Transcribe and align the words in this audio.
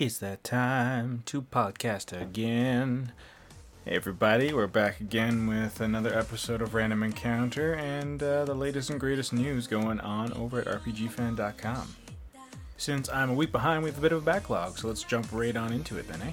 It's 0.00 0.16
that 0.20 0.42
time 0.42 1.24
to 1.26 1.42
podcast 1.42 2.18
again. 2.18 3.12
Hey 3.84 3.96
everybody, 3.96 4.50
we're 4.50 4.66
back 4.66 4.98
again 4.98 5.46
with 5.46 5.82
another 5.82 6.18
episode 6.18 6.62
of 6.62 6.72
Random 6.72 7.02
Encounter 7.02 7.74
and 7.74 8.22
uh, 8.22 8.46
the 8.46 8.54
latest 8.54 8.88
and 8.88 8.98
greatest 8.98 9.34
news 9.34 9.66
going 9.66 10.00
on 10.00 10.32
over 10.32 10.58
at 10.58 10.68
RPGFan.com. 10.68 11.96
Since 12.78 13.10
I'm 13.10 13.28
a 13.28 13.34
week 13.34 13.52
behind, 13.52 13.82
we 13.82 13.90
have 13.90 13.98
a 13.98 14.00
bit 14.00 14.12
of 14.12 14.22
a 14.22 14.24
backlog, 14.24 14.78
so 14.78 14.88
let's 14.88 15.04
jump 15.04 15.26
right 15.32 15.54
on 15.54 15.70
into 15.70 15.98
it 15.98 16.08
then, 16.08 16.22
eh? 16.22 16.32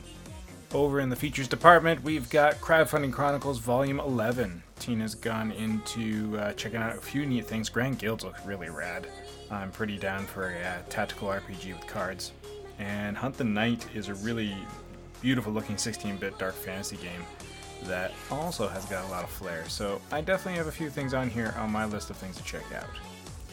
Over 0.73 1.01
in 1.01 1.09
the 1.09 1.17
features 1.17 1.49
department, 1.49 2.01
we've 2.03 2.29
got 2.29 2.61
Crowdfunding 2.61 3.11
Chronicles 3.11 3.59
Volume 3.59 3.99
11. 3.99 4.63
Tina's 4.79 5.13
gone 5.13 5.51
into 5.51 6.39
uh, 6.39 6.53
checking 6.53 6.79
out 6.79 6.95
a 6.95 7.01
few 7.01 7.25
neat 7.25 7.45
things. 7.45 7.67
Grand 7.67 7.99
Guilds 7.99 8.23
look 8.23 8.37
really 8.45 8.69
rad. 8.69 9.07
I'm 9.51 9.71
pretty 9.71 9.97
down 9.97 10.25
for 10.25 10.53
a 10.53 10.61
uh, 10.61 10.77
tactical 10.89 11.27
RPG 11.27 11.75
with 11.75 11.85
cards. 11.85 12.31
And 12.79 13.17
Hunt 13.17 13.37
the 13.37 13.43
Night 13.43 13.87
is 13.93 14.07
a 14.09 14.15
really 14.15 14.55
beautiful 15.21 15.51
looking 15.51 15.77
16 15.77 16.17
bit 16.17 16.37
dark 16.37 16.53
fantasy 16.53 16.97
game 16.97 17.23
that 17.83 18.11
also 18.31 18.67
has 18.67 18.85
got 18.85 19.05
a 19.05 19.07
lot 19.09 19.23
of 19.23 19.29
flair. 19.29 19.67
So 19.67 20.01
I 20.11 20.21
definitely 20.21 20.57
have 20.57 20.67
a 20.67 20.71
few 20.71 20.89
things 20.89 21.13
on 21.13 21.29
here 21.29 21.53
on 21.57 21.71
my 21.71 21.85
list 21.85 22.09
of 22.09 22.17
things 22.17 22.37
to 22.37 22.43
check 22.43 22.63
out. 22.75 22.87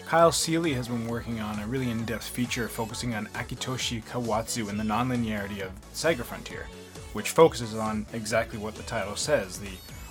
Kyle 0.07 0.33
Seeley 0.33 0.75
has 0.75 0.89
been 0.89 1.09
working 1.09 1.41
on 1.41 1.59
a 1.59 1.67
really 1.67 1.91
in 1.91 2.05
depth 2.05 2.29
feature 2.29 2.69
focusing 2.69 3.15
on 3.15 3.27
Akitoshi 3.29 4.05
Kawazu 4.05 4.69
and 4.69 4.79
the 4.79 4.85
nonlinearity 4.85 5.63
of 5.63 5.73
SaGa 5.95 6.25
Frontier, 6.25 6.67
which 7.15 7.31
focuses 7.31 7.75
on 7.75 8.05
exactly 8.13 8.59
what 8.59 8.75
the 8.75 8.83
title 8.83 9.17
says 9.17 9.59
the 9.59 9.71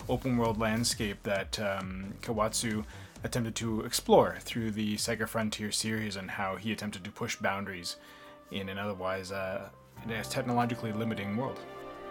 open 0.10 0.38
world 0.38 0.60
landscape 0.60 1.22
that 1.24 1.60
um, 1.60 2.14
Kawazu 2.22 2.84
attempted 3.24 3.56
to 3.56 3.82
explore 3.82 4.38
through 4.42 4.72
the 4.72 4.96
SaGa 4.96 5.28
Frontier 5.28 5.72
series 5.72 6.16
and 6.16 6.32
how 6.32 6.56
he 6.56 6.72
attempted 6.72 7.04
to 7.04 7.12
push 7.12 7.36
boundaries 7.36 7.96
in 8.54 8.70
an 8.70 8.78
otherwise 8.78 9.32
uh, 9.32 9.70
technologically 10.30 10.92
limiting 10.92 11.36
world. 11.38 11.60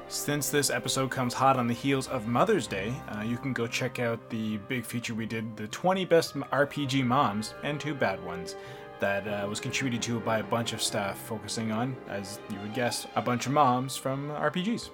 Since 0.08 0.50
this 0.50 0.68
episode 0.68 1.10
comes 1.10 1.32
hot 1.32 1.56
on 1.56 1.66
the 1.66 1.74
heels 1.74 2.08
of 2.08 2.26
Mother's 2.26 2.66
Day, 2.66 2.92
uh, 3.16 3.22
you 3.22 3.38
can 3.38 3.52
go 3.52 3.66
check 3.66 3.98
out 3.98 4.28
the 4.28 4.58
big 4.68 4.84
feature 4.84 5.14
we 5.14 5.24
did 5.24 5.56
the 5.56 5.68
20 5.68 6.04
best 6.04 6.34
RPG 6.34 7.04
moms 7.04 7.54
and 7.62 7.80
two 7.80 7.94
bad 7.94 8.22
ones. 8.24 8.56
That 9.00 9.26
uh, 9.26 9.48
was 9.48 9.58
contributed 9.58 10.02
to 10.02 10.20
by 10.20 10.38
a 10.38 10.44
bunch 10.44 10.74
of 10.74 10.82
staff 10.82 11.18
focusing 11.18 11.72
on, 11.72 11.96
as 12.08 12.38
you 12.50 12.58
would 12.60 12.74
guess, 12.74 13.06
a 13.16 13.22
bunch 13.22 13.46
of 13.46 13.52
moms 13.52 13.96
from 13.96 14.28
RPGs. 14.28 14.90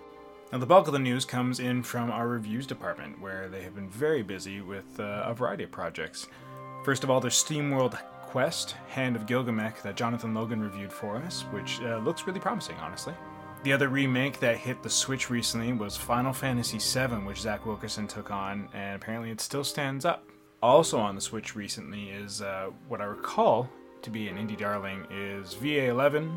Now, 0.50 0.58
the 0.58 0.66
bulk 0.66 0.86
of 0.86 0.94
the 0.94 0.98
news 0.98 1.26
comes 1.26 1.60
in 1.60 1.82
from 1.82 2.10
our 2.10 2.26
reviews 2.26 2.66
department, 2.66 3.20
where 3.20 3.48
they 3.48 3.62
have 3.62 3.74
been 3.74 3.90
very 3.90 4.22
busy 4.22 4.62
with 4.62 4.98
uh, 4.98 5.24
a 5.26 5.34
variety 5.34 5.64
of 5.64 5.70
projects. 5.70 6.26
First 6.84 7.04
of 7.04 7.10
all, 7.10 7.20
there's 7.20 7.42
SteamWorld 7.42 7.98
Quest, 8.28 8.72
Hand 8.88 9.16
of 9.16 9.24
Gilgamesh, 9.24 9.80
that 9.80 9.96
Jonathan 9.96 10.34
Logan 10.34 10.60
reviewed 10.60 10.92
for 10.92 11.16
us, 11.16 11.46
which 11.50 11.80
uh, 11.80 11.96
looks 11.96 12.26
really 12.26 12.40
promising, 12.40 12.76
honestly. 12.76 13.14
The 13.62 13.72
other 13.72 13.88
remake 13.88 14.38
that 14.40 14.58
hit 14.58 14.82
the 14.82 14.90
Switch 14.90 15.30
recently 15.30 15.72
was 15.72 15.96
Final 15.96 16.34
Fantasy 16.34 16.76
VII, 16.78 17.24
which 17.24 17.40
Zach 17.40 17.64
Wilkerson 17.64 18.06
took 18.06 18.30
on, 18.30 18.68
and 18.74 18.96
apparently 18.96 19.30
it 19.30 19.40
still 19.40 19.64
stands 19.64 20.04
up. 20.04 20.28
Also 20.62 20.98
on 20.98 21.14
the 21.14 21.22
Switch 21.22 21.56
recently 21.56 22.10
is 22.10 22.42
uh, 22.42 22.68
what 22.86 23.00
I 23.00 23.04
recall 23.04 23.66
to 24.02 24.10
be 24.10 24.28
an 24.28 24.36
indie 24.36 24.58
darling 24.58 25.06
is 25.10 25.54
VA11 25.54 26.30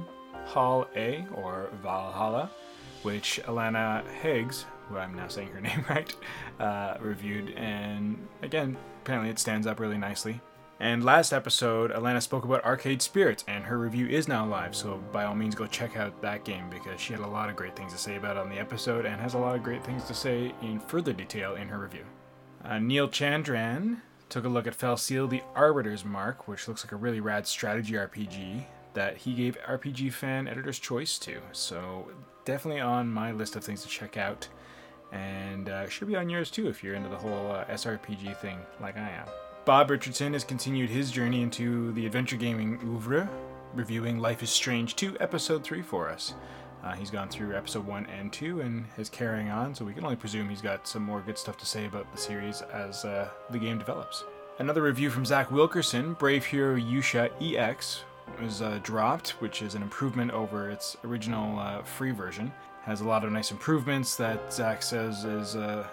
Hall 0.46 0.88
A 0.96 1.28
or 1.36 1.70
Valhalla, 1.84 2.50
which 3.04 3.42
Alana 3.48 4.08
Higgs, 4.22 4.66
who 4.88 4.98
I'm 4.98 5.14
now 5.14 5.28
saying 5.28 5.50
her 5.50 5.60
name 5.62 5.84
right, 5.90 6.16
uh, 6.58 6.96
reviewed, 7.02 7.50
and 7.58 8.18
again 8.44 8.78
apparently 9.02 9.30
it 9.30 9.40
stands 9.40 9.68
up 9.68 9.82
really 9.82 9.98
nicely. 9.98 10.40
And 10.82 11.06
last 11.06 11.32
episode, 11.32 11.92
Alana 11.92 12.24
spoke 12.24 12.44
about 12.44 12.66
Arcade 12.66 13.04
Spirits, 13.04 13.44
and 13.48 13.66
her 13.66 13.78
review 13.78 14.08
is 14.08 14.28
now 14.28 14.48
live, 14.48 14.76
so 14.76 14.98
by 15.12 15.26
all 15.26 15.36
means 15.36 15.54
go 15.54 15.68
check 15.68 15.96
out 15.96 16.24
that 16.24 16.44
game 16.44 16.72
because 16.72 17.00
she 17.00 17.14
had 17.14 17.22
a 17.22 17.28
lot 17.28 17.52
of 17.52 17.56
great 17.56 17.76
things 17.76 17.92
to 17.92 18.00
say 18.00 18.16
about 18.16 18.36
it 18.36 18.40
on 18.40 18.50
the 18.50 18.58
episode 18.58 19.06
and 19.06 19.22
has 19.22 19.36
a 19.36 19.38
lot 19.38 19.56
of 19.56 19.62
great 19.62 19.84
things 19.84 20.06
to 20.06 20.16
say 20.16 20.56
in 20.64 20.80
further 20.80 21.14
detail 21.14 21.54
in 21.54 21.68
her 21.68 21.78
review. 21.78 22.04
Uh, 22.66 22.80
Neil 22.80 23.08
Chandran 23.08 24.02
took 24.28 24.44
a 24.44 24.50
look 24.50 24.66
at 24.66 24.74
Fell 24.74 24.98
Seal 24.98 25.28
the 25.28 25.44
Arbiter's 25.54 26.04
Mark, 26.04 26.48
which 26.48 26.68
looks 26.68 26.84
like 26.84 26.94
a 26.94 26.96
really 26.96 27.20
rad 27.20 27.46
strategy 27.46 27.94
RPG 27.94 28.64
that 28.96 29.18
he 29.18 29.36
gave 29.36 29.62
RPG 29.62 30.14
Fan 30.14 30.48
Editor's 30.48 30.80
Choice 30.80 31.20
to. 31.20 31.42
So 31.52 32.10
definitely 32.44 32.82
on 32.82 33.08
my 33.08 33.32
list 33.34 33.56
of 33.56 33.64
things 33.64 33.84
to 33.84 33.88
check 33.88 34.18
out, 34.18 34.48
and 35.12 35.70
uh, 35.70 35.88
should 35.90 36.08
be 36.08 36.16
on 36.16 36.28
yours 36.28 36.50
too 36.50 36.70
if 36.70 36.84
you're 36.84 36.96
into 36.96 37.10
the 37.10 37.18
whole 37.18 37.52
uh, 37.52 37.66
SRPG 37.66 38.36
thing 38.38 38.58
like 38.80 38.98
I 38.98 39.08
am. 39.12 39.28
Bob 39.64 39.92
Richardson 39.92 40.34
has 40.34 40.44
continued 40.44 40.90
his 40.90 41.12
journey 41.12 41.44
into 41.44 41.92
the 41.92 42.08
adventure 42.08 42.36
gaming 42.36 42.80
oeuvre, 42.84 43.30
reviewing 43.76 44.18
Life 44.18 44.42
is 44.42 44.50
Strange 44.50 44.96
2, 44.96 45.18
Episode 45.20 45.64
3 45.64 45.84
for 45.84 46.10
us. 46.10 46.34
Uh, 46.84 46.94
he's 46.94 47.12
gone 47.12 47.30
through 47.30 47.56
Episode 47.56 47.86
1 47.86 48.08
and 48.08 48.34
2 48.34 48.62
and 48.62 48.86
is 48.98 49.08
carrying 49.08 49.50
on, 49.50 49.76
so 49.76 49.86
we 49.86 49.94
can 49.94 50.04
only 50.04 50.16
presume 50.16 50.50
he's 50.50 50.64
got 50.64 50.88
some 50.88 51.04
more 51.04 51.22
good 51.22 51.38
stuff 51.38 51.58
to 51.58 51.66
say 51.68 51.86
about 51.86 52.12
the 52.12 52.18
series 52.18 52.64
as 52.74 53.06
uh, 53.06 53.30
the 53.52 53.60
game 53.60 53.78
develops. 53.78 54.24
Another 54.58 54.82
review 54.82 55.12
from 55.12 55.26
Zach 55.26 55.52
Wilkerson 55.52 56.14
Brave 56.14 56.44
Hero 56.44 56.76
Yusha 56.76 57.30
EX 57.40 58.04
was 58.42 58.64
uh, 58.64 58.80
dropped, 58.82 59.42
which 59.42 59.62
is 59.62 59.76
an 59.76 59.84
improvement 59.84 60.32
over 60.32 60.72
its 60.72 60.98
original 61.04 61.60
uh, 61.60 61.84
free 61.84 62.12
version. 62.12 62.52
Has 62.82 63.02
a 63.02 63.08
lot 63.08 63.24
of 63.24 63.32
nice 63.32 63.52
improvements 63.52 64.16
that 64.16 64.52
Zach 64.52 64.82
says 64.82 65.24
is 65.24 65.56
uh, 65.56 65.86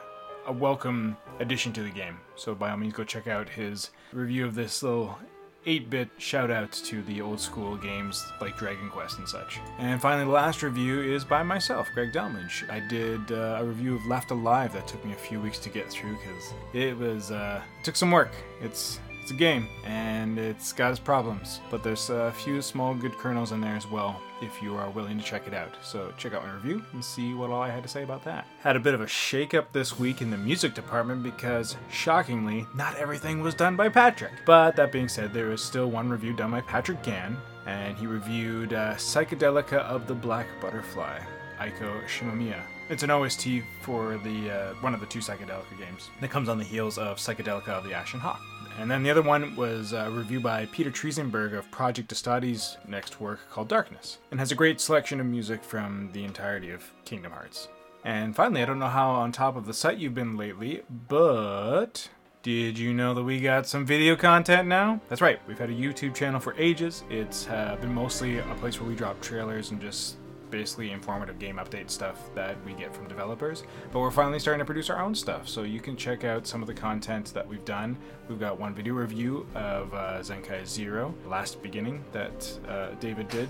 a 0.48 0.53
welcome 0.53 1.16
addition 1.41 1.72
to 1.75 1.82
the 1.82 1.91
game. 1.91 2.19
So 2.34 2.54
by 2.54 2.70
all 2.70 2.78
means, 2.78 2.94
go 2.94 3.04
check 3.04 3.28
out 3.28 3.48
his 3.48 3.91
review 4.12 4.47
of 4.47 4.54
this 4.54 4.82
little 4.82 5.19
8-bit 5.66 6.09
shout 6.16 6.50
out 6.50 6.72
to 6.72 7.03
the 7.03 7.20
old 7.20 7.38
school 7.38 7.76
games 7.76 8.25
like 8.41 8.56
Dragon 8.56 8.88
Quest 8.88 9.19
and 9.19 9.28
such. 9.28 9.60
And 9.78 10.00
finally, 10.00 10.25
the 10.25 10.31
last 10.31 10.62
review 10.62 11.03
is 11.03 11.22
by 11.22 11.42
myself, 11.42 11.86
Greg 11.92 12.12
Delmage. 12.12 12.69
I 12.70 12.81
did 12.81 13.31
uh, 13.31 13.59
a 13.60 13.64
review 13.64 13.94
of 13.94 14.06
Left 14.06 14.31
Alive 14.31 14.72
that 14.72 14.86
took 14.86 15.04
me 15.04 15.12
a 15.12 15.16
few 15.16 15.38
weeks 15.38 15.59
to 15.59 15.69
get 15.69 15.91
through 15.91 16.16
because 16.16 16.54
it 16.72 16.97
was 16.97 17.30
uh, 17.30 17.60
it 17.78 17.84
took 17.84 17.97
some 17.97 18.10
work. 18.10 18.32
It's 18.62 19.00
it's 19.20 19.30
a 19.30 19.34
game 19.34 19.69
and 19.84 20.38
it's 20.38 20.72
got 20.72 20.91
its 20.91 21.00
problems, 21.00 21.60
but 21.70 21.82
there's 21.82 22.09
a 22.09 22.32
few 22.32 22.62
small 22.62 22.94
good 22.94 23.12
kernels 23.19 23.53
in 23.53 23.60
there 23.60 23.76
as 23.76 23.86
well 23.86 24.19
if 24.41 24.62
you 24.62 24.76
are 24.76 24.91
willing 24.91 25.19
to 25.19 25.25
check 25.25 25.47
it 25.47 25.54
out. 25.54 25.75
So 25.82 26.12
check 26.16 26.32
out 26.32 26.44
my 26.44 26.53
review 26.53 26.82
and 26.93 27.04
see 27.04 27.34
what 27.34 27.50
all 27.50 27.62
I 27.62 27.71
had 27.71 27.82
to 27.82 27.88
say 27.88 28.03
about 28.03 28.25
that. 28.25 28.47
Had 28.60 28.76
a 28.76 28.81
bit 28.81 28.94
of 28.94 29.00
a 29.00 29.06
shake 29.06 29.54
up 29.54 29.72
this 29.72 29.99
week 29.99 30.22
in 30.22 30.31
the 30.31 30.37
music 30.37 30.75
department 30.75 31.22
because, 31.22 31.76
shockingly, 31.91 32.66
not 32.75 32.97
everything 32.97 33.41
was 33.41 33.54
done 33.54 33.77
by 33.77 33.88
Patrick. 33.88 34.32
But 34.47 34.77
that 34.77 34.93
being 34.93 35.09
said, 35.09 35.32
there 35.32 35.53
is 35.53 35.62
still 35.62 35.91
one 35.91 36.09
review 36.09 36.32
done 36.32 36.50
by 36.50 36.60
Patrick 36.60 37.03
Gann, 37.03 37.37
and 37.66 37.97
he 37.97 38.06
reviewed 38.06 38.72
uh, 38.72 38.94
Psychedelica 38.94 39.78
of 39.78 40.06
the 40.06 40.15
Black 40.15 40.47
Butterfly. 40.60 41.19
Aiko 41.59 42.04
Shimomiya. 42.06 42.60
It's 42.88 43.03
an 43.03 43.10
OST 43.10 43.48
for 43.82 44.16
the 44.19 44.50
uh, 44.50 44.75
one 44.81 44.94
of 44.94 45.00
the 45.00 45.06
two 45.06 45.19
Psychedelica 45.19 45.78
games 45.78 46.09
that 46.21 46.31
comes 46.31 46.48
on 46.48 46.56
the 46.56 46.65
heels 46.65 46.97
of 46.97 47.19
Psychedelica 47.19 47.69
of 47.69 47.84
the 47.84 47.93
Ashen 47.93 48.21
Hawk. 48.21 48.41
And 48.78 48.89
then 48.89 49.03
the 49.03 49.11
other 49.11 49.22
one 49.22 49.56
was 49.56 49.93
a 49.93 50.09
review 50.09 50.39
by 50.39 50.66
Peter 50.66 50.91
Triesenberg 50.91 51.53
of 51.53 51.69
Project 51.72 52.09
Destati's 52.11 52.77
next 52.87 53.21
work 53.21 53.41
called 53.50 53.66
Darkness, 53.66 54.19
and 54.31 54.39
has 54.39 54.53
a 54.53 54.55
great 54.55 54.81
selection 54.81 55.19
of 55.19 55.27
music 55.27 55.65
from 55.65 56.11
the 56.12 56.22
entirety 56.25 56.71
of 56.71 56.84
Kingdom 57.05 57.33
Hearts. 57.33 57.66
And 58.05 58.37
finally, 58.37 58.62
I 58.62 58.66
don't 58.66 58.78
know 58.78 58.87
how 58.87 59.11
on 59.11 59.33
top 59.33 59.56
of 59.56 59.66
the 59.66 59.75
site 59.75 59.99
you've 59.99 60.15
been 60.15 60.37
lately, 60.37 60.83
but 61.09 62.09
did 62.44 62.78
you 62.78 62.94
know 62.94 63.15
that 63.15 63.25
we 63.25 63.41
got 63.41 63.66
some 63.66 63.84
video 63.84 64.15
content 64.15 64.69
now? 64.69 65.00
That's 65.09 65.21
right, 65.21 65.41
we've 65.49 65.59
had 65.59 65.71
a 65.71 65.75
YouTube 65.75 66.15
channel 66.15 66.39
for 66.39 66.55
ages. 66.56 67.03
It's 67.10 67.49
uh, 67.49 67.77
been 67.81 67.93
mostly 67.93 68.39
a 68.39 68.55
place 68.60 68.81
where 68.81 68.89
we 68.89 68.95
drop 68.95 69.21
trailers 69.21 69.72
and 69.72 69.81
just 69.81 70.18
basically 70.50 70.91
informative 70.91 71.38
game 71.38 71.56
update 71.56 71.91
stuff 71.91 72.34
that 72.34 72.56
we 72.64 72.72
get 72.75 72.94
from 72.94 73.09
developers. 73.09 73.64
But 73.92 74.00
we're 74.00 74.10
finally 74.10 74.38
starting 74.38 74.60
to 74.60 74.64
produce 74.64 74.91
our 74.91 75.03
own 75.03 75.14
stuff, 75.14 75.48
so 75.48 75.62
you 75.62 75.81
can 75.81 75.97
check 75.97 76.25
out 76.25 76.47
some 76.47 76.62
of 76.62 76.66
the 76.66 76.75
content 76.75 77.32
that 77.34 77.47
we've 77.47 77.64
done. 77.64 77.97
We've 78.28 78.41
got 78.41 78.59
one 78.59 78.75
video 78.75 78.94
review 78.94 79.47
of 79.54 79.92
uh, 79.94 80.20
Zanki 80.20 80.66
Zero, 80.66 81.14
Last 81.26 81.62
Beginning, 81.62 82.04
that 82.12 82.59
uh, 82.69 82.91
David 83.00 83.28
did 83.28 83.48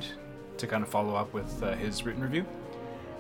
to 0.59 0.67
kind 0.67 0.83
of 0.83 0.89
follow 0.89 1.15
up 1.15 1.33
with 1.33 1.63
uh, 1.63 1.75
his 1.75 2.05
written 2.05 2.23
review. 2.23 2.45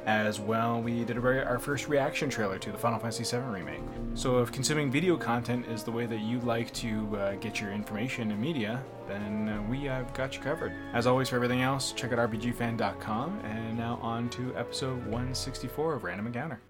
As 0.06 0.40
well, 0.40 0.80
we 0.80 1.04
did 1.04 1.18
very, 1.18 1.42
our 1.42 1.58
first 1.58 1.88
reaction 1.88 2.30
trailer 2.30 2.58
to 2.58 2.72
the 2.72 2.78
Final 2.78 2.98
Fantasy 2.98 3.24
VII 3.24 3.42
Remake. 3.44 3.82
So, 4.14 4.38
if 4.38 4.50
consuming 4.50 4.90
video 4.90 5.16
content 5.16 5.66
is 5.66 5.82
the 5.82 5.92
way 5.92 6.06
that 6.06 6.20
you 6.20 6.40
like 6.40 6.72
to 6.74 7.16
uh, 7.16 7.34
get 7.36 7.60
your 7.60 7.70
information 7.72 8.30
and 8.30 8.40
media, 8.40 8.82
then 9.06 9.48
uh, 9.48 9.62
we 9.70 9.84
have 9.84 10.12
got 10.14 10.34
you 10.34 10.40
covered. 10.40 10.72
As 10.92 11.06
always, 11.06 11.28
for 11.28 11.36
everything 11.36 11.62
else, 11.62 11.92
check 11.92 12.12
out 12.12 12.18
RPGFan.com. 12.30 13.40
And 13.44 13.76
now 13.76 13.98
on 14.02 14.28
to 14.30 14.54
episode 14.56 14.98
164 15.06 15.94
of 15.94 16.04
Random 16.04 16.26
Encounter. 16.26 16.60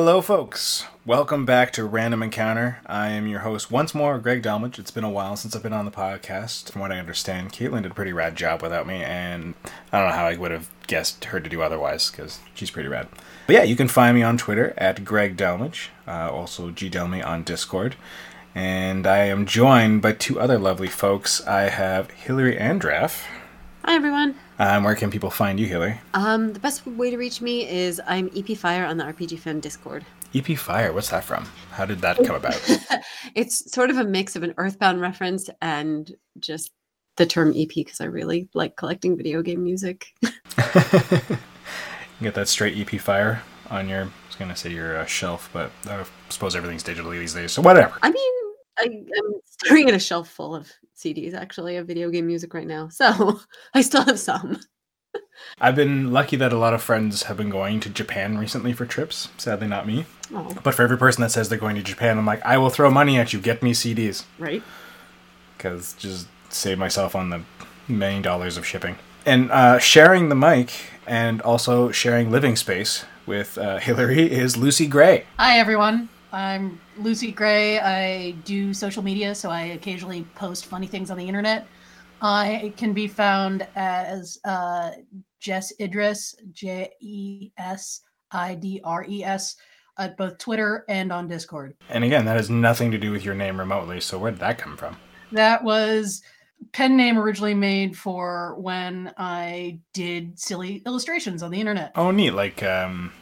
Hello, 0.00 0.20
folks. 0.20 0.86
Welcome 1.04 1.44
back 1.44 1.72
to 1.72 1.82
Random 1.82 2.22
Encounter. 2.22 2.78
I 2.86 3.08
am 3.08 3.26
your 3.26 3.40
host 3.40 3.68
once 3.68 3.96
more, 3.96 4.16
Greg 4.20 4.44
Delmage. 4.44 4.78
It's 4.78 4.92
been 4.92 5.02
a 5.02 5.10
while 5.10 5.34
since 5.34 5.56
I've 5.56 5.62
been 5.64 5.72
on 5.72 5.86
the 5.86 5.90
podcast. 5.90 6.70
From 6.70 6.82
what 6.82 6.92
I 6.92 7.00
understand, 7.00 7.52
Caitlin 7.52 7.82
did 7.82 7.90
a 7.90 7.94
pretty 7.96 8.12
rad 8.12 8.36
job 8.36 8.62
without 8.62 8.86
me, 8.86 9.02
and 9.02 9.54
I 9.92 9.98
don't 9.98 10.08
know 10.08 10.14
how 10.14 10.26
I 10.26 10.36
would 10.36 10.52
have 10.52 10.70
guessed 10.86 11.24
her 11.24 11.40
to 11.40 11.50
do 11.50 11.62
otherwise 11.62 12.12
because 12.12 12.38
she's 12.54 12.70
pretty 12.70 12.88
rad. 12.88 13.08
But 13.48 13.54
yeah, 13.54 13.62
you 13.64 13.74
can 13.74 13.88
find 13.88 14.16
me 14.16 14.22
on 14.22 14.38
Twitter 14.38 14.72
at 14.76 15.04
Greg 15.04 15.36
Delmage, 15.36 15.88
uh, 16.06 16.30
also 16.30 16.70
G 16.70 16.88
Delmy 16.88 17.26
on 17.26 17.42
Discord. 17.42 17.96
And 18.54 19.04
I 19.04 19.24
am 19.24 19.46
joined 19.46 20.00
by 20.00 20.12
two 20.12 20.38
other 20.38 20.60
lovely 20.60 20.86
folks. 20.86 21.44
I 21.44 21.70
have 21.70 22.12
Hillary 22.12 22.54
Andraff. 22.54 23.24
Hi 23.84 23.94
everyone. 23.94 24.34
Um, 24.58 24.84
where 24.84 24.94
can 24.94 25.10
people 25.10 25.30
find 25.30 25.58
you, 25.58 25.66
Hillary? 25.66 26.00
Um, 26.12 26.52
the 26.52 26.58
best 26.58 26.86
way 26.86 27.10
to 27.10 27.16
reach 27.16 27.40
me 27.40 27.66
is 27.66 28.00
I'm 28.06 28.28
EP 28.36 28.56
Fire 28.56 28.84
on 28.84 28.96
the 28.96 29.04
RPG 29.04 29.38
Fan 29.38 29.60
Discord. 29.60 30.04
EP 30.34 30.46
Fire, 30.58 30.92
what's 30.92 31.10
that 31.10 31.24
from? 31.24 31.46
How 31.70 31.86
did 31.86 32.00
that 32.00 32.18
come 32.18 32.36
about? 32.36 32.60
it's 33.34 33.72
sort 33.72 33.90
of 33.90 33.96
a 33.96 34.04
mix 34.04 34.36
of 34.36 34.42
an 34.42 34.52
Earthbound 34.58 35.00
reference 35.00 35.48
and 35.62 36.14
just 36.38 36.72
the 37.16 37.24
term 37.24 37.54
EP 37.56 37.68
because 37.68 38.00
I 38.00 38.06
really 38.06 38.48
like 38.52 38.76
collecting 38.76 39.16
video 39.16 39.42
game 39.42 39.62
music. 39.62 40.06
get 42.20 42.34
that 42.34 42.48
straight 42.48 42.76
EP 42.76 43.00
Fire 43.00 43.42
on 43.70 43.88
your. 43.88 44.02
I 44.02 44.06
was 44.26 44.36
gonna 44.38 44.56
say 44.56 44.70
your 44.70 44.98
uh, 44.98 45.06
shelf, 45.06 45.48
but 45.52 45.70
I 45.86 46.04
suppose 46.28 46.56
everything's 46.56 46.84
digitally 46.84 47.18
these 47.18 47.34
days, 47.34 47.52
so 47.52 47.62
whatever. 47.62 47.94
I 48.02 48.10
mean, 48.10 48.32
I, 48.78 48.84
am 48.84 49.32
staring 49.44 49.88
at 49.88 49.94
a 49.94 49.98
shelf 49.98 50.28
full 50.28 50.54
of 50.54 50.70
CDs 50.96 51.34
actually 51.34 51.76
of 51.76 51.86
video 51.86 52.10
game 52.10 52.26
music 52.26 52.54
right 52.54 52.66
now, 52.66 52.88
so 52.88 53.40
I 53.74 53.82
still 53.82 54.04
have 54.04 54.18
some. 54.18 54.60
I've 55.60 55.76
been 55.76 56.12
lucky 56.12 56.36
that 56.36 56.52
a 56.52 56.58
lot 56.58 56.74
of 56.74 56.82
friends 56.82 57.24
have 57.24 57.36
been 57.36 57.50
going 57.50 57.80
to 57.80 57.88
Japan 57.88 58.38
recently 58.38 58.72
for 58.72 58.86
trips. 58.86 59.28
Sadly, 59.38 59.66
not 59.66 59.86
me. 59.86 60.06
Oh. 60.32 60.54
But 60.62 60.74
for 60.74 60.82
every 60.82 60.98
person 60.98 61.22
that 61.22 61.30
says 61.30 61.48
they're 61.48 61.58
going 61.58 61.76
to 61.76 61.82
Japan, 61.82 62.18
I'm 62.18 62.26
like, 62.26 62.44
I 62.44 62.58
will 62.58 62.70
throw 62.70 62.90
money 62.90 63.18
at 63.18 63.32
you. 63.32 63.40
Get 63.40 63.62
me 63.62 63.72
CDs. 63.72 64.24
Right. 64.38 64.62
Because 65.56 65.94
just 65.94 66.28
save 66.50 66.78
myself 66.78 67.16
on 67.16 67.30
the 67.30 67.42
many 67.86 68.22
dollars 68.22 68.56
of 68.56 68.66
shipping. 68.66 68.96
And 69.24 69.50
uh, 69.50 69.78
sharing 69.78 70.28
the 70.28 70.34
mic 70.34 70.72
and 71.06 71.40
also 71.42 71.90
sharing 71.90 72.30
living 72.30 72.56
space 72.56 73.04
with 73.26 73.58
uh, 73.58 73.78
Hillary 73.78 74.30
is 74.30 74.56
Lucy 74.56 74.86
Gray. 74.86 75.26
Hi, 75.38 75.58
everyone. 75.58 76.08
I'm 76.32 76.78
Lucy 76.98 77.32
Gray. 77.32 77.78
I 77.80 78.32
do 78.44 78.74
social 78.74 79.02
media, 79.02 79.34
so 79.34 79.50
I 79.50 79.62
occasionally 79.62 80.26
post 80.34 80.66
funny 80.66 80.86
things 80.86 81.10
on 81.10 81.16
the 81.16 81.26
internet. 81.26 81.66
I 82.20 82.74
can 82.76 82.92
be 82.92 83.06
found 83.06 83.66
as 83.76 84.38
uh, 84.44 84.90
Jess 85.40 85.72
Idres, 85.80 86.34
J 86.52 86.90
E 87.00 87.50
S 87.56 88.02
I 88.30 88.56
D 88.56 88.80
R 88.84 89.06
E 89.08 89.24
S, 89.24 89.56
at 89.98 90.16
both 90.16 90.36
Twitter 90.38 90.84
and 90.88 91.12
on 91.12 91.28
Discord. 91.28 91.74
And 91.88 92.04
again, 92.04 92.24
that 92.26 92.36
has 92.36 92.50
nothing 92.50 92.90
to 92.90 92.98
do 92.98 93.10
with 93.10 93.24
your 93.24 93.34
name 93.34 93.58
remotely. 93.58 94.00
So 94.00 94.18
where 94.18 94.30
did 94.30 94.40
that 94.40 94.58
come 94.58 94.76
from? 94.76 94.96
That 95.32 95.64
was 95.64 96.22
pen 96.72 96.96
name 96.96 97.18
originally 97.18 97.54
made 97.54 97.96
for 97.96 98.54
when 98.58 99.14
I 99.16 99.78
did 99.94 100.38
silly 100.38 100.82
illustrations 100.84 101.42
on 101.42 101.50
the 101.50 101.60
internet. 101.60 101.92
Oh, 101.94 102.10
neat! 102.10 102.32
Like 102.32 102.62
um, 102.62 103.12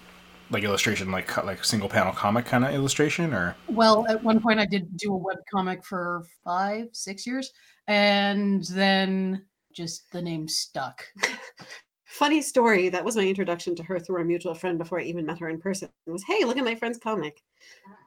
like 0.51 0.65
illustration, 0.65 1.11
like 1.11 1.45
like 1.45 1.65
single 1.65 1.89
panel 1.89 2.13
comic 2.13 2.47
kind 2.47 2.65
of 2.65 2.75
illustration, 2.75 3.33
or 3.33 3.57
well, 3.69 4.07
at 4.09 4.23
one 4.23 4.41
point 4.41 4.61
I 4.61 4.67
did 4.67 4.97
do 4.97 5.13
a 5.13 5.17
web 5.17 5.39
comic 5.51 5.85
for 5.85 6.25
five, 6.45 6.89
six 6.93 7.27
years, 7.27 7.53
and 7.89 8.65
then 8.65 9.45
just 9.73 10.11
the 10.13 10.23
name 10.23 10.49
stuck. 10.49 11.05
Funny 12.07 12.41
story. 12.41 12.89
That 12.89 13.05
was 13.05 13.17
my 13.17 13.25
introduction 13.25 13.77
to 13.77 13.83
her 13.83 13.99
through 13.99 14.23
a 14.23 14.25
mutual 14.25 14.55
friend 14.55 14.79
before 14.79 14.99
I 15.01 15.03
even 15.03 15.27
met 15.27 15.39
her 15.39 15.51
in 15.51 15.61
person. 15.61 15.91
It 16.07 16.11
was, 16.11 16.25
hey, 16.25 16.45
look 16.45 16.57
at 16.57 16.65
my 16.65 16.75
friend's 16.75 16.97
comic. 16.99 17.43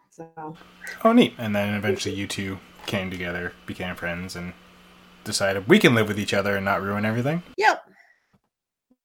So. 0.10 0.58
Oh, 1.04 1.14
neat. 1.14 1.36
And 1.38 1.56
then 1.56 1.76
eventually 1.76 2.16
you 2.16 2.26
two 2.26 2.58
came 2.88 3.12
together, 3.12 3.54
became 3.68 3.96
friends, 3.96 4.36
and 4.36 4.54
decided 5.24 5.68
we 5.68 5.78
can 5.78 5.94
live 5.94 6.08
with 6.08 6.20
each 6.20 6.34
other 6.34 6.56
and 6.56 6.66
not 6.66 6.82
ruin 6.82 7.06
everything. 7.06 7.44
Yep. 7.58 7.84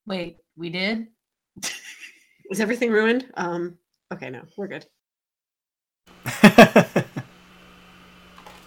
Wait, 0.07 0.39
we 0.57 0.71
did? 0.71 1.09
Is 2.51 2.61
everything 2.61 2.91
ruined? 2.91 3.31
Um, 3.35 3.79
okay, 4.13 4.31
no, 4.31 4.43
we're 4.57 4.69
good. 4.69 4.87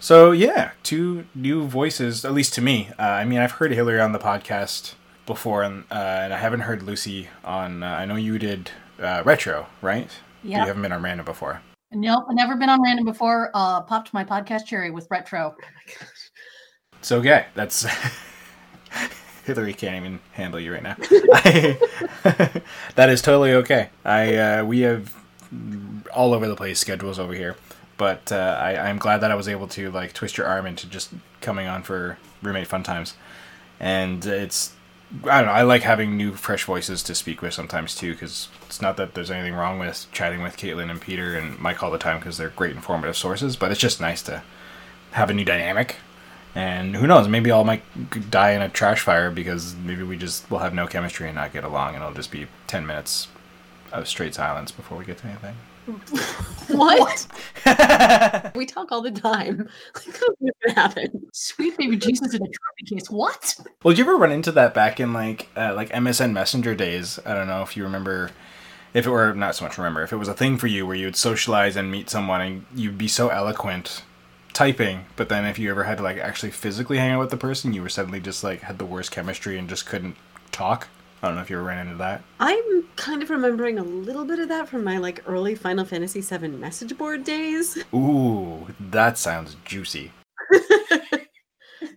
so 0.00 0.32
yeah, 0.32 0.72
two 0.82 1.26
new 1.34 1.64
voices, 1.64 2.24
at 2.24 2.32
least 2.32 2.54
to 2.54 2.60
me. 2.60 2.90
Uh, 2.98 3.02
I 3.02 3.24
mean, 3.24 3.38
I've 3.38 3.52
heard 3.52 3.72
Hillary 3.72 4.00
on 4.00 4.12
the 4.12 4.18
podcast 4.18 4.94
before, 5.26 5.62
and, 5.62 5.84
uh, 5.90 5.94
and 5.94 6.34
I 6.34 6.38
haven't 6.38 6.60
heard 6.60 6.82
Lucy 6.82 7.28
on. 7.44 7.82
Uh, 7.82 7.86
I 7.86 8.04
know 8.04 8.16
you 8.16 8.38
did 8.38 8.70
uh, 9.00 9.22
retro, 9.24 9.66
right? 9.80 10.10
Yeah. 10.42 10.60
You 10.60 10.66
haven't 10.66 10.82
been 10.82 10.92
on 10.92 11.02
random 11.02 11.24
before. 11.24 11.62
Nope, 11.92 12.24
I've 12.28 12.36
never 12.36 12.56
been 12.56 12.68
on 12.68 12.82
random 12.82 13.04
before. 13.04 13.50
Uh, 13.54 13.80
popped 13.80 14.12
my 14.12 14.24
podcast 14.24 14.66
cherry 14.66 14.90
with 14.90 15.06
retro. 15.10 15.54
So 17.00 17.18
okay, 17.18 17.46
that's 17.54 17.86
Hillary 19.48 19.72
can't 19.72 19.96
even 19.96 20.20
handle 20.32 20.60
you 20.60 20.72
right 20.72 20.82
now. 20.82 20.94
that 22.94 23.08
is 23.08 23.22
totally 23.22 23.52
okay. 23.54 23.88
I 24.04 24.36
uh, 24.36 24.64
we 24.64 24.80
have 24.80 25.16
all 26.14 26.34
over 26.34 26.46
the 26.46 26.54
place 26.54 26.78
schedules 26.78 27.18
over 27.18 27.32
here, 27.32 27.56
but 27.96 28.30
uh, 28.30 28.58
I, 28.60 28.76
I'm 28.76 28.98
glad 28.98 29.18
that 29.18 29.30
I 29.30 29.34
was 29.34 29.48
able 29.48 29.66
to 29.68 29.90
like 29.90 30.12
twist 30.12 30.36
your 30.36 30.46
arm 30.46 30.66
into 30.66 30.86
just 30.86 31.10
coming 31.40 31.66
on 31.66 31.82
for 31.82 32.18
roommate 32.42 32.66
fun 32.66 32.82
times, 32.82 33.14
and 33.80 34.24
it's 34.26 34.74
I 35.24 35.38
don't 35.38 35.46
know. 35.46 35.52
I 35.52 35.62
like 35.62 35.82
having 35.82 36.18
new, 36.18 36.34
fresh 36.34 36.64
voices 36.64 37.02
to 37.04 37.14
speak 37.14 37.40
with 37.40 37.54
sometimes 37.54 37.94
too, 37.94 38.12
because 38.12 38.48
it's 38.66 38.82
not 38.82 38.98
that 38.98 39.14
there's 39.14 39.30
anything 39.30 39.54
wrong 39.54 39.78
with 39.78 40.06
chatting 40.12 40.42
with 40.42 40.58
Caitlin 40.58 40.90
and 40.90 41.00
Peter 41.00 41.36
and 41.38 41.58
Mike 41.58 41.82
all 41.82 41.90
the 41.90 41.96
time 41.96 42.18
because 42.18 42.36
they're 42.36 42.50
great 42.50 42.76
informative 42.76 43.16
sources. 43.16 43.56
But 43.56 43.70
it's 43.70 43.80
just 43.80 44.00
nice 44.00 44.22
to 44.24 44.42
have 45.12 45.30
a 45.30 45.34
new 45.34 45.44
dynamic 45.44 45.96
and 46.54 46.96
who 46.96 47.06
knows? 47.06 47.28
Maybe 47.28 47.50
I'll 47.50 47.64
might 47.64 47.82
die 48.30 48.50
in 48.50 48.62
a 48.62 48.68
trash 48.68 49.00
fire 49.00 49.30
because 49.30 49.74
maybe 49.76 50.02
we 50.02 50.16
just 50.16 50.50
will 50.50 50.58
have 50.58 50.74
no 50.74 50.86
chemistry 50.86 51.26
and 51.26 51.36
not 51.36 51.52
get 51.52 51.64
along, 51.64 51.94
and 51.94 52.02
it'll 52.02 52.14
just 52.14 52.30
be 52.30 52.46
ten 52.66 52.86
minutes 52.86 53.28
of 53.92 54.08
straight 54.08 54.34
silence 54.34 54.70
before 54.70 54.98
we 54.98 55.04
get 55.04 55.18
to 55.18 55.26
anything. 55.26 55.56
what? 56.68 57.26
we 58.54 58.66
talk 58.66 58.92
all 58.92 59.02
the 59.02 59.10
time. 59.10 59.68
Like, 60.60 60.76
happen? 60.76 61.26
Sweet 61.32 61.76
baby 61.78 61.96
Jesus 61.96 62.34
in 62.34 62.42
a 62.42 62.46
trophy 62.46 62.94
case. 62.94 63.08
What? 63.10 63.56
Well, 63.82 63.92
did 63.92 63.98
you 63.98 64.04
ever 64.04 64.16
run 64.16 64.32
into 64.32 64.52
that 64.52 64.74
back 64.74 65.00
in 65.00 65.12
like 65.12 65.48
uh, 65.56 65.72
like 65.74 65.88
MSN 65.90 66.32
Messenger 66.32 66.74
days? 66.74 67.18
I 67.24 67.34
don't 67.34 67.46
know 67.46 67.62
if 67.62 67.76
you 67.76 67.84
remember. 67.84 68.30
If 68.94 69.06
it 69.06 69.10
were 69.10 69.34
not 69.34 69.54
so 69.54 69.64
much 69.64 69.78
remember, 69.78 70.02
if 70.02 70.12
it 70.12 70.16
was 70.16 70.28
a 70.28 70.34
thing 70.34 70.56
for 70.56 70.66
you 70.66 70.86
where 70.86 70.96
you 70.96 71.06
would 71.06 71.16
socialize 71.16 71.76
and 71.76 71.90
meet 71.90 72.10
someone 72.10 72.40
and 72.40 72.66
you'd 72.74 72.98
be 72.98 73.08
so 73.08 73.28
eloquent 73.28 74.02
typing, 74.52 75.06
but 75.16 75.28
then 75.28 75.44
if 75.44 75.58
you 75.58 75.70
ever 75.70 75.84
had 75.84 75.98
to 75.98 76.04
like 76.04 76.18
actually 76.18 76.50
physically 76.50 76.98
hang 76.98 77.12
out 77.12 77.20
with 77.20 77.30
the 77.30 77.36
person, 77.36 77.72
you 77.72 77.82
were 77.82 77.88
suddenly 77.88 78.20
just 78.20 78.42
like 78.42 78.62
had 78.62 78.78
the 78.78 78.86
worst 78.86 79.10
chemistry 79.10 79.58
and 79.58 79.68
just 79.68 79.86
couldn't 79.86 80.16
talk. 80.52 80.88
I 81.22 81.26
don't 81.26 81.36
know 81.36 81.42
if 81.42 81.50
you 81.50 81.56
ever 81.56 81.66
ran 81.66 81.86
into 81.86 81.98
that. 81.98 82.22
I'm 82.38 82.84
kind 82.96 83.22
of 83.22 83.30
remembering 83.30 83.78
a 83.78 83.82
little 83.82 84.24
bit 84.24 84.38
of 84.38 84.48
that 84.48 84.68
from 84.68 84.84
my 84.84 84.98
like 84.98 85.22
early 85.26 85.54
Final 85.54 85.84
Fantasy 85.84 86.20
VII 86.20 86.48
message 86.48 86.96
board 86.96 87.24
days. 87.24 87.82
Ooh, 87.94 88.68
that 88.78 89.18
sounds 89.18 89.56
juicy. 89.64 90.12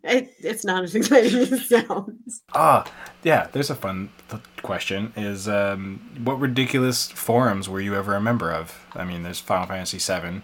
it, 0.03 0.33
it's 0.39 0.65
not 0.65 0.83
as 0.83 0.95
exciting 0.95 1.39
as 1.39 1.51
it 1.51 1.61
sounds. 1.61 2.41
Ah, 2.53 2.91
yeah. 3.23 3.47
There's 3.51 3.69
a 3.69 3.75
fun 3.75 4.09
th- 4.29 4.41
question: 4.63 5.13
Is 5.15 5.47
um, 5.47 6.01
what 6.23 6.39
ridiculous 6.39 7.11
forums 7.11 7.69
were 7.69 7.81
you 7.81 7.95
ever 7.95 8.15
a 8.15 8.21
member 8.21 8.51
of? 8.51 8.87
I 8.93 9.05
mean, 9.05 9.21
there's 9.21 9.39
Final 9.39 9.67
Fantasy 9.67 9.99
VII. 9.99 10.41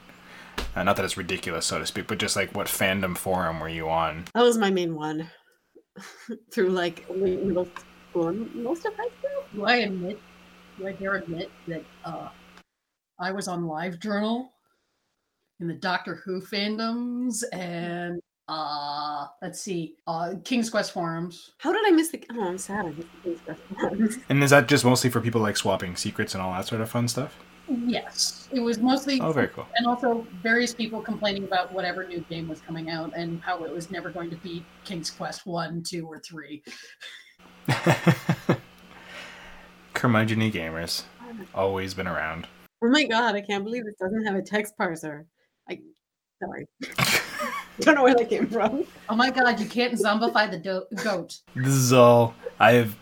Uh, 0.76 0.84
not 0.84 0.96
that 0.96 1.06
it's 1.06 1.18
ridiculous, 1.18 1.66
so 1.66 1.80
to 1.80 1.86
speak, 1.86 2.08
but 2.08 2.20
just 2.20 2.36
like 2.36 2.56
what 2.56 2.68
fandom 2.68 3.18
forum 3.18 3.60
were 3.60 3.70
you 3.70 3.90
on? 3.90 4.26
That 4.34 4.44
was 4.44 4.58
my 4.58 4.70
main 4.70 4.96
one. 4.96 5.30
Through 6.52 6.70
like 6.70 7.10
middle 7.10 7.68
school 8.10 8.28
and 8.28 8.54
most 8.56 8.86
of 8.86 8.94
high 8.96 9.10
school. 9.20 9.44
Do 9.54 9.66
I 9.66 9.78
admit, 9.78 10.20
do 10.78 10.88
I 10.88 10.92
dare 10.92 11.16
admit 11.16 11.50
that 11.68 11.84
uh, 12.06 12.30
I 13.20 13.32
was 13.32 13.48
on 13.48 13.64
LiveJournal 13.64 14.50
in 15.60 15.68
the 15.68 15.74
Doctor 15.74 16.22
Who 16.26 16.42
fandoms 16.42 17.44
and 17.52 18.22
uh 18.50 19.26
let's 19.42 19.60
see 19.60 19.96
uh 20.08 20.34
king's 20.46 20.70
quest 20.70 20.94
forums 20.94 21.52
how 21.58 21.74
did 21.74 21.82
i 21.86 21.92
miss 21.92 22.12
the 22.12 22.24
oh 22.32 22.48
i'm 22.48 22.58
sad 22.58 22.86
i 22.86 22.90
missed 22.92 23.10
the 23.12 23.30
king's 23.30 23.42
quest 23.42 23.62
forums 23.78 24.18
and 24.30 24.42
is 24.42 24.52
that 24.52 24.70
just 24.70 24.86
mostly 24.86 25.10
for 25.10 25.20
people 25.20 25.42
like 25.42 25.58
swapping 25.58 25.98
secrets 25.98 26.34
and 26.34 26.42
all 26.42 26.54
that 26.54 26.66
sort 26.66 26.80
of 26.80 26.90
fun 26.90 27.10
stuff 27.10 27.38
Yes, 27.70 28.48
it 28.52 28.60
was 28.60 28.80
mostly. 28.80 29.20
Oh, 29.20 29.32
very 29.32 29.50
cool. 29.50 29.68
And 29.76 29.86
also 29.86 30.26
various 30.42 30.74
people 30.74 31.02
complaining 31.02 31.44
about 31.44 31.74
whatever 31.74 32.08
new 32.08 32.22
game 32.22 32.48
was 32.48 32.62
coming 32.62 32.90
out 32.90 33.12
and 33.16 33.42
how 33.42 33.64
it 33.64 33.72
was 33.72 33.92
never 33.92 34.10
going 34.10 34.30
to 34.30 34.38
beat 34.38 34.64
King's 34.86 35.12
Quest 35.12 35.46
one, 35.46 35.84
two, 35.84 36.06
or 36.08 36.20
three. 36.20 36.64
Curmudgeony 39.94 40.52
gamers, 40.52 41.04
always 41.54 41.94
been 41.94 42.08
around. 42.08 42.48
Oh 42.82 42.90
my 42.90 43.04
god! 43.04 43.36
I 43.36 43.42
can't 43.42 43.66
believe 43.66 43.84
it 43.86 43.98
doesn't 44.00 44.26
have 44.26 44.36
a 44.36 44.42
text 44.42 44.76
parser. 44.80 45.26
I 45.70 45.80
sorry. 46.42 46.68
Don't 47.82 47.96
know 47.96 48.04
where 48.04 48.16
that 48.16 48.30
came 48.30 48.48
from. 48.48 48.86
Oh 49.10 49.16
my 49.16 49.30
god! 49.30 49.60
You 49.60 49.66
can't 49.66 49.94
zombify 49.94 50.50
the 50.50 50.58
do- 50.58 50.86
goat. 51.04 51.40
This 51.56 51.74
is 51.74 51.92
all 51.92 52.34
I 52.60 52.74
have. 52.74 52.96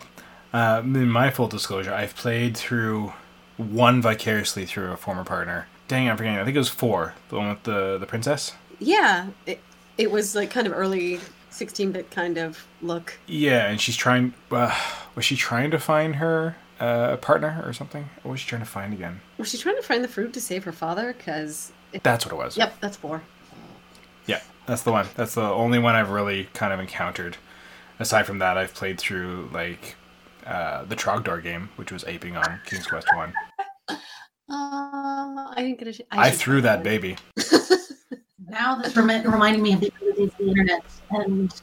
Uh, 0.52 0.80
in 0.82 1.08
my 1.10 1.30
full 1.30 1.48
disclosure, 1.48 1.92
I've 1.92 2.16
played 2.16 2.56
through 2.56 3.12
one 3.56 4.02
vicariously 4.02 4.66
through 4.66 4.92
a 4.92 4.96
former 4.96 5.24
partner. 5.24 5.66
Dang, 5.88 6.08
I'm 6.10 6.16
forgetting. 6.16 6.38
I 6.38 6.44
think 6.44 6.56
it 6.56 6.58
was 6.60 6.68
four. 6.68 7.14
The 7.28 7.36
one 7.36 7.48
with 7.50 7.62
the 7.62 7.98
the 7.98 8.06
princess. 8.06 8.52
Yeah, 8.78 9.28
it, 9.46 9.60
it 9.96 10.10
was 10.10 10.34
like 10.34 10.50
kind 10.50 10.66
of 10.66 10.72
early 10.74 11.18
16-bit 11.50 12.10
kind 12.10 12.36
of 12.36 12.66
look. 12.82 13.18
Yeah, 13.26 13.68
and 13.68 13.80
she's 13.80 13.96
trying. 13.96 14.34
Uh, 14.50 14.76
was 15.14 15.24
she 15.24 15.36
trying 15.36 15.70
to 15.70 15.78
find 15.78 16.16
her 16.16 16.56
uh, 16.80 17.16
partner 17.18 17.62
or 17.64 17.72
something? 17.72 18.08
What 18.22 18.32
was 18.32 18.40
she 18.40 18.48
trying 18.48 18.62
to 18.62 18.66
find 18.68 18.92
again? 18.92 19.20
Was 19.38 19.48
she 19.50 19.58
trying 19.58 19.76
to 19.76 19.82
find 19.82 20.04
the 20.04 20.08
fruit 20.08 20.32
to 20.34 20.40
save 20.40 20.64
her 20.64 20.72
father? 20.72 21.14
Because 21.16 21.72
That's 22.02 22.26
what 22.26 22.32
it 22.32 22.36
was. 22.36 22.56
yep, 22.56 22.74
that's 22.80 22.96
four. 22.96 23.22
Yeah, 24.26 24.40
that's 24.66 24.82
the 24.82 24.92
one. 24.92 25.06
That's 25.14 25.34
the 25.34 25.42
only 25.42 25.78
one 25.78 25.94
I've 25.94 26.10
really 26.10 26.48
kind 26.52 26.72
of 26.72 26.80
encountered. 26.80 27.36
Aside 27.98 28.24
from 28.26 28.40
that, 28.40 28.58
I've 28.58 28.74
played 28.74 28.98
through 28.98 29.48
like 29.54 29.94
uh, 30.46 30.84
the 30.84 30.96
Trogdor 30.96 31.42
game, 31.42 31.68
which 31.76 31.92
was 31.92 32.04
aping 32.04 32.36
on 32.36 32.60
King's 32.64 32.86
Quest 32.86 33.08
One. 33.14 33.32
Uh, 34.48 35.50
I 35.50 35.54
didn't 35.56 35.80
get 35.80 35.88
a. 35.88 35.92
sh- 35.92 36.00
I, 36.12 36.30
should 36.30 36.38
threw 36.38 36.60
that 36.60 36.84
play 36.84 36.98
baby. 36.98 37.16
Now 38.48 38.76
this 38.76 38.96
remi- 38.96 39.26
reminding 39.26 39.60
me 39.60 39.72
of 39.72 39.80
the 39.80 39.92
early 40.00 40.12
days 40.12 40.28
of 40.30 40.38
the 40.38 40.46
internet 40.46 40.84
and 41.10 41.62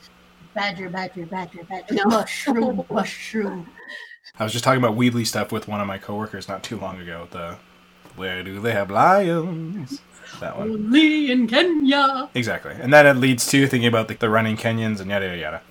badger, 0.53 0.89
badger, 0.89 1.25
badger, 1.25 1.63
badger, 1.63 1.93
No. 1.95 2.03
mushroom, 2.05 2.83
mushroom. 2.91 3.69
I 4.37 4.43
was 4.43 4.51
just 4.51 4.65
talking 4.65 4.83
about 4.83 4.97
Weebly 4.97 5.25
stuff 5.25 5.53
with 5.53 5.69
one 5.69 5.79
of 5.79 5.87
my 5.87 5.97
coworkers 5.97 6.49
not 6.49 6.61
too 6.61 6.77
long 6.77 6.99
ago. 6.99 7.29
The 7.31 7.57
where 8.17 8.43
do 8.43 8.59
they 8.59 8.73
have 8.73 8.91
lions? 8.91 10.01
That 10.41 10.57
one. 10.57 10.71
Only 10.71 11.31
in 11.31 11.47
Kenya. 11.47 12.29
Exactly. 12.33 12.73
And 12.79 12.91
then 12.91 13.05
it 13.07 13.13
leads 13.13 13.45
to 13.47 13.65
thinking 13.67 13.87
about 13.87 14.09
the, 14.09 14.15
the 14.15 14.29
running 14.29 14.57
Kenyans 14.57 14.99
and 14.99 15.09
yada 15.09 15.27
yada 15.27 15.37
yada. 15.37 15.61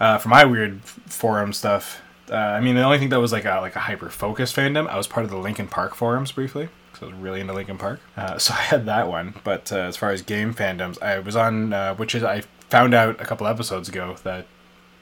Uh, 0.00 0.18
for 0.18 0.28
my 0.30 0.44
weird 0.44 0.82
forum 0.82 1.52
stuff, 1.52 2.00
uh, 2.30 2.34
I 2.36 2.60
mean, 2.60 2.74
the 2.74 2.82
only 2.82 2.98
thing 2.98 3.10
that 3.10 3.20
was 3.20 3.32
like 3.32 3.44
a, 3.44 3.60
like 3.60 3.76
a 3.76 3.80
hyper 3.80 4.08
focused 4.10 4.54
fandom, 4.56 4.88
I 4.88 4.96
was 4.96 5.06
part 5.06 5.24
of 5.24 5.30
the 5.30 5.36
Linkin 5.38 5.68
Park 5.68 5.94
forums 5.94 6.32
briefly. 6.32 6.68
So 6.98 7.06
I 7.06 7.10
was 7.10 7.18
really 7.18 7.40
into 7.40 7.52
Linkin 7.52 7.78
Park. 7.78 8.00
Uh, 8.16 8.38
so 8.44 8.54
I 8.54 8.62
had 8.62 8.86
that 8.86 9.08
one. 9.08 9.34
But 9.44 9.72
uh, 9.72 9.76
as 9.78 9.96
far 9.96 10.10
as 10.10 10.22
game 10.22 10.54
fandoms, 10.54 11.00
I 11.02 11.18
was 11.18 11.36
on, 11.36 11.72
uh, 11.72 11.94
which 11.96 12.14
is, 12.14 12.22
I 12.22 12.42
found 12.70 12.94
out 12.94 13.20
a 13.20 13.24
couple 13.24 13.46
episodes 13.46 13.88
ago 13.88 14.16
that 14.22 14.46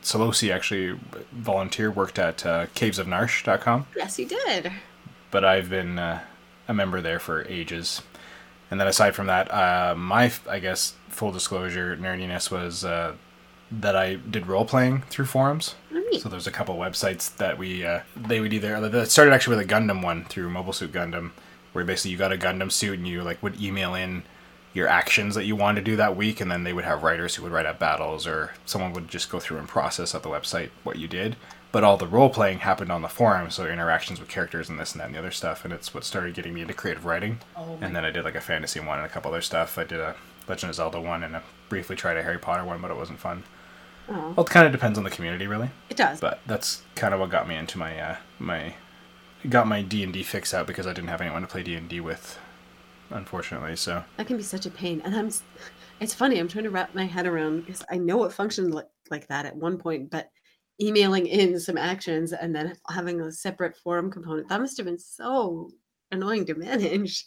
Solosi 0.03 0.53
actually 0.53 0.99
volunteer 1.33 1.91
worked 1.91 2.19
at 2.19 2.45
uh, 2.45 2.67
cavesofnarshe.com 2.75 3.87
Yes, 3.97 4.17
he 4.17 4.25
did. 4.25 4.73
but 5.31 5.45
I've 5.45 5.71
been 5.71 5.99
uh, 5.99 6.21
a 6.67 6.75
member 6.75 7.01
there 7.01 7.19
for 7.21 7.45
ages. 7.47 8.03
And 8.71 8.81
then 8.81 8.89
aside 8.89 9.15
from 9.15 9.27
that, 9.27 9.53
uh, 9.53 9.95
my 9.97 10.33
I 10.49 10.59
guess 10.59 10.95
full 11.09 11.31
disclosure 11.31 11.97
nerdiness 11.97 12.51
was 12.51 12.85
uh, 12.85 13.15
that 13.81 13.97
I 13.97 14.15
did 14.15 14.47
role 14.47 14.65
playing 14.65 15.03
through 15.03 15.27
forums. 15.27 15.75
Neat. 15.91 16.21
So 16.21 16.29
there's 16.29 16.47
a 16.47 16.53
couple 16.53 16.77
websites 16.77 17.35
that 17.37 17.59
we 17.59 17.85
uh, 17.85 18.01
they 18.17 18.41
would 18.41 18.53
either 18.53 18.89
that 18.89 19.11
started 19.11 19.33
actually 19.33 19.57
with 19.57 19.71
a 19.71 19.75
Gundam 19.75 20.03
one 20.03 20.25
through 20.25 20.51
Mobile 20.51 20.73
Suit 20.73 20.93
Gundam, 20.93 21.31
where 21.73 21.85
basically 21.85 22.11
you 22.11 22.19
got 22.19 22.33
a 22.33 22.37
Gundam 22.37 22.71
suit 22.71 22.99
and 22.99 23.09
you 23.09 23.23
like 23.23 23.43
would 23.43 23.61
email 23.61 23.95
in 23.95 24.25
your 24.75 24.89
actions 24.89 25.35
that 25.35 25.45
you 25.45 25.55
wanted 25.55 25.85
to 25.85 25.91
do 25.91 25.97
that 25.97 26.17
week, 26.17 26.41
and 26.41 26.51
then 26.51 26.65
they 26.65 26.73
would 26.73 26.85
have 26.85 27.03
writers 27.03 27.35
who 27.35 27.43
would 27.43 27.53
write 27.53 27.67
up 27.67 27.79
battles, 27.79 28.27
or 28.27 28.53
someone 28.65 28.93
would 28.93 29.09
just 29.09 29.31
go 29.31 29.39
through 29.39 29.59
and 29.59 29.69
process 29.69 30.15
at 30.15 30.23
the 30.23 30.31
website 30.31 30.71
what 30.83 30.99
you 30.99 31.07
did. 31.09 31.37
But 31.73 31.85
all 31.85 31.97
the 31.97 32.07
role 32.07 32.29
playing 32.31 32.61
happened 32.61 32.93
on 32.93 33.03
the 33.03 33.09
forum, 33.09 33.51
so 33.51 33.67
interactions 33.67 34.21
with 34.21 34.29
characters 34.29 34.69
and 34.69 34.79
this 34.79 34.93
and 34.93 35.01
that 35.01 35.07
and 35.07 35.15
the 35.15 35.19
other 35.19 35.31
stuff, 35.31 35.65
and 35.65 35.73
it's 35.73 35.95
what 35.95 36.05
started 36.05 36.35
getting 36.35 36.55
me 36.55 36.63
into 36.63 36.75
creative 36.75 37.05
writing. 37.05 37.41
Oh, 37.57 37.79
And 37.81 37.97
then 37.97 38.05
I 38.05 38.11
did 38.11 38.25
like 38.25 38.35
a 38.35 38.41
fantasy 38.43 38.81
one 38.81 38.99
and 38.99 39.07
a 39.07 39.11
couple 39.11 39.31
other 39.31 39.41
stuff. 39.43 39.79
I 39.79 39.85
did 39.85 40.01
a 40.01 40.17
Legend 40.49 40.71
of 40.71 40.77
Zelda 40.77 41.01
one 41.01 41.23
and 41.23 41.37
a, 41.37 41.43
briefly 41.69 41.97
tried 41.97 42.17
a 42.17 42.23
Harry 42.23 42.39
Potter 42.39 42.65
one, 42.65 42.81
but 42.81 42.91
it 42.91 42.97
wasn't 42.97 43.19
fun. 43.21 43.45
Oh, 44.09 44.35
Well, 44.37 44.45
it 44.47 44.51
kind 44.51 44.67
of 44.67 44.73
depends 44.73 44.99
on 44.99 45.05
the 45.05 45.11
community, 45.11 45.47
really. 45.47 45.71
it 45.89 45.97
does. 45.97 46.21
But 46.21 46.41
that's 46.47 46.83
kind 46.97 47.15
of 47.15 47.21
what 47.21 47.31
got 47.31 47.49
me 47.49 47.57
into 47.57 47.79
my 47.79 47.99
uh, 47.99 48.17
my 48.39 48.75
got 49.49 49.67
my 49.67 49.83
D 49.83 50.03
and 50.03 50.13
D 50.13 50.23
fix 50.23 50.53
out 50.55 50.67
because 50.67 50.87
I 50.87 50.93
didn't 50.93 51.09
have 51.11 51.21
anyone 51.21 51.43
to 51.43 51.49
play 51.49 51.63
D 51.63 51.75
and 51.75 51.89
D 51.89 52.01
with, 52.01 52.39
unfortunately. 53.11 53.77
So 53.77 54.05
That 54.17 54.27
can 54.27 54.37
be 54.37 54.43
such 54.43 54.67
a 54.67 54.71
pain. 54.71 55.03
And 55.05 55.15
I'm, 55.15 55.31
it's 56.01 56.15
funny. 56.15 56.39
I'm 56.39 56.49
trying 56.49 56.65
to 56.65 56.71
wrap 56.71 56.95
my 56.95 57.05
head 57.05 57.27
around 57.27 57.61
because 57.67 57.83
I 57.91 57.99
know 57.99 58.25
it 58.25 58.33
functioned 58.33 58.75
like, 58.75 58.89
like 59.11 59.29
that 59.29 59.47
at 59.47 59.57
one 59.57 59.79
point, 59.79 60.11
but 60.11 60.31
emailing 60.81 61.27
in 61.27 61.61
some 61.61 61.79
actions 61.79 62.33
and 62.33 62.55
then 62.55 62.75
having 62.89 63.21
a 63.21 63.31
separate 63.31 63.77
forum 63.77 64.11
component 64.11 64.49
that 64.49 64.61
must 64.61 64.77
have 64.79 64.87
been 64.87 64.99
so 64.99 65.71
annoying 66.11 66.45
to 66.47 66.55
manage. 66.55 67.27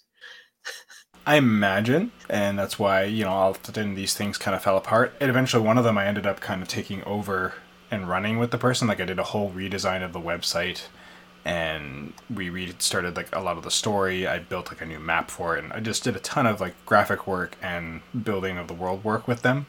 I 1.27 1.38
imagine, 1.38 2.12
and 2.29 2.58
that's 2.60 2.77
why 2.77 3.03
you 3.03 3.24
know 3.24 3.32
often 3.32 3.96
these 3.96 4.13
things 4.13 4.38
kind 4.38 4.55
of 4.55 4.62
fell 4.62 4.77
apart. 4.77 5.13
And 5.20 5.29
eventually, 5.29 5.63
one 5.63 5.77
of 5.77 5.84
them 5.84 5.98
I 5.98 6.05
ended 6.05 6.27
up 6.27 6.39
kind 6.39 6.62
of 6.62 6.67
taking 6.67 7.03
over 7.03 7.55
and 7.89 8.08
running 8.08 8.38
with 8.38 8.51
the 8.51 8.60
person. 8.60 8.88
Like 8.88 9.00
I 9.00 9.05
did 9.05 9.17
a 9.17 9.24
whole 9.24 9.51
redesign 9.51 10.03
of 10.03 10.13
the 10.13 10.20
website, 10.22 10.84
and 11.44 12.13
we 12.32 12.50
restarted 12.50 13.15
like 13.15 13.36
a 13.36 13.39
lot 13.39 13.58
of 13.58 13.63
the 13.63 13.72
story. 13.72 14.27
I 14.27 14.38
built 14.38 14.70
like 14.70 14.82
a 14.82 14.86
new 14.86 15.00
map 15.00 15.32
for 15.32 15.58
it, 15.58 15.63
and 15.63 15.74
I 15.74 15.79
just 15.79 16.03
did 16.03 16.15
a 16.15 16.20
ton 16.20 16.46
of 16.46 16.62
like 16.62 16.75
graphic 16.86 17.25
work 17.25 17.58
and 17.60 18.01
building 18.24 18.60
of 18.60 18.67
the 18.67 18.75
world 18.75 19.03
work 19.03 19.27
with 19.27 19.41
them, 19.41 19.65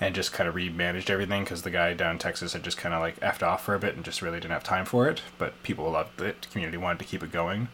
and 0.00 0.14
just 0.14 0.34
kind 0.34 0.48
of 0.50 0.54
remanaged 0.54 1.08
everything 1.08 1.44
because 1.44 1.62
the 1.62 1.70
guy 1.70 1.94
down 1.94 2.12
in 2.12 2.18
Texas 2.18 2.52
had 2.52 2.62
just 2.62 2.76
kind 2.76 2.94
of 2.94 3.00
like 3.00 3.18
effed 3.20 3.42
off 3.42 3.64
for 3.64 3.74
a 3.74 3.78
bit 3.78 3.96
and 3.96 4.04
just 4.04 4.20
really 4.20 4.38
didn't 4.38 4.52
have 4.52 4.64
time 4.64 4.84
for 4.84 5.08
it. 5.08 5.22
But 5.38 5.62
people 5.62 5.90
loved 5.90 6.20
it. 6.20 6.42
The 6.42 6.48
community 6.48 6.76
wanted 6.76 6.98
to 6.98 7.06
keep 7.06 7.22
it 7.22 7.32
going 7.32 7.68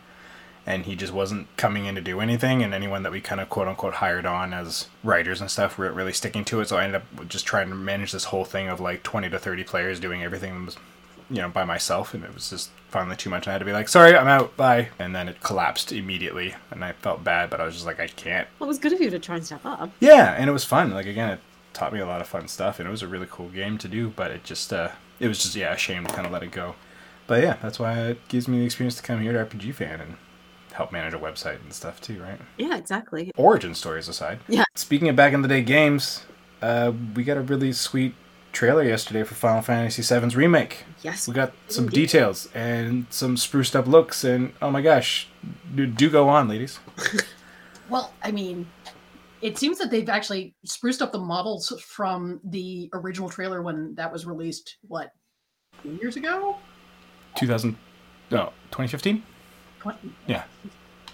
and 0.66 0.84
he 0.84 0.94
just 0.94 1.12
wasn't 1.12 1.46
coming 1.56 1.86
in 1.86 1.94
to 1.94 2.00
do 2.00 2.20
anything 2.20 2.62
and 2.62 2.74
anyone 2.74 3.02
that 3.02 3.12
we 3.12 3.20
kind 3.20 3.40
of 3.40 3.48
quote 3.48 3.68
unquote 3.68 3.94
hired 3.94 4.26
on 4.26 4.52
as 4.52 4.88
writers 5.02 5.40
and 5.40 5.50
stuff 5.50 5.78
weren't 5.78 5.94
really 5.94 6.12
sticking 6.12 6.44
to 6.44 6.60
it 6.60 6.68
so 6.68 6.76
i 6.76 6.84
ended 6.84 7.00
up 7.00 7.28
just 7.28 7.46
trying 7.46 7.68
to 7.68 7.74
manage 7.74 8.12
this 8.12 8.24
whole 8.24 8.44
thing 8.44 8.68
of 8.68 8.80
like 8.80 9.02
20 9.02 9.30
to 9.30 9.38
30 9.38 9.64
players 9.64 9.98
doing 10.00 10.22
everything 10.22 10.68
you 11.30 11.40
know 11.40 11.48
by 11.48 11.64
myself 11.64 12.12
and 12.12 12.24
it 12.24 12.34
was 12.34 12.50
just 12.50 12.70
finally 12.88 13.16
too 13.16 13.30
much 13.30 13.46
i 13.46 13.52
had 13.52 13.58
to 13.58 13.64
be 13.64 13.72
like 13.72 13.88
sorry 13.88 14.16
i'm 14.16 14.26
out 14.26 14.56
bye. 14.56 14.88
And 14.98 15.14
then 15.14 15.28
it 15.28 15.40
collapsed 15.40 15.92
immediately 15.92 16.54
and 16.70 16.84
i 16.84 16.92
felt 16.92 17.24
bad 17.24 17.50
but 17.50 17.60
i 17.60 17.64
was 17.64 17.74
just 17.74 17.86
like 17.86 18.00
i 18.00 18.08
can't. 18.08 18.48
Well, 18.58 18.66
it 18.66 18.68
was 18.68 18.78
good 18.78 18.92
of 18.92 19.00
you 19.00 19.10
to 19.10 19.18
try 19.18 19.36
and 19.36 19.46
step 19.46 19.64
up. 19.64 19.90
yeah 20.00 20.34
and 20.36 20.50
it 20.50 20.52
was 20.52 20.64
fun 20.64 20.90
like 20.90 21.06
again 21.06 21.30
it 21.30 21.40
taught 21.72 21.92
me 21.92 22.00
a 22.00 22.06
lot 22.06 22.20
of 22.20 22.26
fun 22.26 22.48
stuff 22.48 22.80
and 22.80 22.88
it 22.88 22.90
was 22.90 23.02
a 23.02 23.08
really 23.08 23.28
cool 23.30 23.48
game 23.48 23.78
to 23.78 23.86
do 23.88 24.08
but 24.10 24.30
it 24.32 24.42
just 24.42 24.72
uh 24.72 24.90
it 25.20 25.28
was 25.28 25.40
just 25.42 25.54
yeah 25.54 25.72
a 25.72 25.76
shame 25.76 26.04
to 26.04 26.12
kind 26.12 26.26
of 26.26 26.32
let 26.32 26.42
it 26.42 26.50
go. 26.50 26.74
But 27.28 27.42
yeah 27.44 27.56
that's 27.62 27.78
why 27.78 27.98
it 28.00 28.26
gives 28.28 28.48
me 28.48 28.58
the 28.58 28.64
experience 28.64 28.96
to 28.96 29.02
come 29.02 29.20
here 29.20 29.32
to 29.32 29.44
rpg 29.44 29.72
fan 29.74 30.00
and 30.00 30.16
help 30.72 30.92
manage 30.92 31.14
a 31.14 31.18
website 31.18 31.60
and 31.62 31.72
stuff 31.72 32.00
too 32.00 32.20
right 32.22 32.38
Yeah, 32.58 32.76
exactly. 32.76 33.30
origin 33.36 33.74
stories 33.74 34.08
aside. 34.08 34.38
Yeah. 34.48 34.64
Speaking 34.76 35.08
of 35.08 35.16
back 35.16 35.32
in 35.32 35.42
the 35.42 35.48
day 35.48 35.62
games, 35.62 36.24
uh, 36.62 36.92
we 37.14 37.24
got 37.24 37.36
a 37.36 37.40
really 37.42 37.72
sweet 37.72 38.14
trailer 38.52 38.82
yesterday 38.82 39.22
for 39.22 39.34
Final 39.34 39.62
Fantasy 39.62 40.02
VII's 40.02 40.34
remake. 40.36 40.84
Yes. 41.02 41.28
We 41.28 41.34
got 41.34 41.52
some 41.68 41.84
Indeed. 41.84 42.00
details 42.00 42.48
and 42.54 43.06
some 43.10 43.36
spruced 43.36 43.76
up 43.76 43.86
looks, 43.86 44.24
and 44.24 44.52
oh 44.60 44.70
my 44.70 44.82
gosh, 44.82 45.28
do, 45.74 45.86
do 45.86 46.10
go 46.10 46.28
on, 46.28 46.48
ladies. 46.48 46.78
Well, 47.88 48.12
I 48.22 48.30
mean, 48.30 48.68
it 49.42 49.58
seems 49.58 49.78
that 49.78 49.90
they've 49.90 50.08
actually 50.08 50.54
spruced 50.64 51.02
up 51.02 51.10
the 51.10 51.18
models 51.18 51.72
from 51.84 52.40
the 52.44 52.88
original 52.92 53.28
trailer 53.28 53.62
when 53.62 53.96
that 53.96 54.12
was 54.12 54.26
released, 54.26 54.76
what, 54.86 55.10
two 55.82 55.98
years 56.00 56.14
ago? 56.16 56.56
2000, 57.34 57.76
no, 58.30 58.52
2015. 58.70 59.24
Twenty- 59.80 60.12
Yeah. 60.26 60.44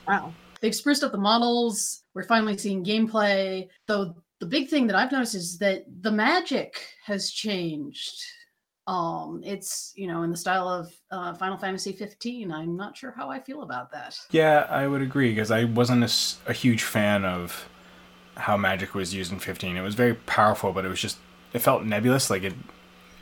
Wow. 0.06 0.32
They've 0.60 0.74
spruced 0.74 1.04
up 1.04 1.12
the 1.12 1.18
models. 1.18 2.02
We're 2.14 2.24
finally 2.24 2.56
seeing 2.56 2.84
gameplay. 2.84 3.68
Though 3.86 4.14
the 4.40 4.46
big 4.46 4.68
thing 4.68 4.86
that 4.88 4.96
I've 4.96 5.12
noticed 5.12 5.34
is 5.34 5.58
that 5.58 5.84
the 6.00 6.10
magic 6.12 6.80
has 7.04 7.30
changed. 7.30 8.20
Um, 8.86 9.40
it's 9.44 9.92
you 9.96 10.06
know 10.06 10.22
in 10.22 10.30
the 10.30 10.36
style 10.36 10.68
of 10.68 10.92
uh, 11.10 11.34
Final 11.34 11.58
Fantasy 11.58 11.92
15. 11.92 12.52
I'm 12.52 12.76
not 12.76 12.96
sure 12.96 13.12
how 13.16 13.30
I 13.30 13.40
feel 13.40 13.62
about 13.62 13.90
that. 13.92 14.16
Yeah, 14.30 14.66
I 14.70 14.86
would 14.86 15.02
agree 15.02 15.30
because 15.30 15.50
I 15.50 15.64
wasn't 15.64 16.04
a 16.46 16.52
huge 16.52 16.82
fan 16.84 17.24
of 17.24 17.68
how 18.36 18.56
magic 18.56 18.94
was 18.94 19.14
used 19.14 19.32
in 19.32 19.38
15. 19.40 19.76
It 19.76 19.80
was 19.82 19.94
very 19.94 20.14
powerful, 20.14 20.72
but 20.72 20.84
it 20.84 20.88
was 20.88 21.00
just 21.00 21.18
it 21.52 21.58
felt 21.60 21.84
nebulous, 21.84 22.30
like 22.30 22.44
it 22.44 22.54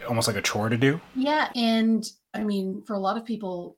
almost 0.09 0.29
like 0.29 0.37
a 0.37 0.43
chore 0.43 0.69
to 0.69 0.77
do. 0.77 1.01
Yeah, 1.15 1.49
and 1.55 2.05
I 2.35 2.45
mean, 2.45 2.83
for 2.87 2.93
a 2.95 2.99
lot 2.99 3.17
of 3.17 3.25
people, 3.25 3.77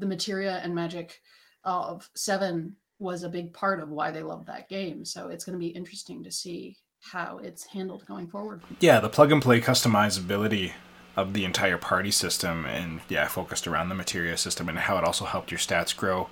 the 0.00 0.06
materia 0.06 0.60
and 0.64 0.74
magic 0.74 1.20
uh, 1.64 1.82
of 1.82 2.08
Seven 2.16 2.76
was 2.98 3.22
a 3.22 3.28
big 3.28 3.52
part 3.52 3.80
of 3.80 3.88
why 3.88 4.10
they 4.10 4.22
loved 4.22 4.46
that 4.48 4.68
game. 4.68 5.04
So 5.04 5.28
it's 5.28 5.44
going 5.44 5.54
to 5.54 5.58
be 5.58 5.68
interesting 5.68 6.24
to 6.24 6.32
see 6.32 6.76
how 7.12 7.38
it's 7.38 7.64
handled 7.64 8.04
going 8.06 8.28
forward. 8.28 8.62
Yeah, 8.80 9.00
the 9.00 9.08
plug 9.08 9.32
and 9.32 9.40
play 9.40 9.60
customizability 9.60 10.72
of 11.16 11.32
the 11.32 11.44
entire 11.44 11.78
party 11.78 12.10
system 12.10 12.66
and 12.66 13.00
yeah, 13.08 13.26
focused 13.26 13.66
around 13.66 13.88
the 13.88 13.94
materia 13.94 14.36
system 14.36 14.68
and 14.68 14.78
how 14.78 14.98
it 14.98 15.04
also 15.04 15.24
helped 15.24 15.50
your 15.50 15.58
stats 15.58 15.96
grow 15.96 16.28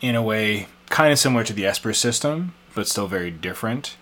in 0.00 0.14
a 0.14 0.22
way 0.22 0.68
kind 0.90 1.12
of 1.12 1.18
similar 1.18 1.44
to 1.44 1.52
the 1.52 1.66
Esper 1.66 1.92
system, 1.92 2.54
but 2.74 2.88
still 2.88 3.06
very 3.06 3.30
different. 3.30 3.96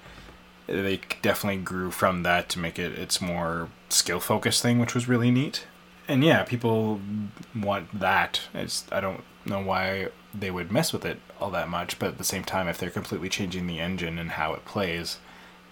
They 0.66 1.00
definitely 1.22 1.62
grew 1.62 1.90
from 1.90 2.22
that 2.24 2.48
to 2.50 2.58
make 2.58 2.78
it 2.78 2.98
its 2.98 3.20
more 3.20 3.68
skill 3.88 4.20
focused 4.20 4.62
thing, 4.62 4.78
which 4.78 4.94
was 4.94 5.08
really 5.08 5.30
neat. 5.30 5.66
And 6.08 6.22
yeah, 6.22 6.44
people 6.44 7.00
want 7.54 7.98
that. 7.98 8.42
It's 8.54 8.84
I 8.92 9.00
don't 9.00 9.24
know 9.44 9.60
why 9.60 10.08
they 10.34 10.50
would 10.50 10.70
mess 10.70 10.92
with 10.92 11.04
it 11.04 11.20
all 11.40 11.50
that 11.50 11.68
much, 11.68 11.98
but 11.98 12.08
at 12.08 12.18
the 12.18 12.24
same 12.24 12.44
time 12.44 12.68
if 12.68 12.78
they're 12.78 12.90
completely 12.90 13.28
changing 13.28 13.66
the 13.66 13.80
engine 13.80 14.18
and 14.18 14.32
how 14.32 14.54
it 14.54 14.64
plays, 14.64 15.18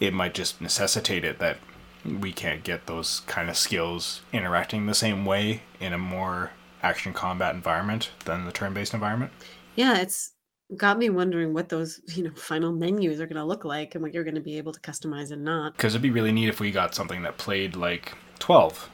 it 0.00 0.12
might 0.12 0.34
just 0.34 0.60
necessitate 0.60 1.24
it 1.24 1.38
that 1.38 1.58
we 2.04 2.32
can't 2.32 2.64
get 2.64 2.86
those 2.86 3.20
kind 3.20 3.48
of 3.48 3.56
skills 3.56 4.22
interacting 4.32 4.86
the 4.86 4.94
same 4.94 5.24
way 5.24 5.62
in 5.80 5.92
a 5.92 5.98
more 5.98 6.50
action 6.82 7.12
combat 7.12 7.54
environment 7.54 8.10
than 8.26 8.44
the 8.44 8.52
turn-based 8.52 8.92
environment. 8.92 9.32
Yeah, 9.74 9.98
it's 9.98 10.32
got 10.76 10.98
me 10.98 11.10
wondering 11.10 11.52
what 11.52 11.68
those 11.68 12.00
you 12.08 12.24
know 12.24 12.34
final 12.34 12.72
menus 12.72 13.20
are 13.20 13.26
going 13.26 13.36
to 13.36 13.44
look 13.44 13.64
like 13.64 13.94
and 13.94 14.02
what 14.02 14.12
you're 14.12 14.24
going 14.24 14.34
to 14.34 14.40
be 14.40 14.58
able 14.58 14.72
to 14.72 14.80
customize 14.80 15.30
and 15.30 15.44
not. 15.44 15.76
Because 15.76 15.94
it'd 15.94 16.02
be 16.02 16.10
really 16.10 16.32
neat 16.32 16.48
if 16.48 16.60
we 16.60 16.70
got 16.70 16.94
something 16.94 17.22
that 17.22 17.38
played 17.38 17.76
like 17.76 18.14
12, 18.38 18.90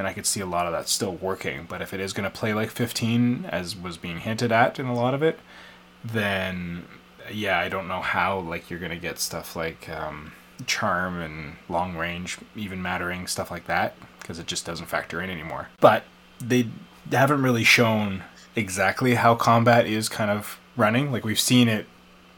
and 0.00 0.08
I 0.08 0.14
could 0.14 0.24
see 0.24 0.40
a 0.40 0.46
lot 0.46 0.64
of 0.64 0.72
that 0.72 0.88
still 0.88 1.14
working. 1.14 1.66
But 1.68 1.82
if 1.82 1.92
it 1.92 2.00
is 2.00 2.14
going 2.14 2.28
to 2.28 2.36
play 2.36 2.54
like 2.54 2.70
15, 2.70 3.44
as 3.44 3.76
was 3.76 3.98
being 3.98 4.20
hinted 4.20 4.50
at 4.50 4.78
in 4.78 4.86
a 4.86 4.94
lot 4.94 5.12
of 5.12 5.22
it, 5.22 5.38
then 6.02 6.86
yeah, 7.30 7.58
I 7.58 7.68
don't 7.68 7.86
know 7.86 8.00
how 8.00 8.40
like 8.40 8.70
you're 8.70 8.78
going 8.78 8.92
to 8.92 8.96
get 8.96 9.18
stuff 9.18 9.54
like 9.54 9.90
um, 9.90 10.32
charm 10.66 11.20
and 11.20 11.56
long 11.68 11.98
range 11.98 12.38
even 12.56 12.80
mattering 12.80 13.26
stuff 13.26 13.50
like 13.50 13.66
that 13.66 13.94
because 14.18 14.38
it 14.38 14.46
just 14.46 14.64
doesn't 14.64 14.86
factor 14.86 15.20
in 15.20 15.28
anymore. 15.28 15.68
But 15.80 16.04
they 16.40 16.68
haven't 17.12 17.42
really 17.42 17.64
shown 17.64 18.24
exactly 18.56 19.16
how 19.16 19.34
combat 19.34 19.86
is 19.86 20.08
kind 20.08 20.30
of 20.30 20.58
running. 20.78 21.12
Like 21.12 21.26
we've 21.26 21.38
seen 21.38 21.68
it 21.68 21.84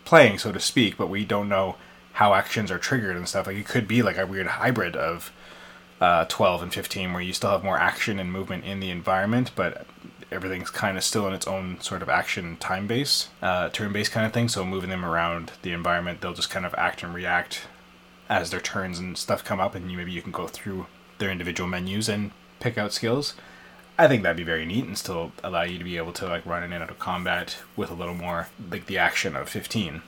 playing, 0.05 0.39
so 0.39 0.51
to 0.51 0.59
speak, 0.59 0.97
but 0.97 1.09
we 1.09 1.25
don't 1.25 1.49
know 1.49 1.77
how 2.15 2.35
actions 2.35 2.73
are 2.73 2.79
triggered 2.79 3.17
and 3.17 3.29
stuff. 3.29 3.47
Like 3.47 3.57
it 3.57 3.69
could 3.69 3.87
be 3.87 4.03
like 4.03 4.19
a 4.19 4.27
weird 4.27 4.49
hybrid 4.49 4.97
of 4.97 5.33
uh, 6.03 6.25
12 6.25 6.65
and 6.65 6.75
15 6.75 7.13
where 7.13 7.23
you 7.23 7.33
still 7.33 7.53
have 7.53 7.63
more 7.63 7.79
action 7.79 8.19
and 8.19 8.33
movement 8.33 8.65
in 8.65 8.81
the 8.81 8.91
environment, 8.91 9.53
but 9.55 9.87
everything's 10.33 10.69
kind 10.69 10.97
of 10.97 11.05
still 11.05 11.29
in 11.29 11.33
its 11.33 11.47
own 11.47 11.81
sort 11.81 12.03
of 12.03 12.09
action 12.09 12.57
time 12.57 12.89
base, 12.89 13.29
uh, 13.41 13.69
turn 13.69 13.93
based 13.93 14.11
kind 14.11 14.27
of 14.27 14.33
thing. 14.33 14.49
So 14.49 14.65
moving 14.65 14.91
them 14.91 15.05
around 15.05 15.53
the 15.63 15.71
environment, 15.73 16.21
they'll 16.21 16.35
just 16.35 16.51
kind 16.51 16.67
of 16.67 16.75
act 16.77 17.05
and 17.05 17.15
react 17.15 17.63
as 18.29 18.51
their 18.51 18.61
turns 18.61 18.99
and 18.99 19.17
stuff 19.17 19.45
come 19.45 19.61
up, 19.61 19.77
and 19.77 19.93
you, 19.93 19.97
maybe 19.97 20.11
you 20.11 20.23
can 20.23 20.33
go 20.33 20.49
through 20.49 20.87
their 21.19 21.31
individual 21.31 21.69
menus 21.69 22.09
and 22.09 22.33
pick 22.59 22.77
out 22.77 22.93
skills. 22.93 23.35
I 23.97 24.09
think 24.09 24.25
that'd 24.25 24.37
be 24.37 24.43
very 24.43 24.67
neat 24.67 24.85
and 24.85 24.99
still 24.99 25.31
allow 25.45 25.63
you 25.63 25.79
to 25.79 25.85
be 25.85 25.99
able 25.99 26.13
to 26.15 26.27
like 26.27 26.45
run 26.45 26.65
in 26.65 26.73
and 26.73 26.83
out 26.83 26.91
of 26.91 26.99
combat 26.99 27.59
with 27.77 27.91
a 27.91 27.95
little 27.95 28.15
more 28.15 28.49
like 28.71 28.87
the 28.87 28.99
action 28.99 29.37
of 29.37 29.49
15. 29.49 30.03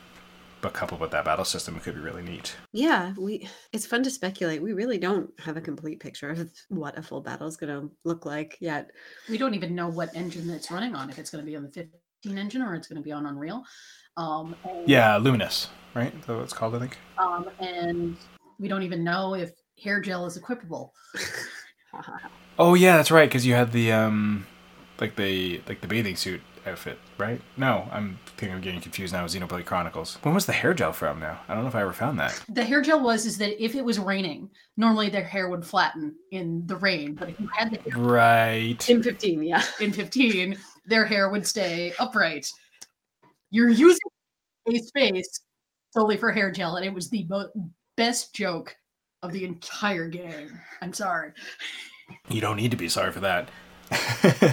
But 0.64 0.72
coupled 0.72 1.02
with 1.02 1.10
that 1.10 1.26
battle 1.26 1.44
system, 1.44 1.76
it 1.76 1.82
could 1.82 1.94
be 1.94 2.00
really 2.00 2.22
neat. 2.22 2.56
Yeah, 2.72 3.12
we 3.18 3.46
it's 3.74 3.84
fun 3.84 4.02
to 4.02 4.10
speculate. 4.10 4.62
We 4.62 4.72
really 4.72 4.96
don't 4.96 5.28
have 5.38 5.58
a 5.58 5.60
complete 5.60 6.00
picture 6.00 6.30
of 6.30 6.50
what 6.70 6.96
a 6.96 7.02
full 7.02 7.20
battle 7.20 7.46
is 7.46 7.58
going 7.58 7.68
to 7.68 7.94
look 8.04 8.24
like 8.24 8.56
yet. 8.60 8.90
We 9.28 9.36
don't 9.36 9.52
even 9.52 9.74
know 9.74 9.88
what 9.88 10.16
engine 10.16 10.48
it's 10.48 10.70
running 10.70 10.94
on. 10.94 11.10
If 11.10 11.18
it's 11.18 11.28
going 11.28 11.44
to 11.44 11.46
be 11.46 11.54
on 11.54 11.64
the 11.64 11.68
15 11.68 12.38
engine 12.38 12.62
or 12.62 12.74
it's 12.74 12.88
going 12.88 12.96
to 12.96 13.02
be 13.02 13.12
on 13.12 13.26
Unreal. 13.26 13.62
Um, 14.16 14.56
and, 14.64 14.88
Yeah, 14.88 15.18
Luminous, 15.18 15.68
right? 15.94 16.14
That's 16.14 16.28
what 16.28 16.38
it's 16.38 16.54
called, 16.54 16.76
I 16.76 16.78
think. 16.78 16.96
Um, 17.18 17.50
and 17.58 18.16
we 18.58 18.66
don't 18.66 18.84
even 18.84 19.04
know 19.04 19.34
if 19.34 19.50
hair 19.82 20.00
gel 20.00 20.24
is 20.24 20.38
equipable. 20.38 20.92
Oh 22.58 22.74
yeah, 22.74 22.96
that's 22.96 23.10
right. 23.10 23.28
Because 23.28 23.44
you 23.44 23.54
had 23.54 23.72
the 23.72 23.92
um, 23.92 24.46
like 25.00 25.16
the 25.16 25.60
like 25.68 25.80
the 25.80 25.88
bathing 25.88 26.16
suit 26.16 26.40
outfit, 26.66 26.98
right? 27.18 27.40
No, 27.56 27.88
I'm 27.92 28.18
thinking 28.36 28.54
I'm 28.54 28.60
getting 28.62 28.80
confused 28.80 29.12
now. 29.12 29.22
with 29.22 29.32
Xenoblade 29.32 29.64
Chronicles. 29.64 30.18
When 30.22 30.34
was 30.34 30.46
the 30.46 30.52
hair 30.52 30.74
gel 30.74 30.92
from? 30.92 31.20
Now 31.20 31.40
I 31.48 31.54
don't 31.54 31.62
know 31.62 31.68
if 31.68 31.74
I 31.74 31.82
ever 31.82 31.92
found 31.92 32.18
that. 32.18 32.40
The 32.48 32.64
hair 32.64 32.80
gel 32.82 33.02
was 33.02 33.26
is 33.26 33.38
that 33.38 33.62
if 33.62 33.74
it 33.74 33.84
was 33.84 33.98
raining, 33.98 34.50
normally 34.76 35.08
their 35.08 35.24
hair 35.24 35.48
would 35.48 35.64
flatten 35.64 36.14
in 36.32 36.66
the 36.66 36.76
rain, 36.76 37.14
but 37.14 37.30
if 37.30 37.40
you 37.40 37.48
had 37.56 37.70
the 37.72 37.90
hair 37.90 38.00
Right. 38.02 38.90
In 38.90 39.02
15, 39.02 39.42
yeah. 39.42 39.62
in 39.80 39.92
15, 39.92 40.56
their 40.86 41.04
hair 41.04 41.28
would 41.30 41.46
stay 41.46 41.92
upright. 41.98 42.50
You're 43.50 43.68
using 43.70 44.00
a 44.68 44.78
space 44.78 45.40
solely 45.92 46.16
for 46.16 46.32
hair 46.32 46.50
gel, 46.50 46.76
and 46.76 46.84
it 46.84 46.92
was 46.92 47.08
the 47.08 47.24
mo- 47.28 47.50
best 47.96 48.34
joke 48.34 48.74
of 49.22 49.32
the 49.32 49.44
entire 49.44 50.08
game. 50.08 50.58
I'm 50.82 50.92
sorry. 50.92 51.32
You 52.28 52.40
don't 52.40 52.56
need 52.56 52.70
to 52.72 52.76
be 52.76 52.88
sorry 52.88 53.12
for 53.12 53.20
that. 53.20 53.48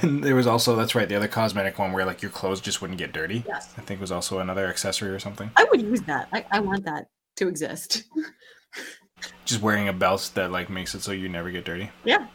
And 0.02 0.24
there 0.24 0.36
was 0.36 0.48
also 0.48 0.76
that's 0.76 0.96
right 0.96 1.08
the 1.08 1.16
other 1.16 1.28
cosmetic 1.28 1.80
one 1.80 1.92
where 1.94 2.06
like 2.06 2.22
your 2.22 2.32
clothes 2.32 2.62
just 2.62 2.82
wouldn't 2.82 3.00
get 3.00 3.14
dirty. 3.14 3.44
Yes. 3.48 3.74
I 3.78 3.82
think 3.82 4.02
was 4.02 4.12
also 4.12 4.40
another 4.40 4.68
accessory 4.68 5.10
or 5.10 5.20
something. 5.20 5.52
I 5.56 5.66
would 5.70 5.82
use 5.82 6.02
that. 6.04 6.28
I, 6.34 6.46
I 6.52 6.60
want 6.60 6.86
that 6.86 7.08
to 7.38 7.48
exist. 7.48 8.04
Just 9.46 9.62
wearing 9.62 9.88
a 9.88 9.94
belt 9.94 10.32
that 10.34 10.52
like 10.52 10.70
makes 10.70 10.96
it 10.96 11.02
so 11.02 11.12
you 11.12 11.30
never 11.30 11.52
get 11.52 11.66
dirty. 11.66 11.92
Yeah, 12.04 12.28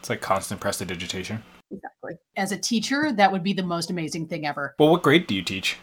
It's 0.00 0.08
like 0.08 0.20
constant 0.20 0.60
prestidigitation. 0.60 1.42
exactly. 1.70 2.14
As 2.36 2.50
a 2.52 2.56
teacher, 2.56 3.12
that 3.12 3.30
would 3.30 3.42
be 3.42 3.52
the 3.52 3.62
most 3.62 3.90
amazing 3.90 4.28
thing 4.28 4.46
ever. 4.46 4.74
Well, 4.78 4.90
what 4.90 5.02
grade 5.02 5.26
do 5.26 5.34
you 5.34 5.42
teach? 5.42 5.76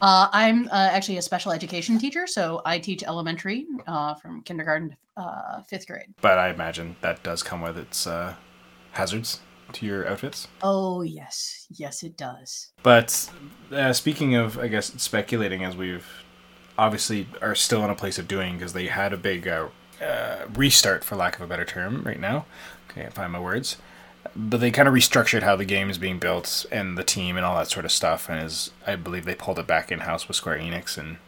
Uh, 0.00 0.28
I'm 0.32 0.68
uh, 0.68 0.90
actually 0.92 1.16
a 1.18 1.22
special 1.22 1.50
education 1.50 1.98
teacher, 1.98 2.26
so 2.28 2.62
I 2.64 2.78
teach 2.78 3.02
elementary 3.02 3.66
uh, 3.88 4.14
from 4.14 4.42
kindergarten 4.42 4.90
to 4.90 4.96
uh, 5.22 5.62
fifth 5.62 5.88
grade. 5.88 6.14
But 6.20 6.38
I 6.38 6.50
imagine 6.50 6.94
that 7.00 7.24
does 7.24 7.42
come 7.42 7.60
with 7.62 7.76
its 7.76 8.06
uh, 8.06 8.34
hazards 8.92 9.40
to 9.74 9.86
your 9.86 10.08
outfits. 10.08 10.48
Oh, 10.62 11.02
yes. 11.02 11.66
Yes, 11.70 12.02
it 12.02 12.16
does. 12.16 12.70
But 12.82 13.30
uh, 13.72 13.92
speaking 13.92 14.34
of, 14.34 14.58
I 14.58 14.68
guess, 14.68 14.92
speculating, 15.02 15.64
as 15.64 15.76
we've 15.76 16.06
obviously 16.76 17.26
are 17.42 17.54
still 17.54 17.84
in 17.84 17.90
a 17.90 17.94
place 17.94 18.18
of 18.18 18.28
doing, 18.28 18.56
because 18.56 18.72
they 18.72 18.86
had 18.86 19.12
a 19.12 19.16
big 19.16 19.46
uh, 19.46 19.68
uh, 20.02 20.46
restart, 20.54 21.04
for 21.04 21.16
lack 21.16 21.36
of 21.36 21.42
a 21.42 21.46
better 21.46 21.64
term, 21.64 22.02
right 22.04 22.20
now. 22.20 22.46
Can't 22.88 23.12
find 23.12 23.32
my 23.32 23.40
words. 23.40 23.76
But 24.34 24.58
they 24.58 24.70
kind 24.70 24.88
of 24.88 24.94
restructured 24.94 25.42
how 25.42 25.56
the 25.56 25.64
game 25.64 25.90
is 25.90 25.98
being 25.98 26.18
built 26.18 26.66
and 26.70 26.98
the 26.98 27.04
team 27.04 27.36
and 27.36 27.46
all 27.46 27.56
that 27.56 27.70
sort 27.70 27.84
of 27.84 27.92
stuff. 27.92 28.28
And 28.28 28.42
is 28.42 28.70
I 28.86 28.96
believe 28.96 29.24
they 29.24 29.34
pulled 29.34 29.58
it 29.58 29.66
back 29.66 29.90
in 29.90 30.00
house 30.00 30.28
with 30.28 30.36
Square 30.36 30.58
Enix 30.58 30.98
and 30.98 31.18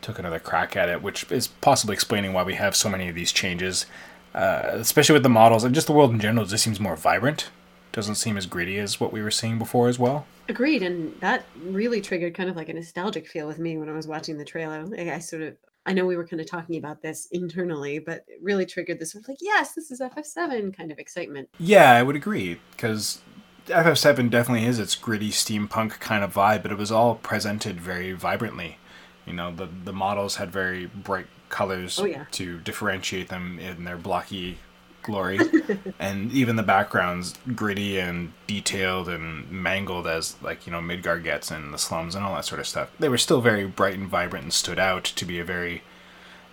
took 0.00 0.18
another 0.18 0.38
crack 0.38 0.76
at 0.76 0.88
it, 0.88 1.02
which 1.02 1.30
is 1.30 1.46
possibly 1.46 1.94
explaining 1.94 2.32
why 2.32 2.42
we 2.42 2.54
have 2.54 2.76
so 2.76 2.88
many 2.88 3.08
of 3.08 3.14
these 3.14 3.32
changes, 3.32 3.86
uh, 4.34 4.68
especially 4.72 5.14
with 5.14 5.22
the 5.22 5.28
models 5.28 5.64
and 5.64 5.74
just 5.74 5.86
the 5.86 5.92
world 5.92 6.12
in 6.12 6.20
general. 6.20 6.44
It 6.44 6.50
just 6.50 6.64
seems 6.64 6.78
more 6.78 6.96
vibrant. 6.96 7.48
Doesn't 7.94 8.16
seem 8.16 8.36
as 8.36 8.44
gritty 8.46 8.78
as 8.78 8.98
what 9.00 9.12
we 9.12 9.22
were 9.22 9.30
seeing 9.30 9.58
before 9.58 9.88
as 9.88 9.98
well. 9.98 10.26
Agreed, 10.48 10.82
and 10.82 11.18
that 11.20 11.46
really 11.62 12.00
triggered 12.02 12.34
kind 12.34 12.50
of 12.50 12.56
like 12.56 12.68
a 12.68 12.74
nostalgic 12.74 13.26
feel 13.26 13.46
with 13.46 13.58
me 13.58 13.78
when 13.78 13.88
I 13.88 13.92
was 13.92 14.06
watching 14.06 14.36
the 14.36 14.44
trailer. 14.44 14.84
I 14.98 15.18
sort 15.20 15.42
of, 15.42 15.56
I 15.86 15.92
know 15.94 16.04
we 16.04 16.16
were 16.16 16.26
kind 16.26 16.40
of 16.40 16.46
talking 16.50 16.76
about 16.76 17.00
this 17.02 17.28
internally, 17.32 18.00
but 18.00 18.24
it 18.28 18.40
really 18.42 18.66
triggered 18.66 18.98
this 18.98 19.12
sort 19.12 19.24
of 19.24 19.28
like, 19.28 19.38
yes, 19.40 19.72
this 19.72 19.90
is 19.90 20.00
FF7 20.00 20.76
kind 20.76 20.92
of 20.92 20.98
excitement. 20.98 21.48
Yeah, 21.58 21.92
I 21.92 22.02
would 22.02 22.16
agree 22.16 22.60
because 22.72 23.22
FF7 23.68 24.28
definitely 24.28 24.66
is 24.66 24.78
its 24.78 24.94
gritty 24.96 25.30
steampunk 25.30 26.00
kind 26.00 26.22
of 26.24 26.34
vibe, 26.34 26.62
but 26.62 26.72
it 26.72 26.78
was 26.78 26.90
all 26.92 27.14
presented 27.14 27.80
very 27.80 28.12
vibrantly. 28.12 28.76
You 29.24 29.32
know, 29.32 29.54
the 29.54 29.66
the 29.84 29.92
models 29.92 30.36
had 30.36 30.50
very 30.50 30.86
bright 30.86 31.26
colors 31.48 31.98
Oh, 31.98 32.04
yeah. 32.04 32.24
to 32.32 32.58
differentiate 32.58 33.28
them 33.28 33.58
in 33.58 33.84
their 33.84 33.96
blocky 33.96 34.58
glory, 35.04 35.38
and 36.00 36.32
even 36.32 36.56
the 36.56 36.62
backgrounds 36.62 37.34
gritty 37.54 37.98
and 37.98 38.32
detailed 38.46 39.08
and 39.08 39.48
mangled 39.50 40.06
as 40.06 40.36
like 40.42 40.66
you 40.66 40.72
know 40.72 40.80
Midgar 40.80 41.22
gets 41.22 41.50
in 41.50 41.70
the 41.70 41.78
slums 41.78 42.14
and 42.14 42.24
all 42.24 42.34
that 42.34 42.44
sort 42.44 42.60
of 42.60 42.66
stuff. 42.66 42.90
They 42.98 43.08
were 43.08 43.18
still 43.18 43.40
very 43.40 43.66
bright 43.66 43.94
and 43.94 44.08
vibrant 44.08 44.44
and 44.44 44.52
stood 44.52 44.78
out 44.78 45.04
to 45.04 45.24
be 45.24 45.38
a 45.38 45.44
very 45.44 45.82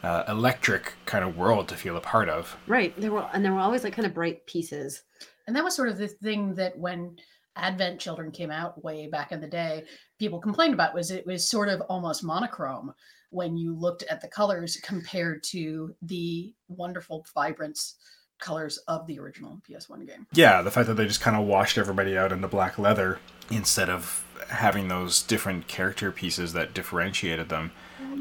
uh, 0.04 0.24
electric 0.28 0.94
kind 1.06 1.24
of 1.24 1.38
world 1.38 1.68
to 1.70 1.76
feel 1.76 1.98
a 1.98 2.02
part 2.02 2.30
of. 2.30 2.58
Right. 2.68 3.00
There 3.00 3.12
were 3.12 3.28
and 3.34 3.44
there 3.44 3.54
were 3.54 3.60
always 3.60 3.84
like 3.84 3.94
kind 3.94 4.06
of 4.06 4.14
bright 4.14 4.46
pieces. 4.46 5.04
And 5.48 5.56
that 5.56 5.64
was 5.64 5.76
sort 5.76 5.90
of 5.90 5.98
the 5.98 6.08
thing 6.08 6.56
that 6.56 6.78
when 6.78 7.18
Advent 7.56 8.00
Children 8.00 8.32
came 8.32 8.52
out 8.52 8.84
way 8.84 9.08
back 9.08 9.32
in 9.32 9.42
the 9.42 9.48
day, 9.48 9.84
people 10.20 10.40
complained 10.40 10.74
about 10.74 10.94
was 10.94 11.12
it 11.12 11.26
was 11.26 11.50
sort 11.50 11.70
of 11.70 11.82
almost 11.82 12.24
monochrome 12.24 12.94
when 13.32 13.58
you 13.58 13.74
looked 13.74 14.04
at 14.04 14.22
the 14.22 14.28
colors 14.28 14.78
compared 14.84 15.44
to 15.44 15.96
the 16.02 16.54
wonderful 16.68 17.26
vibrance 17.34 17.96
colors 18.42 18.78
of 18.88 19.08
the 19.08 19.18
original 19.20 19.62
PS1 19.70 20.06
game. 20.06 20.28
yeah, 20.34 20.62
the 20.62 20.72
fact 20.72 20.88
that 20.88 20.96
they 20.96 21.08
just 21.08 21.22
kind 21.22 21.38
of 21.38 21.46
washed 21.46 21.78
everybody 21.78 22.18
out 22.18 22.34
into 22.34 22.48
black 22.50 22.78
leather 22.78 23.20
instead 23.50 23.90
of 23.90 24.26
having 24.50 24.90
those 24.90 25.22
different 25.22 25.68
character 25.68 26.12
pieces 26.12 26.52
that 26.52 26.74
differentiated 26.74 27.48
them. 27.48 27.72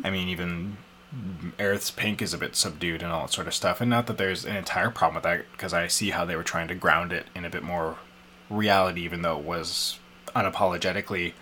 I 0.04 0.10
mean, 0.10 0.28
even 0.28 0.76
Aerith's 1.58 1.90
pink 1.90 2.22
is 2.22 2.32
a 2.32 2.38
bit 2.38 2.54
subdued 2.54 3.02
and 3.02 3.10
all 3.10 3.22
that 3.22 3.32
sort 3.32 3.48
of 3.48 3.54
stuff. 3.54 3.80
And 3.80 3.90
not 3.90 4.06
that 4.06 4.18
there's 4.18 4.44
an 4.44 4.54
entire 4.54 4.90
problem 4.90 5.16
with 5.16 5.24
that, 5.24 5.50
because 5.52 5.72
I 5.72 5.88
see 5.88 6.10
how 6.10 6.24
they 6.24 6.36
were 6.36 6.42
trying 6.42 6.68
to 6.68 6.74
ground 6.74 7.12
it 7.12 7.26
in 7.34 7.44
a 7.44 7.50
bit 7.50 7.62
more 7.62 7.96
reality, 8.48 9.02
even 9.02 9.22
though 9.22 9.38
it 9.38 9.44
was 9.44 9.98
unapologetically 10.36 11.32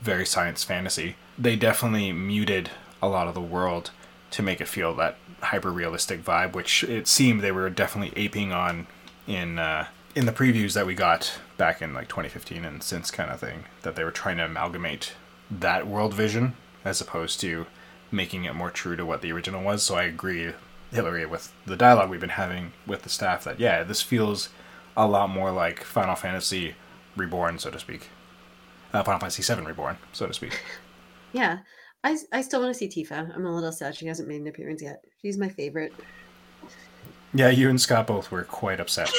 very 0.00 0.26
science 0.26 0.64
fantasy. 0.64 1.16
They 1.38 1.54
definitely 1.54 2.12
muted 2.12 2.70
a 3.00 3.08
lot 3.08 3.28
of 3.28 3.34
the 3.34 3.40
world 3.40 3.90
to 4.32 4.42
make 4.42 4.60
it 4.60 4.68
feel 4.68 4.94
that 4.96 5.16
hyper 5.40 5.70
realistic 5.70 6.24
vibe, 6.24 6.54
which 6.54 6.84
it 6.84 7.06
seemed 7.06 7.40
they 7.40 7.52
were 7.52 7.70
definitely 7.70 8.12
aping 8.20 8.52
on 8.52 8.86
in 9.26 9.58
uh, 9.58 9.86
in 10.14 10.26
the 10.26 10.32
previews 10.32 10.74
that 10.74 10.86
we 10.86 10.94
got 10.94 11.38
back 11.56 11.80
in 11.80 11.94
like 11.94 12.08
2015 12.08 12.64
and 12.64 12.82
since 12.82 13.10
kind 13.10 13.30
of 13.30 13.40
thing. 13.40 13.64
That 13.82 13.94
they 13.94 14.04
were 14.04 14.10
trying 14.10 14.38
to 14.38 14.44
amalgamate 14.44 15.14
that 15.50 15.86
world 15.86 16.14
vision 16.14 16.54
as 16.84 17.00
opposed 17.00 17.40
to 17.40 17.66
making 18.10 18.44
it 18.44 18.54
more 18.54 18.70
true 18.70 18.96
to 18.96 19.06
what 19.06 19.22
the 19.22 19.32
original 19.32 19.62
was. 19.62 19.82
So 19.82 19.94
I 19.94 20.04
agree, 20.04 20.52
Hillary, 20.90 21.24
with 21.26 21.52
the 21.66 21.76
dialogue 21.76 22.10
we've 22.10 22.20
been 22.20 22.30
having 22.30 22.72
with 22.86 23.02
the 23.02 23.08
staff 23.08 23.44
that 23.44 23.60
yeah, 23.60 23.82
this 23.84 24.02
feels 24.02 24.48
a 24.96 25.06
lot 25.06 25.30
more 25.30 25.50
like 25.50 25.84
Final 25.84 26.14
Fantasy 26.14 26.74
Reborn, 27.16 27.58
so 27.58 27.70
to 27.70 27.78
speak. 27.78 28.08
Uh, 28.92 29.02
Final 29.02 29.20
Fantasy 29.20 29.54
VII 29.54 29.62
Reborn, 29.62 29.96
so 30.12 30.26
to 30.26 30.34
speak. 30.34 30.62
Yeah. 31.34 31.60
I, 32.04 32.18
I 32.32 32.42
still 32.42 32.60
want 32.60 32.74
to 32.74 32.78
see 32.78 32.88
Tifa. 32.88 33.34
I'm 33.34 33.46
a 33.46 33.54
little 33.54 33.72
sad 33.72 33.94
she 33.94 34.06
hasn't 34.06 34.28
made 34.28 34.40
an 34.40 34.48
appearance 34.48 34.82
yet. 34.82 35.04
She's 35.20 35.38
my 35.38 35.48
favorite. 35.48 35.92
Yeah, 37.34 37.48
you 37.48 37.70
and 37.70 37.80
Scott 37.80 38.06
both 38.06 38.30
were 38.30 38.44
quite 38.44 38.80
upset. 38.80 39.10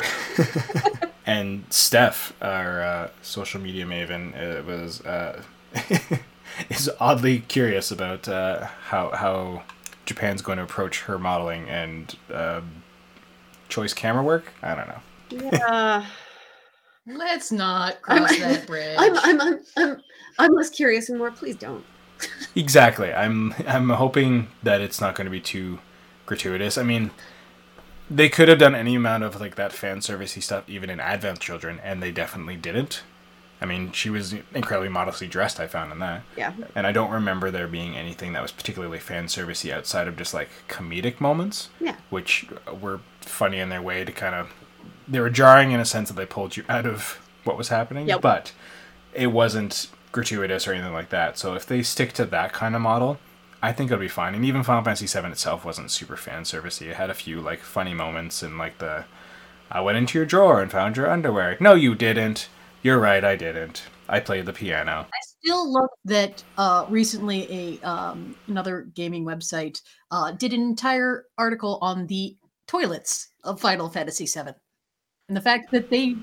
and 1.26 1.66
Steph, 1.70 2.34
our 2.42 2.82
uh, 2.82 3.10
social 3.22 3.60
media 3.60 3.86
maven, 3.86 4.34
uh, 4.36 4.64
was 4.64 5.02
uh, 5.02 5.42
is 6.70 6.90
oddly 7.00 7.40
curious 7.40 7.90
about 7.90 8.28
uh, 8.28 8.66
how 8.66 9.12
how 9.12 9.64
Japan's 10.06 10.42
going 10.42 10.58
to 10.58 10.64
approach 10.64 11.02
her 11.04 11.18
modeling 11.18 11.70
and 11.70 12.16
uh, 12.32 12.62
choice 13.70 13.94
camera 13.94 14.24
work. 14.24 14.54
I 14.62 14.76
don't 14.76 14.88
know. 14.88 15.50
Yeah. 15.52 16.06
Let's 17.08 17.52
not 17.52 18.02
cross 18.02 18.32
I'm- 18.32 18.40
that 18.42 18.68
bridge. 18.68 18.96
I'm, 19.00 19.18
I'm, 19.18 19.42
I'm, 19.42 19.60
I'm, 19.78 20.02
I'm 20.38 20.54
less 20.54 20.70
curious 20.70 21.10
and 21.10 21.18
more. 21.18 21.32
Please 21.32 21.56
don't. 21.56 21.84
Exactly. 22.56 23.14
I'm 23.14 23.54
I'm 23.68 23.90
hoping 23.90 24.48
that 24.62 24.82
it's 24.82 25.02
not 25.02 25.16
going 25.16 25.26
to 25.26 25.32
be 25.32 25.42
too 25.42 25.80
gratuitous. 26.26 26.78
I 26.78 26.84
mean, 26.84 27.12
they 28.10 28.30
could 28.30 28.48
have 28.48 28.60
done 28.60 28.76
any 28.76 28.96
amount 28.96 29.24
of 29.24 29.40
like 29.40 29.56
that 29.56 29.72
fan 29.74 30.00
servicey 30.00 30.42
stuff 30.42 30.64
even 30.68 30.90
in 30.90 31.00
Advent 31.00 31.40
Children, 31.40 31.80
and 31.84 32.02
they 32.02 32.12
definitely 32.12 32.56
didn't. 32.56 33.04
I 33.62 33.66
mean, 33.66 33.92
she 33.94 34.10
was 34.10 34.36
incredibly 34.54 34.90
modestly 34.90 35.26
dressed. 35.28 35.58
I 35.60 35.68
found 35.68 35.92
in 35.94 36.00
that, 36.00 36.24
Yeah. 36.36 36.52
and 36.76 36.86
I 36.86 36.92
don't 36.92 37.12
remember 37.12 37.50
there 37.50 37.68
being 37.68 37.96
anything 37.96 38.34
that 38.34 38.42
was 38.42 38.52
particularly 38.52 39.00
fan 39.00 39.28
servicey 39.28 39.72
outside 39.72 40.08
of 40.08 40.18
just 40.18 40.34
like 40.34 40.50
comedic 40.68 41.22
moments, 41.22 41.70
Yeah. 41.80 41.96
which 42.10 42.46
were 42.82 43.00
funny 43.22 43.60
in 43.60 43.70
their 43.70 43.82
way 43.82 44.04
to 44.04 44.12
kind 44.12 44.36
of. 44.36 44.52
They 45.08 45.20
were 45.22 45.30
jarring 45.30 45.72
in 45.72 45.80
a 45.80 45.86
sense 45.86 46.10
that 46.10 46.16
they 46.16 46.26
pulled 46.26 46.58
you 46.58 46.64
out 46.70 46.86
of 46.86 47.20
what 47.46 47.58
was 47.58 47.70
happening, 47.70 48.08
Yep. 48.10 48.22
but 48.22 48.52
it 49.14 49.28
wasn't 49.28 49.88
gratuitous 50.14 50.66
or 50.66 50.74
anything 50.74 50.94
like 50.94 51.10
that. 51.10 51.38
So 51.38 51.56
if 51.56 51.66
they 51.66 51.84
stick 51.84 52.14
to 52.14 52.26
that 52.26 52.54
kind 52.54 52.76
of 52.76 52.82
model, 52.82 53.20
I 53.62 53.74
think 53.74 53.92
it'll 53.92 54.00
be 54.00 54.08
fine. 54.08 54.36
And 54.36 54.46
even 54.46 54.64
Final 54.64 54.84
Fantasy 54.84 55.08
VII 55.08 55.28
itself 55.28 55.66
wasn't 55.66 55.92
super 55.92 56.16
fan 56.16 56.44
servicey. 56.44 56.88
It 56.88 56.96
had 56.96 57.10
a 57.10 57.14
few 57.14 57.42
like 57.42 57.60
funny 57.60 57.94
moments 57.94 58.42
and 58.42 58.58
like 58.58 58.78
the 58.78 59.04
I 59.70 59.82
went 59.82 59.98
into 59.98 60.18
your 60.18 60.26
drawer 60.26 60.62
and 60.62 60.72
found 60.72 60.96
your 60.96 61.10
underwear. 61.10 61.58
No, 61.60 61.74
you 61.74 61.96
didn't. 61.96 62.48
You're 62.84 63.00
right, 63.00 63.24
I 63.24 63.36
didn't. 63.36 63.84
I 64.08 64.20
played 64.20 64.46
the 64.46 64.54
piano. 64.54 65.08
I 65.12 65.20
still 65.44 65.72
love 65.72 65.90
that 66.06 66.44
uh, 66.58 66.86
recently 66.90 67.80
a 67.82 67.88
um, 67.88 68.36
another 68.48 68.82
gaming 68.94 69.26
website 69.26 69.82
uh, 70.12 70.32
did 70.32 70.54
an 70.54 70.62
entire 70.62 71.26
article 71.38 71.80
on 71.82 72.06
the 72.08 72.38
toilets 72.68 73.30
of 73.44 73.60
Final 73.62 73.90
Fantasy 73.90 74.26
VII, 74.26 74.52
and 75.28 75.38
the 75.38 75.42
fact 75.42 75.72
that 75.72 75.90
they 75.90 76.18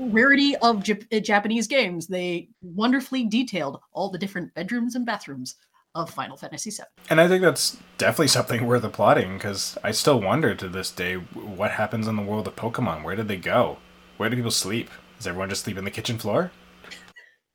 rarity 0.00 0.56
of 0.56 0.78
Jap- 0.78 1.06
uh, 1.14 1.20
Japanese 1.20 1.66
games 1.66 2.06
they 2.06 2.48
wonderfully 2.62 3.24
detailed 3.26 3.80
all 3.92 4.10
the 4.10 4.18
different 4.18 4.52
bedrooms 4.54 4.94
and 4.94 5.04
bathrooms 5.04 5.56
of 5.94 6.08
Final 6.10 6.36
Fantasy 6.36 6.70
VII. 6.70 6.84
And 7.10 7.20
I 7.20 7.26
think 7.28 7.42
that's 7.42 7.76
definitely 7.98 8.28
something 8.28 8.66
worth 8.66 8.84
applauding 8.84 9.34
because 9.34 9.76
I 9.82 9.90
still 9.90 10.20
wonder 10.20 10.54
to 10.54 10.68
this 10.68 10.90
day 10.90 11.14
what 11.16 11.72
happens 11.72 12.06
in 12.06 12.16
the 12.16 12.22
world 12.22 12.46
of 12.46 12.56
Pokemon. 12.56 13.02
Where 13.02 13.16
did 13.16 13.28
they 13.28 13.36
go? 13.36 13.78
Where 14.16 14.30
do 14.30 14.36
people 14.36 14.52
sleep? 14.52 14.88
Does 15.16 15.26
everyone 15.26 15.48
just 15.48 15.64
sleep 15.64 15.76
in 15.76 15.84
the 15.84 15.90
kitchen 15.90 16.16
floor? 16.18 16.52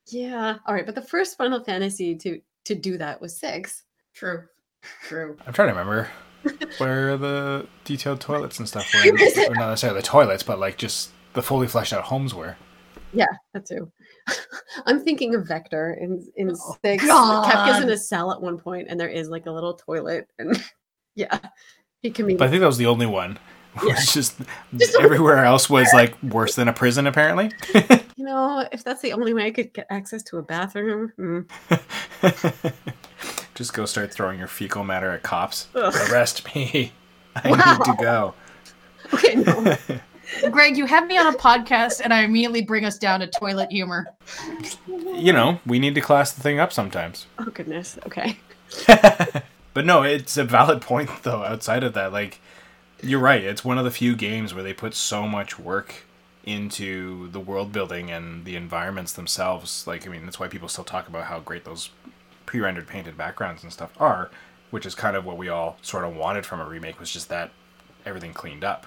Yeah. 0.08 0.58
All 0.68 0.74
right. 0.74 0.86
But 0.86 0.96
the 0.96 1.02
first 1.02 1.38
Final 1.38 1.64
Fantasy 1.64 2.16
to 2.16 2.42
to 2.66 2.76
do 2.76 2.98
that 2.98 3.22
was 3.22 3.38
six. 3.38 3.84
True, 4.14 4.44
true. 5.04 5.38
I'm 5.46 5.54
trying 5.54 5.70
to 5.70 5.74
remember 5.74 6.10
where 6.78 7.18
the 7.18 7.68
detailed 7.86 8.20
toilets 8.22 8.60
and 8.60 8.68
stuff 8.68 8.92
were. 8.94 9.12
or 9.12 9.56
not 9.56 9.70
necessarily 9.70 10.00
the 10.00 10.06
toilets, 10.06 10.44
but 10.44 10.60
like 10.60 10.78
just 10.78 11.12
the 11.36 11.42
fully 11.44 11.68
fleshed 11.68 11.94
out 11.94 12.04
homes 12.04 12.34
were. 12.34 12.56
Yeah, 13.14 13.28
that 13.54 13.66
too. 13.66 13.92
I'm 14.86 15.00
thinking 15.02 15.36
of 15.36 15.48
Vector 15.48 15.94
in 16.02 16.26
in 16.36 16.52
Oh, 16.52 16.76
six. 16.84 17.06
God. 17.06 17.46
Kefka's 17.52 17.84
in 17.84 17.90
a 17.90 17.98
cell 17.98 18.32
at 18.32 18.42
one 18.42 18.58
point, 18.58 18.88
and 18.90 19.00
there 19.00 19.08
is 19.10 19.30
like 19.30 19.46
a 19.46 19.52
little 19.52 19.74
toilet, 19.76 20.28
and 20.40 20.62
yeah, 21.16 21.40
he 22.02 22.10
can 22.12 22.26
be. 22.28 22.36
But 22.36 22.48
I 22.48 22.50
think 22.52 22.62
that 22.62 22.68
was 22.68 22.78
the 22.78 22.88
only 22.88 23.06
one. 23.06 23.38
It 23.78 23.84
was 23.84 24.14
just, 24.14 24.38
Just- 24.78 24.96
everywhere 25.02 25.44
else 25.46 25.70
was 25.70 25.88
like 25.94 26.22
worse 26.24 26.56
than 26.56 26.70
a 26.70 26.74
prison, 26.74 27.08
apparently. 27.08 27.52
You 28.16 28.24
know, 28.24 28.66
if 28.72 28.86
that's 28.86 29.02
the 29.02 29.12
only 29.12 29.34
way 29.34 29.48
I 29.48 29.52
could 29.52 29.74
get 29.74 29.86
access 29.90 30.24
to 30.24 30.38
a 30.38 30.42
bathroom, 30.42 31.12
mm. 31.20 32.74
just 33.54 33.74
go 33.74 33.86
start 33.86 34.14
throwing 34.14 34.40
your 34.40 34.48
fecal 34.48 34.84
matter 34.86 35.12
at 35.12 35.24
cops. 35.24 35.68
Ugh. 35.76 35.94
Arrest 36.10 36.56
me. 36.56 36.94
I 37.36 37.50
Wow. 37.52 37.78
need 37.78 37.86
to 37.86 37.96
go. 38.02 38.34
okay, 39.14 39.36
no. 39.36 39.78
Greg, 40.52 40.78
you 40.78 40.86
have 40.86 41.08
me 41.08 41.18
on 41.18 41.34
a 41.34 41.38
podcast, 41.38 42.02
and 42.04 42.14
I 42.14 42.22
immediately 42.22 42.62
bring 42.62 42.86
us 42.86 42.98
down 42.98 43.20
to 43.22 43.28
toilet 43.28 43.72
humor. 43.72 44.14
You 44.88 45.34
know, 45.34 45.60
we 45.66 45.80
need 45.80 45.96
to 45.96 46.02
class 46.02 46.34
the 46.34 46.42
thing 46.42 46.60
up 46.60 46.74
sometimes. 46.74 47.28
oh 47.40 47.46
goodness. 47.46 47.98
Okay. 48.06 48.38
but 49.74 49.86
no, 49.86 50.04
it's 50.04 50.38
a 50.38 50.44
valid 50.44 50.82
point 50.82 51.10
though. 51.24 51.44
Outside 51.44 51.84
of 51.84 51.94
that, 51.94 52.12
like 52.12 52.40
you're 53.02 53.20
right. 53.20 53.44
It's 53.44 53.64
one 53.64 53.78
of 53.78 53.86
the 53.86 53.92
few 53.92 54.16
games 54.16 54.54
where 54.54 54.64
they 54.64 54.74
put 54.74 54.94
so 54.94 55.28
much 55.28 55.60
work 55.60 56.06
into 56.44 57.30
the 57.32 57.40
world 57.40 57.72
building 57.72 58.12
and 58.12 58.46
the 58.46 58.56
environments 58.56 59.14
themselves. 59.14 59.86
Like, 59.88 60.08
I 60.08 60.12
mean, 60.12 60.26
that's 60.26 60.40
why 60.40 60.48
people 60.48 60.68
still 60.68 60.84
talk 60.84 61.08
about 61.08 61.26
how 61.26 61.40
great 61.40 61.66
those 61.66 61.90
pre-rendered 62.46 62.88
painted 62.88 63.18
backgrounds 63.18 63.64
and 63.64 63.74
stuff 63.74 63.92
are, 64.00 64.30
which 64.70 64.86
is 64.86 64.96
kind 64.96 65.16
of 65.16 65.26
what 65.26 65.38
we 65.38 65.50
all 65.50 65.78
sort 65.82 66.04
of 66.04 66.16
wanted 66.16 66.46
from 66.46 66.60
a 66.60 66.66
remake 66.66 67.00
was 67.00 67.12
just 67.12 67.30
that 67.30 67.52
everything 68.06 68.34
cleaned 68.34 68.64
up. 68.64 68.86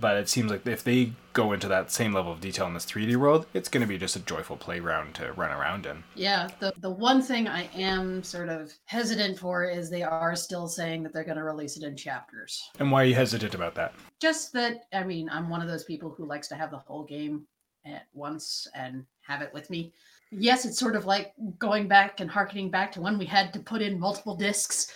But 0.00 0.16
it 0.16 0.28
seems 0.28 0.50
like 0.50 0.66
if 0.66 0.84
they 0.84 1.12
go 1.32 1.52
into 1.52 1.68
that 1.68 1.90
same 1.90 2.12
level 2.12 2.32
of 2.32 2.40
detail 2.40 2.66
in 2.66 2.74
this 2.74 2.86
3D 2.86 3.16
world, 3.16 3.46
it's 3.54 3.68
going 3.68 3.80
to 3.80 3.86
be 3.86 3.98
just 3.98 4.16
a 4.16 4.20
joyful 4.20 4.56
playground 4.56 5.14
to 5.16 5.32
run 5.32 5.50
around 5.50 5.86
in. 5.86 6.02
Yeah, 6.14 6.48
the 6.60 6.72
the 6.78 6.90
one 6.90 7.22
thing 7.22 7.48
I 7.48 7.68
am 7.74 8.22
sort 8.22 8.48
of 8.48 8.72
hesitant 8.84 9.38
for 9.38 9.64
is 9.64 9.88
they 9.88 10.02
are 10.02 10.36
still 10.36 10.68
saying 10.68 11.02
that 11.02 11.12
they're 11.12 11.24
going 11.24 11.36
to 11.36 11.44
release 11.44 11.76
it 11.76 11.82
in 11.82 11.96
chapters. 11.96 12.70
And 12.78 12.90
why 12.90 13.02
are 13.02 13.06
you 13.06 13.14
hesitant 13.14 13.54
about 13.54 13.74
that? 13.76 13.94
Just 14.20 14.52
that, 14.52 14.84
I 14.92 15.04
mean, 15.04 15.28
I'm 15.30 15.48
one 15.48 15.62
of 15.62 15.68
those 15.68 15.84
people 15.84 16.10
who 16.10 16.26
likes 16.26 16.48
to 16.48 16.54
have 16.54 16.70
the 16.70 16.78
whole 16.78 17.04
game 17.04 17.46
at 17.86 18.06
once 18.12 18.66
and 18.74 19.04
have 19.22 19.42
it 19.42 19.52
with 19.52 19.70
me. 19.70 19.92
Yes, 20.30 20.64
it's 20.64 20.78
sort 20.78 20.96
of 20.96 21.06
like 21.06 21.32
going 21.58 21.86
back 21.88 22.20
and 22.20 22.30
harkening 22.30 22.70
back 22.70 22.92
to 22.92 23.00
when 23.00 23.18
we 23.18 23.24
had 23.24 23.52
to 23.52 23.60
put 23.60 23.80
in 23.80 23.98
multiple 23.98 24.36
discs, 24.36 24.92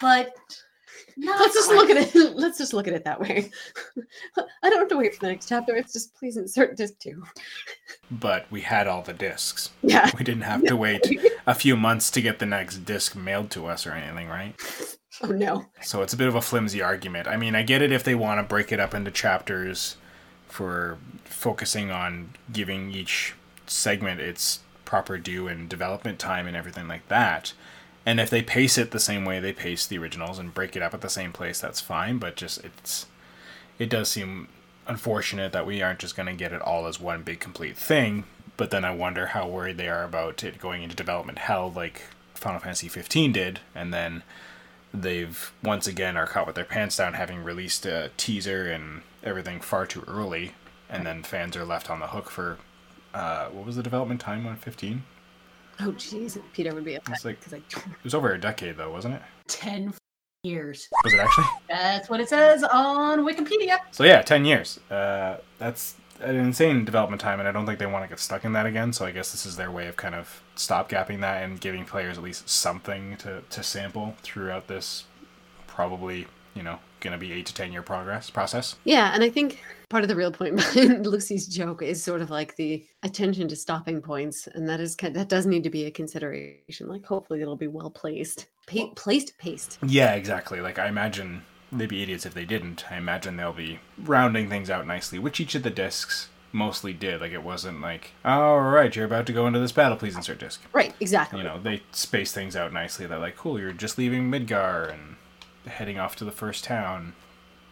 but 0.00 0.34
not 1.16 1.40
Let's 1.40 1.54
just 1.54 1.68
quite. 1.68 1.76
look 1.76 1.90
at 1.90 2.14
it. 2.14 2.36
Let's 2.36 2.58
just 2.58 2.72
look 2.72 2.88
at 2.88 2.94
it 2.94 3.04
that 3.04 3.20
way. 3.20 3.50
I 4.62 4.70
don't 4.70 4.78
have 4.78 4.88
to 4.88 4.96
wait 4.96 5.14
for 5.14 5.20
the 5.20 5.28
next 5.28 5.48
chapter. 5.48 5.76
It's 5.76 5.92
just 5.92 6.14
please 6.14 6.36
insert 6.36 6.76
disc 6.76 6.98
two. 6.98 7.22
But 8.10 8.46
we 8.50 8.60
had 8.62 8.86
all 8.86 9.02
the 9.02 9.12
discs. 9.12 9.70
Yeah. 9.82 10.10
We 10.18 10.24
didn't 10.24 10.42
have 10.42 10.64
to 10.66 10.76
wait 10.76 11.06
a 11.46 11.54
few 11.54 11.76
months 11.76 12.10
to 12.12 12.22
get 12.22 12.38
the 12.38 12.46
next 12.46 12.78
disc 12.84 13.16
mailed 13.16 13.50
to 13.52 13.66
us 13.66 13.86
or 13.86 13.92
anything, 13.92 14.28
right? 14.28 14.54
Oh 15.22 15.28
no. 15.28 15.66
So 15.82 16.02
it's 16.02 16.12
a 16.12 16.16
bit 16.16 16.28
of 16.28 16.34
a 16.34 16.42
flimsy 16.42 16.82
argument. 16.82 17.28
I 17.28 17.36
mean, 17.36 17.54
I 17.54 17.62
get 17.62 17.82
it 17.82 17.92
if 17.92 18.04
they 18.04 18.14
want 18.14 18.38
to 18.38 18.42
break 18.42 18.72
it 18.72 18.80
up 18.80 18.94
into 18.94 19.10
chapters 19.10 19.96
for 20.48 20.98
focusing 21.24 21.90
on 21.90 22.30
giving 22.52 22.92
each 22.92 23.34
segment 23.66 24.20
its 24.20 24.60
proper 24.84 25.16
due 25.16 25.48
and 25.48 25.68
development 25.68 26.18
time 26.18 26.46
and 26.46 26.56
everything 26.56 26.86
like 26.88 27.08
that. 27.08 27.54
And 28.04 28.20
if 28.20 28.30
they 28.30 28.42
pace 28.42 28.78
it 28.78 28.90
the 28.90 28.98
same 28.98 29.24
way 29.24 29.38
they 29.38 29.52
pace 29.52 29.86
the 29.86 29.98
originals 29.98 30.38
and 30.38 30.54
break 30.54 30.74
it 30.74 30.82
up 30.82 30.94
at 30.94 31.00
the 31.00 31.08
same 31.08 31.32
place, 31.32 31.60
that's 31.60 31.80
fine. 31.80 32.18
But 32.18 32.36
just 32.36 32.64
it's 32.64 33.06
it 33.78 33.88
does 33.88 34.08
seem 34.08 34.48
unfortunate 34.86 35.52
that 35.52 35.66
we 35.66 35.82
aren't 35.82 36.00
just 36.00 36.16
going 36.16 36.26
to 36.26 36.32
get 36.32 36.52
it 36.52 36.60
all 36.60 36.86
as 36.86 37.00
one 37.00 37.22
big 37.22 37.40
complete 37.40 37.76
thing. 37.76 38.24
But 38.56 38.70
then 38.70 38.84
I 38.84 38.94
wonder 38.94 39.26
how 39.26 39.48
worried 39.48 39.78
they 39.78 39.88
are 39.88 40.04
about 40.04 40.44
it 40.44 40.58
going 40.58 40.82
into 40.82 40.96
development 40.96 41.38
hell 41.38 41.72
like 41.74 42.02
Final 42.34 42.60
Fantasy 42.60 42.88
15 42.88 43.32
did, 43.32 43.60
and 43.74 43.94
then 43.94 44.22
they've 44.92 45.52
once 45.62 45.86
again 45.86 46.16
are 46.16 46.26
caught 46.26 46.46
with 46.46 46.56
their 46.56 46.64
pants 46.64 46.96
down 46.96 47.14
having 47.14 47.42
released 47.42 47.86
a 47.86 48.10
teaser 48.16 48.70
and 48.70 49.02
everything 49.22 49.60
far 49.60 49.86
too 49.86 50.04
early 50.06 50.52
and 50.90 51.06
then 51.06 51.22
fans 51.22 51.56
are 51.56 51.64
left 51.64 51.90
on 51.90 52.00
the 52.00 52.08
hook 52.08 52.30
for 52.30 52.58
uh, 53.14 53.46
what 53.46 53.64
was 53.64 53.76
the 53.76 53.82
development 53.82 54.20
time 54.20 54.46
on 54.46 54.56
15 54.56 55.02
Oh 55.80 55.92
jeez. 55.92 56.40
Peter 56.52 56.74
would 56.74 56.84
be 56.84 56.94
upset 56.96 57.24
like- 57.24 57.38
I. 57.52 57.56
it 57.56 58.04
was 58.04 58.14
over 58.14 58.32
a 58.32 58.38
decade 58.40 58.76
though 58.76 58.90
wasn't 58.92 59.14
it 59.14 59.22
10 59.48 59.88
f- 59.88 59.98
years. 60.42 60.88
was 61.04 61.12
it 61.12 61.20
actually 61.20 61.44
That's 61.68 62.08
what 62.10 62.20
it 62.20 62.28
says 62.28 62.62
on 62.64 63.20
Wikipedia. 63.20 63.78
so 63.90 64.04
yeah 64.04 64.22
10 64.22 64.44
years 64.44 64.78
uh, 64.90 65.38
that's 65.58 65.96
an 66.20 66.36
insane 66.36 66.84
development 66.84 67.20
time 67.20 67.40
and 67.40 67.48
i 67.48 67.52
don't 67.52 67.66
think 67.66 67.78
they 67.80 67.86
want 67.86 68.04
to 68.04 68.08
get 68.08 68.20
stuck 68.20 68.44
in 68.44 68.52
that 68.52 68.64
again 68.66 68.92
so 68.92 69.04
i 69.04 69.10
guess 69.10 69.32
this 69.32 69.44
is 69.44 69.56
their 69.56 69.70
way 69.72 69.86
of 69.88 69.96
kind 69.96 70.14
of 70.14 70.40
stopgapping 70.56 71.20
that 71.20 71.42
and 71.42 71.60
giving 71.60 71.84
players 71.84 72.16
at 72.16 72.22
least 72.22 72.48
something 72.48 73.16
to, 73.16 73.42
to 73.50 73.62
sample 73.62 74.14
throughout 74.22 74.68
this 74.68 75.04
probably 75.66 76.26
you 76.54 76.62
know 76.62 76.78
gonna 77.02 77.18
be 77.18 77.32
8 77.32 77.46
to 77.46 77.54
10 77.54 77.72
year 77.72 77.82
progress 77.82 78.30
process 78.30 78.76
Yeah, 78.84 79.12
and 79.12 79.22
I 79.22 79.28
think 79.28 79.62
part 79.90 80.04
of 80.04 80.08
the 80.08 80.16
real 80.16 80.32
point 80.32 80.56
behind 80.74 81.06
Lucy's 81.06 81.46
joke 81.46 81.82
is 81.82 82.02
sort 82.02 82.22
of 82.22 82.30
like 82.30 82.56
the 82.56 82.84
attention 83.02 83.46
to 83.48 83.56
stopping 83.56 84.00
points, 84.00 84.48
and 84.54 84.68
that 84.68 84.80
is 84.80 84.96
that 84.96 85.28
does 85.28 85.44
need 85.46 85.64
to 85.64 85.70
be 85.70 85.84
a 85.84 85.90
consideration. 85.90 86.88
Like, 86.88 87.04
hopefully, 87.04 87.42
it'll 87.42 87.56
be 87.56 87.66
well 87.68 87.90
placed, 87.90 88.46
pa- 88.66 88.92
placed, 88.96 89.36
paced. 89.38 89.78
Yeah, 89.86 90.14
exactly. 90.14 90.60
Like 90.60 90.78
I 90.78 90.88
imagine 90.88 91.42
they'd 91.70 91.88
be 91.88 92.02
idiots 92.02 92.26
if 92.26 92.34
they 92.34 92.44
didn't. 92.44 92.90
I 92.90 92.96
imagine 92.96 93.36
they'll 93.36 93.52
be 93.52 93.80
rounding 93.98 94.48
things 94.48 94.70
out 94.70 94.86
nicely, 94.86 95.18
which 95.18 95.40
each 95.40 95.54
of 95.54 95.62
the 95.62 95.70
discs 95.70 96.28
mostly 96.52 96.92
did. 96.92 97.20
Like 97.20 97.32
it 97.32 97.42
wasn't 97.42 97.80
like, 97.80 98.12
all 98.24 98.60
right, 98.60 98.94
you're 98.94 99.06
about 99.06 99.26
to 99.26 99.32
go 99.32 99.46
into 99.46 99.58
this 99.58 99.72
battle, 99.72 99.96
please 99.96 100.16
insert 100.16 100.38
disc. 100.38 100.60
Right, 100.72 100.94
exactly. 101.00 101.38
You 101.38 101.44
know, 101.44 101.60
they 101.60 101.82
space 101.92 102.32
things 102.32 102.56
out 102.56 102.72
nicely. 102.72 103.06
They're 103.06 103.18
like, 103.18 103.36
cool, 103.36 103.58
you're 103.58 103.72
just 103.72 103.98
leaving 103.98 104.30
Midgar 104.30 104.92
and 104.92 105.16
heading 105.66 105.98
off 105.98 106.16
to 106.16 106.24
the 106.24 106.32
first 106.32 106.64
town. 106.64 107.14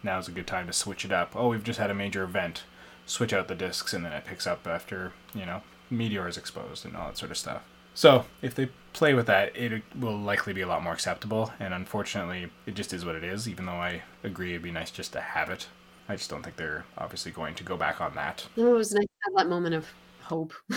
Now's 0.03 0.29
a 0.29 0.33
good 0.33 0.47
time 0.47 0.67
to 0.67 0.73
switch 0.73 1.05
it 1.05 1.13
up. 1.13 1.35
Oh, 1.37 1.49
we've 1.49 1.65
just 1.65 1.79
had 1.79 1.91
a 1.91 1.95
major 1.95 2.23
event. 2.23 2.65
Switch 3.07 3.33
out 3.33 3.49
the 3.49 3.55
discs, 3.55 3.93
and 3.93 4.05
then 4.05 4.13
it 4.13 4.25
picks 4.25 4.47
up 4.47 4.67
after 4.67 5.13
you 5.35 5.45
know 5.45 5.63
Meteor 5.91 6.29
is 6.29 6.37
exposed 6.37 6.85
and 6.85 6.97
all 6.97 7.09
that 7.09 7.19
sort 7.19 7.31
of 7.31 7.39
stuff. 7.39 7.63
So 7.95 8.25
if 8.41 8.55
they 8.55 8.71
play 8.93 9.15
with 9.15 9.27
that, 9.27 9.55
it 9.57 9.83
will 9.99 10.17
likely 10.19 10.53
be 10.53 10.61
a 10.61 10.67
lot 10.67 10.83
more 10.83 10.93
acceptable. 10.93 11.53
And 11.59 11.75
unfortunately, 11.75 12.51
it 12.67 12.75
just 12.75 12.93
is 12.93 13.05
what 13.05 13.17
it 13.17 13.25
is. 13.25 13.49
Even 13.49 13.67
though 13.67 13.73
I 13.73 14.03
agree 14.23 14.51
it'd 14.51 14.63
be 14.63 14.71
nice 14.71 14.91
just 14.91 15.13
to 15.13 15.21
have 15.21 15.51
it, 15.51 15.67
I 16.09 16.17
just 16.17 16.31
don't 16.31 16.43
think 16.43 16.57
they're 16.57 16.85
obviously 16.97 17.33
going 17.33 17.55
to 17.57 17.65
go 17.65 17.77
back 17.77 18.01
on 18.01 18.15
that. 18.15 18.47
It 18.57 18.63
was 18.63 18.93
nice 18.93 19.05
to 19.05 19.11
have 19.25 19.35
that 19.37 19.51
moment 19.51 19.75
of 19.75 19.87
hope. 20.23 20.55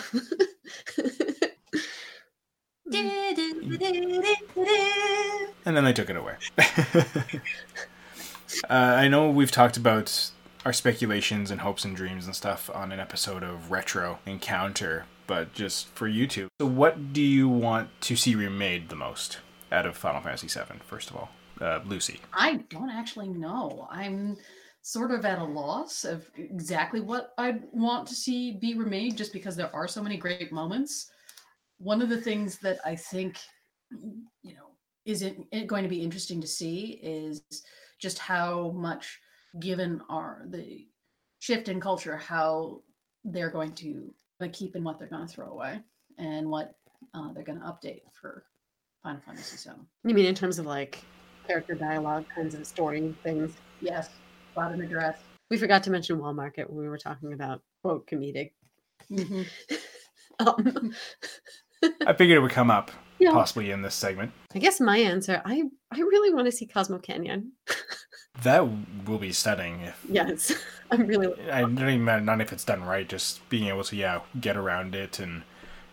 And 5.66 5.78
then 5.78 5.84
they 5.84 5.94
took 5.94 6.10
it 6.10 6.18
away. 6.18 6.36
uh, 8.70 8.74
I 8.74 9.08
know 9.08 9.30
we've 9.30 9.52
talked 9.52 9.78
about 9.78 10.32
our 10.66 10.74
speculations 10.74 11.52
and 11.52 11.62
hopes 11.62 11.86
and 11.86 11.96
dreams 11.96 12.26
and 12.26 12.36
stuff 12.36 12.70
on 12.74 12.92
an 12.92 13.00
episode 13.00 13.44
of 13.44 13.72
Retro 13.72 14.20
Encounter, 14.26 15.06
but 15.28 15.54
just 15.54 15.88
for 15.90 16.08
you 16.08 16.28
two. 16.28 16.50
So, 16.60 16.68
what 16.68 17.14
do 17.14 17.22
you 17.22 17.50
want 17.50 17.90
to 18.02 18.16
see 18.16 18.36
remade 18.36 18.90
the 18.90 18.96
most 18.96 19.40
out 19.72 19.86
of 19.86 19.98
Final 19.98 20.22
Fantasy 20.22 20.48
VII, 20.48 20.80
first 20.86 21.10
of 21.10 21.16
all? 21.16 21.30
Uh, 21.60 21.80
Lucy. 21.86 22.20
I 22.34 22.58
don't 22.70 22.90
actually 22.90 23.30
know. 23.30 23.88
I'm 23.90 24.38
sort 24.82 25.12
of 25.12 25.24
at 25.24 25.40
a 25.40 25.44
loss 25.44 26.04
of 26.04 26.30
exactly 26.36 27.00
what 27.00 27.34
I'd 27.38 27.64
want 27.72 28.08
to 28.10 28.16
see 28.16 28.52
be 28.52 28.76
remade 28.76 29.16
just 29.16 29.32
because 29.32 29.56
there 29.56 29.74
are 29.74 29.88
so 29.88 30.04
many 30.04 30.18
great 30.18 30.52
moments. 30.52 31.12
One 31.78 32.02
of 32.02 32.10
the 32.10 32.22
things 32.22 32.60
that 32.60 32.80
I 32.86 32.96
think, 32.96 33.38
you 33.92 34.54
know, 34.56 34.72
is 35.06 35.22
it 35.22 35.68
going 35.68 35.84
to 35.84 35.90
be 35.90 36.02
interesting 36.02 36.40
to 36.42 36.48
see 36.48 37.00
is 37.04 37.42
just 38.00 38.20
how 38.20 38.72
much 38.72 39.20
given 39.60 40.02
our 40.10 40.46
the 40.50 40.88
shift 41.40 41.68
in 41.68 41.80
culture 41.80 42.18
how 42.18 42.82
they're 43.26 43.52
going 43.52 43.74
to 43.74 44.14
keep 44.52 44.76
in 44.76 44.84
what 44.84 45.00
they're 45.00 45.08
going 45.08 45.26
to 45.26 45.34
throw 45.34 45.48
away 45.48 45.80
and 46.18 46.50
what 46.50 46.76
uh, 47.14 47.32
they're 47.34 47.44
going 47.44 47.60
to 47.60 47.66
update 47.66 48.02
for 48.12 48.44
Final 49.04 49.22
Fantasy 49.26 49.70
VII. 49.70 49.76
You 50.04 50.16
mean 50.16 50.26
in 50.26 50.36
terms 50.36 50.60
of 50.60 50.66
like 50.66 51.04
character 51.48 51.76
dialogue 51.76 52.26
kinds 52.34 52.56
of 52.56 52.66
story 52.66 53.16
things? 53.24 53.54
Yes, 53.82 54.10
bottom 54.56 54.82
address. 54.82 55.18
We 55.50 55.58
forgot 55.58 55.84
to 55.84 55.92
mention 55.92 56.20
Wall 56.20 56.34
Market 56.34 56.70
when 56.70 56.82
we 56.82 56.90
were 56.90 56.98
talking 56.98 57.34
about 57.34 57.62
quote 57.84 58.08
comedic. 58.08 58.52
Mm-hmm. 59.12 59.44
um, 60.48 60.94
I 62.06 62.14
figured 62.14 62.38
it 62.38 62.42
would 62.42 62.52
come 62.52 62.72
up 62.72 62.92
yeah. 63.20 63.32
possibly 63.32 63.72
in 63.72 63.82
this 63.82 63.96
segment. 63.96 64.32
I 64.54 64.60
guess 64.60 64.80
my 64.80 64.98
answer, 64.98 65.42
I 65.46 65.64
I 65.92 66.00
really 66.00 66.34
want 66.34 66.46
to 66.46 66.52
see 66.52 66.66
Cosmo 66.66 67.00
Canyon. 67.00 67.54
That 68.42 68.68
will 69.06 69.20
be 69.20 69.32
stunning. 69.32 69.82
If 69.82 70.06
yes, 70.10 70.54
I'm 70.92 71.06
really. 71.06 71.40
I 71.52 71.62
don't 71.62 71.80
even 71.80 72.04
matter 72.04 72.22
not 72.22 72.42
if 72.42 72.52
it's 72.52 72.64
done 72.64 72.84
right, 72.84 73.08
just 73.08 73.48
being 73.50 73.68
able 73.68 73.84
to 73.84 73.96
yeah 73.96 74.22
get 74.40 74.58
around 74.58 74.96
it 74.96 75.20
and 75.20 75.44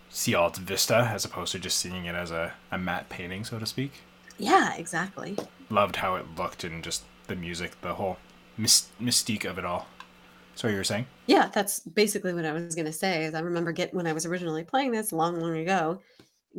see 0.09 0.35
all 0.35 0.49
its 0.49 0.59
vista 0.59 1.11
as 1.13 1.25
opposed 1.25 1.53
to 1.53 1.59
just 1.59 1.79
seeing 1.79 2.07
it 2.07 2.15
as 2.15 2.31
a, 2.31 2.55
a 2.73 2.79
matte 2.79 3.09
painting, 3.11 3.45
so 3.45 3.59
to 3.59 3.67
speak. 3.67 3.93
Yeah, 4.39 4.75
exactly. 4.75 5.37
Loved 5.69 5.97
how 5.97 6.17
it 6.17 6.25
looked 6.37 6.65
and 6.65 6.83
just 6.83 7.05
the 7.27 7.37
music, 7.37 7.81
the 7.83 7.95
whole 7.95 8.17
mystique 8.59 9.45
of 9.45 9.59
it 9.59 9.65
all. 9.65 9.87
Sorry, 10.61 10.75
you 10.75 10.79
were 10.79 10.85
saying? 10.85 11.07
Yeah, 11.27 11.49
that's 11.51 11.81
basically 11.81 12.35
what 12.35 12.45
I 12.45 12.53
was 12.53 12.75
gonna 12.75 12.93
say. 12.93 13.25
Is 13.25 13.33
I 13.35 13.41
remember 13.41 13.73
get 13.73 13.95
when 13.95 14.07
I 14.07 14.13
was 14.13 14.27
originally 14.27 14.63
playing 14.63 14.91
this 14.93 15.11
long, 15.11 15.41
long 15.41 15.57
ago, 15.57 16.03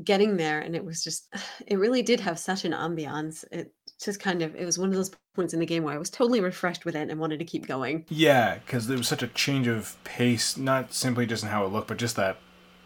getting 0.04 0.38
there, 0.38 0.60
and 0.60 0.76
it 0.76 0.84
was 0.84 1.04
just, 1.04 1.32
it 1.68 1.78
really 1.78 2.02
did 2.02 2.20
have 2.20 2.40
such 2.40 2.66
an 2.66 2.72
ambiance. 2.72 3.46
It 3.52 3.72
just 4.04 4.20
kind 4.20 4.42
of, 4.42 4.56
it 4.56 4.66
was 4.66 4.80
one 4.80 4.90
of 4.90 4.96
those 4.96 5.12
points 5.36 5.54
in 5.54 5.60
the 5.60 5.68
game 5.68 5.84
where 5.84 5.94
I 5.94 6.00
was 6.00 6.10
totally 6.10 6.42
refreshed 6.42 6.84
with 6.84 6.96
it 6.96 7.12
and 7.12 7.20
wanted 7.20 7.38
to 7.40 7.46
keep 7.46 7.68
going. 7.68 8.04
Yeah, 8.10 8.56
because 8.56 8.88
there 8.88 8.98
was 8.98 9.08
such 9.08 9.22
a 9.22 9.28
change 9.28 9.68
of 9.68 10.04
pace, 10.04 10.58
not 10.58 10.96
simply 10.96 11.28
just 11.28 11.44
in 11.44 11.50
how 11.50 11.64
it 11.64 11.72
looked, 11.72 11.88
but 11.88 11.98
just 11.98 12.16
that 12.16 12.38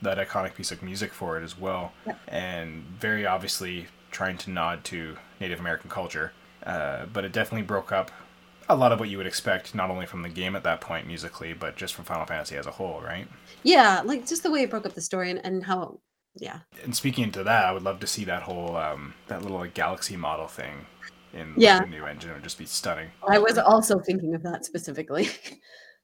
that 0.01 0.17
iconic 0.17 0.53
piece 0.53 0.73
of 0.73 0.83
music 0.83 1.13
for 1.13 1.39
it 1.39 1.45
as 1.45 1.57
well, 1.57 1.93
Yep. 2.05 2.19
and 2.27 2.83
very 2.99 3.25
obviously 3.25 3.87
trying 4.11 4.37
to 4.39 4.51
nod 4.51 4.83
to 4.83 5.15
Native 5.39 5.61
American 5.61 5.89
culture. 5.89 6.33
Uh, 6.61 7.05
but 7.05 7.23
it 7.23 7.31
definitely 7.31 7.65
broke 7.65 7.93
up 7.93 8.11
a 8.69 8.75
lot 8.75 8.91
of 8.91 8.99
what 8.99 9.09
you 9.09 9.17
would 9.17 9.27
expect, 9.27 9.75
not 9.75 9.89
only 9.89 10.05
from 10.05 10.21
the 10.21 10.29
game 10.29 10.55
at 10.55 10.63
that 10.63 10.81
point 10.81 11.07
musically, 11.07 11.53
but 11.53 11.75
just 11.75 11.93
from 11.93 12.05
Final 12.05 12.25
Fantasy 12.25 12.55
as 12.57 12.65
a 12.65 12.71
whole, 12.71 13.01
right? 13.01 13.27
Yeah, 13.63 14.01
like 14.03 14.25
just 14.27 14.43
the 14.43 14.51
way 14.51 14.61
it 14.63 14.69
broke 14.69 14.85
up 14.85 14.93
the 14.93 15.01
story 15.01 15.31
and, 15.31 15.43
and 15.45 15.63
how, 15.63 15.99
yeah, 16.35 16.59
And 16.83 16.95
speaking 16.95 17.31
to 17.31 17.43
that, 17.43 17.65
I 17.65 17.71
would 17.71 17.83
love 17.83 17.99
to 18.01 18.07
see 18.07 18.25
that 18.25 18.43
whole 18.43 18.75
um, 18.75 19.13
that 19.27 19.41
little 19.41 19.57
like, 19.57 19.73
galaxy 19.73 20.17
model 20.17 20.47
thing 20.47 20.85
in 21.33 21.53
Yeah. 21.57 21.79
the 21.79 21.85
new 21.87 22.05
engine. 22.05 22.31
It 22.31 22.33
would 22.35 22.43
just 22.43 22.57
be 22.57 22.65
stunning. 22.65 23.09
I 23.27 23.39
was 23.39 23.57
also 23.57 23.99
thinking 23.99 24.35
of 24.35 24.43
that 24.43 24.65
specifically. 24.65 25.29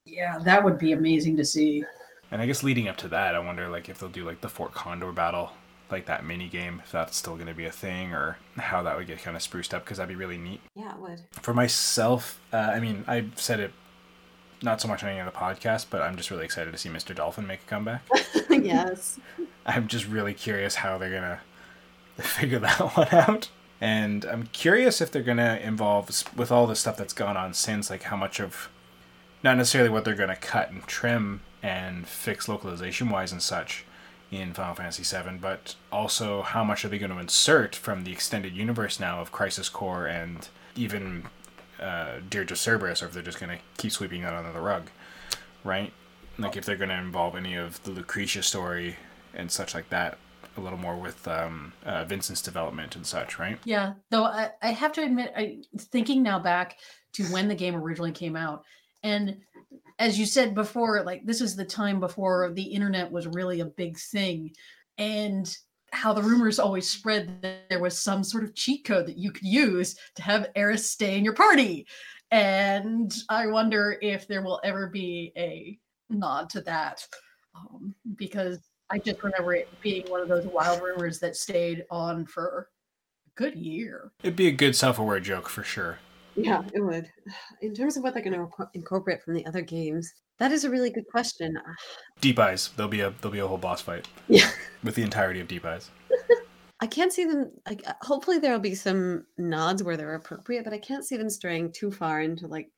Yeah, 0.03 0.39
that 0.45 0.63
would 0.63 0.79
be 0.79 0.93
amazing 0.93 1.37
to 1.37 1.45
see. 1.45 1.83
And 2.31 2.41
I 2.41 2.47
guess 2.47 2.63
leading 2.63 2.87
up 2.87 2.97
to 2.97 3.07
that, 3.09 3.35
I 3.35 3.39
wonder 3.39 3.69
like 3.69 3.87
if 3.87 3.99
they'll 3.99 4.09
do 4.09 4.25
like 4.25 4.41
the 4.41 4.49
Fort 4.49 4.73
Condor 4.73 5.11
battle, 5.11 5.51
like 5.91 6.05
that 6.05 6.25
mini 6.25 6.47
game, 6.47 6.81
if 6.83 6.91
that's 6.91 7.17
still 7.17 7.35
going 7.35 7.47
to 7.47 7.53
be 7.53 7.65
a 7.65 7.71
thing, 7.71 8.13
or 8.13 8.37
how 8.57 8.81
that 8.83 8.97
would 8.97 9.07
get 9.07 9.21
kind 9.21 9.35
of 9.35 9.43
spruced 9.43 9.73
up, 9.73 9.83
because 9.83 9.97
that'd 9.97 10.09
be 10.09 10.15
really 10.15 10.37
neat. 10.37 10.61
yeah, 10.75 10.93
it 10.93 10.99
would. 10.99 11.21
For 11.31 11.53
myself, 11.53 12.39
uh, 12.53 12.57
I 12.57 12.79
mean, 12.79 13.03
I 13.07 13.25
said 13.35 13.59
it 13.59 13.71
not 14.63 14.79
so 14.81 14.87
much 14.87 15.03
on 15.03 15.09
any 15.09 15.19
of 15.19 15.25
the 15.25 15.31
podcast, 15.31 15.87
but 15.89 16.01
I'm 16.01 16.15
just 16.15 16.29
really 16.31 16.45
excited 16.45 16.71
to 16.71 16.77
see 16.77 16.89
Mr. 16.89 17.15
Dolphin 17.15 17.47
make 17.47 17.61
a 17.61 17.69
comeback. 17.69 18.03
yes. 18.49 19.19
I'm 19.65 19.87
just 19.87 20.07
really 20.07 20.33
curious 20.33 20.75
how 20.75 20.97
they're 20.97 21.11
gonna 21.11 21.39
figure 22.17 22.59
that 22.59 22.79
one 22.95 23.07
out. 23.11 23.49
And 23.79 24.25
I'm 24.25 24.43
curious 24.47 25.01
if 25.01 25.11
they're 25.11 25.23
gonna 25.23 25.59
involve 25.61 26.07
with 26.35 26.51
all 26.51 26.67
the 26.67 26.75
stuff 26.75 26.97
that's 26.97 27.13
gone 27.13 27.37
on 27.37 27.53
since, 27.53 27.89
like 27.89 28.03
how 28.03 28.15
much 28.15 28.39
of, 28.39 28.69
not 29.43 29.57
necessarily 29.57 29.89
what 29.89 30.05
they're 30.05 30.15
gonna 30.15 30.35
cut 30.35 30.69
and 30.69 30.85
trim 30.85 31.41
and 31.63 32.07
fix 32.07 32.47
localization 32.47 33.09
wise 33.09 33.31
and 33.31 33.41
such 33.41 33.85
in 34.31 34.53
Final 34.53 34.75
Fantasy 34.75 35.03
VII, 35.03 35.37
but 35.37 35.75
also 35.91 36.41
how 36.41 36.63
much 36.63 36.85
are 36.85 36.87
they 36.87 36.97
going 36.97 37.11
to 37.11 37.19
insert 37.19 37.75
from 37.75 38.03
the 38.03 38.11
extended 38.11 38.55
universe 38.55 38.99
now 38.99 39.19
of 39.19 39.31
Crisis 39.31 39.67
Core 39.67 40.07
and 40.07 40.47
even 40.75 41.25
uh, 41.79 42.19
of 42.31 42.57
Cerberus, 42.57 43.03
or 43.03 43.07
if 43.07 43.13
they're 43.13 43.21
just 43.21 43.39
going 43.39 43.57
to 43.57 43.63
keep 43.77 43.91
sweeping 43.91 44.21
that 44.21 44.33
under 44.33 44.51
the 44.53 44.61
rug, 44.61 44.89
right? 45.63 45.91
Like 46.37 46.55
if 46.55 46.65
they're 46.65 46.77
going 46.77 46.89
to 46.89 46.97
involve 46.97 47.35
any 47.35 47.55
of 47.55 47.83
the 47.83 47.91
Lucrecia 47.91 48.43
story 48.43 48.95
and 49.33 49.51
such 49.51 49.75
like 49.75 49.89
that 49.89 50.17
a 50.57 50.61
little 50.61 50.77
more 50.77 50.95
with 50.95 51.27
um, 51.27 51.73
uh, 51.85 52.03
Vincent's 52.05 52.41
development 52.41 52.95
and 52.95 53.05
such, 53.05 53.39
right? 53.39 53.57
Yeah, 53.63 53.93
though 54.09 54.25
I, 54.25 54.51
I 54.61 54.71
have 54.71 54.91
to 54.93 55.03
admit, 55.03 55.33
I 55.35 55.59
thinking 55.77 56.23
now 56.23 56.39
back 56.39 56.77
to 57.13 57.23
when 57.25 57.47
the 57.47 57.55
game 57.55 57.75
originally 57.75 58.11
came 58.11 58.35
out, 58.35 58.63
and 59.03 59.37
as 60.01 60.17
you 60.17 60.25
said 60.25 60.55
before, 60.55 61.03
like 61.03 61.23
this 61.25 61.41
is 61.41 61.55
the 61.55 61.63
time 61.63 61.99
before 61.99 62.51
the 62.53 62.63
internet 62.63 63.11
was 63.11 63.27
really 63.27 63.59
a 63.59 63.65
big 63.65 63.99
thing, 63.99 64.51
and 64.97 65.55
how 65.91 66.11
the 66.11 66.23
rumors 66.23 66.57
always 66.57 66.89
spread 66.89 67.39
that 67.43 67.69
there 67.69 67.79
was 67.79 67.95
some 67.95 68.23
sort 68.23 68.43
of 68.43 68.55
cheat 68.55 68.83
code 68.83 69.05
that 69.05 69.17
you 69.17 69.31
could 69.31 69.45
use 69.45 69.95
to 70.15 70.23
have 70.23 70.49
Aeris 70.55 70.89
stay 70.89 71.17
in 71.19 71.23
your 71.23 71.35
party, 71.35 71.85
and 72.31 73.13
I 73.29 73.45
wonder 73.45 73.97
if 74.01 74.27
there 74.27 74.41
will 74.41 74.59
ever 74.63 74.87
be 74.87 75.33
a 75.37 75.77
nod 76.09 76.49
to 76.49 76.61
that, 76.61 77.05
um, 77.55 77.93
because 78.15 78.57
I 78.89 78.97
just 78.97 79.21
remember 79.21 79.53
it 79.53 79.69
being 79.81 80.09
one 80.09 80.21
of 80.21 80.29
those 80.29 80.47
wild 80.47 80.81
rumors 80.81 81.19
that 81.19 81.35
stayed 81.35 81.85
on 81.91 82.25
for 82.25 82.69
a 83.27 83.29
good 83.35 83.55
year. 83.55 84.11
It'd 84.23 84.35
be 84.35 84.47
a 84.47 84.51
good 84.51 84.75
self-aware 84.75 85.19
joke 85.19 85.47
for 85.47 85.61
sure. 85.63 85.99
Yeah, 86.35 86.61
it 86.73 86.81
would. 86.81 87.09
In 87.61 87.73
terms 87.73 87.97
of 87.97 88.03
what 88.03 88.13
they're 88.13 88.23
going 88.23 88.33
to 88.33 88.49
incorporate 88.73 89.21
from 89.23 89.33
the 89.33 89.45
other 89.45 89.61
games, 89.61 90.11
that 90.39 90.51
is 90.51 90.63
a 90.63 90.69
really 90.69 90.89
good 90.89 91.07
question. 91.11 91.57
Deep 92.21 92.39
Eyes, 92.39 92.69
there'll 92.75 92.89
be 92.89 93.01
a 93.01 93.11
there'll 93.21 93.33
be 93.33 93.39
a 93.39 93.47
whole 93.47 93.57
boss 93.57 93.81
fight 93.81 94.07
Yeah. 94.27 94.49
with 94.83 94.95
the 94.95 95.03
entirety 95.03 95.39
of 95.39 95.47
Deep 95.47 95.65
Eyes. 95.65 95.89
I 96.79 96.87
can't 96.87 97.13
see 97.13 97.25
them 97.25 97.51
like 97.67 97.83
uh, 97.87 97.93
hopefully 98.01 98.39
there'll 98.39 98.59
be 98.59 98.73
some 98.75 99.25
nods 99.37 99.83
where 99.83 99.97
they're 99.97 100.15
appropriate, 100.15 100.63
but 100.63 100.73
I 100.73 100.79
can't 100.79 101.05
see 101.05 101.15
them 101.17 101.29
straying 101.29 101.73
too 101.73 101.91
far 101.91 102.21
into 102.21 102.47
like 102.47 102.69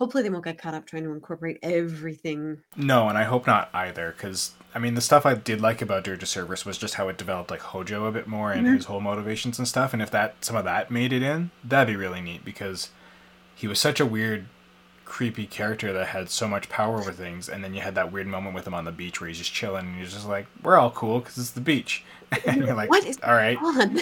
hopefully 0.00 0.22
they 0.24 0.30
won't 0.30 0.44
get 0.44 0.58
caught 0.60 0.74
up 0.74 0.86
trying 0.86 1.04
to 1.04 1.12
incorporate 1.12 1.58
everything. 1.62 2.58
No, 2.76 3.08
and 3.08 3.16
I 3.18 3.24
hope 3.24 3.46
not 3.46 3.68
either, 3.74 4.12
because 4.16 4.52
I 4.74 4.78
mean 4.78 4.94
the 4.94 5.00
stuff 5.00 5.26
I 5.26 5.34
did 5.34 5.60
like 5.60 5.82
about 5.82 6.02
Dirge 6.04 6.22
of 6.22 6.28
Cerberus 6.28 6.64
was 6.66 6.78
just 6.78 6.94
how 6.94 7.08
it 7.08 7.18
developed 7.18 7.50
like 7.50 7.60
Hojo 7.60 8.06
a 8.06 8.12
bit 8.12 8.26
more 8.26 8.50
and 8.50 8.66
Mhm. 8.66 8.76
his 8.76 8.86
whole 8.86 9.00
motivations 9.00 9.58
and 9.58 9.68
stuff. 9.68 9.92
And 9.92 10.00
if 10.02 10.10
that 10.10 10.44
some 10.44 10.56
of 10.56 10.64
that 10.64 10.90
made 10.90 11.12
it 11.12 11.22
in, 11.22 11.50
that'd 11.62 11.86
be 11.92 11.96
really 11.96 12.20
neat 12.20 12.44
because 12.44 12.88
he 13.54 13.68
was 13.68 13.78
such 13.78 14.00
a 14.00 14.06
weird, 14.06 14.46
creepy 15.04 15.44
character 15.46 15.92
that 15.92 16.06
had 16.08 16.30
so 16.30 16.46
much 16.48 16.68
power 16.68 16.96
over 16.98 17.12
things. 17.12 17.48
And 17.48 17.62
then 17.62 17.74
you 17.74 17.80
had 17.82 17.94
that 17.96 18.10
weird 18.12 18.26
moment 18.28 18.54
with 18.54 18.66
him 18.66 18.74
on 18.74 18.84
the 18.86 18.92
beach 18.92 19.20
where 19.20 19.28
he's 19.28 19.38
just 19.38 19.52
chilling 19.52 19.86
and 19.86 19.96
he's 19.96 20.12
just 20.14 20.26
like, 20.28 20.46
"We're 20.62 20.78
all 20.78 20.92
cool 20.92 21.18
because 21.18 21.36
it's 21.36 21.50
the 21.50 21.60
beach," 21.60 22.04
and 22.46 22.64
you're 22.64 22.74
like, 22.74 22.88
What 22.88 23.04
is 23.04 23.18
"All 23.22 23.34
right, 23.34 23.58
On. 23.58 24.00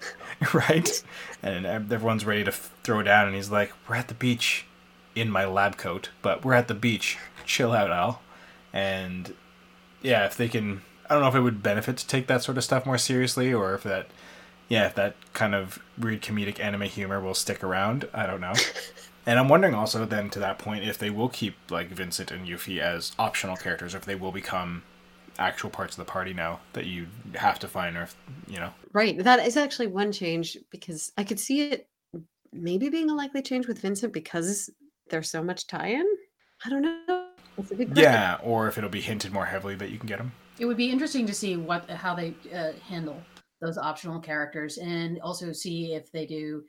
right?" 0.52 1.02
And 1.42 1.66
everyone's 1.66 2.24
ready 2.24 2.44
to 2.44 2.50
f- 2.50 2.70
throw 2.84 3.02
down, 3.02 3.26
and 3.26 3.34
he's 3.34 3.50
like, 3.50 3.72
"We're 3.88 3.96
at 3.96 4.08
the 4.08 4.14
beach." 4.14 4.66
In 5.20 5.30
my 5.30 5.44
lab 5.44 5.76
coat, 5.76 6.08
but 6.22 6.46
we're 6.46 6.54
at 6.54 6.66
the 6.66 6.74
beach. 6.74 7.18
Chill 7.44 7.72
out, 7.72 7.90
Al. 7.90 8.22
And 8.72 9.34
yeah, 10.00 10.24
if 10.24 10.34
they 10.34 10.48
can, 10.48 10.80
I 11.10 11.12
don't 11.12 11.22
know 11.22 11.28
if 11.28 11.34
it 11.34 11.42
would 11.42 11.62
benefit 11.62 11.98
to 11.98 12.06
take 12.06 12.26
that 12.28 12.42
sort 12.42 12.56
of 12.56 12.64
stuff 12.64 12.86
more 12.86 12.96
seriously, 12.96 13.52
or 13.52 13.74
if 13.74 13.82
that, 13.82 14.08
yeah, 14.70 14.86
if 14.86 14.94
that 14.94 15.16
kind 15.34 15.54
of 15.54 15.78
weird 15.98 16.22
comedic 16.22 16.58
anime 16.58 16.82
humor 16.82 17.20
will 17.20 17.34
stick 17.34 17.62
around. 17.62 18.08
I 18.14 18.26
don't 18.26 18.40
know. 18.40 18.54
and 19.26 19.38
I'm 19.38 19.50
wondering 19.50 19.74
also 19.74 20.06
then 20.06 20.30
to 20.30 20.38
that 20.38 20.58
point 20.58 20.84
if 20.84 20.96
they 20.96 21.10
will 21.10 21.28
keep 21.28 21.54
like 21.70 21.88
Vincent 21.88 22.30
and 22.30 22.48
Yuffie 22.48 22.78
as 22.78 23.12
optional 23.18 23.56
characters, 23.56 23.94
or 23.94 23.98
if 23.98 24.06
they 24.06 24.14
will 24.14 24.32
become 24.32 24.84
actual 25.38 25.68
parts 25.68 25.98
of 25.98 26.06
the 26.06 26.10
party 26.10 26.32
now 26.32 26.60
that 26.72 26.86
you 26.86 27.08
have 27.34 27.58
to 27.58 27.68
find, 27.68 27.98
or 27.98 28.08
you 28.48 28.56
know. 28.56 28.72
Right. 28.94 29.22
That 29.22 29.46
is 29.46 29.58
actually 29.58 29.88
one 29.88 30.12
change 30.12 30.56
because 30.70 31.12
I 31.18 31.24
could 31.24 31.38
see 31.38 31.72
it 31.72 31.90
maybe 32.52 32.88
being 32.88 33.10
a 33.10 33.14
likely 33.14 33.42
change 33.42 33.66
with 33.66 33.80
Vincent 33.80 34.12
because 34.12 34.70
there's 35.10 35.30
so 35.30 35.42
much 35.42 35.66
tie-in. 35.66 36.06
I 36.64 36.70
don't 36.70 36.82
know. 36.82 37.26
That's 37.56 37.70
a 37.70 37.74
good 37.74 37.88
question. 37.88 38.04
Yeah, 38.04 38.38
or 38.42 38.68
if 38.68 38.78
it'll 38.78 38.90
be 38.90 39.00
hinted 39.00 39.32
more 39.32 39.46
heavily 39.46 39.74
that 39.76 39.90
you 39.90 39.98
can 39.98 40.06
get 40.06 40.18
them. 40.18 40.32
It 40.58 40.66
would 40.66 40.76
be 40.76 40.90
interesting 40.90 41.26
to 41.26 41.34
see 41.34 41.56
what 41.56 41.88
how 41.90 42.14
they 42.14 42.34
uh, 42.54 42.72
handle 42.86 43.20
those 43.60 43.76
optional 43.76 44.20
characters, 44.20 44.78
and 44.78 45.20
also 45.20 45.52
see 45.52 45.94
if 45.94 46.10
they 46.12 46.26
do, 46.26 46.62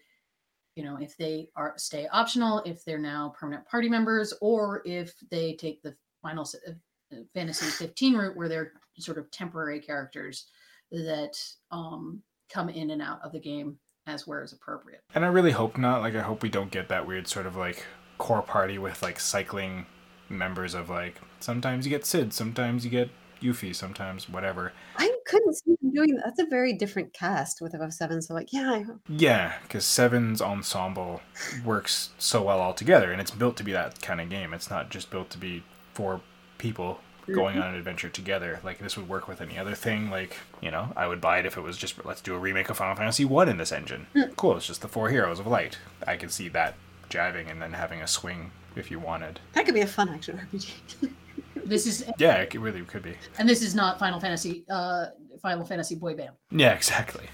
you 0.75 0.83
know, 0.83 0.97
if 0.99 1.15
they 1.17 1.49
are 1.55 1.73
stay 1.77 2.07
optional, 2.11 2.61
if 2.65 2.83
they're 2.83 2.97
now 2.97 3.33
permanent 3.37 3.65
party 3.67 3.89
members, 3.89 4.33
or 4.41 4.81
if 4.85 5.13
they 5.29 5.53
take 5.53 5.81
the 5.81 5.95
Final 6.21 6.47
uh, 6.67 7.15
Fantasy 7.33 7.65
15 7.65 8.15
route 8.15 8.37
where 8.37 8.47
they're 8.47 8.73
sort 8.97 9.17
of 9.17 9.29
temporary 9.31 9.79
characters 9.79 10.47
that 10.91 11.37
um, 11.71 12.21
come 12.51 12.69
in 12.69 12.91
and 12.91 13.01
out 13.01 13.19
of 13.23 13.31
the 13.31 13.39
game 13.39 13.77
as 14.07 14.27
where 14.27 14.43
is 14.43 14.53
appropriate. 14.53 15.01
And 15.15 15.23
I 15.23 15.29
really 15.29 15.51
hope 15.51 15.77
not. 15.77 16.01
Like, 16.01 16.15
I 16.15 16.21
hope 16.21 16.43
we 16.43 16.49
don't 16.49 16.71
get 16.71 16.89
that 16.89 17.07
weird 17.07 17.27
sort 17.27 17.45
of 17.45 17.55
like 17.55 17.85
core 18.21 18.43
party 18.43 18.77
with 18.77 19.01
like 19.01 19.19
cycling 19.19 19.87
members 20.29 20.75
of 20.75 20.91
like 20.91 21.15
sometimes 21.39 21.87
you 21.87 21.89
get 21.89 22.05
Cid, 22.05 22.33
sometimes 22.33 22.85
you 22.85 22.91
get 22.91 23.09
Yuffie, 23.41 23.75
sometimes 23.75 24.29
whatever. 24.29 24.73
I 24.97 25.11
couldn't 25.25 25.55
see 25.55 25.75
them 25.81 25.91
doing 25.91 26.15
that. 26.15 26.25
That's 26.25 26.39
a 26.39 26.45
very 26.45 26.73
different 26.73 27.13
cast 27.13 27.61
with 27.61 27.71
FF 27.71 27.91
Seven. 27.91 28.21
So 28.21 28.35
like, 28.35 28.53
yeah, 28.53 28.71
I. 28.71 28.85
Yeah, 29.09 29.55
because 29.63 29.85
Seven's 29.85 30.39
ensemble 30.39 31.21
works 31.65 32.11
so 32.19 32.43
well 32.43 32.59
all 32.59 32.75
together, 32.75 33.11
and 33.11 33.19
it's 33.19 33.31
built 33.31 33.57
to 33.57 33.63
be 33.63 33.71
that 33.71 33.99
kind 34.03 34.21
of 34.21 34.29
game. 34.29 34.53
It's 34.53 34.69
not 34.69 34.91
just 34.91 35.09
built 35.09 35.31
to 35.31 35.39
be 35.39 35.63
four 35.95 36.21
people 36.59 36.99
going 37.31 37.55
mm-hmm. 37.55 37.63
on 37.63 37.69
an 37.69 37.75
adventure 37.75 38.09
together. 38.09 38.59
Like 38.63 38.77
this 38.77 38.95
would 38.97 39.09
work 39.09 39.27
with 39.27 39.41
any 39.41 39.57
other 39.57 39.73
thing. 39.73 40.11
Like 40.11 40.37
you 40.61 40.69
know, 40.69 40.93
I 40.95 41.07
would 41.07 41.21
buy 41.21 41.39
it 41.39 41.47
if 41.47 41.57
it 41.57 41.61
was 41.61 41.75
just 41.75 42.05
let's 42.05 42.21
do 42.21 42.35
a 42.35 42.39
remake 42.39 42.69
of 42.69 42.77
Final 42.77 42.95
Fantasy 42.95 43.25
One 43.25 43.49
in 43.49 43.57
this 43.57 43.71
engine. 43.71 44.05
Mm. 44.15 44.35
Cool, 44.35 44.57
it's 44.57 44.67
just 44.67 44.83
the 44.83 44.87
four 44.87 45.09
heroes 45.09 45.39
of 45.39 45.47
light. 45.47 45.79
I 46.05 46.17
can 46.17 46.29
see 46.29 46.47
that 46.49 46.75
jiving 47.11 47.51
and 47.51 47.61
then 47.61 47.73
having 47.73 48.01
a 48.01 48.07
swing 48.07 48.51
if 48.75 48.89
you 48.89 48.99
wanted. 48.99 49.39
that 49.53 49.65
could 49.65 49.75
be 49.75 49.81
a 49.81 49.87
fun 49.87 50.09
action 50.09 50.39
RPG. 50.51 50.71
This 51.65 51.85
is 51.85 52.03
Yeah, 52.17 52.37
it 52.37 52.53
really 52.55 52.81
could 52.81 53.03
be. 53.03 53.15
and 53.37 53.47
this 53.47 53.61
is 53.61 53.75
not 53.75 53.99
Final 53.99 54.19
Fantasy 54.19 54.63
uh, 54.69 55.07
Final 55.41 55.65
Fantasy 55.65 55.95
boy 55.95 56.15
band. 56.15 56.31
Yeah, 56.49 56.73
exactly. 56.81 57.25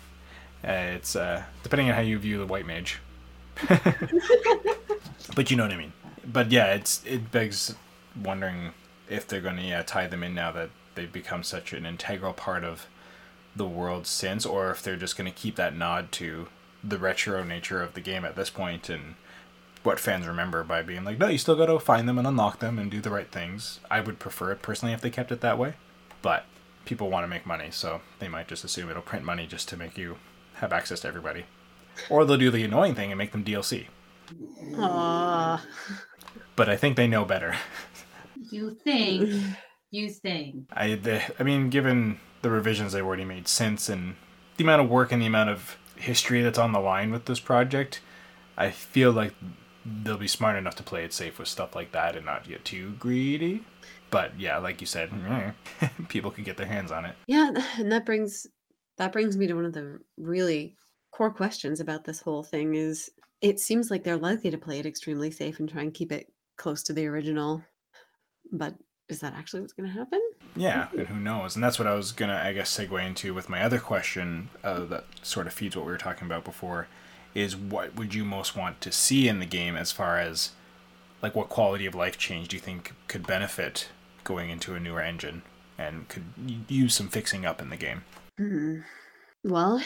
Uh, 0.68 0.98
it's 0.98 1.16
uh, 1.16 1.44
depending 1.64 1.90
on 1.90 1.96
how 1.96 2.02
you 2.02 2.18
view 2.20 2.38
the 2.40 2.46
white 2.46 2.66
mage. 2.66 3.00
but 5.36 5.50
you 5.50 5.58
know 5.58 5.64
what 5.64 5.72
I 5.74 5.78
mean. 5.78 5.94
But 6.26 6.52
yeah, 6.52 6.74
it's 6.74 7.02
it 7.06 7.32
begs 7.32 7.74
wondering 8.22 8.72
if 9.10 9.28
they're 9.28 9.42
going 9.42 9.58
to 9.58 9.64
yeah, 9.64 9.84
tie 9.84 10.08
them 10.08 10.24
in 10.24 10.36
now 10.36 10.52
that 10.52 10.70
they've 10.96 11.12
become 11.12 11.44
such 11.44 11.74
an 11.74 11.86
integral 11.86 12.34
part 12.34 12.64
of 12.64 12.88
the 13.56 13.68
world 13.68 14.06
since, 14.08 14.46
or 14.46 14.72
if 14.72 14.82
they're 14.84 14.96
just 14.98 15.18
going 15.18 15.32
to 15.32 15.36
keep 15.36 15.56
that 15.56 15.76
nod 15.76 16.12
to 16.14 16.48
the 16.84 16.98
retro 16.98 17.44
nature 17.44 17.82
of 17.82 17.94
the 17.94 18.02
game 18.02 18.26
at 18.26 18.36
this 18.36 18.50
point 18.50 18.90
and 18.90 19.16
what 19.88 20.00
fans 20.02 20.28
remember 20.28 20.66
by 20.66 20.82
being 20.82 21.06
like, 21.06 21.18
no, 21.18 21.30
you 21.30 21.38
still 21.38 21.56
got 21.56 21.68
to 21.68 21.80
find 21.80 22.10
them 22.10 22.18
and 22.18 22.28
unlock 22.28 22.60
them 22.60 22.78
and 22.78 22.92
do 22.92 23.00
the 23.00 23.10
right 23.10 23.32
things. 23.32 23.80
I 23.90 24.02
would 24.02 24.20
prefer 24.20 24.52
it 24.52 24.62
personally 24.62 24.94
if 24.94 25.00
they 25.00 25.10
kept 25.10 25.32
it 25.32 25.40
that 25.40 25.58
way, 25.58 25.76
but 26.22 26.46
people 26.84 27.10
want 27.10 27.24
to 27.24 27.30
make 27.30 27.46
money, 27.46 27.70
so 27.72 28.02
they 28.20 28.28
might 28.28 28.50
just 28.50 28.66
assume 28.66 28.90
it'll 28.90 29.02
print 29.02 29.24
money 29.24 29.48
just 29.48 29.70
to 29.70 29.78
make 29.78 29.98
you 29.98 30.18
have 30.56 30.74
access 30.74 31.00
to 31.00 31.08
everybody. 31.08 31.46
Or 32.10 32.26
they'll 32.26 32.38
do 32.38 32.52
the 32.52 32.66
annoying 32.66 32.96
thing 32.96 33.12
and 33.12 33.18
make 33.18 33.32
them 33.32 33.46
DLC. 33.46 33.88
Aww. 34.74 35.62
But 36.58 36.68
I 36.68 36.76
think 36.76 36.98
they 36.98 37.08
know 37.08 37.24
better. 37.24 37.56
You 38.52 38.78
think? 38.84 39.32
You 39.90 40.10
think? 40.10 40.66
I, 40.74 40.96
the, 40.96 41.22
I 41.40 41.44
mean, 41.44 41.70
given 41.70 42.20
the 42.42 42.50
revisions 42.50 42.92
they've 42.92 43.06
already 43.06 43.24
made 43.24 43.48
since 43.48 43.88
and 43.88 44.16
the 44.58 44.66
amount 44.66 44.82
of 44.82 44.90
work 44.90 45.14
and 45.14 45.22
the 45.22 45.28
amount 45.28 45.50
of 45.50 45.78
history 45.96 46.42
that's 46.42 46.60
on 46.60 46.74
the 46.74 46.80
line 46.80 47.10
with 47.10 47.24
this 47.24 47.40
project, 47.40 48.02
I 48.58 48.70
feel 48.72 49.12
like 49.12 49.34
they'll 50.04 50.18
be 50.18 50.28
smart 50.28 50.58
enough 50.58 50.76
to 50.76 50.84
play 50.84 51.04
it 51.04 51.14
safe 51.14 51.40
with 51.40 51.48
stuff 51.48 51.76
like 51.76 51.92
that 51.92 52.16
and 52.16 52.26
not 52.26 52.48
get 52.48 52.66
too 52.66 52.94
greedy. 53.00 53.64
But 54.10 54.40
yeah, 54.40 54.58
like 54.58 54.82
you 54.82 54.88
said, 54.88 55.12
people 56.08 56.32
could 56.32 56.46
get 56.46 56.58
their 56.58 56.68
hands 56.68 56.92
on 56.92 57.06
it. 57.06 57.16
Yeah, 57.28 57.52
and 57.78 57.92
that 57.92 58.06
brings 58.06 58.48
that 58.98 59.12
brings 59.12 59.38
me 59.38 59.48
to 59.48 59.54
one 59.54 59.66
of 59.66 59.74
the 59.74 60.00
really 60.18 60.76
core 61.12 61.32
questions 61.32 61.80
about 61.80 62.04
this 62.04 62.20
whole 62.20 62.44
thing 62.44 62.76
is 62.76 63.12
it 63.42 63.60
seems 63.60 63.92
like 63.92 64.04
they're 64.04 64.18
likely 64.18 64.50
to 64.50 64.58
play 64.58 64.80
it 64.80 64.86
extremely 64.86 65.30
safe 65.30 65.60
and 65.60 65.70
try 65.70 65.82
and 65.82 65.94
keep 65.94 66.12
it 66.12 66.32
close 66.58 66.84
to 66.84 66.94
the 66.94 67.06
original. 67.06 67.64
But 68.52 68.76
is 69.10 69.20
that 69.20 69.34
actually 69.36 69.62
what's 69.62 69.74
going 69.74 69.90
to 69.90 69.94
happen? 69.94 70.22
Yeah, 70.56 70.88
and 70.98 71.08
who 71.08 71.20
knows? 71.20 71.56
And 71.56 71.64
that's 71.64 71.78
what 71.78 71.88
I 71.88 71.94
was 71.94 72.12
gonna, 72.12 72.42
I 72.44 72.54
guess, 72.54 72.76
segue 72.76 73.06
into 73.06 73.34
with 73.34 73.50
my 73.50 73.62
other 73.62 73.80
question 73.80 74.50
uh, 74.64 74.86
that 74.86 75.06
sort 75.22 75.48
of 75.48 75.54
feeds 75.54 75.76
what 75.76 75.86
we 75.86 75.92
were 75.92 75.98
talking 75.98 76.26
about 76.26 76.44
before. 76.44 76.88
Is 77.34 77.56
what 77.56 77.96
would 77.96 78.14
you 78.14 78.26
most 78.26 78.56
want 78.56 78.82
to 78.82 78.92
see 78.92 79.28
in 79.28 79.40
the 79.40 79.46
game 79.46 79.76
as 79.76 79.92
far 79.92 80.20
as 80.20 80.52
like 81.22 81.36
what 81.36 81.50
quality 81.50 81.86
of 81.86 81.96
life 81.96 82.18
change 82.18 82.48
do 82.50 82.56
you 82.56 82.60
think 82.60 82.94
could 83.08 83.26
benefit 83.28 83.90
going 84.24 84.50
into 84.50 84.74
a 84.74 84.80
newer 84.80 85.02
engine 85.02 85.42
and 85.78 86.08
could 86.10 86.24
use 86.68 86.96
some 86.96 87.08
fixing 87.08 87.46
up 87.46 87.62
in 87.62 87.70
the 87.70 87.78
game? 87.78 88.04
Hmm. 88.38 88.80
Well, 89.44 89.82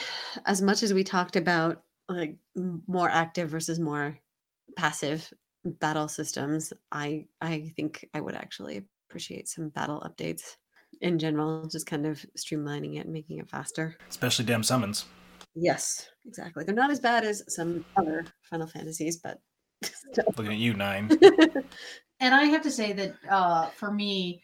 as 0.46 0.62
much 0.62 0.82
as 0.84 0.94
we 0.94 1.04
talked 1.04 1.36
about 1.36 1.84
like 2.08 2.36
more 2.88 3.10
active 3.10 3.50
versus 3.50 3.80
more 3.80 4.18
passive 4.76 5.32
battle 5.66 6.08
systems, 6.08 6.74
I 6.92 7.26
I 7.42 7.72
think 7.76 8.08
I 8.14 8.22
would 8.22 8.36
actually 8.36 8.86
appreciate 9.10 9.48
some 9.48 9.70
battle 9.70 10.02
updates 10.06 10.56
in 11.02 11.20
general, 11.20 11.68
just 11.68 11.86
kind 11.86 12.06
of 12.06 12.26
streamlining 12.38 12.98
it 12.98 13.06
and 13.06 13.14
making 13.14 13.40
it 13.40 13.50
faster. 13.50 13.96
Especially 14.10 14.46
damn 14.46 14.64
summons. 14.64 15.06
Yes, 15.56 16.10
exactly. 16.26 16.64
They're 16.64 16.76
not 16.76 16.92
as 16.92 17.00
bad 17.00 17.24
as 17.26 17.44
some 17.54 17.86
other 17.98 18.26
Final 18.50 18.68
Fantasies, 18.68 19.18
but 19.18 19.40
still. 19.84 20.26
Looking 20.38 20.54
at 20.54 20.58
you, 20.58 20.74
nine. 20.74 21.10
And 22.22 22.36
I 22.36 22.44
have 22.46 22.62
to 22.62 22.72
say 22.72 22.94
that 22.94 23.16
uh, 23.30 23.70
for 23.70 23.92
me, 23.92 24.44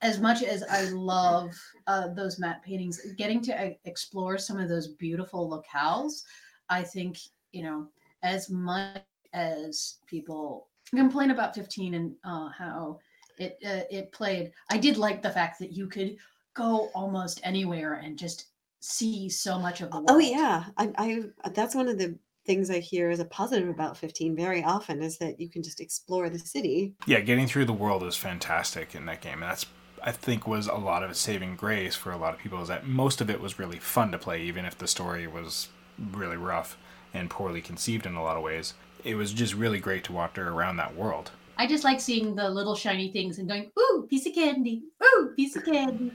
as 0.00 0.18
much 0.18 0.42
as 0.42 0.62
I 0.62 0.84
love 0.84 1.54
uh, 1.86 2.08
those 2.14 2.38
matte 2.38 2.62
paintings, 2.62 3.00
getting 3.18 3.42
to 3.42 3.66
uh, 3.66 3.70
explore 3.84 4.38
some 4.38 4.58
of 4.58 4.68
those 4.68 4.88
beautiful 4.94 5.48
locales, 5.48 6.22
I 6.70 6.82
think 6.82 7.18
you 7.52 7.62
know 7.62 7.86
as 8.22 8.48
much 8.48 9.02
as 9.34 9.98
people 10.06 10.68
complain 10.94 11.30
about 11.30 11.54
15 11.54 11.94
and 11.94 12.14
uh, 12.24 12.48
how 12.48 12.98
it 13.38 13.58
uh, 13.64 13.84
it 13.90 14.10
played, 14.12 14.50
I 14.70 14.78
did 14.78 14.96
like 14.96 15.20
the 15.20 15.30
fact 15.30 15.58
that 15.58 15.72
you 15.72 15.86
could 15.86 16.16
go 16.54 16.90
almost 16.94 17.40
anywhere 17.44 17.94
and 17.94 18.18
just 18.18 18.46
see 18.80 19.28
so 19.28 19.58
much 19.58 19.80
of 19.80 19.90
the 19.90 19.96
oh, 19.96 20.00
world. 20.00 20.10
Oh 20.10 20.18
yeah, 20.18 20.64
I, 20.76 20.90
I 20.96 21.50
that's 21.50 21.74
one 21.74 21.88
of 21.88 21.98
the 21.98 22.18
things 22.46 22.70
I 22.70 22.78
hear 22.78 23.10
as 23.10 23.20
a 23.20 23.26
positive 23.26 23.68
about 23.68 23.98
15 23.98 24.34
very 24.34 24.64
often 24.64 25.02
is 25.02 25.18
that 25.18 25.38
you 25.38 25.50
can 25.50 25.62
just 25.62 25.80
explore 25.80 26.30
the 26.30 26.38
city. 26.38 26.94
yeah, 27.06 27.20
getting 27.20 27.46
through 27.46 27.66
the 27.66 27.74
world 27.74 28.02
is 28.04 28.16
fantastic 28.16 28.94
in 28.94 29.04
that 29.06 29.20
game, 29.20 29.42
and 29.42 29.50
that's 29.50 29.66
I 30.02 30.12
think 30.12 30.46
was 30.46 30.66
a 30.66 30.74
lot 30.74 31.02
of 31.02 31.10
its 31.10 31.20
saving 31.20 31.56
grace 31.56 31.94
for 31.94 32.12
a 32.12 32.16
lot 32.16 32.34
of 32.34 32.40
people 32.40 32.62
is 32.62 32.68
that 32.68 32.86
most 32.86 33.20
of 33.20 33.28
it 33.28 33.40
was 33.40 33.58
really 33.58 33.78
fun 33.78 34.12
to 34.12 34.18
play, 34.18 34.42
even 34.42 34.64
if 34.64 34.78
the 34.78 34.86
story 34.86 35.26
was 35.26 35.68
really 36.12 36.36
rough 36.36 36.78
and 37.12 37.30
poorly 37.30 37.60
conceived 37.60 38.06
in 38.06 38.14
a 38.14 38.22
lot 38.22 38.36
of 38.36 38.42
ways. 38.42 38.74
It 39.04 39.16
was 39.16 39.32
just 39.32 39.54
really 39.54 39.80
great 39.80 40.04
to 40.04 40.12
wander 40.12 40.48
around 40.48 40.76
that 40.76 40.94
world. 40.94 41.30
I 41.56 41.66
just 41.66 41.84
like 41.84 42.00
seeing 42.00 42.34
the 42.34 42.48
little 42.48 42.76
shiny 42.76 43.10
things 43.10 43.38
and 43.38 43.48
going, 43.48 43.70
ooh, 43.78 44.06
piece 44.08 44.26
of 44.26 44.34
candy, 44.34 44.82
ooh, 45.02 45.32
piece 45.34 45.56
of 45.56 45.64
candy. 45.64 46.12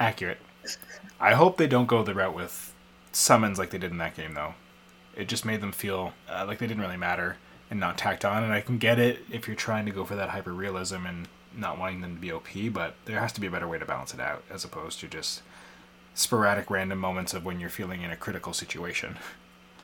Accurate. 0.00 0.38
I 1.20 1.34
hope 1.34 1.56
they 1.56 1.66
don't 1.66 1.86
go 1.86 2.02
the 2.02 2.14
route 2.14 2.34
with 2.34 2.74
summons 3.12 3.58
like 3.58 3.70
they 3.70 3.78
did 3.78 3.90
in 3.90 3.98
that 3.98 4.16
game, 4.16 4.34
though. 4.34 4.54
It 5.16 5.28
just 5.28 5.44
made 5.44 5.60
them 5.60 5.72
feel 5.72 6.12
uh, 6.28 6.44
like 6.46 6.58
they 6.58 6.66
didn't 6.66 6.82
really 6.82 6.96
matter 6.96 7.36
and 7.70 7.78
not 7.78 7.98
tacked 7.98 8.24
on. 8.24 8.42
And 8.42 8.52
I 8.52 8.60
can 8.60 8.78
get 8.78 8.98
it 8.98 9.24
if 9.30 9.46
you're 9.46 9.56
trying 9.56 9.86
to 9.86 9.92
go 9.92 10.04
for 10.04 10.16
that 10.16 10.30
hyper 10.30 10.52
realism 10.52 11.06
and 11.06 11.28
not 11.56 11.78
wanting 11.78 12.00
them 12.00 12.14
to 12.14 12.20
be 12.20 12.32
OP, 12.32 12.72
but 12.72 12.94
there 13.04 13.20
has 13.20 13.32
to 13.32 13.40
be 13.40 13.46
a 13.46 13.50
better 13.50 13.68
way 13.68 13.78
to 13.78 13.84
balance 13.84 14.14
it 14.14 14.20
out 14.20 14.42
as 14.50 14.64
opposed 14.64 15.00
to 15.00 15.08
just 15.08 15.42
sporadic 16.14 16.70
random 16.70 16.98
moments 16.98 17.34
of 17.34 17.44
when 17.44 17.60
you're 17.60 17.70
feeling 17.70 18.02
in 18.02 18.10
a 18.10 18.16
critical 18.16 18.52
situation. 18.52 19.18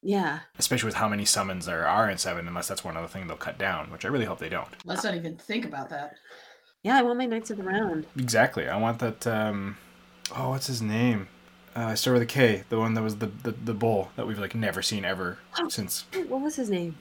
Yeah. 0.02 0.40
Especially 0.58 0.86
with 0.86 0.96
how 0.96 1.08
many 1.08 1.24
summons 1.24 1.66
there 1.66 1.86
are 1.86 2.08
in 2.08 2.18
7, 2.18 2.46
unless 2.46 2.68
that's 2.68 2.84
one 2.84 2.96
other 2.96 3.08
thing 3.08 3.26
they'll 3.26 3.36
cut 3.36 3.58
down, 3.58 3.90
which 3.90 4.04
I 4.04 4.08
really 4.08 4.24
hope 4.24 4.38
they 4.38 4.48
don't. 4.48 4.68
Let's 4.84 5.04
not 5.04 5.14
even 5.14 5.36
think 5.36 5.64
about 5.64 5.90
that. 5.90 6.14
Yeah, 6.82 6.96
I 6.96 7.02
want 7.02 7.18
my 7.18 7.26
Knights 7.26 7.50
of 7.50 7.56
the 7.56 7.64
Round. 7.64 8.06
Exactly. 8.16 8.68
I 8.68 8.76
want 8.76 9.00
that. 9.00 9.26
Um, 9.26 9.76
oh, 10.36 10.50
what's 10.50 10.66
his 10.66 10.82
name? 10.82 11.28
Uh, 11.76 11.86
I 11.86 11.94
start 11.94 12.14
with 12.14 12.22
a 12.22 12.26
K. 12.26 12.64
The 12.68 12.78
one 12.78 12.94
that 12.94 13.02
was 13.02 13.16
the, 13.18 13.26
the 13.26 13.52
the 13.52 13.74
bull 13.74 14.10
that 14.16 14.26
we've 14.26 14.38
like 14.38 14.54
never 14.54 14.82
seen 14.82 15.04
ever 15.04 15.38
Oh. 15.58 15.68
since. 15.68 16.04
What 16.28 16.40
was 16.40 16.56
his 16.56 16.70
name? 16.70 16.96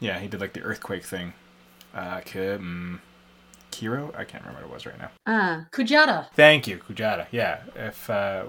Yeah, 0.00 0.18
he 0.18 0.26
did 0.28 0.40
like 0.40 0.52
the 0.52 0.62
earthquake 0.62 1.04
thing. 1.04 1.32
Uh, 1.94 2.20
K- 2.20 2.54
um, 2.54 3.00
Kiro. 3.70 4.14
I 4.16 4.24
can't 4.24 4.44
remember 4.44 4.62
what 4.66 4.70
it 4.70 4.74
was 4.74 4.86
right 4.86 4.98
now. 4.98 5.10
Ah, 5.26 5.66
Kujata. 5.70 6.28
Thank 6.34 6.66
you, 6.66 6.78
Kujata. 6.78 7.26
Yeah, 7.30 7.62
if 7.76 8.08
uh, 8.10 8.44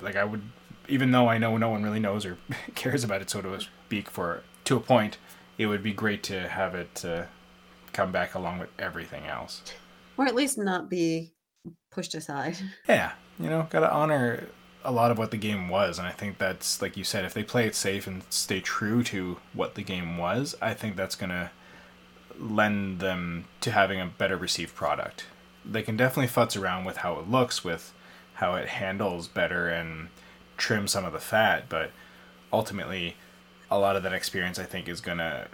like 0.00 0.16
I 0.16 0.24
would, 0.24 0.42
even 0.88 1.10
though 1.12 1.28
I 1.28 1.38
know 1.38 1.56
no 1.56 1.70
one 1.70 1.82
really 1.82 2.00
knows 2.00 2.26
or 2.26 2.36
cares 2.74 3.02
about 3.04 3.22
it, 3.22 3.30
so 3.30 3.40
to 3.40 3.60
speak, 3.60 4.10
for 4.10 4.42
to 4.64 4.76
a 4.76 4.80
point, 4.80 5.16
it 5.58 5.66
would 5.66 5.82
be 5.82 5.92
great 5.92 6.22
to 6.24 6.48
have 6.48 6.74
it 6.74 7.04
uh, 7.04 7.24
come 7.92 8.12
back 8.12 8.34
along 8.34 8.58
with 8.58 8.68
everything 8.78 9.24
else. 9.26 9.62
or 10.18 10.26
at 10.26 10.34
least 10.34 10.58
not 10.58 10.90
be 10.90 11.32
pushed 11.90 12.14
aside. 12.14 12.56
Yeah, 12.88 13.12
you 13.38 13.50
know, 13.50 13.66
gotta 13.70 13.92
honor 13.92 14.48
a 14.84 14.92
lot 14.92 15.10
of 15.10 15.18
what 15.18 15.32
the 15.32 15.36
game 15.36 15.68
was, 15.68 15.98
and 15.98 16.06
I 16.06 16.12
think 16.12 16.38
that's 16.38 16.80
like 16.80 16.96
you 16.96 17.04
said, 17.04 17.24
if 17.24 17.34
they 17.34 17.42
play 17.42 17.66
it 17.66 17.74
safe 17.74 18.06
and 18.06 18.22
stay 18.30 18.60
true 18.60 19.02
to 19.04 19.38
what 19.52 19.74
the 19.74 19.82
game 19.82 20.16
was, 20.16 20.54
I 20.62 20.74
think 20.74 20.96
that's 20.96 21.16
gonna 21.16 21.50
lend 22.38 23.00
them 23.00 23.46
to 23.62 23.70
having 23.72 24.00
a 24.00 24.06
better 24.06 24.36
received 24.36 24.74
product. 24.74 25.26
They 25.64 25.82
can 25.82 25.96
definitely 25.96 26.32
futz 26.32 26.60
around 26.60 26.84
with 26.84 26.98
how 26.98 27.18
it 27.18 27.28
looks, 27.28 27.64
with 27.64 27.92
how 28.34 28.54
it 28.54 28.68
handles 28.68 29.26
better, 29.26 29.68
and 29.68 30.08
trim 30.56 30.86
some 30.86 31.04
of 31.04 31.12
the 31.12 31.18
fat, 31.18 31.64
but 31.68 31.90
ultimately, 32.52 33.16
a 33.70 33.78
lot 33.78 33.96
of 33.96 34.02
that 34.04 34.12
experience 34.12 34.58
I 34.58 34.64
think 34.64 34.88
is 34.88 35.00
gonna 35.00 35.48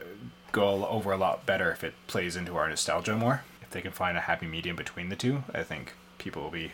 go 0.52 0.86
over 0.86 1.12
a 1.12 1.16
lot 1.16 1.46
better 1.46 1.70
if 1.72 1.82
it 1.82 1.94
plays 2.06 2.36
into 2.36 2.56
our 2.56 2.68
nostalgia 2.68 3.16
more. 3.16 3.44
If 3.62 3.70
they 3.70 3.80
can 3.80 3.92
find 3.92 4.18
a 4.18 4.22
happy 4.22 4.46
medium 4.46 4.76
between 4.76 5.08
the 5.08 5.16
two, 5.16 5.44
I 5.54 5.62
think 5.62 5.94
people 6.22 6.42
will 6.42 6.50
be 6.50 6.72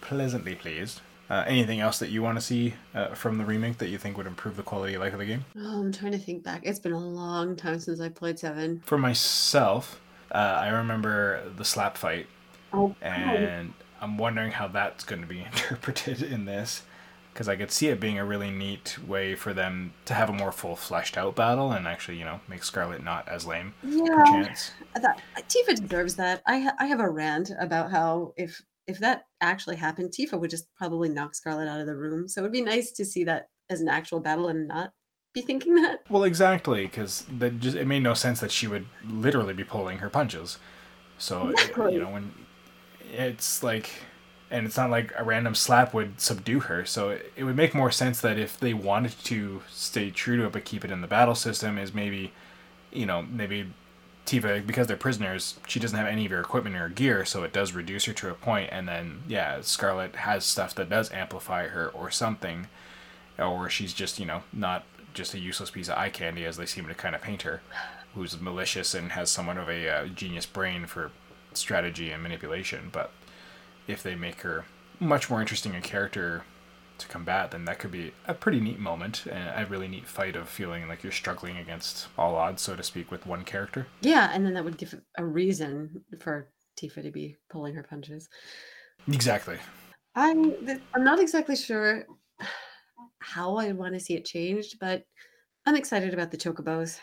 pleasantly 0.00 0.54
pleased. 0.54 1.00
Uh, 1.30 1.42
anything 1.46 1.80
else 1.80 1.98
that 1.98 2.10
you 2.10 2.22
want 2.22 2.36
to 2.36 2.44
see 2.44 2.74
uh, 2.94 3.08
from 3.14 3.38
the 3.38 3.44
remake 3.44 3.78
that 3.78 3.88
you 3.88 3.96
think 3.96 4.16
would 4.18 4.26
improve 4.26 4.56
the 4.56 4.62
quality 4.62 4.94
of 4.94 5.00
life 5.00 5.14
of 5.14 5.18
the 5.20 5.24
game? 5.24 5.44
Oh, 5.56 5.80
I'm 5.80 5.90
trying 5.92 6.12
to 6.12 6.18
think 6.18 6.42
back. 6.44 6.60
It's 6.64 6.78
been 6.78 6.92
a 6.92 6.98
long 6.98 7.56
time 7.56 7.80
since 7.80 7.98
I 8.00 8.10
played 8.10 8.38
seven. 8.38 8.82
For 8.84 8.98
myself, 8.98 10.00
uh, 10.30 10.36
I 10.36 10.68
remember 10.68 11.48
the 11.56 11.64
slap 11.64 11.96
fight, 11.96 12.26
Oh, 12.74 12.94
and 13.00 13.72
I'm 14.00 14.18
wondering 14.18 14.50
how 14.50 14.68
that's 14.68 15.04
going 15.04 15.22
to 15.22 15.28
be 15.28 15.40
interpreted 15.52 16.22
in 16.22 16.44
this. 16.44 16.82
Because 17.34 17.48
I 17.48 17.56
could 17.56 17.72
see 17.72 17.88
it 17.88 17.98
being 17.98 18.16
a 18.16 18.24
really 18.24 18.50
neat 18.50 18.96
way 19.04 19.34
for 19.34 19.52
them 19.52 19.92
to 20.04 20.14
have 20.14 20.30
a 20.30 20.32
more 20.32 20.52
full 20.52 20.76
fleshed 20.76 21.18
out 21.18 21.34
battle 21.34 21.72
and 21.72 21.86
actually, 21.86 22.16
you 22.16 22.24
know, 22.24 22.40
make 22.48 22.62
Scarlet 22.62 23.02
not 23.02 23.28
as 23.28 23.44
lame, 23.44 23.74
yeah. 23.82 24.54
That, 24.94 25.20
Tifa 25.48 25.74
deserves 25.74 26.14
that. 26.14 26.42
I 26.46 26.60
ha- 26.60 26.76
I 26.78 26.86
have 26.86 27.00
a 27.00 27.10
rant 27.10 27.50
about 27.58 27.90
how 27.90 28.34
if 28.36 28.62
if 28.86 29.00
that 29.00 29.24
actually 29.40 29.76
happened, 29.76 30.12
Tifa 30.12 30.38
would 30.38 30.50
just 30.50 30.72
probably 30.76 31.08
knock 31.08 31.34
Scarlet 31.34 31.68
out 31.68 31.80
of 31.80 31.86
the 31.86 31.96
room. 31.96 32.28
So 32.28 32.40
it 32.40 32.44
would 32.44 32.52
be 32.52 32.62
nice 32.62 32.92
to 32.92 33.04
see 33.04 33.24
that 33.24 33.48
as 33.68 33.80
an 33.80 33.88
actual 33.88 34.20
battle 34.20 34.46
and 34.48 34.68
not 34.68 34.92
be 35.32 35.40
thinking 35.42 35.74
that. 35.74 36.04
Well, 36.08 36.22
exactly, 36.22 36.84
because 36.84 37.26
that 37.38 37.58
just 37.58 37.76
it 37.76 37.86
made 37.86 38.04
no 38.04 38.14
sense 38.14 38.38
that 38.40 38.52
she 38.52 38.68
would 38.68 38.86
literally 39.04 39.54
be 39.54 39.64
pulling 39.64 39.98
her 39.98 40.08
punches. 40.08 40.58
So 41.18 41.48
Exactly. 41.48 41.94
you 41.94 42.00
know 42.00 42.10
when 42.10 42.32
it's 43.12 43.62
like, 43.62 43.90
and 44.50 44.66
it's 44.66 44.76
not 44.76 44.90
like 44.90 45.12
a 45.16 45.24
random 45.24 45.54
slap 45.54 45.94
would 45.94 46.20
subdue 46.20 46.60
her. 46.60 46.84
So 46.84 47.10
it, 47.10 47.32
it 47.36 47.44
would 47.44 47.56
make 47.56 47.74
more 47.74 47.90
sense 47.90 48.20
that 48.20 48.38
if 48.38 48.58
they 48.58 48.74
wanted 48.74 49.12
to 49.24 49.62
stay 49.70 50.10
true 50.10 50.36
to 50.36 50.46
it 50.46 50.52
but 50.52 50.64
keep 50.64 50.84
it 50.84 50.90
in 50.90 51.00
the 51.00 51.06
battle 51.06 51.34
system, 51.34 51.78
is 51.78 51.92
maybe, 51.94 52.32
you 52.92 53.06
know, 53.06 53.22
maybe 53.22 53.68
Tifa 54.26 54.66
because 54.66 54.86
they're 54.86 54.96
prisoners, 54.96 55.58
she 55.66 55.78
doesn't 55.78 55.98
have 55.98 56.06
any 56.06 56.24
of 56.24 56.30
her 56.30 56.40
equipment 56.40 56.76
or 56.76 56.88
gear, 56.88 57.24
so 57.24 57.42
it 57.42 57.52
does 57.52 57.72
reduce 57.72 58.06
her 58.06 58.12
to 58.14 58.30
a 58.30 58.34
point, 58.34 58.70
and 58.72 58.88
then 58.88 59.22
yeah, 59.28 59.60
Scarlet 59.60 60.16
has 60.16 60.44
stuff 60.44 60.74
that 60.76 60.88
does 60.88 61.12
amplify 61.12 61.68
her 61.68 61.88
or 61.88 62.10
something, 62.10 62.68
or 63.38 63.68
she's 63.68 63.92
just 63.92 64.18
you 64.18 64.24
know 64.24 64.42
not 64.52 64.84
just 65.12 65.34
a 65.34 65.38
useless 65.38 65.70
piece 65.70 65.88
of 65.88 65.98
eye 65.98 66.08
candy 66.08 66.44
as 66.44 66.56
they 66.56 66.66
seem 66.66 66.86
to 66.86 66.94
kind 66.94 67.14
of 67.14 67.20
paint 67.20 67.42
her, 67.42 67.60
who's 68.14 68.40
malicious 68.40 68.94
and 68.94 69.12
has 69.12 69.30
somewhat 69.30 69.58
of 69.58 69.68
a 69.68 69.88
uh, 69.88 70.06
genius 70.06 70.46
brain 70.46 70.86
for 70.86 71.10
strategy 71.52 72.10
and 72.10 72.22
manipulation. 72.22 72.88
But 72.90 73.12
if 73.86 74.02
they 74.02 74.14
make 74.14 74.40
her 74.42 74.64
much 75.00 75.28
more 75.30 75.40
interesting 75.40 75.74
a 75.74 75.80
character 75.80 76.44
to 76.98 77.08
combat, 77.08 77.50
then 77.50 77.64
that 77.64 77.78
could 77.78 77.90
be 77.90 78.12
a 78.26 78.34
pretty 78.34 78.60
neat 78.60 78.78
moment 78.78 79.26
and 79.26 79.50
a 79.54 79.68
really 79.68 79.88
neat 79.88 80.06
fight 80.06 80.36
of 80.36 80.48
feeling 80.48 80.88
like 80.88 81.02
you're 81.02 81.12
struggling 81.12 81.56
against 81.56 82.08
all 82.16 82.36
odds, 82.36 82.62
so 82.62 82.76
to 82.76 82.82
speak, 82.82 83.10
with 83.10 83.26
one 83.26 83.44
character. 83.44 83.86
Yeah, 84.00 84.30
and 84.32 84.46
then 84.46 84.54
that 84.54 84.64
would 84.64 84.78
give 84.78 84.94
a 85.18 85.24
reason 85.24 86.04
for 86.20 86.50
Tifa 86.80 87.02
to 87.02 87.10
be 87.10 87.36
pulling 87.50 87.74
her 87.74 87.82
punches. 87.82 88.28
Exactly. 89.08 89.58
I'm 90.14 90.54
I'm 90.94 91.04
not 91.04 91.18
exactly 91.18 91.56
sure 91.56 92.04
how 93.18 93.56
I 93.56 93.72
want 93.72 93.94
to 93.94 94.00
see 94.00 94.14
it 94.14 94.24
changed, 94.24 94.78
but 94.80 95.04
I'm 95.66 95.76
excited 95.76 96.14
about 96.14 96.30
the 96.30 96.36
chocobos. 96.36 96.98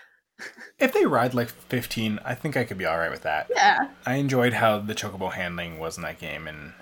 If 0.80 0.94
they 0.94 1.06
ride 1.06 1.34
like 1.34 1.50
15, 1.50 2.20
I 2.26 2.34
think 2.36 2.58
I 2.58 2.64
could 2.64 2.78
be 2.78 2.88
alright 2.88 3.12
with 3.12 3.22
that. 3.24 3.50
Yeah. 3.54 3.90
I 4.06 4.16
enjoyed 4.16 4.54
how 4.54 4.80
the 4.80 4.96
chocobo 4.96 5.32
handling 5.32 5.80
was 5.80 5.98
in 5.98 6.04
that 6.04 6.20
game 6.20 6.48
and 6.48 6.74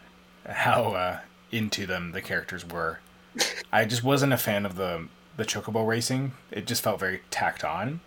how 0.47 0.93
uh, 0.93 1.19
into 1.51 1.85
them 1.85 2.11
the 2.11 2.21
characters 2.21 2.65
were. 2.65 2.99
I 3.71 3.85
just 3.85 4.03
wasn't 4.03 4.33
a 4.33 4.37
fan 4.37 4.65
of 4.65 4.75
the 4.75 5.07
the 5.37 5.45
chocobo 5.45 5.87
racing. 5.87 6.33
It 6.51 6.67
just 6.67 6.83
felt 6.83 6.99
very 6.99 7.21
tacked 7.31 7.63
on. 7.63 8.01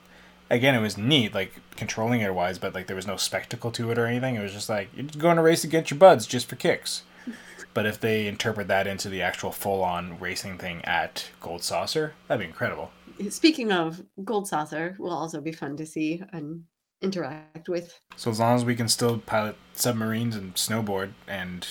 Again, 0.51 0.75
it 0.75 0.81
was 0.81 0.99
neat, 0.99 1.33
like 1.35 1.61
controlling 1.77 2.21
it 2.21 2.35
wise, 2.35 2.59
but 2.59 2.75
like 2.75 2.87
there 2.87 2.97
was 2.97 3.07
no 3.07 3.17
spectacle 3.17 3.71
to 3.73 3.91
it 3.91 3.99
or 3.99 4.07
anything. 4.07 4.35
It 4.35 4.43
was 4.43 4.53
just 4.53 4.69
like 4.69 4.89
you're 4.95 5.07
just 5.07 5.19
going 5.19 5.37
to 5.37 5.43
race 5.43 5.65
against 5.65 5.91
your 5.91 5.99
buds 5.99 6.27
just 6.27 6.49
for 6.49 6.57
kicks. 6.57 7.03
But 7.75 7.87
if 7.87 7.99
they 7.99 8.27
interpret 8.27 8.69
that 8.69 8.87
into 8.87 9.09
the 9.09 9.23
actual 9.23 9.51
full 9.51 9.83
on 9.83 10.19
racing 10.19 10.59
thing 10.59 10.85
at 10.85 11.31
Gold 11.41 11.63
Saucer, 11.63 12.13
that'd 12.29 12.39
be 12.39 12.45
incredible. 12.47 12.91
Speaking 13.31 13.73
of 13.73 14.03
Gold 14.25 14.49
Saucer, 14.49 14.97
will 14.99 15.13
also 15.13 15.41
be 15.41 15.53
fun 15.53 15.77
to 15.77 15.87
see 15.87 16.23
and 16.33 16.65
interact 17.01 17.69
with. 17.69 17.99
So 18.17 18.31
as 18.31 18.41
long 18.41 18.55
as 18.55 18.65
we 18.65 18.77
can 18.77 18.89
still 18.89 19.19
pilot 19.19 19.57
submarines 19.75 20.37
and 20.37 20.55
snowboard, 20.55 21.13
and 21.27 21.67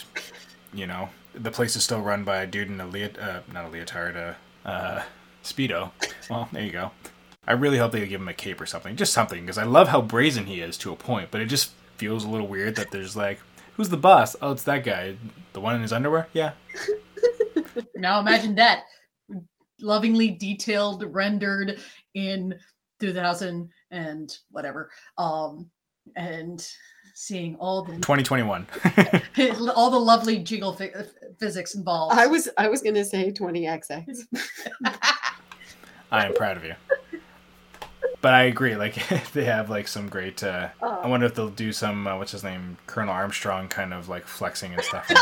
you 0.73 0.87
know 0.87 1.09
the 1.33 1.51
place 1.51 1.75
is 1.75 1.83
still 1.83 2.01
run 2.01 2.23
by 2.23 2.41
a 2.41 2.47
dude 2.47 2.69
in 2.69 2.79
a 2.81 2.87
leot, 2.87 3.21
uh, 3.21 3.41
not 3.53 3.65
a 3.65 3.69
leotard, 3.69 4.15
uh, 4.15 4.67
uh, 4.67 5.03
speedo. 5.43 5.91
Well, 6.29 6.49
there 6.51 6.63
you 6.63 6.71
go. 6.71 6.91
I 7.47 7.53
really 7.53 7.77
hope 7.77 7.91
they 7.91 8.05
give 8.07 8.21
him 8.21 8.27
a 8.27 8.33
cape 8.33 8.61
or 8.61 8.65
something, 8.65 8.95
just 8.95 9.13
something, 9.13 9.41
because 9.41 9.57
I 9.57 9.63
love 9.63 9.87
how 9.87 10.01
brazen 10.01 10.45
he 10.45 10.61
is 10.61 10.77
to 10.79 10.91
a 10.91 10.95
point. 10.95 11.31
But 11.31 11.41
it 11.41 11.47
just 11.47 11.71
feels 11.97 12.23
a 12.23 12.29
little 12.29 12.47
weird 12.47 12.75
that 12.75 12.91
there's 12.91 13.15
like, 13.15 13.39
who's 13.75 13.89
the 13.89 13.97
boss? 13.97 14.35
Oh, 14.41 14.51
it's 14.51 14.63
that 14.63 14.83
guy, 14.83 15.15
the 15.53 15.59
one 15.61 15.75
in 15.75 15.81
his 15.81 15.91
underwear. 15.91 16.27
Yeah, 16.33 16.51
Now 17.95 18.19
imagine 18.19 18.55
that 18.55 18.83
lovingly 19.81 20.29
detailed, 20.31 21.03
rendered 21.13 21.79
in 22.13 22.55
2000 22.99 23.69
and 23.91 24.37
whatever. 24.51 24.89
Um, 25.17 25.69
and 26.15 26.65
seeing 27.13 27.55
all 27.57 27.83
the 27.83 27.93
2021. 27.93 28.65
all 29.75 29.91
the 29.91 29.99
lovely 29.99 30.39
jiggle 30.39 30.73
phy- 30.73 30.91
physics 31.39 31.75
involved. 31.75 32.17
I 32.17 32.25
was 32.27 32.49
I 32.57 32.67
was 32.69 32.81
gonna 32.81 33.05
say 33.05 33.31
20XX. 33.31 34.17
I 36.11 36.25
am 36.25 36.33
proud 36.33 36.57
of 36.57 36.63
you. 36.65 36.73
But 38.21 38.33
I 38.35 38.43
agree. 38.43 38.75
Like 38.75 38.95
they 39.33 39.45
have 39.45 39.69
like 39.69 39.87
some 39.87 40.07
great. 40.09 40.43
Uh, 40.43 40.69
I 40.81 40.85
Oh. 41.03 41.07
wonder 41.09 41.25
if 41.25 41.33
they'll 41.35 41.49
do 41.49 41.71
some 41.73 42.05
uh, 42.07 42.17
what's 42.17 42.31
his 42.31 42.43
name, 42.43 42.77
Colonel 42.87 43.13
Armstrong, 43.13 43.67
kind 43.67 43.93
of 43.93 44.09
like 44.09 44.25
flexing 44.27 44.73
and 44.73 44.81
stuff. 44.83 45.07
too, 45.07 45.13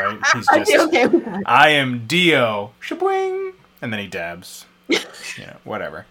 right? 0.00 0.18
He's 0.34 0.46
I'd 0.50 0.58
just. 0.66 0.70
be 0.70 0.78
okay 0.78 1.06
with 1.06 1.24
that. 1.26 1.42
I 1.46 1.70
am 1.70 2.06
Dio. 2.06 2.72
Shabwing, 2.82 3.52
and 3.82 3.92
then 3.92 4.00
he 4.00 4.06
dabs. 4.06 4.66
you 4.88 4.98
know, 5.38 5.56
whatever. 5.64 6.06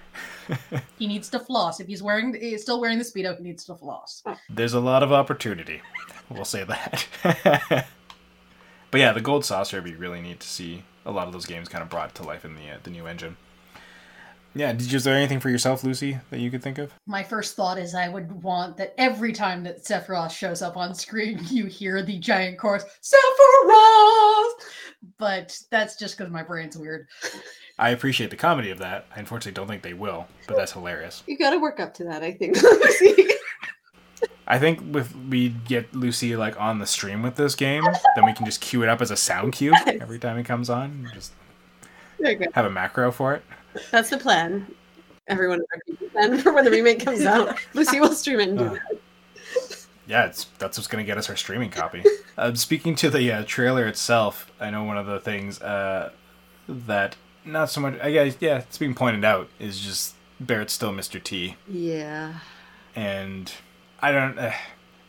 he 1.00 1.08
needs 1.08 1.30
to 1.30 1.40
floss. 1.40 1.80
If 1.80 1.88
he's 1.88 2.04
wearing, 2.04 2.34
he's 2.40 2.62
still 2.62 2.80
wearing 2.80 3.00
the 3.00 3.04
speedo, 3.04 3.36
he 3.36 3.44
needs 3.44 3.66
to 3.66 3.76
floss. 3.76 4.24
There's 4.50 4.74
a 4.74 4.80
lot 4.80 5.02
of 5.02 5.12
opportunity. 5.12 5.82
We'll 6.30 6.46
say 6.46 6.64
that. 6.64 7.06
but 8.92 9.00
yeah, 9.00 9.14
the 9.14 9.22
gold 9.22 9.46
saucer 9.46 9.78
would 9.78 9.86
be 9.86 9.96
really 9.96 10.22
neat 10.22 10.40
to 10.42 10.48
see 10.48 10.84
a 11.06 11.12
lot 11.12 11.26
of 11.26 11.34
those 11.34 11.46
games 11.46 11.70
kind 11.70 11.82
of 11.82 11.90
brought 11.90 12.14
to 12.16 12.24
life 12.24 12.46
in 12.46 12.56
the 12.56 12.70
uh, 12.70 12.78
the 12.84 12.90
new 12.90 13.08
engine. 13.08 13.38
Yeah, 14.56 14.74
did 14.74 14.92
you, 14.92 14.98
is 14.98 15.04
there 15.04 15.16
anything 15.16 15.40
for 15.40 15.50
yourself, 15.50 15.84
Lucy, 15.84 16.18
that 16.32 16.40
you 16.40 16.50
could 16.50 16.64
think 16.64 16.78
of? 16.80 16.92
My 17.06 17.22
first 17.22 17.56
thought 17.56 17.78
is 17.78 17.94
I 17.94 18.10
would 18.10 18.32
want 18.44 18.76
that 18.78 18.96
every 18.98 19.32
time 19.32 19.64
that 19.64 19.84
Sephiroth 19.84 20.32
shows 20.32 20.62
up 20.62 20.78
on 20.78 20.96
screen, 20.96 21.40
you 21.50 21.66
hear 21.66 22.02
the 22.02 22.18
giant 22.18 22.58
chorus, 22.58 22.84
Sephiroth! 23.02 24.52
But 25.18 25.60
that's 25.70 25.96
just 25.96 26.18
because 26.18 26.32
my 26.32 26.44
brain's 26.44 26.78
weird. 26.78 27.08
I 27.80 27.92
appreciate 27.92 28.32
the 28.32 28.36
comedy 28.36 28.72
of 28.72 28.80
that. 28.80 29.06
I 29.16 29.20
unfortunately 29.20 29.54
don't 29.54 29.68
think 29.68 29.84
they 29.84 29.94
will, 29.94 30.26
but 30.48 30.58
that's 30.58 30.72
hilarious. 30.72 31.24
You 31.28 31.38
got 31.38 31.52
to 31.52 31.60
work 31.60 31.80
up 31.80 31.94
to 31.96 32.04
that, 32.06 32.24
I 32.24 32.32
think. 32.32 32.62
Lucy. 32.62 33.28
I 34.48 34.58
think 34.58 34.96
if 34.96 35.14
we 35.16 35.50
get 35.50 35.94
Lucy 35.94 36.36
like 36.36 36.60
on 36.60 36.80
the 36.80 36.86
stream 36.86 37.22
with 37.22 37.36
this 37.36 37.54
game, 37.54 37.84
then 38.16 38.26
we 38.26 38.34
can 38.34 38.46
just 38.46 38.62
cue 38.62 38.82
it 38.82 38.90
up 38.90 39.02
as 39.02 39.12
a 39.12 39.18
sound 39.18 39.54
cue 39.54 39.74
every 39.86 40.20
time 40.20 40.38
it 40.38 40.46
comes 40.46 40.70
on. 40.70 41.10
Just 41.14 41.34
there 42.18 42.32
you 42.32 42.38
go. 42.38 42.46
have 42.54 42.66
a 42.66 42.70
macro 42.70 43.12
for 43.12 43.36
it. 43.36 43.44
That's 43.92 44.10
the 44.10 44.18
plan. 44.18 44.68
Everyone, 45.28 45.62
plan 46.12 46.38
for 46.42 46.54
when 46.54 46.64
the 46.66 46.72
remake 46.72 47.04
comes 47.04 47.26
out. 47.26 47.58
Lucy 47.74 48.00
will 48.00 48.14
stream 48.14 48.40
it 48.40 48.50
and 48.50 48.58
do 48.60 48.66
Uh. 48.66 48.70
that. 48.74 48.82
Yeah, 50.08 50.26
it's 50.26 50.46
that's 50.58 50.78
what's 50.78 50.88
gonna 50.88 51.04
get 51.04 51.18
us 51.18 51.30
our 51.30 51.36
streaming 51.36 51.70
copy. 51.70 52.02
uh, 52.38 52.54
speaking 52.54 52.96
to 52.96 53.10
the 53.10 53.30
uh, 53.32 53.44
trailer 53.46 53.86
itself, 53.88 54.50
I 54.60 54.70
know 54.70 54.84
one 54.86 54.98
of 54.98 55.06
the 55.06 55.20
things 55.20 55.62
uh, 55.62 56.12
that 56.70 57.18
not 57.44 57.70
so 57.70 57.82
much. 57.82 58.00
I 58.02 58.12
guess 58.14 58.38
yeah, 58.40 58.60
it's 58.60 58.78
being 58.78 58.96
pointed 58.96 59.26
out 59.26 59.50
is 59.60 59.82
just 59.82 60.16
Barret's 60.40 60.72
still 60.72 60.94
Mr. 60.94 61.22
T, 61.22 61.56
Yeah. 61.68 62.36
and 62.96 63.52
I 64.02 64.12
don't. 64.14 64.40
Uh, 64.40 64.54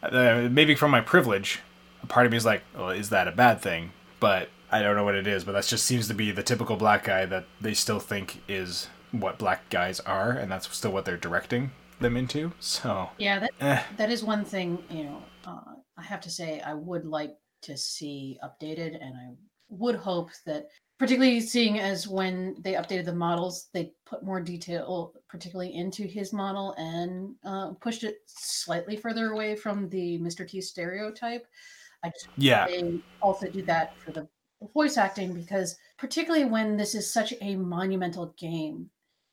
uh, 0.03 0.49
maybe 0.51 0.75
from 0.75 0.91
my 0.91 1.01
privilege, 1.01 1.61
a 2.03 2.07
part 2.07 2.27
of 2.27 2.33
me 2.33 2.39
is 2.39 2.45
like, 2.45 2.63
well, 2.77 2.91
is 2.91 3.11
that 3.11 3.29
a 3.29 3.33
bad 3.33 3.61
thing? 3.61 3.93
But 4.19 4.49
I 4.71 4.83
don't 4.83 4.97
know 4.97 5.05
what 5.05 5.15
it 5.15 5.27
is. 5.27 5.45
But 5.45 5.53
that 5.53 5.65
just 5.67 5.85
seems 5.85 6.09
to 6.09 6.15
be 6.15 6.31
the 6.31 6.43
typical 6.43 6.77
black 6.77 7.05
guy 7.05 7.27
that 7.27 7.47
they 7.61 7.75
still 7.75 8.01
think 8.01 8.43
is 8.49 8.89
what 9.13 9.39
black 9.39 9.69
guys 9.71 10.01
are, 10.01 10.31
and 10.33 10.51
that's 10.51 10.75
still 10.77 10.93
what 10.93 11.05
they're 11.05 11.17
directing 11.17 11.71
them 12.01 12.17
into. 12.17 12.53
So 12.61 13.11
Yeah, 13.19 13.41
that 13.41 13.51
eh, 13.61 13.83
that 13.97 14.11
is 14.11 14.23
one 14.23 14.45
thing, 14.45 14.83
you 14.91 15.05
know, 15.05 15.23
uh, 15.45 15.75
I 15.97 16.03
have 16.03 16.21
to 16.23 16.31
say 16.31 16.61
I 16.61 16.75
would 16.75 17.05
like 17.05 17.35
to 17.63 17.77
see 17.77 18.39
updated, 18.45 18.95
and 19.03 19.17
I 19.17 19.35
would 19.71 19.97
hope 19.97 20.31
that, 20.47 20.69
particularly 20.99 21.41
seeing 21.41 21.81
as 21.81 22.07
when 22.07 22.57
they 22.61 22.75
updated 22.75 23.07
the 23.07 23.15
models, 23.15 23.69
they 23.73 23.93
put 24.07 24.25
more 24.25 24.41
detail, 24.41 25.15
particularly 25.29 25.75
into 25.75 26.05
his 26.05 26.33
model, 26.33 26.75
and 26.79 27.35
uh, 27.45 27.73
pushed 27.81 28.05
it 28.05 28.19
slightly 28.27 28.97
further 28.97 29.33
away 29.33 29.57
from 29.57 29.89
the 29.89 30.19
Mr. 30.19 30.47
T 30.47 30.61
stereotype. 30.61 31.47
I 32.05 32.11
just 32.11 32.29
Yeah. 32.37 32.67
they 32.67 33.01
also 33.21 33.49
do 33.49 33.63
that 33.63 33.99
for 33.99 34.13
the 34.13 34.29
voice 34.75 34.97
acting 34.97 35.35
because 35.35 35.77
particularly 35.99 36.45
when 36.45 36.77
this 36.77 36.95
is 36.95 37.13
such 37.13 37.33
a 37.41 37.57
monumental 37.57 38.35
game 38.39 38.91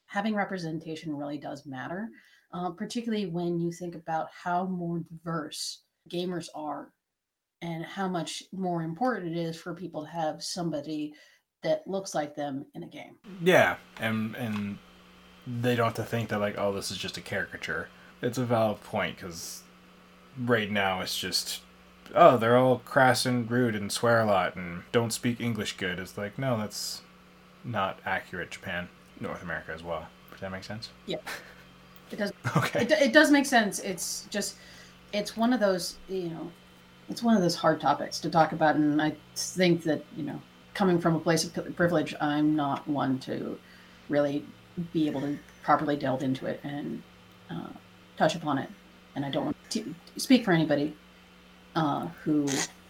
having 0.07 0.35
representation 0.35 1.15
really 1.15 1.37
does 1.37 1.65
matter 1.65 2.09
uh, 2.53 2.69
particularly 2.69 3.25
when 3.25 3.59
you 3.59 3.71
think 3.71 3.95
about 3.95 4.27
how 4.43 4.65
more 4.65 4.99
diverse 4.99 5.81
gamers 6.09 6.47
are 6.55 6.91
and 7.61 7.83
how 7.83 8.07
much 8.07 8.43
more 8.53 8.83
important 8.83 9.35
it 9.35 9.39
is 9.39 9.57
for 9.57 9.73
people 9.73 10.03
to 10.03 10.09
have 10.09 10.43
somebody 10.43 11.13
that 11.63 11.87
looks 11.87 12.13
like 12.13 12.35
them 12.35 12.65
in 12.75 12.83
a 12.83 12.87
game 12.87 13.17
Yeah, 13.41 13.77
and 13.99 14.35
and 14.35 14.77
they 15.47 15.75
don't 15.75 15.85
have 15.85 15.95
to 15.95 16.03
think 16.03 16.29
that 16.29 16.39
like, 16.39 16.55
oh, 16.57 16.73
this 16.73 16.91
is 16.91 16.97
just 16.97 17.17
a 17.17 17.21
caricature. 17.21 17.89
It's 18.21 18.37
a 18.37 18.45
valid 18.45 18.81
point 18.83 19.17
because 19.17 19.63
right 20.39 20.69
now 20.69 21.01
it's 21.01 21.17
just, 21.17 21.61
oh, 22.13 22.37
they're 22.37 22.57
all 22.57 22.79
crass 22.79 23.25
and 23.25 23.49
rude 23.49 23.75
and 23.75 23.91
swear 23.91 24.21
a 24.21 24.25
lot 24.25 24.55
and 24.55 24.83
don't 24.91 25.11
speak 25.11 25.39
English 25.39 25.77
good. 25.77 25.99
It's 25.99 26.17
like, 26.17 26.37
no, 26.37 26.57
that's 26.57 27.01
not 27.63 27.99
accurate. 28.05 28.51
Japan, 28.51 28.89
North 29.19 29.41
America 29.41 29.71
as 29.73 29.83
well. 29.83 30.07
Does 30.31 30.41
that 30.41 30.51
make 30.51 30.63
sense? 30.63 30.89
Yeah, 31.05 31.17
it 32.11 32.17
does 32.17 32.31
Okay. 32.57 32.81
it, 32.83 32.91
it 32.91 33.13
does 33.13 33.31
make 33.31 33.45
sense 33.45 33.79
it's 33.79 34.27
just 34.29 34.55
it's 35.13 35.35
one 35.37 35.53
of 35.53 35.59
those 35.59 35.95
you 36.07 36.29
know 36.29 36.51
it's 37.09 37.23
one 37.23 37.35
of 37.35 37.41
those 37.41 37.55
hard 37.55 37.79
topics 37.79 38.19
to 38.19 38.29
talk 38.29 38.51
about 38.51 38.75
and 38.75 39.01
i 39.01 39.13
think 39.35 39.83
that 39.83 40.03
you 40.15 40.23
know 40.23 40.39
coming 40.73 40.99
from 40.99 41.15
a 41.15 41.19
place 41.19 41.43
of 41.43 41.75
privilege 41.75 42.13
i'm 42.21 42.55
not 42.55 42.87
one 42.87 43.17
to 43.19 43.57
really 44.09 44.45
be 44.93 45.07
able 45.07 45.21
to 45.21 45.37
properly 45.63 45.95
delve 45.95 46.21
into 46.21 46.45
it 46.45 46.59
and 46.63 47.01
uh, 47.49 47.67
touch 48.17 48.35
upon 48.35 48.57
it 48.57 48.69
and 49.15 49.25
i 49.25 49.29
don't 49.29 49.45
want 49.45 49.57
to 49.69 49.95
speak 50.17 50.43
for 50.43 50.51
anybody 50.51 50.95
uh, 51.75 52.07
who 52.23 52.47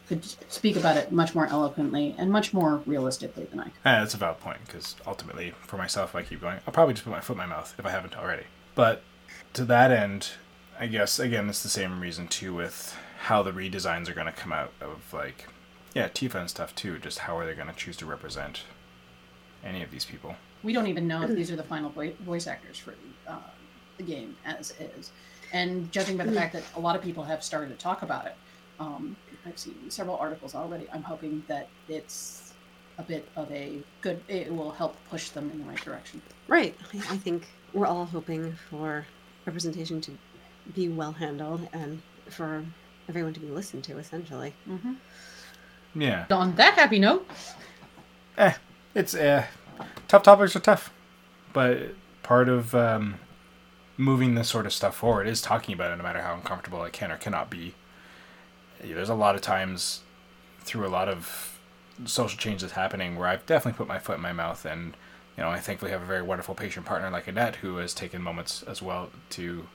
could 0.07 0.23
speak 0.51 0.75
about 0.75 0.97
it 0.97 1.11
much 1.11 1.33
more 1.33 1.47
eloquently 1.47 2.13
and 2.17 2.31
much 2.31 2.53
more 2.53 2.83
realistically 2.85 3.45
than 3.45 3.59
i 3.59 3.63
could 3.63 3.73
Yeah, 3.85 3.99
that's 3.99 4.13
a 4.13 4.17
valid 4.17 4.39
point 4.39 4.59
because 4.65 4.95
ultimately, 5.07 5.53
for 5.61 5.77
myself, 5.77 6.11
if 6.11 6.15
I 6.15 6.21
keep 6.23 6.41
going, 6.41 6.59
I'll 6.67 6.73
probably 6.73 6.93
just 6.93 7.05
put 7.05 7.11
my 7.11 7.21
foot 7.21 7.33
in 7.33 7.37
my 7.39 7.45
mouth 7.45 7.73
if 7.77 7.85
I 7.85 7.89
haven't 7.89 8.15
already. 8.15 8.43
But 8.75 9.01
to 9.53 9.65
that 9.65 9.91
end, 9.91 10.29
I 10.79 10.87
guess 10.87 11.19
again, 11.19 11.49
it's 11.49 11.63
the 11.63 11.69
same 11.69 11.99
reason 11.99 12.27
too 12.27 12.53
with 12.53 12.95
how 13.21 13.41
the 13.41 13.51
redesigns 13.51 14.07
are 14.07 14.13
going 14.13 14.27
to 14.27 14.33
come 14.33 14.53
out 14.53 14.73
of 14.79 15.11
like, 15.11 15.47
yeah, 15.95 16.07
Tifa 16.09 16.35
and 16.35 16.49
stuff 16.49 16.75
too. 16.75 16.99
Just 16.99 17.19
how 17.19 17.37
are 17.37 17.45
they 17.45 17.55
going 17.55 17.69
to 17.69 17.73
choose 17.73 17.97
to 17.97 18.05
represent 18.05 18.61
any 19.63 19.81
of 19.81 19.89
these 19.89 20.05
people? 20.05 20.35
we 20.65 20.73
don't 20.73 20.87
even 20.87 21.07
know 21.07 21.21
if 21.21 21.29
these 21.35 21.51
are 21.51 21.55
the 21.55 21.63
final 21.63 21.93
voice 22.25 22.47
actors 22.47 22.77
for 22.77 22.95
uh, 23.27 23.37
the 23.97 24.03
game 24.03 24.35
as 24.45 24.73
is. 24.97 25.11
And 25.53 25.91
judging 25.91 26.17
by 26.17 26.25
the 26.25 26.31
fact 26.31 26.53
that 26.53 26.63
a 26.75 26.79
lot 26.79 26.95
of 26.95 27.03
people 27.03 27.23
have 27.23 27.43
started 27.43 27.69
to 27.69 27.75
talk 27.75 28.01
about 28.01 28.25
it, 28.25 28.35
um, 28.79 29.15
I've 29.45 29.57
seen 29.57 29.75
several 29.89 30.17
articles 30.17 30.55
already. 30.55 30.87
I'm 30.93 31.03
hoping 31.03 31.43
that 31.47 31.67
it's 31.87 32.53
a 32.97 33.03
bit 33.03 33.27
of 33.35 33.51
a 33.51 33.79
good. 34.01 34.21
It 34.27 34.53
will 34.53 34.71
help 34.71 34.95
push 35.09 35.29
them 35.29 35.49
in 35.51 35.59
the 35.59 35.65
right 35.65 35.81
direction. 35.81 36.21
Right. 36.47 36.75
I, 36.93 36.97
I 36.97 37.17
think 37.17 37.47
we're 37.73 37.87
all 37.87 38.05
hoping 38.05 38.53
for 38.69 39.05
representation 39.45 40.01
to 40.01 40.11
be 40.73 40.89
well 40.89 41.11
handled 41.11 41.67
and 41.73 42.01
for 42.29 42.65
everyone 43.07 43.33
to 43.33 43.39
be 43.39 43.47
listened 43.47 43.83
to, 43.85 43.97
essentially. 43.97 44.53
Mm-hmm. 44.67 44.93
Yeah, 45.97 46.25
On 46.29 46.55
that 46.55 46.73
happy 46.73 46.99
note, 46.99 47.25
eh, 48.37 48.53
it's 48.93 49.15
uh, 49.15 49.45
tough 50.09 50.23
topics 50.23 50.53
are 50.55 50.59
tough, 50.59 50.91
but 51.53 51.95
part 52.21 52.49
of 52.49 52.75
um, 52.75 53.15
moving 53.95 54.35
this 54.35 54.49
sort 54.49 54.65
of 54.65 54.73
stuff 54.73 54.95
forward 54.95 55.25
is 55.25 55.41
talking 55.41 55.73
about 55.73 55.91
it, 55.91 55.95
no 55.95 56.03
matter 56.03 56.21
how 56.21 56.33
uncomfortable 56.33 56.83
it 56.83 56.91
can 56.91 57.11
or 57.11 57.17
cannot 57.17 57.49
be. 57.49 57.75
There's 58.81 59.09
a 59.09 59.15
lot 59.15 59.35
of 59.35 59.41
times 59.41 60.01
through 60.59 60.87
a 60.87 60.89
lot 60.89 61.07
of 61.07 61.59
social 62.05 62.37
change 62.37 62.61
that's 62.61 62.73
happening 62.73 63.15
where 63.15 63.27
I've 63.27 63.45
definitely 63.45 63.77
put 63.77 63.87
my 63.87 63.99
foot 63.99 64.17
in 64.17 64.21
my 64.21 64.33
mouth, 64.33 64.65
and 64.65 64.95
you 65.37 65.43
know 65.43 65.49
I 65.49 65.59
thankfully 65.59 65.91
have 65.91 66.01
a 66.01 66.05
very 66.05 66.21
wonderful 66.21 66.55
patient 66.55 66.85
partner 66.85 67.09
like 67.09 67.27
Annette 67.27 67.57
who 67.57 67.77
has 67.77 67.93
taken 67.93 68.21
moments 68.21 68.63
as 68.63 68.81
well 68.81 69.09
to 69.31 69.67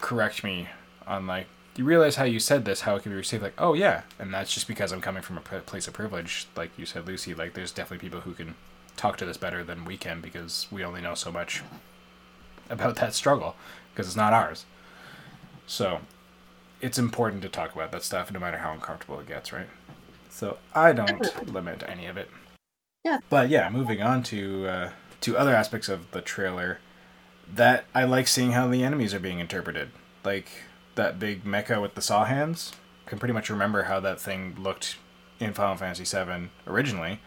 correct 0.00 0.44
me 0.44 0.68
on 1.06 1.26
like 1.26 1.46
you 1.76 1.84
realize 1.84 2.16
how 2.16 2.24
you 2.24 2.38
said 2.38 2.64
this, 2.64 2.82
how 2.82 2.94
it 2.94 3.02
could 3.02 3.10
be 3.10 3.16
received 3.16 3.42
like, 3.42 3.54
oh 3.58 3.74
yeah, 3.74 4.02
and 4.18 4.32
that's 4.32 4.54
just 4.54 4.68
because 4.68 4.92
I'm 4.92 5.00
coming 5.00 5.22
from 5.22 5.38
a 5.38 5.40
place 5.40 5.88
of 5.88 5.94
privilege, 5.94 6.46
like 6.56 6.70
you 6.78 6.86
said, 6.86 7.06
Lucy. 7.06 7.34
Like 7.34 7.54
there's 7.54 7.72
definitely 7.72 8.06
people 8.06 8.20
who 8.20 8.32
can 8.32 8.54
talk 8.96 9.16
to 9.16 9.24
this 9.24 9.36
better 9.36 9.64
than 9.64 9.84
we 9.84 9.96
can 9.96 10.20
because 10.20 10.68
we 10.70 10.84
only 10.84 11.00
know 11.00 11.14
so 11.14 11.32
much 11.32 11.62
about 12.70 12.96
that 12.96 13.12
struggle 13.14 13.56
because 13.92 14.06
it's 14.06 14.16
not 14.16 14.32
ours. 14.32 14.66
So 15.66 16.00
it's 16.84 16.98
important 16.98 17.40
to 17.40 17.48
talk 17.48 17.74
about 17.74 17.92
that 17.92 18.02
stuff, 18.02 18.30
no 18.30 18.38
matter 18.38 18.58
how 18.58 18.70
uncomfortable 18.70 19.18
it 19.18 19.26
gets, 19.26 19.54
right? 19.54 19.68
So 20.28 20.58
I 20.74 20.92
don't 20.92 21.50
limit 21.50 21.82
any 21.88 22.04
of 22.04 22.18
it. 22.18 22.28
Yeah. 23.02 23.20
But 23.30 23.48
yeah, 23.48 23.70
moving 23.70 24.02
on 24.02 24.22
to 24.24 24.66
uh, 24.66 24.90
to 25.22 25.38
other 25.38 25.54
aspects 25.54 25.88
of 25.88 26.10
the 26.10 26.20
trailer, 26.20 26.80
that 27.50 27.86
I 27.94 28.04
like 28.04 28.28
seeing 28.28 28.52
how 28.52 28.68
the 28.68 28.84
enemies 28.84 29.14
are 29.14 29.18
being 29.18 29.38
interpreted. 29.38 29.92
Like 30.24 30.48
that 30.94 31.18
big 31.18 31.44
mecha 31.44 31.80
with 31.80 31.94
the 31.94 32.02
saw 32.02 32.26
hands. 32.26 32.72
I 33.06 33.10
can 33.10 33.18
pretty 33.18 33.32
much 33.32 33.48
remember 33.48 33.84
how 33.84 33.98
that 34.00 34.20
thing 34.20 34.54
looked 34.58 34.98
in 35.40 35.54
Final 35.54 35.76
Fantasy 35.76 36.04
VII 36.04 36.50
originally, 36.66 37.20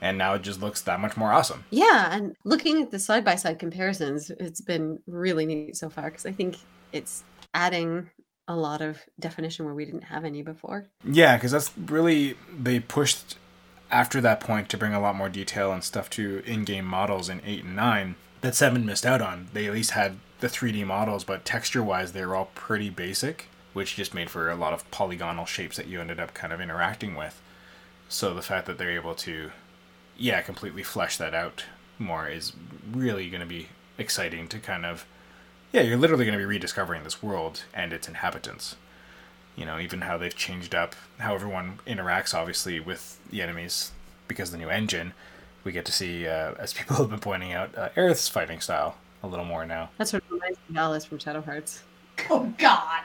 and 0.00 0.16
now 0.16 0.32
it 0.34 0.42
just 0.42 0.62
looks 0.62 0.80
that 0.82 1.00
much 1.00 1.18
more 1.18 1.32
awesome. 1.32 1.64
Yeah, 1.68 2.14
and 2.16 2.34
looking 2.44 2.80
at 2.80 2.90
the 2.90 2.98
side 2.98 3.26
by 3.26 3.34
side 3.34 3.58
comparisons, 3.58 4.30
it's 4.30 4.62
been 4.62 5.00
really 5.06 5.44
neat 5.44 5.76
so 5.76 5.90
far 5.90 6.04
because 6.04 6.24
I 6.24 6.32
think 6.32 6.56
it's 6.92 7.24
adding 7.52 8.08
a 8.48 8.56
lot 8.56 8.80
of 8.82 9.00
definition 9.18 9.64
where 9.64 9.74
we 9.74 9.84
didn't 9.84 10.04
have 10.04 10.24
any 10.24 10.42
before. 10.42 10.88
Yeah, 11.04 11.36
because 11.36 11.52
that's 11.52 11.70
really 11.76 12.36
they 12.56 12.80
pushed 12.80 13.36
after 13.90 14.20
that 14.20 14.40
point 14.40 14.68
to 14.70 14.78
bring 14.78 14.94
a 14.94 15.00
lot 15.00 15.14
more 15.14 15.28
detail 15.28 15.72
and 15.72 15.84
stuff 15.84 16.08
to 16.10 16.42
in-game 16.46 16.86
models 16.86 17.28
in 17.28 17.40
eight 17.44 17.62
and 17.62 17.76
nine 17.76 18.16
that 18.40 18.54
seven 18.54 18.84
missed 18.84 19.06
out 19.06 19.22
on. 19.22 19.48
They 19.52 19.66
at 19.66 19.72
least 19.72 19.92
had 19.92 20.16
the 20.40 20.48
3D 20.48 20.84
models, 20.84 21.24
but 21.24 21.44
texture-wise, 21.44 22.12
they 22.12 22.26
were 22.26 22.34
all 22.34 22.50
pretty 22.54 22.90
basic, 22.90 23.48
which 23.72 23.94
just 23.96 24.12
made 24.12 24.28
for 24.28 24.50
a 24.50 24.56
lot 24.56 24.72
of 24.72 24.90
polygonal 24.90 25.46
shapes 25.46 25.76
that 25.76 25.86
you 25.86 26.00
ended 26.00 26.18
up 26.18 26.34
kind 26.34 26.52
of 26.52 26.60
interacting 26.60 27.14
with. 27.14 27.40
So 28.08 28.34
the 28.34 28.42
fact 28.42 28.66
that 28.66 28.76
they're 28.76 28.90
able 28.90 29.14
to, 29.14 29.52
yeah, 30.18 30.42
completely 30.42 30.82
flesh 30.82 31.16
that 31.18 31.34
out 31.34 31.64
more 31.98 32.28
is 32.28 32.52
really 32.90 33.30
going 33.30 33.40
to 33.40 33.46
be 33.46 33.68
exciting 33.96 34.48
to 34.48 34.58
kind 34.58 34.84
of, 34.84 35.06
yeah, 35.72 35.82
you're 35.82 35.96
literally 35.96 36.24
going 36.24 36.38
to 36.38 36.38
be 36.38 36.44
rediscovering 36.44 37.04
this 37.04 37.22
world 37.22 37.64
and 37.74 37.92
its 37.92 38.08
inhabitants 38.08 38.76
you 39.56 39.66
know, 39.66 39.78
even 39.78 40.02
how 40.02 40.16
they've 40.16 40.34
changed 40.34 40.74
up 40.74 40.94
how 41.18 41.34
everyone 41.34 41.78
interacts, 41.86 42.34
obviously, 42.34 42.80
with 42.80 43.18
the 43.30 43.42
enemies 43.42 43.92
because 44.28 44.48
of 44.48 44.52
the 44.52 44.58
new 44.58 44.70
engine. 44.70 45.12
We 45.64 45.72
get 45.72 45.84
to 45.86 45.92
see, 45.92 46.26
uh, 46.26 46.54
as 46.58 46.72
people 46.72 46.96
have 46.98 47.10
been 47.10 47.20
pointing 47.20 47.52
out, 47.52 47.76
uh, 47.76 47.90
Aerith's 47.96 48.28
fighting 48.28 48.60
style 48.60 48.96
a 49.22 49.26
little 49.26 49.44
more 49.44 49.66
now. 49.66 49.90
That's 49.98 50.12
what 50.12 50.22
reminds 50.30 50.58
me 50.58 50.64
of 50.70 50.76
Alice 50.76 51.04
from 51.04 51.18
Shadow 51.18 51.40
Hearts. 51.40 51.82
oh 52.30 52.52
God, 52.58 53.02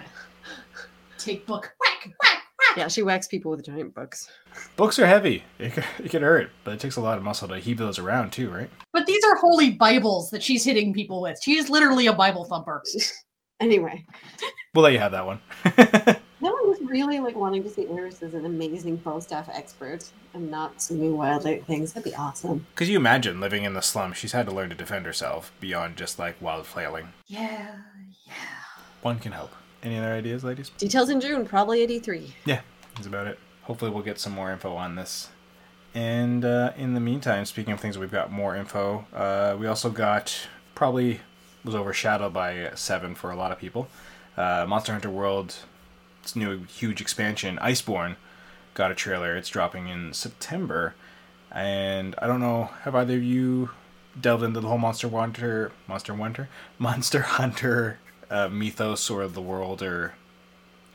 take 1.18 1.46
book 1.46 1.74
whack 1.80 2.06
whack 2.06 2.16
whack. 2.24 2.37
Yeah, 2.78 2.88
she 2.88 3.02
whacks 3.02 3.28
people 3.28 3.52
with 3.52 3.66
giant 3.66 3.96
books. 3.96 4.30
Books 4.76 5.00
are 5.00 5.08
heavy; 5.08 5.44
it 5.58 5.74
can, 5.74 5.84
it 6.04 6.12
can 6.12 6.22
hurt, 6.22 6.52
but 6.64 6.74
it 6.74 6.80
takes 6.80 6.96
a 6.96 7.02
lot 7.02 7.18
of 7.18 7.24
muscle 7.24 7.48
to 7.48 7.60
heave 7.60 7.78
those 7.78 7.98
around 8.00 8.32
too, 8.32 8.50
right? 8.50 8.70
But 8.94 9.06
these 9.08 9.24
are 9.24 9.36
holy 9.36 9.72
Bibles 9.72 10.30
that 10.30 10.44
she's 10.44 10.64
hitting 10.64 10.94
people 10.94 11.22
with. 11.22 11.40
She 11.42 11.58
is 11.58 11.70
literally 11.70 12.08
a 12.08 12.14
Bible 12.14 12.46
thumper. 12.46 12.84
Anyway, 13.60 14.06
We'll 14.76 14.84
let 14.84 14.94
you 14.94 15.00
have 15.00 15.14
that 15.14 15.26
one. 15.26 15.40
no 16.42 16.52
one 16.52 16.70
was 16.70 16.80
really 16.82 17.20
like 17.20 17.36
wanting 17.36 17.64
to 17.64 17.70
see 17.70 17.88
Aeris 17.88 18.22
as 18.22 18.36
an 18.36 18.46
amazing 18.46 18.98
bow 18.98 19.20
staff 19.20 19.50
expert 19.52 20.08
and 20.36 20.52
not 20.52 20.80
some 20.80 20.98
swinging 20.98 21.18
wildlife 21.18 21.66
things. 21.66 21.94
That'd 21.94 22.12
be 22.12 22.16
awesome. 22.16 22.68
Because 22.76 22.88
you 22.88 22.98
imagine 22.98 23.40
living 23.40 23.64
in 23.64 23.74
the 23.74 23.82
slum, 23.82 24.14
she's 24.14 24.34
had 24.34 24.46
to 24.46 24.52
learn 24.52 24.70
to 24.70 24.76
defend 24.76 25.08
herself 25.08 25.52
beyond 25.60 25.98
just 25.98 26.20
like 26.20 26.40
wild 26.40 26.68
flailing. 26.68 27.10
Yeah, 27.26 27.78
yeah. 28.28 28.34
One 29.02 29.18
can 29.18 29.32
hope. 29.32 29.56
Any 29.84 29.98
other 29.98 30.14
ideas, 30.14 30.44
ladies? 30.44 30.70
Details 30.70 31.10
in 31.10 31.22
June, 31.22 31.46
probably 31.46 31.82
83. 31.82 32.34
Yeah, 32.46 32.62
that's 32.96 33.08
about 33.08 33.28
it. 33.28 33.40
Hopefully, 33.64 33.92
we'll 33.92 34.04
get 34.04 34.20
some 34.20 34.34
more 34.34 34.52
info 34.52 34.76
on 34.76 34.96
this. 34.96 35.30
And 35.94 36.44
uh, 36.46 36.74
in 36.78 36.94
the 36.94 37.00
meantime, 37.00 37.46
speaking 37.46 37.74
of 37.74 37.80
things, 37.80 37.98
we've 37.98 38.12
got 38.12 38.32
more 38.32 38.56
info. 38.56 39.06
Uh, 39.14 39.56
we 39.60 39.68
also 39.68 39.90
got 39.90 40.48
probably 40.76 41.22
was 41.64 41.76
overshadowed 41.76 42.34
by 42.34 42.72
Seven 42.76 43.16
for 43.16 43.32
a 43.32 43.36
lot 43.36 43.52
of 43.52 43.60
people. 43.60 43.88
Uh, 44.36 44.66
Monster 44.68 44.92
Hunter 44.92 45.10
World, 45.10 45.56
its 46.22 46.36
new 46.36 46.64
huge 46.66 47.02
expansion, 47.02 47.58
Iceborne, 47.62 48.16
got 48.74 48.92
a 48.92 48.96
trailer. 48.96 49.36
It's 49.36 49.50
dropping 49.50 49.88
in 49.90 50.14
September, 50.14 50.94
and 51.52 52.16
I 52.20 52.28
don't 52.28 52.40
know. 52.40 52.70
Have 52.84 52.96
either 52.96 53.16
of 53.16 53.24
you 53.24 53.72
delved 54.20 54.44
into 54.44 54.60
the 54.60 54.68
whole 54.68 54.78
Monster 54.78 55.10
Hunter, 55.10 55.72
Monster 55.88 56.14
Hunter, 56.16 56.50
Monster 56.80 57.22
Hunter 57.22 58.00
uh, 58.30 58.50
mythos 58.50 59.10
or 59.10 59.28
the 59.28 59.42
world 59.42 59.82
or 59.82 60.14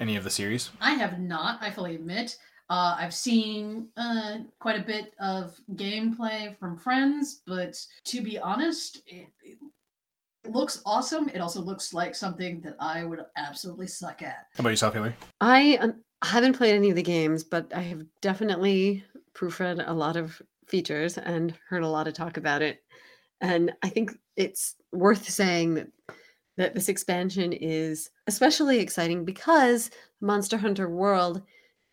any 0.00 0.16
of 0.16 0.24
the 0.24 0.30
series? 0.30 0.70
I 0.80 0.92
have 0.94 1.18
not. 1.20 1.58
I 1.62 1.70
fully 1.70 1.94
admit. 1.94 2.36
Uh, 2.70 2.96
I've 2.98 3.14
seen 3.14 3.88
uh, 3.96 4.38
quite 4.58 4.80
a 4.80 4.84
bit 4.84 5.12
of 5.20 5.54
gameplay 5.74 6.58
from 6.58 6.78
friends, 6.78 7.42
but 7.46 7.78
to 8.04 8.22
be 8.22 8.38
honest, 8.38 9.02
it, 9.06 9.28
it 9.42 9.58
looks 10.48 10.80
awesome. 10.86 11.28
It 11.28 11.40
also 11.40 11.60
looks 11.60 11.92
like 11.92 12.14
something 12.14 12.60
that 12.62 12.76
I 12.80 13.04
would 13.04 13.20
absolutely 13.36 13.86
suck 13.88 14.22
at. 14.22 14.46
How 14.56 14.60
about 14.60 14.70
yourself, 14.70 14.94
Haley? 14.94 15.12
I 15.40 15.76
um, 15.76 16.02
haven't 16.24 16.56
played 16.56 16.74
any 16.74 16.90
of 16.90 16.96
the 16.96 17.02
games, 17.02 17.44
but 17.44 17.72
I 17.74 17.82
have 17.82 18.04
definitely 18.20 19.04
proofread 19.34 19.84
a 19.86 19.92
lot 19.92 20.16
of 20.16 20.40
features 20.66 21.18
and 21.18 21.54
heard 21.68 21.82
a 21.82 21.88
lot 21.88 22.08
of 22.08 22.14
talk 22.14 22.36
about 22.36 22.62
it. 22.62 22.82
And 23.40 23.72
I 23.82 23.88
think 23.88 24.12
it's 24.36 24.76
worth 24.92 25.28
saying 25.28 25.74
that 25.74 25.88
that 26.56 26.74
this 26.74 26.88
expansion 26.88 27.52
is 27.52 28.10
especially 28.26 28.78
exciting 28.78 29.24
because 29.24 29.90
Monster 30.20 30.58
Hunter 30.58 30.88
World 30.88 31.42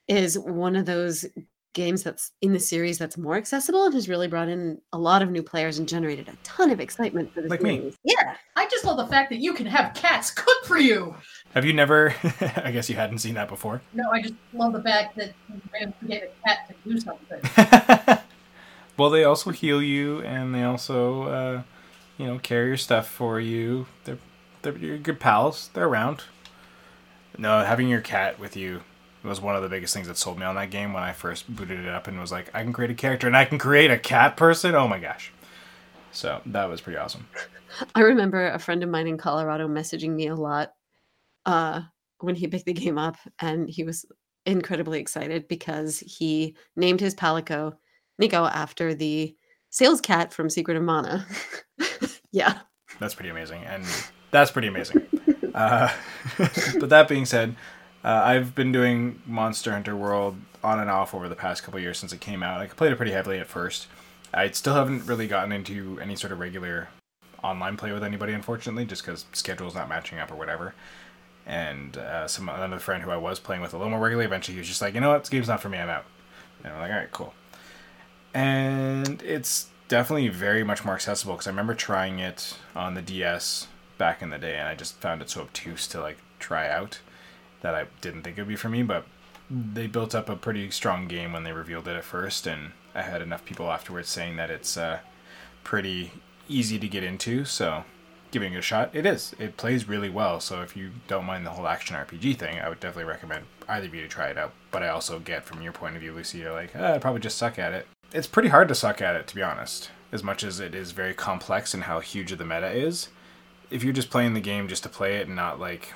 is 0.08 0.38
one 0.38 0.76
of 0.76 0.86
those 0.86 1.26
games 1.74 2.04
that's 2.04 2.32
in 2.42 2.52
the 2.52 2.60
series 2.60 2.98
that's 2.98 3.18
more 3.18 3.36
accessible 3.36 3.86
and 3.86 3.94
has 3.94 4.10
really 4.10 4.28
brought 4.28 4.50
in 4.50 4.82
a 4.92 4.98
lot 4.98 5.22
of 5.22 5.30
new 5.30 5.44
players 5.44 5.78
and 5.78 5.88
generated 5.88 6.28
a 6.28 6.36
ton 6.44 6.72
of 6.72 6.80
excitement 6.80 7.32
for 7.34 7.42
the 7.42 7.48
Like 7.48 7.62
me. 7.62 7.94
Yeah. 8.04 8.36
I 8.56 8.68
just 8.68 8.86
love 8.86 8.98
the 8.98 9.06
fact 9.06 9.30
that 9.30 9.40
you 9.40 9.54
can 9.54 9.68
have 9.68 9.94
cats 9.94 10.32
cook 10.32 10.66
for 10.66 10.78
you. 10.78 11.16
Have 11.54 11.66
you 11.66 11.74
never? 11.74 12.14
I 12.58 12.72
guess 12.72 12.90
you 12.90 12.96
hadn't 12.96 13.20
seen 13.20 13.36
that 13.36 13.48
before. 13.48 13.82
No, 13.94 14.10
I 14.12 14.22
just 14.22 14.34
love 14.54 14.74
the 14.74 14.82
fact 14.82 15.16
that 15.18 15.34
you 15.48 15.62
randomly 15.72 16.08
get 16.08 16.24
a 16.24 16.48
cat 16.48 16.68
to 16.68 16.90
do 16.90 17.00
something. 17.00 18.18
well, 18.98 19.10
they 19.10 19.24
also 19.24 19.52
heal 19.52 19.82
you, 19.82 20.22
and 20.22 20.54
they 20.54 20.64
also, 20.64 21.24
uh, 21.24 21.62
you 22.18 22.26
know, 22.26 22.40
carry 22.40 22.68
your 22.68 22.78
stuff 22.78 23.08
for 23.08 23.40
you. 23.40 23.86
They're 24.04 24.18
they're 24.62 24.98
good 24.98 25.20
pals. 25.20 25.70
They're 25.74 25.88
around. 25.88 26.24
No, 27.38 27.64
having 27.64 27.88
your 27.88 28.02
cat 28.02 28.40
with 28.40 28.56
you 28.58 28.82
was 29.24 29.42
one 29.42 29.56
of 29.56 29.62
the 29.62 29.70
biggest 29.70 29.94
things 29.94 30.08
that 30.08 30.18
sold 30.18 30.40
me 30.40 30.46
on 30.46 30.56
that 30.56 30.72
game 30.72 30.94
when 30.94 31.04
I 31.04 31.14
first 31.14 31.54
booted 31.54 31.80
it 31.80 31.88
up 31.88 32.08
and 32.08 32.20
was 32.20 32.32
like, 32.32 32.50
I 32.54 32.64
can 32.64 32.74
create 32.74 32.92
a 32.92 32.96
character 32.96 33.28
and 33.28 33.36
I 33.36 33.46
can 33.46 33.58
create 33.58 33.92
a 33.92 33.98
cat 33.98 34.38
person. 34.38 34.76
Oh 34.76 34.88
my 34.88 35.00
gosh! 35.00 35.32
So 36.12 36.42
that 36.46 36.70
was 36.70 36.82
pretty 36.82 36.98
awesome. 36.98 37.28
I 37.96 38.02
remember 38.02 38.48
a 38.48 38.60
friend 38.60 38.84
of 38.84 38.90
mine 38.90 39.08
in 39.08 39.18
Colorado 39.18 39.68
messaging 39.68 40.16
me 40.16 40.28
a 40.28 40.36
lot 40.36 40.74
uh, 41.46 41.82
when 42.20 42.36
he 42.36 42.48
picked 42.48 42.66
the 42.66 42.74
game 42.74 42.98
up, 42.98 43.18
and 43.40 43.70
he 43.70 43.84
was 43.84 44.06
incredibly 44.46 45.00
excited 45.00 45.48
because 45.48 46.00
he 46.00 46.56
named 46.76 47.00
his 47.00 47.16
Palico 47.16 47.74
Neko 48.22 48.50
after 48.52 48.94
the 48.94 49.36
sales 49.70 50.02
cat 50.02 50.34
from 50.34 50.50
Secret 50.50 50.78
of 50.78 50.84
Mana. 50.84 51.26
yeah. 52.32 52.60
That's 53.00 53.14
pretty 53.14 53.30
amazing, 53.30 53.64
and 53.66 53.86
that's 54.32 54.52
pretty 54.52 54.68
amazing. 54.68 55.06
Uh, 55.52 55.92
but 56.80 56.90
that 56.90 57.08
being 57.10 57.26
said, 57.26 57.54
uh, 58.04 58.22
I've 58.24 58.56
been 58.56 58.72
doing 58.72 59.22
Monster 59.26 59.72
Hunter 59.72 59.96
World 59.96 60.38
on 60.64 60.80
and 60.80 60.90
off 60.90 61.14
over 61.14 61.28
the 61.28 61.36
past 61.36 61.64
couple 61.64 61.80
years 61.80 61.98
since 61.98 62.14
it 62.14 62.22
came 62.22 62.44
out. 62.44 62.62
I 62.62 62.68
played 62.68 62.94
it 62.94 62.96
pretty 62.96 63.12
heavily 63.12 63.40
at 63.40 63.48
first. 63.48 63.88
I 64.34 64.50
still 64.52 64.76
haven't 64.76 65.06
really 65.06 65.28
gotten 65.28 65.52
into 65.52 66.00
any 66.00 66.16
sort 66.16 66.32
of 66.32 66.40
regular 66.40 66.90
online 67.44 67.78
play 67.78 67.92
with 67.92 68.04
anybody, 68.04 68.34
unfortunately, 68.34 68.86
just 68.86 69.04
because 69.04 69.26
schedule's 69.34 69.76
not 69.76 69.90
matching 69.90 70.20
up 70.20 70.32
or 70.32 70.36
whatever. 70.36 70.76
And 71.46 71.98
uh, 71.98 72.28
some 72.28 72.48
another 72.48 72.80
friend 72.80 73.04
who 73.04 73.12
I 73.12 73.18
was 73.18 73.40
playing 73.40 73.62
with 73.62 73.74
a 73.74 73.78
little 73.78 73.92
more 73.92 74.00
regularly, 74.00 74.28
eventually 74.28 74.54
he 74.54 74.60
was 74.60 74.68
just 74.68 74.82
like, 74.82 74.94
you 74.94 75.02
know 75.02 75.10
what, 75.10 75.24
this 75.24 75.30
game's 75.30 75.48
not 75.48 75.62
for 75.62 75.70
me. 75.70 75.80
I'm 75.80 75.90
out. 75.90 76.06
And 76.64 76.74
I'm 76.74 76.80
like, 76.80 76.92
all 76.92 76.98
right, 76.98 77.12
cool. 77.12 77.34
And 78.34 79.22
it's 79.24 79.70
definitely 79.88 80.28
very 80.28 80.64
much 80.64 80.86
more 80.86 80.94
accessible 80.94 81.34
because 81.34 81.48
I 81.48 81.50
remember 81.50 81.74
trying 81.74 82.20
it 82.20 82.56
on 82.76 82.94
the 82.94 83.02
DS 83.02 83.68
back 84.00 84.24
in 84.24 84.32
the 84.32 84.40
day, 84.40 84.58
and 84.58 84.68
I 84.68 84.74
just 84.74 85.00
found 85.00 85.22
it 85.22 85.30
so 85.30 85.42
obtuse 85.42 85.88
to 85.90 86.02
like 86.02 86.18
try 86.40 86.68
out 86.68 87.02
that 87.62 87.76
I 87.76 87.86
didn't 88.02 88.24
think 88.24 88.38
it 88.38 88.42
would 88.42 88.48
be 88.48 88.56
for 88.56 88.70
me. 88.70 88.82
But 88.82 89.06
they 89.52 89.86
built 89.86 90.16
up 90.16 90.28
a 90.28 90.36
pretty 90.36 90.72
strong 90.72 91.08
game 91.08 91.34
when 91.34 91.44
they 91.44 91.52
revealed 91.52 91.88
it 91.88 91.96
at 91.96 92.04
first, 92.04 92.48
and 92.48 92.72
I 92.96 93.04
had 93.04 93.22
enough 93.22 93.46
people 93.46 93.72
afterwards 93.72 94.10
saying 94.10 94.38
that 94.38 94.50
it's 94.50 94.76
uh, 94.76 95.00
pretty 95.64 96.12
easy 96.48 96.80
to 96.80 96.88
get 96.88 97.04
into. 97.04 97.46
So 97.46 97.84
giving 98.32 98.54
it 98.54 98.58
a 98.58 98.62
shot, 98.62 98.90
it 98.94 99.06
is. 99.06 99.36
It 99.40 99.58
plays 99.58 99.88
really 99.88 100.10
well. 100.10 100.40
So 100.40 100.62
if 100.62 100.76
you 100.76 100.92
don't 101.08 101.26
mind 101.26 101.46
the 101.46 101.52
whole 101.52 101.68
action 101.68 101.96
RPG 101.96 102.38
thing, 102.38 102.60
I 102.60 102.70
would 102.70 102.80
definitely 102.80 103.12
recommend 103.12 103.46
either 103.68 103.88
of 103.88 103.94
you 103.94 104.02
to 104.02 104.08
try 104.08 104.28
it 104.28 104.38
out. 104.38 104.54
But 104.72 104.84
I 104.84 104.90
also 104.90 105.20
get 105.20 105.46
from 105.46 105.62
your 105.62 105.74
point 105.74 105.96
of 105.96 106.02
view, 106.02 106.14
Lucy, 106.14 106.40
you're 106.40 106.54
like, 106.54 106.72
ah, 106.76 106.94
I 106.94 106.98
probably 107.00 107.22
just 107.22 107.38
suck 107.38 107.60
at 107.60 107.74
it. 107.74 107.88
It's 108.12 108.28
pretty 108.28 108.50
hard 108.50 108.68
to 108.70 108.76
suck 108.76 109.02
at 109.02 109.16
it, 109.16 109.28
to 109.28 109.36
be 109.36 109.44
honest. 109.44 109.92
As 110.12 110.24
much 110.24 110.44
as 110.44 110.60
it 110.60 110.74
is 110.74 110.92
very 110.92 111.14
complex 111.14 111.74
and 111.74 111.84
how 111.84 112.00
huge 112.00 112.36
the 112.36 112.46
meta 112.46 112.72
is, 112.72 113.10
if 113.70 113.84
you're 113.84 113.94
just 113.94 114.10
playing 114.10 114.34
the 114.34 114.40
game 114.42 114.68
just 114.68 114.84
to 114.84 114.90
play 114.90 115.18
it 115.18 115.28
and 115.28 115.36
not 115.36 115.60
like 115.60 115.94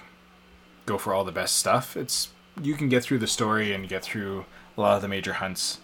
go 0.86 0.98
for 0.98 1.14
all 1.14 1.24
the 1.24 1.32
best 1.32 1.56
stuff, 1.58 1.98
it's 1.98 2.30
you 2.62 2.76
can 2.76 2.90
get 2.90 3.04
through 3.04 3.20
the 3.20 3.28
story 3.28 3.74
and 3.74 3.88
get 3.90 4.04
through 4.04 4.46
a 4.78 4.82
lot 4.82 4.96
of 4.96 5.02
the 5.02 5.08
major 5.08 5.34
hunts 5.34 5.80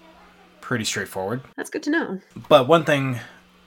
pretty 0.61 0.85
straightforward. 0.85 1.41
That's 1.55 1.69
good 1.69 1.83
to 1.83 1.89
know. 1.89 2.19
But 2.47 2.67
one 2.67 2.85
thing 2.85 3.19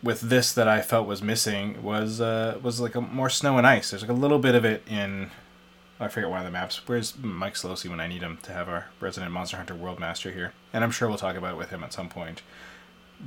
with 0.03 0.21
this 0.21 0.53
that 0.53 0.69
I 0.69 0.83
felt 0.83 1.07
was 1.07 1.23
missing 1.23 1.83
was 1.83 2.21
uh, 2.21 2.59
was 2.63 2.81
like 2.81 2.95
a 2.95 3.01
more 3.01 3.31
snow 3.31 3.59
and 3.59 3.67
ice. 3.67 3.91
There's 3.91 4.03
like 4.03 4.11
a 4.11 4.15
little 4.15 4.39
bit 4.39 4.55
of 4.55 4.65
it 4.65 4.83
in 4.89 5.31
I 6.03 6.09
forget 6.09 6.31
one 6.31 6.41
of 6.41 6.45
the 6.45 6.51
maps. 6.51 6.81
Where's 6.87 7.17
Mike 7.17 7.55
Slosey 7.55 7.89
when 7.89 8.01
I 8.01 8.09
need 8.09 8.23
him 8.23 8.39
to 8.43 8.53
have 8.53 8.69
our 8.69 8.87
resident 8.99 9.33
Monster 9.33 9.57
Hunter 9.57 9.75
World 9.75 10.01
Master 10.01 10.33
here? 10.33 10.53
And 10.73 10.83
I'm 10.83 10.91
sure 10.91 11.09
we'll 11.09 11.19
talk 11.19 11.37
about 11.37 11.55
it 11.55 11.59
with 11.59 11.71
him 11.71 11.85
at 11.85 11.93
some 11.93 12.09
point. 12.09 12.43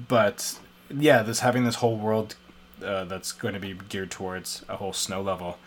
But 0.08 0.60
yeah, 0.90 1.24
this 1.24 1.40
having 1.40 1.64
this 1.64 1.76
whole 1.76 1.98
world 1.98 2.36
uh, 2.84 3.06
that's 3.06 3.32
going 3.32 3.54
to 3.54 3.60
be 3.60 3.74
geared 3.90 4.12
towards 4.12 4.64
a 4.70 4.78
whole 4.78 4.94
snow 4.94 5.22
level 5.22 5.58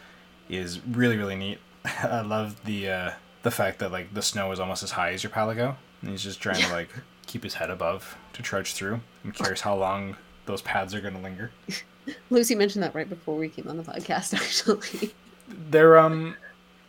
is 0.48 0.80
really 0.86 1.16
really 1.16 1.36
neat. 1.36 1.58
I 2.02 2.22
love 2.22 2.64
the 2.64 2.90
uh, 2.90 3.10
the 3.42 3.50
fact 3.50 3.78
that 3.78 3.92
like 3.92 4.14
the 4.14 4.22
snow 4.22 4.50
is 4.52 4.60
almost 4.60 4.82
as 4.82 4.92
high 4.92 5.12
as 5.12 5.22
your 5.22 5.30
Palico, 5.30 5.76
and 6.02 6.10
he's 6.10 6.22
just 6.22 6.40
trying 6.40 6.62
to 6.62 6.72
like 6.72 6.90
keep 7.26 7.42
his 7.42 7.54
head 7.54 7.70
above 7.70 8.16
to 8.32 8.42
trudge 8.42 8.72
through. 8.72 9.00
I'm 9.24 9.32
curious 9.32 9.60
how 9.60 9.76
long 9.76 10.16
those 10.46 10.62
pads 10.62 10.94
are 10.94 11.00
going 11.00 11.14
to 11.14 11.20
linger. 11.20 11.50
Lucy 12.30 12.54
mentioned 12.54 12.82
that 12.82 12.94
right 12.94 13.08
before 13.08 13.36
we 13.36 13.48
came 13.48 13.68
on 13.68 13.76
the 13.76 13.82
podcast, 13.82 14.34
actually. 14.34 15.14
They're 15.46 15.98
um 15.98 16.36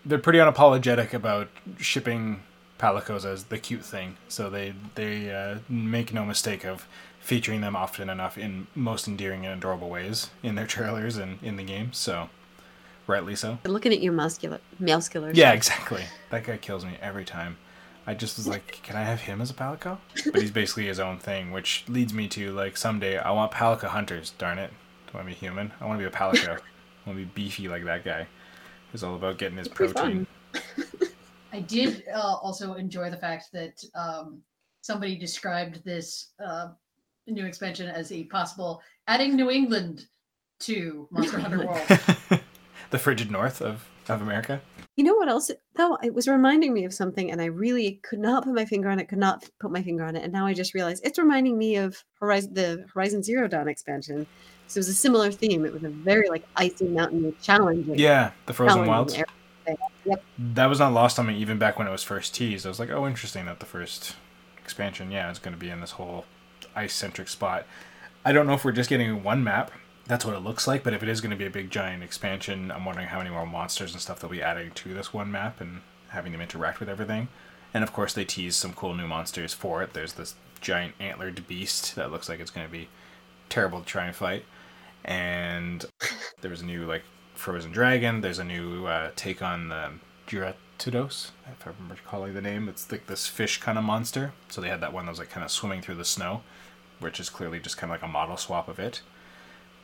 they're 0.06 0.18
pretty 0.18 0.40
unapologetic 0.40 1.14
about 1.14 1.50
shipping 1.78 2.42
palicos 2.80 3.26
as 3.26 3.46
the 3.46 3.58
cute 3.58 3.84
thing. 3.84 4.18
So 4.28 4.50
they 4.50 4.74
they 4.96 5.32
uh, 5.32 5.60
make 5.68 6.14
no 6.14 6.26
mistake 6.26 6.66
of 6.66 6.88
featuring 7.30 7.62
them 7.62 7.76
often 7.76 8.10
enough 8.10 8.40
in 8.40 8.66
most 8.74 9.08
endearing 9.08 9.46
and 9.46 9.54
adorable 9.54 9.88
ways 9.88 10.32
in 10.42 10.56
their 10.56 10.66
trailers 10.76 11.16
and 11.16 11.38
in 11.44 11.58
the 11.58 11.64
game. 11.64 11.94
So 11.94 12.28
rightly 13.06 13.36
so. 13.36 13.60
Looking 13.66 13.94
at 13.94 14.02
your 14.02 14.14
muscular, 14.14 14.60
muscular. 14.80 15.32
Yeah, 15.32 15.52
exactly. 15.52 16.06
That 16.32 16.44
guy 16.44 16.58
kills 16.58 16.84
me 16.84 16.98
every 17.00 17.26
time. 17.26 17.58
I 18.08 18.16
just 18.16 18.38
was 18.38 18.48
like, 18.48 18.80
can 18.82 18.96
I 18.96 19.04
have 19.04 19.22
him 19.22 19.42
as 19.42 19.52
a 19.52 19.54
palico? 19.54 20.00
But 20.32 20.42
he's 20.42 20.50
basically 20.50 20.88
his 20.88 21.00
own 21.00 21.20
thing, 21.20 21.52
which 21.52 21.86
leads 21.88 22.16
me 22.16 22.28
to 22.30 22.52
like 22.52 22.76
someday 22.76 23.20
I 23.20 23.30
want 23.30 23.52
palico 23.52 23.90
hunters. 23.90 24.32
Darn 24.40 24.58
it! 24.58 24.72
Do 25.06 25.12
I 25.14 25.18
want 25.18 25.30
to 25.30 25.36
be 25.36 25.40
human? 25.40 25.72
I 25.80 25.86
want 25.86 26.00
to 26.00 26.10
be 26.10 26.12
a 26.12 26.18
palico. 26.18 26.58
I 27.06 27.10
want 27.10 27.20
to 27.20 27.26
be 27.26 27.26
beefy 27.26 27.68
like 27.68 27.86
that 27.86 28.04
guy. 28.04 28.26
It's 28.92 29.04
all 29.04 29.14
about 29.14 29.38
getting 29.38 29.60
his 29.60 29.68
protein. 29.68 30.26
I 31.54 31.60
did 31.60 32.06
uh, 32.12 32.38
also 32.42 32.74
enjoy 32.74 33.12
the 33.12 33.18
fact 33.18 33.50
that 33.54 33.84
um, 33.94 34.42
somebody 34.82 35.16
described 35.16 35.86
this 35.86 36.32
uh, 36.44 36.70
new 37.32 37.46
expansion 37.46 37.88
as 37.88 38.12
a 38.12 38.24
possible 38.26 38.82
adding 39.08 39.36
New 39.36 39.50
England 39.50 40.06
to 40.62 41.08
Monster 41.12 41.40
Hunter 41.40 41.66
World. 41.66 42.42
the 42.92 43.00
frigid 43.00 43.32
north 43.32 43.62
of, 43.62 43.88
of 44.08 44.22
America. 44.22 44.62
You 44.96 45.06
know 45.06 45.16
what 45.16 45.30
else? 45.30 45.50
Though 45.76 45.98
it 46.04 46.14
was 46.14 46.28
reminding 46.28 46.74
me 46.74 46.84
of 46.84 46.94
something, 46.94 47.32
and 47.32 47.42
I 47.42 47.46
really 47.46 48.02
could 48.04 48.20
not 48.20 48.44
put 48.44 48.54
my 48.54 48.66
finger 48.66 48.90
on 48.90 49.00
it. 49.00 49.08
Could 49.08 49.20
not 49.20 49.50
put 49.60 49.72
my 49.72 49.82
finger 49.82 50.04
on 50.04 50.16
it, 50.16 50.24
and 50.24 50.34
now 50.34 50.46
I 50.46 50.54
just 50.54 50.74
realized 50.74 51.06
it's 51.06 51.18
reminding 51.18 51.58
me 51.58 51.78
of 51.78 52.04
Horizon, 52.20 52.54
the 52.54 52.86
Horizon 52.94 53.24
Zero 53.24 53.48
Dawn 53.48 53.68
expansion. 53.68 54.28
So 54.68 54.78
it 54.78 54.82
was 54.82 54.90
a 54.90 54.94
similar 54.94 55.32
theme. 55.32 55.66
It 55.66 55.74
was 55.74 55.84
a 55.84 55.90
very 55.90 56.30
like 56.30 56.44
icy 56.56 56.88
mountain 56.88 57.34
challenging. 57.42 57.98
Yeah, 57.98 58.32
the 58.46 58.54
frozen 58.54 58.86
challenging 58.86 58.92
wilds. 58.92 59.14
area. 59.14 59.26
Yep. 60.06 60.24
That 60.40 60.66
was 60.66 60.80
not 60.80 60.94
lost 60.94 61.20
on 61.20 61.28
me 61.28 61.38
even 61.38 61.58
back 61.58 61.78
when 61.78 61.88
it 61.88 61.92
was 61.92 62.04
first 62.04 62.34
teased. 62.34 62.66
I 62.66 62.70
was 62.70 62.80
like, 62.80 62.90
oh, 62.90 63.06
interesting 63.06 63.46
that 63.46 63.60
the 63.60 63.66
first 63.66 64.16
expansion, 64.58 65.12
yeah, 65.12 65.30
it's 65.30 65.40
going 65.40 65.54
to 65.54 65.60
be 65.60 65.70
in 65.70 65.82
this 65.82 65.92
whole 65.92 66.26
ice 66.76 66.94
centric 66.94 67.28
spot. 67.28 67.66
I 68.24 68.32
don't 68.32 68.48
know 68.48 68.54
if 68.54 68.66
we're 68.66 68.72
just 68.72 68.90
getting 68.90 69.24
one 69.24 69.44
map. 69.44 69.72
That's 70.08 70.26
what 70.26 70.36
it 70.36 70.40
looks 70.40 70.68
like, 70.68 70.84
but 70.84 70.94
if 70.94 71.04
it 71.04 71.10
is 71.10 71.22
going 71.22 71.32
to 71.32 71.38
be 71.38 71.46
a 71.46 71.52
big 71.52 71.70
giant 71.70 72.04
expansion, 72.04 72.72
I'm 72.72 72.84
wondering 72.84 73.08
how 73.08 73.20
many 73.20 73.30
more 73.30 73.46
monsters 73.46 73.94
and 73.94 74.02
stuff 74.02 74.20
they'll 74.20 74.30
be 74.30 74.42
adding 74.42 74.72
to 74.72 74.94
this 74.94 75.14
one 75.14 75.32
map 75.32 75.62
and 75.62 75.82
having 76.10 76.32
them 76.32 76.42
interact 76.42 76.80
with 76.80 76.90
everything. 76.90 77.28
And 77.74 77.84
of 77.84 77.94
course, 77.94 78.14
they 78.14 78.26
tease 78.26 78.56
some 78.56 78.74
cool 78.74 78.96
new 78.96 79.08
monsters 79.08 79.54
for 79.54 79.84
it. 79.84 79.94
There's 79.94 80.14
this 80.14 80.36
giant 80.62 80.96
antlered 81.00 81.48
beast 81.48 81.96
that 81.96 82.12
looks 82.12 82.28
like 82.28 82.40
it's 82.40 82.52
going 82.52 82.66
to 82.66 82.72
be 82.72 82.90
terrible 83.48 83.80
to 83.80 83.86
try 83.86 84.06
and 84.06 84.16
fight. 84.16 84.46
And 85.06 85.86
there 86.42 86.52
was 86.52 86.62
a 86.62 86.66
new 86.66 86.86
like 86.86 87.04
frozen 87.36 87.72
dragon. 87.72 88.22
There's 88.22 88.40
a 88.40 88.44
new 88.44 88.86
uh, 88.86 89.12
take 89.16 89.42
on 89.42 89.70
the 89.70 89.92
Duratudos, 90.28 91.32
if 91.52 91.66
I 91.66 91.72
remember 91.72 91.98
calling 92.06 92.34
the 92.34 92.42
name. 92.42 92.70
It's 92.70 92.92
like 92.92 93.08
this 93.08 93.28
fish 93.28 93.60
kind 93.60 93.78
of 93.78 93.84
monster. 93.84 94.34
So 94.50 94.62
they 94.62 94.70
had 94.70 94.82
that 94.82 94.94
one 94.94 95.06
that 95.06 95.12
was 95.12 95.20
like 95.20 95.30
kind 95.30 95.44
of 95.44 95.52
swimming 95.52 95.82
through 95.82 95.96
the 95.96 96.06
snow, 96.06 96.42
which 97.00 97.20
is 97.20 97.30
clearly 97.30 97.60
just 97.60 97.78
kind 97.78 97.92
of 97.92 97.96
like 97.96 98.08
a 98.08 98.12
model 98.12 98.38
swap 98.38 98.68
of 98.68 98.80
it. 98.80 99.02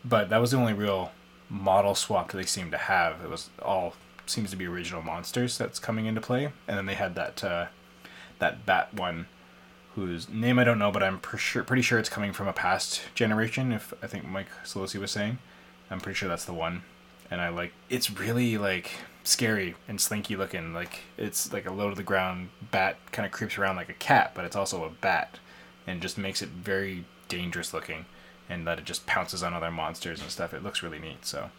But 0.04 0.30
that 0.30 0.40
was 0.42 0.52
the 0.52 0.58
only 0.58 0.74
real 0.74 1.12
model 1.50 1.96
swap 1.96 2.32
that 2.32 2.38
they 2.38 2.46
seemed 2.46 2.72
to 2.72 2.78
have. 2.78 3.22
It 3.22 3.30
was 3.30 3.50
all 3.62 3.94
seems 4.26 4.50
to 4.52 4.58
be 4.58 4.66
original 4.66 5.02
monsters 5.02 5.58
that's 5.58 5.80
coming 5.80 6.06
into 6.06 6.22
play, 6.22 6.46
and 6.68 6.78
then 6.78 6.86
they 6.86 6.96
had 6.96 7.16
that 7.16 7.44
uh, 7.44 7.68
that 8.40 8.66
bat 8.66 8.94
one 8.94 9.28
whose 9.96 10.28
name 10.28 10.60
I 10.60 10.64
don't 10.66 10.80
know, 10.80 10.92
but 10.92 11.02
I'm 11.02 11.20
pretty 11.20 11.42
sure, 11.42 11.64
pretty 11.64 11.82
sure 11.82 11.98
it's 11.98 12.10
coming 12.10 12.34
from 12.34 12.48
a 12.48 12.54
past 12.54 13.02
generation. 13.16 13.72
If 13.72 13.94
I 14.04 14.08
think 14.08 14.26
Mike 14.26 14.50
Solosi 14.64 15.00
was 15.00 15.12
saying, 15.12 15.40
I'm 15.90 16.02
pretty 16.02 16.18
sure 16.18 16.30
that's 16.30 16.46
the 16.46 16.54
one. 16.54 16.84
And 17.32 17.42
I 17.42 17.50
like 17.50 17.74
it's 17.90 18.12
really 18.12 18.58
like 18.58 18.92
scary 19.24 19.76
and 19.88 20.00
slinky 20.00 20.36
looking. 20.36 20.74
Like 20.74 21.02
it's 21.18 21.52
like 21.52 21.66
a 21.66 21.72
low 21.72 21.90
to 21.90 21.96
the 21.96 22.04
ground 22.04 22.50
bat, 22.72 22.98
kind 23.12 23.26
of 23.26 23.32
creeps 23.32 23.58
around 23.58 23.78
like 23.78 23.90
a 23.90 23.94
cat, 23.94 24.32
but 24.36 24.46
it's 24.46 24.56
also 24.56 24.84
a 24.84 24.90
bat, 24.90 25.40
and 25.88 26.02
just 26.02 26.18
makes 26.18 26.42
it 26.42 26.50
very 26.50 27.06
dangerous 27.28 27.74
looking. 27.74 28.06
And 28.48 28.68
that 28.68 28.78
it 28.78 28.86
just 28.86 29.08
pounces 29.08 29.42
on 29.42 29.54
other 29.54 29.72
monsters 29.72 30.22
and 30.22 30.30
stuff. 30.30 30.54
It 30.54 30.64
looks 30.64 30.84
really 30.84 31.00
neat. 31.00 31.26
So 31.26 31.50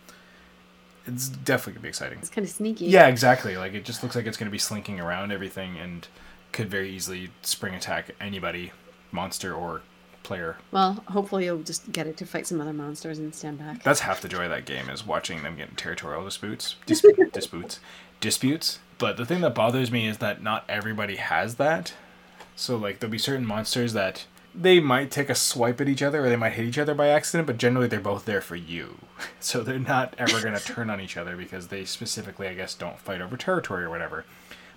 it's 1.07 1.29
definitely 1.29 1.75
gonna 1.75 1.83
be 1.83 1.89
exciting. 1.89 2.19
It's 2.19 2.31
kind 2.31 2.47
of 2.47 2.53
sneaky. 2.53 2.87
Yeah, 2.87 3.09
exactly. 3.09 3.57
Like 3.57 3.75
it 3.75 3.85
just 3.85 4.03
looks 4.03 4.15
like 4.15 4.27
it's 4.27 4.37
going 4.37 4.47
to 4.47 4.53
be 4.53 4.59
slinking 4.59 5.01
around 5.01 5.33
everything 5.33 5.77
and 5.77 6.07
could 6.53 6.71
very 6.71 6.91
easily 6.91 7.31
spring 7.43 7.75
attack 7.75 8.11
anybody, 8.21 8.73
monster 9.13 9.55
or 9.55 9.83
player. 10.23 10.57
Well, 10.73 11.05
hopefully 11.09 11.45
you'll 11.45 11.63
just 11.63 11.91
get 11.93 12.07
it 12.07 12.17
to 12.19 12.27
fight 12.27 12.47
some 12.47 12.61
other 12.61 12.73
monsters 12.73 13.19
and 13.19 13.35
stand 13.35 13.59
back. 13.59 13.83
That's 13.83 14.01
half 14.01 14.21
the 14.21 14.29
joy 14.29 14.45
of 14.45 14.51
that 14.51 14.65
game 14.65 14.91
is 14.91 15.07
watching 15.07 15.43
them 15.43 15.57
get 15.57 15.77
territorial 15.77 16.25
disputes, 16.25 16.75
dis- 16.87 17.05
disputes, 17.33 17.81
disputes. 18.21 18.81
But 18.99 19.17
the 19.17 19.27
thing 19.27 19.43
that 19.43 19.55
bothers 19.55 19.91
me 19.91 20.09
is 20.09 20.19
that 20.19 20.43
not 20.43 20.65
everybody 20.69 21.17
has 21.17 21.57
that. 21.57 21.95
So 22.57 22.77
like 22.77 22.99
there'll 22.99 23.13
be 23.13 23.19
certain 23.19 23.47
monsters 23.47 23.93
that 23.93 24.25
they 24.55 24.81
might 24.81 25.11
take 25.11 25.29
a 25.29 25.35
swipe 25.35 25.81
at 25.81 25.89
each 25.89 26.03
other 26.03 26.25
or 26.25 26.29
they 26.31 26.37
might 26.37 26.55
hit 26.55 26.65
each 26.65 26.79
other 26.79 26.95
by 26.95 27.09
accident, 27.09 27.47
but 27.47 27.59
generally 27.59 27.87
they're 27.87 28.01
both 28.01 28.25
there 28.25 28.41
for 28.41 28.57
you. 28.57 28.99
So 29.39 29.63
they're 29.63 29.79
not 29.79 30.15
ever 30.19 30.43
going 30.43 30.55
to 30.59 30.65
turn 30.65 30.91
on 30.91 31.01
each 31.01 31.17
other 31.17 31.37
because 31.37 31.69
they 31.69 31.85
specifically, 31.85 32.49
I 32.49 32.55
guess, 32.55 32.75
don't 32.75 32.99
fight 32.99 33.21
over 33.21 33.37
territory 33.37 33.85
or 33.85 33.91
whatever. 33.91 34.25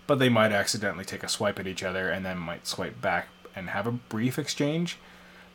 But 0.05 0.19
they 0.19 0.29
might 0.29 0.51
accidentally 0.51 1.05
take 1.05 1.23
a 1.23 1.27
swipe 1.27 1.59
at 1.59 1.67
each 1.67 1.83
other 1.83 2.09
and 2.09 2.25
then 2.25 2.37
might 2.37 2.67
swipe 2.67 3.01
back 3.01 3.29
and 3.55 3.69
have 3.69 3.87
a 3.87 3.91
brief 3.91 4.37
exchange. 4.37 4.97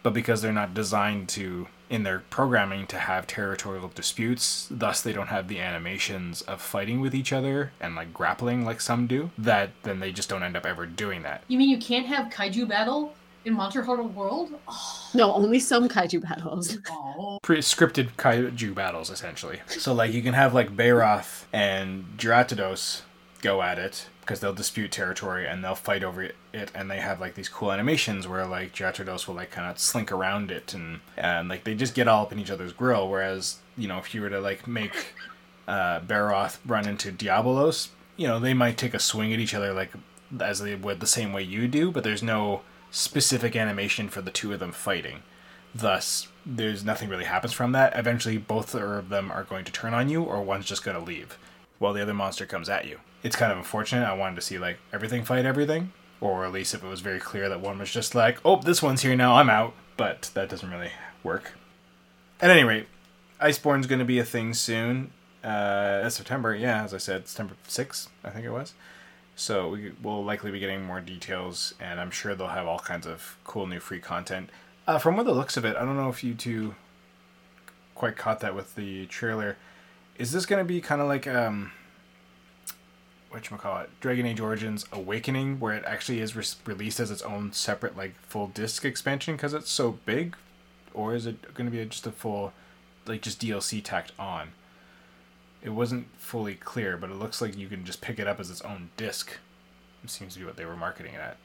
But 0.05 0.13
because 0.13 0.43
they're 0.43 0.53
not 0.53 0.75
designed 0.75 1.29
to, 1.31 1.67
in 1.91 2.05
their 2.05 2.21
programming, 2.31 2.87
to 2.89 2.99
have 2.99 3.27
territorial 3.27 3.91
disputes, 3.93 4.69
thus 4.71 5.01
they 5.01 5.13
don't 5.13 5.29
have 5.29 5.49
the 5.49 5.59
animations 5.59 6.43
of 6.43 6.61
fighting 6.61 7.01
with 7.01 7.15
each 7.15 7.33
other 7.33 7.73
and 7.81 7.97
like 7.97 8.15
grappling 8.15 8.65
like 8.65 8.81
some 8.81 9.09
do, 9.09 9.31
that 9.39 9.71
then 9.83 10.01
they 10.01 10.13
just 10.13 10.29
don't 10.29 10.43
end 10.43 10.57
up 10.57 10.67
ever 10.67 10.87
doing 10.87 11.23
that. 11.23 11.43
You 11.49 11.59
mean 11.59 11.71
you 11.71 11.79
can't 11.79 12.07
have 12.07 12.31
kaiju 12.31 12.69
battle 12.69 13.15
in 13.47 13.55
Monster 13.55 13.83
Hunter 13.83 14.03
World? 14.03 14.53
Oh, 14.69 15.11
No, 15.15 15.33
only 15.33 15.59
some 15.59 15.89
kaiju 15.89 16.23
battles. 16.23 16.79
oh. 16.91 17.39
pre-scripted 17.43 18.11
kaiju 18.19 18.75
battles 18.75 19.09
essentially. 19.09 19.61
So 19.67 19.95
like 19.95 20.13
you 20.13 20.23
can 20.23 20.35
have 20.35 20.53
like 20.53 20.77
Barroth 20.77 21.47
and 21.53 22.05
Jyuratodus 22.19 23.03
go 23.41 23.63
at 23.63 23.79
it 23.79 24.07
because 24.25 24.41
they'll 24.41 24.55
dispute 24.55 24.91
territory 24.91 25.47
and 25.47 25.63
they'll 25.63 25.75
fight 25.75 26.03
over 26.03 26.23
it, 26.23 26.71
and 26.75 26.91
they 26.91 26.99
have 26.99 27.21
like 27.21 27.35
these 27.35 27.49
cool 27.49 27.71
animations 27.71 28.27
where 28.27 28.47
like 28.47 28.73
Jyuratodus 28.73 29.29
will 29.29 29.35
like 29.35 29.51
kind 29.51 29.71
of 29.71 29.79
slink 29.79 30.11
around 30.11 30.51
it 30.51 30.73
and 30.75 31.01
and 31.17 31.49
like 31.49 31.65
they 31.65 31.75
just 31.75 31.95
get 31.95 32.09
all 32.09 32.23
up 32.23 32.33
in 32.33 32.39
each 32.39 32.51
other's 32.51 32.73
grill 32.73 33.09
whereas 33.09 33.59
you 33.77 33.87
know 33.87 33.99
if 33.99 34.15
you 34.15 34.23
were 34.23 34.31
to 34.31 34.41
like 34.41 34.67
make 34.67 35.15
uh 35.69 36.01
Barroth 36.01 36.59
run 36.67 36.89
into 36.89 37.13
Diabolos 37.13 37.89
you 38.17 38.27
know 38.27 38.41
they 38.41 38.55
might 38.55 38.79
take 38.79 38.95
a 38.95 38.99
swing 38.99 39.33
at 39.33 39.41
each 39.41 39.55
other 39.55 39.73
like 39.73 39.93
as 40.41 40.61
they 40.61 40.75
would 40.75 41.01
the 41.01 41.07
same 41.07 41.33
way 41.33 41.43
you 41.43 41.69
do 41.69 41.91
but 41.91 42.03
there's 42.05 42.23
no 42.23 42.63
specific 42.91 43.55
animation 43.55 44.09
for 44.09 44.23
the 44.23 44.31
two 44.31 44.53
of 44.53 44.61
them 44.61 44.73
fighting 44.73 45.23
Thus, 45.75 46.29
there's 46.47 46.85
nothing 46.85 47.09
really 47.09 47.25
happens 47.25 47.53
from 47.53 47.73
that. 47.73 47.99
Eventually, 47.99 48.39
both 48.39 48.75
of 48.77 49.09
them 49.09 49.33
are 49.33 49.43
going 49.43 49.65
to 49.65 49.73
turn 49.73 49.93
on 49.93 50.09
you, 50.09 50.23
or 50.23 50.41
one's 50.41 50.67
just 50.67 50.85
going 50.85 50.97
to 50.97 51.03
leave 51.03 51.37
while 51.81 51.93
the 51.93 52.03
other 52.03 52.15
monster 52.15 52.47
comes 52.47 52.69
at 52.69 52.87
you. 52.87 53.01
It's 53.25 53.35
kind 53.35 53.51
of 53.51 53.59
unfortunate. 53.59 54.07
I 54.07 54.13
wanted 54.13 54.37
to 54.37 54.43
see 54.43 54.59
like 54.59 54.79
everything 54.93 55.25
fight 55.25 55.45
everything, 55.45 55.93
or 56.21 56.45
at 56.45 56.53
least 56.53 56.75
if 56.75 56.85
it 56.85 56.89
was 56.89 57.01
very 57.01 57.19
clear 57.19 57.49
that 57.49 57.61
one 57.61 57.79
was 57.79 57.91
just 57.91 58.15
like, 58.15 58.39
"Oh, 58.45 58.61
this 58.61 58.81
one's 58.81 59.03
here 59.03 59.17
now. 59.17 59.35
I'm 59.35 59.51
out." 59.51 59.75
But 59.97 60.31
that 60.35 60.49
doesn't 60.49 60.71
really 60.71 60.93
work. 61.25 61.53
At 62.41 62.51
any 62.51 62.63
rate, 62.63 62.87
Iceborne's 63.41 63.87
going 63.87 63.99
to 63.99 64.05
be 64.05 64.19
a 64.19 64.25
thing 64.25 64.55
soon. 64.55 65.11
Uh, 65.43 66.09
September, 66.09 66.55
yeah, 66.55 66.85
as 66.85 66.95
I 66.95 66.99
said, 66.99 67.29
September 67.29 67.55
6th, 67.69 68.09
I 68.25 68.31
think 68.31 68.47
it 68.47 68.51
was. 68.51 68.73
So 69.37 69.69
we 69.69 69.93
will 70.03 70.25
likely 70.25 70.51
be 70.51 70.59
getting 70.59 70.85
more 70.85 71.01
details, 71.01 71.75
and 71.81 72.01
I'm 72.01 72.11
sure 72.11 72.35
they'll 72.35 72.49
have 72.49 72.67
all 72.67 72.79
kinds 72.79 73.07
of 73.07 73.37
cool 73.45 73.67
new 73.67 73.81
free 73.81 74.01
content. 74.01 74.51
Uh, 74.87 74.99
from 74.99 75.17
what 75.17 75.27
the 75.27 75.33
looks 75.33 75.57
of 75.57 75.65
it, 75.65 75.77
I 75.77 75.85
don't 75.85 75.97
know 75.97 76.09
if 76.09 76.23
you 76.23 76.35
two 76.35 76.75
quite 77.95 78.17
caught 78.17 78.41
that 78.41 78.55
with 78.55 78.75
the 78.75 79.07
trailer. 79.07 79.57
Is 80.19 80.33
this 80.33 80.47
going 80.47 80.61
to 80.61 80.65
be 80.65 80.81
kind 80.81 81.01
of 81.01 81.09
like 81.09 81.27
um, 81.27 81.73
what 83.35 83.51
you 83.51 83.57
call 83.59 83.81
it, 83.81 83.91
Dragon 84.01 84.27
Age 84.27 84.41
Origins 84.41 84.87
Awakening, 84.93 85.61
where 85.61 85.75
it 85.75 85.85
actually 85.87 86.21
is 86.21 86.37
re- 86.37 86.45
released 86.67 87.01
as 87.01 87.11
its 87.11 87.23
own 87.23 87.53
separate 87.53 87.97
like 87.97 88.15
full 88.23 88.49
disc 88.49 88.85
expansion 88.85 89.37
because 89.37 89.55
it's 89.55 89.71
so 89.71 89.93
big, 90.07 90.37
or 90.95 91.15
is 91.15 91.27
it 91.27 91.55
going 91.55 91.71
to 91.71 91.77
be 91.77 91.85
just 91.87 92.07
a 92.07 92.13
full, 92.13 92.55
like 93.07 93.23
just 93.23 93.41
DLC 93.41 93.83
tacked 93.85 94.13
on? 94.19 94.55
It 95.63 95.71
wasn't 95.71 96.09
fully 96.19 96.55
clear, 96.57 96.97
but 96.97 97.11
it 97.11 97.17
looks 97.17 97.41
like 97.43 97.57
you 97.57 97.69
can 97.69 97.85
just 97.85 98.01
pick 98.01 98.19
it 98.21 98.29
up 98.29 98.39
as 98.41 98.51
its 98.51 98.63
own 98.63 98.91
disc. 98.97 99.39
It 100.05 100.11
seems 100.11 100.35
to 100.35 100.41
be 100.41 100.47
what 100.47 100.57
they 100.57 100.67
were 100.67 100.77
marketing 100.77 101.15
it 101.15 101.21
at 101.21 101.41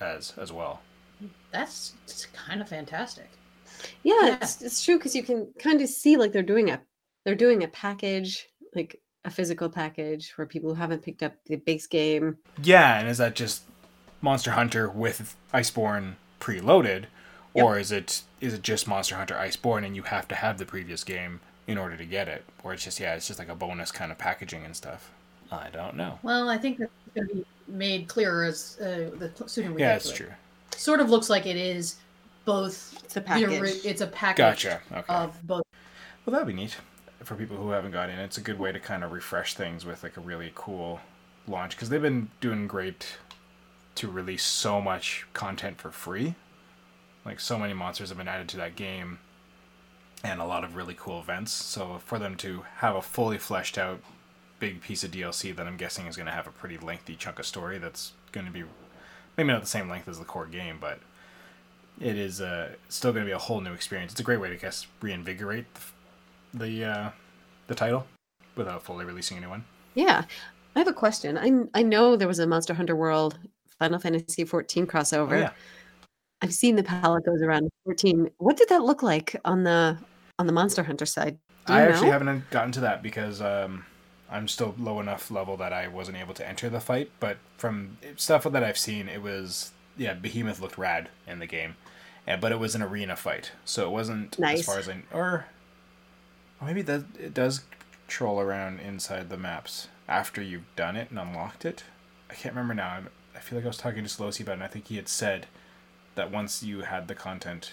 as 0.00 0.34
as 0.38 0.52
well. 0.52 0.86
That's 1.52 1.96
kind 2.32 2.60
of 2.60 2.68
fantastic. 2.68 3.40
Yeah, 4.02 4.14
Yeah. 4.20 4.38
It's, 4.40 4.62
it's 4.62 4.84
true 4.84 4.98
because 4.98 5.14
you 5.16 5.22
can 5.24 5.52
kind 5.58 5.80
of 5.80 5.88
see 5.88 6.16
like 6.16 6.32
they're 6.32 6.42
doing 6.42 6.70
a 6.70 6.82
they're 7.24 7.34
doing 7.34 7.64
a 7.64 7.68
package 7.68 8.48
like 8.74 9.01
a 9.24 9.30
physical 9.30 9.68
package 9.68 10.32
for 10.32 10.46
people 10.46 10.70
who 10.70 10.80
haven't 10.80 11.02
picked 11.02 11.22
up 11.22 11.32
the 11.46 11.56
base 11.56 11.86
game. 11.86 12.36
Yeah, 12.62 12.98
and 12.98 13.08
is 13.08 13.18
that 13.18 13.34
just 13.34 13.62
Monster 14.20 14.52
Hunter 14.52 14.88
with 14.88 15.36
Iceborne 15.54 16.14
preloaded, 16.40 17.04
or 17.54 17.78
is 17.78 17.92
it 17.92 18.22
is 18.40 18.54
it 18.54 18.62
just 18.62 18.88
Monster 18.88 19.16
Hunter 19.16 19.34
Iceborne 19.34 19.84
and 19.86 19.94
you 19.94 20.02
have 20.02 20.26
to 20.28 20.34
have 20.34 20.58
the 20.58 20.64
previous 20.66 21.04
game 21.04 21.40
in 21.66 21.78
order 21.78 21.96
to 21.96 22.04
get 22.04 22.26
it, 22.28 22.44
or 22.64 22.72
it's 22.74 22.84
just 22.84 22.98
yeah, 22.98 23.14
it's 23.14 23.26
just 23.28 23.38
like 23.38 23.48
a 23.48 23.54
bonus 23.54 23.92
kind 23.92 24.10
of 24.10 24.18
packaging 24.18 24.64
and 24.64 24.74
stuff. 24.74 25.10
I 25.50 25.68
don't 25.70 25.96
know. 25.96 26.18
Well, 26.22 26.48
I 26.48 26.56
think 26.58 26.78
that's 26.78 26.90
going 27.14 27.28
to 27.28 27.34
be 27.34 27.44
made 27.68 28.08
clearer 28.08 28.44
as 28.44 28.78
uh, 28.80 29.10
the 29.18 29.30
sooner 29.46 29.70
we 29.72 29.80
Yeah, 29.82 29.88
get 29.94 30.02
that's 30.02 30.06
to 30.06 30.10
it. 30.14 30.16
true. 30.16 30.34
Sort 30.76 31.00
of 31.00 31.10
looks 31.10 31.28
like 31.30 31.46
it 31.46 31.56
is 31.56 31.96
both. 32.44 32.98
It's 33.04 33.16
a 33.16 33.20
the 33.20 33.26
package. 33.26 33.60
ori- 33.60 33.70
it's 33.84 34.00
a 34.00 34.06
package 34.06 34.38
Gotcha. 34.38 34.80
Okay. 34.90 35.04
of 35.14 35.46
both. 35.46 35.62
Well, 36.24 36.32
that'd 36.32 36.46
be 36.48 36.54
neat 36.54 36.76
for 37.24 37.34
people 37.34 37.56
who 37.56 37.70
haven't 37.70 37.92
got 37.92 38.10
in. 38.10 38.18
It's 38.18 38.38
a 38.38 38.42
good 38.42 38.58
way 38.58 38.72
to 38.72 38.80
kind 38.80 39.04
of 39.04 39.12
refresh 39.12 39.54
things 39.54 39.84
with 39.84 40.02
like 40.02 40.16
a 40.16 40.20
really 40.20 40.52
cool 40.54 41.00
launch 41.46 41.76
because 41.76 41.88
they've 41.88 42.02
been 42.02 42.30
doing 42.40 42.66
great 42.66 43.16
to 43.96 44.10
release 44.10 44.44
so 44.44 44.80
much 44.80 45.26
content 45.32 45.78
for 45.78 45.90
free. 45.90 46.34
Like 47.24 47.40
so 47.40 47.58
many 47.58 47.74
monsters 47.74 48.08
have 48.08 48.18
been 48.18 48.28
added 48.28 48.48
to 48.50 48.56
that 48.58 48.74
game, 48.74 49.18
and 50.24 50.40
a 50.40 50.44
lot 50.44 50.64
of 50.64 50.76
really 50.76 50.94
cool 50.98 51.20
events. 51.20 51.52
So 51.52 52.00
for 52.04 52.18
them 52.18 52.36
to 52.36 52.64
have 52.76 52.96
a 52.96 53.02
fully 53.02 53.38
fleshed 53.38 53.78
out 53.78 54.00
big 54.58 54.80
piece 54.80 55.02
of 55.02 55.10
DLC 55.10 55.54
that 55.54 55.66
I'm 55.66 55.76
guessing 55.76 56.06
is 56.06 56.16
going 56.16 56.26
to 56.26 56.32
have 56.32 56.46
a 56.46 56.52
pretty 56.52 56.78
lengthy 56.78 57.16
chunk 57.16 57.38
of 57.38 57.46
story 57.46 57.78
that's 57.78 58.12
going 58.30 58.46
to 58.46 58.52
be 58.52 58.64
maybe 59.36 59.48
not 59.48 59.60
the 59.60 59.66
same 59.66 59.88
length 59.88 60.08
as 60.08 60.18
the 60.18 60.24
core 60.24 60.46
game, 60.46 60.78
but 60.80 61.00
it 62.00 62.16
is 62.16 62.40
uh, 62.40 62.70
still 62.88 63.12
going 63.12 63.24
to 63.24 63.28
be 63.28 63.32
a 63.32 63.38
whole 63.38 63.60
new 63.60 63.72
experience. 63.72 64.12
It's 64.12 64.20
a 64.20 64.24
great 64.24 64.40
way 64.40 64.48
to 64.50 64.56
guess 64.56 64.86
reinvigorate 65.00 65.66
the 65.74 65.80
the, 66.54 66.84
uh, 66.84 67.10
the 67.66 67.74
title 67.74 68.06
without 68.56 68.82
fully 68.82 69.04
releasing 69.04 69.38
a 69.38 69.40
new 69.40 69.48
one. 69.48 69.64
Yeah, 69.94 70.24
I 70.74 70.78
have 70.78 70.88
a 70.88 70.92
question. 70.92 71.36
I 71.38 71.78
I 71.78 71.82
know 71.82 72.16
there 72.16 72.28
was 72.28 72.38
a 72.38 72.46
Monster 72.46 72.74
Hunter 72.74 72.96
World 72.96 73.38
Final 73.78 73.98
Fantasy 73.98 74.44
14 74.44 74.86
crossover. 74.86 75.32
Oh, 75.32 75.38
yeah. 75.38 75.52
I've 76.40 76.54
seen 76.54 76.76
the 76.76 76.82
palette 76.82 77.24
goes 77.24 77.42
around 77.42 77.70
14. 77.84 78.30
What 78.38 78.56
did 78.56 78.68
that 78.68 78.82
look 78.82 79.02
like 79.02 79.36
on 79.44 79.64
the 79.64 79.98
on 80.38 80.46
the 80.46 80.52
Monster 80.52 80.82
Hunter 80.82 81.06
side? 81.06 81.38
I 81.66 81.82
actually 81.82 82.10
haven't 82.10 82.50
gotten 82.50 82.72
to 82.72 82.80
that 82.80 83.02
because 83.02 83.40
um, 83.40 83.84
I'm 84.28 84.48
still 84.48 84.74
low 84.78 84.98
enough 84.98 85.30
level 85.30 85.56
that 85.58 85.72
I 85.72 85.86
wasn't 85.86 86.16
able 86.16 86.34
to 86.34 86.48
enter 86.48 86.68
the 86.68 86.80
fight. 86.80 87.10
But 87.20 87.38
from 87.56 87.98
stuff 88.16 88.44
that 88.44 88.64
I've 88.64 88.78
seen, 88.78 89.08
it 89.08 89.22
was 89.22 89.70
yeah, 89.96 90.14
Behemoth 90.14 90.60
looked 90.60 90.78
rad 90.78 91.10
in 91.28 91.38
the 91.38 91.46
game, 91.46 91.76
and 92.26 92.40
but 92.40 92.50
it 92.50 92.58
was 92.58 92.74
an 92.74 92.82
arena 92.82 93.14
fight, 93.14 93.52
so 93.64 93.86
it 93.86 93.90
wasn't 93.90 94.38
Nice. 94.38 94.60
as 94.60 94.66
far 94.66 94.78
as 94.78 94.88
I 94.88 95.02
or 95.12 95.46
maybe 96.64 96.82
that 96.82 97.04
it 97.18 97.34
does 97.34 97.62
troll 98.08 98.40
around 98.40 98.80
inside 98.80 99.30
the 99.30 99.36
maps 99.36 99.88
after 100.08 100.42
you've 100.42 100.74
done 100.76 100.96
it 100.96 101.10
and 101.10 101.18
unlocked 101.18 101.64
it. 101.64 101.84
I 102.30 102.34
can't 102.34 102.54
remember 102.54 102.74
now. 102.74 102.88
I'm- 102.94 103.08
I 103.34 103.40
feel 103.40 103.58
like 103.58 103.64
I 103.64 103.68
was 103.68 103.78
talking 103.78 104.04
to 104.04 104.08
Slowsy 104.08 104.40
about 104.42 104.52
it, 104.52 104.54
and 104.54 104.62
I 104.64 104.68
think 104.68 104.86
he 104.88 104.96
had 104.96 105.08
said 105.08 105.46
that 106.14 106.30
once 106.30 106.62
you 106.62 106.82
had 106.82 107.08
the 107.08 107.14
content, 107.14 107.72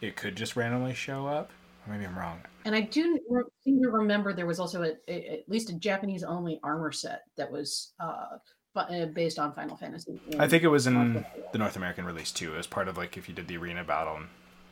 it 0.00 0.16
could 0.16 0.34
just 0.36 0.56
randomly 0.56 0.94
show 0.94 1.26
up. 1.26 1.50
Or 1.86 1.92
maybe 1.92 2.04
I'm 2.04 2.18
wrong. 2.18 2.40
And 2.64 2.74
I 2.74 2.80
do 2.82 3.18
seem 3.64 3.82
to 3.82 3.90
remember 3.90 4.32
there 4.32 4.46
was 4.46 4.60
also 4.60 4.82
a, 4.82 4.92
a, 5.08 5.40
at 5.40 5.48
least 5.48 5.68
a 5.70 5.74
Japanese 5.74 6.22
only 6.22 6.60
armor 6.62 6.92
set 6.92 7.22
that 7.36 7.50
was 7.50 7.92
uh, 8.00 8.38
uh, 8.76 9.06
based 9.06 9.38
on 9.38 9.52
Final 9.52 9.76
Fantasy. 9.76 10.20
I 10.38 10.46
think 10.48 10.62
it 10.62 10.68
was 10.68 10.86
in 10.86 11.12
North 11.14 11.26
the 11.52 11.58
North 11.58 11.76
American 11.76 12.04
release 12.04 12.30
too. 12.32 12.54
It 12.54 12.56
was 12.56 12.66
part 12.68 12.86
of 12.88 12.96
like 12.96 13.16
if 13.16 13.28
you 13.28 13.34
did 13.34 13.48
the 13.48 13.56
arena 13.56 13.82
battle, 13.84 14.16
and 14.16 14.26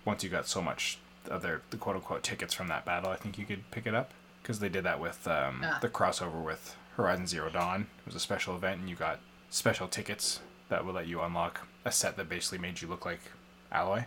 once 0.05 0.23
you 0.25 0.31
got 0.31 0.47
so 0.47 0.63
much 0.63 0.99
of 1.29 1.43
their 1.43 1.63
the 1.71 1.77
quote 1.77 1.97
unquote 1.97 2.23
tickets 2.23 2.55
from 2.55 2.69
that 2.69 2.85
battle, 2.85 3.11
I 3.11 3.17
think 3.17 3.39
you 3.39 3.45
could 3.47 3.71
pick 3.71 3.87
it 3.87 3.95
up 3.95 4.13
because 4.43 4.59
they 4.61 4.69
did 4.69 4.85
that 4.85 5.01
with 5.01 5.27
um, 5.29 5.63
Ah. 5.65 5.79
the 5.81 5.89
crossover 5.89 6.43
with 6.43 6.77
Horizon 6.97 7.27
Zero 7.27 7.51
Dawn. 7.51 7.87
It 8.01 8.07
was 8.07 8.15
a 8.15 8.21
special 8.21 8.55
event, 8.57 8.81
and 8.81 8.89
you 8.89 8.97
got 8.97 9.21
special 9.51 9.89
tickets 9.89 10.41
that 10.69 10.85
will 10.85 10.93
let 10.95 11.07
you 11.07 11.21
unlock 11.21 11.67
a 11.85 11.93
set 11.93 12.17
that 12.17 12.29
basically 12.29 12.59
made 12.59 12.81
you 12.81 12.89
look 12.89 13.05
like 13.05 13.21
Aloy. 13.73 14.07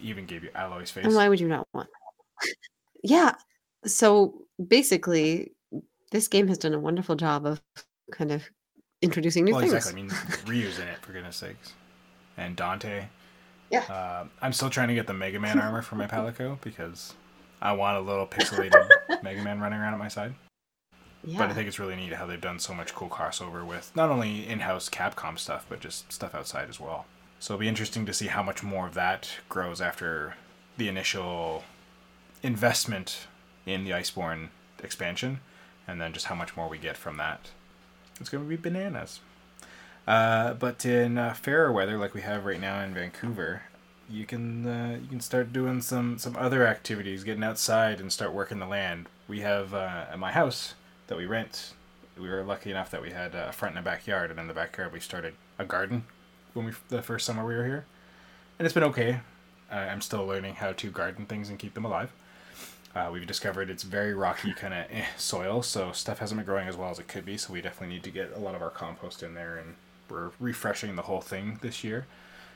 Even 0.00 0.26
gave 0.26 0.42
you 0.44 0.50
Aloy's 0.50 0.90
face. 0.90 1.04
And 1.04 1.14
why 1.14 1.28
would 1.28 1.40
you 1.40 1.48
not 1.48 1.68
want? 1.74 1.88
yeah. 3.04 3.34
So 3.84 4.42
basically, 4.68 5.52
this 6.10 6.28
game 6.28 6.48
has 6.48 6.58
done 6.58 6.74
a 6.74 6.78
wonderful 6.78 7.16
job 7.16 7.46
of 7.46 7.60
kind 8.12 8.32
of 8.32 8.42
introducing 9.02 9.44
new 9.44 9.52
well, 9.52 9.60
things. 9.60 9.72
exactly. 9.74 10.02
I 10.02 10.04
mean, 10.04 10.12
Ryu's 10.46 10.78
in 10.78 10.88
it 10.88 10.98
for 11.02 11.12
goodness 11.12 11.36
sakes, 11.36 11.72
and 12.36 12.56
Dante. 12.56 13.06
Yeah. 13.70 13.80
Uh, 13.84 14.26
I'm 14.42 14.52
still 14.52 14.70
trying 14.70 14.88
to 14.88 14.94
get 14.94 15.06
the 15.06 15.14
Mega 15.14 15.38
Man 15.38 15.58
armor 15.60 15.82
for 15.82 15.94
my 15.94 16.06
Palico 16.06 16.60
because 16.62 17.14
I 17.62 17.72
want 17.72 17.96
a 17.96 18.00
little 18.00 18.26
pixelated 18.26 18.86
Mega 19.22 19.42
Man 19.42 19.60
running 19.60 19.78
around 19.78 19.94
at 19.94 19.98
my 19.98 20.08
side. 20.08 20.34
yeah. 21.24 21.38
But 21.38 21.50
I 21.50 21.54
think 21.54 21.68
it's 21.68 21.78
really 21.78 21.96
neat 21.96 22.12
how 22.12 22.26
they've 22.26 22.40
done 22.40 22.58
so 22.58 22.74
much 22.74 22.94
cool 22.94 23.08
crossover 23.08 23.64
with 23.64 23.92
not 23.94 24.10
only 24.10 24.46
in-house 24.46 24.88
Capcom 24.88 25.38
stuff, 25.38 25.66
but 25.68 25.80
just 25.80 26.12
stuff 26.12 26.34
outside 26.34 26.68
as 26.68 26.80
well. 26.80 27.06
So 27.38 27.54
it'll 27.54 27.60
be 27.60 27.68
interesting 27.68 28.04
to 28.06 28.12
see 28.12 28.26
how 28.26 28.42
much 28.42 28.62
more 28.62 28.86
of 28.86 28.94
that 28.94 29.30
grows 29.48 29.80
after 29.80 30.34
the 30.76 30.88
initial 30.88 31.64
investment 32.42 33.26
in 33.66 33.84
the 33.84 33.90
Iceborne 33.92 34.48
expansion, 34.82 35.40
and 35.86 36.00
then 36.00 36.12
just 36.12 36.26
how 36.26 36.34
much 36.34 36.56
more 36.56 36.68
we 36.68 36.78
get 36.78 36.96
from 36.96 37.16
that. 37.18 37.50
It's 38.20 38.28
going 38.28 38.44
to 38.44 38.48
be 38.48 38.56
bananas. 38.56 39.20
Uh, 40.06 40.54
but 40.54 40.84
in 40.84 41.18
uh, 41.18 41.34
fairer 41.34 41.70
weather, 41.70 41.98
like 41.98 42.14
we 42.14 42.22
have 42.22 42.44
right 42.44 42.60
now 42.60 42.82
in 42.82 42.94
Vancouver, 42.94 43.62
you 44.08 44.26
can 44.26 44.66
uh, 44.66 44.98
you 45.00 45.08
can 45.08 45.20
start 45.20 45.52
doing 45.52 45.80
some 45.80 46.18
some 46.18 46.36
other 46.36 46.66
activities, 46.66 47.24
getting 47.24 47.44
outside 47.44 48.00
and 48.00 48.12
start 48.12 48.32
working 48.32 48.58
the 48.58 48.66
land. 48.66 49.08
We 49.28 49.40
have 49.40 49.72
uh, 49.72 50.06
at 50.10 50.18
my 50.18 50.32
house 50.32 50.74
that 51.06 51.16
we 51.16 51.26
rent. 51.26 51.74
We 52.18 52.28
were 52.28 52.42
lucky 52.42 52.70
enough 52.70 52.90
that 52.90 53.02
we 53.02 53.10
had 53.10 53.34
a 53.34 53.52
front 53.52 53.76
and 53.76 53.86
a 53.86 53.88
backyard, 53.88 54.30
and 54.30 54.40
in 54.40 54.48
the 54.48 54.54
backyard 54.54 54.92
we 54.92 55.00
started 55.00 55.34
a 55.58 55.64
garden 55.64 56.04
when 56.54 56.66
we 56.66 56.72
the 56.88 57.02
first 57.02 57.24
summer 57.24 57.46
we 57.46 57.54
were 57.54 57.66
here, 57.66 57.84
and 58.58 58.66
it's 58.66 58.74
been 58.74 58.84
okay. 58.84 59.20
I'm 59.70 60.00
still 60.00 60.26
learning 60.26 60.56
how 60.56 60.72
to 60.72 60.90
garden 60.90 61.26
things 61.26 61.48
and 61.48 61.56
keep 61.56 61.74
them 61.74 61.84
alive. 61.84 62.12
Uh, 62.94 63.08
we've 63.12 63.26
discovered 63.26 63.70
it's 63.70 63.84
very 63.84 64.12
rocky 64.14 64.52
kind 64.52 64.74
of 64.74 64.86
eh, 64.90 65.04
soil, 65.16 65.62
so 65.62 65.92
stuff 65.92 66.18
hasn't 66.18 66.38
been 66.38 66.46
growing 66.46 66.66
as 66.66 66.76
well 66.76 66.90
as 66.90 66.98
it 66.98 67.06
could 67.06 67.24
be. 67.24 67.36
So 67.36 67.52
we 67.52 67.60
definitely 67.60 67.94
need 67.94 68.02
to 68.02 68.10
get 68.10 68.32
a 68.34 68.40
lot 68.40 68.56
of 68.56 68.62
our 68.62 68.70
compost 68.70 69.22
in 69.22 69.34
there, 69.34 69.56
and 69.56 69.76
we're 70.10 70.30
refreshing 70.40 70.96
the 70.96 71.02
whole 71.02 71.20
thing 71.20 71.58
this 71.62 71.84
year. 71.84 72.06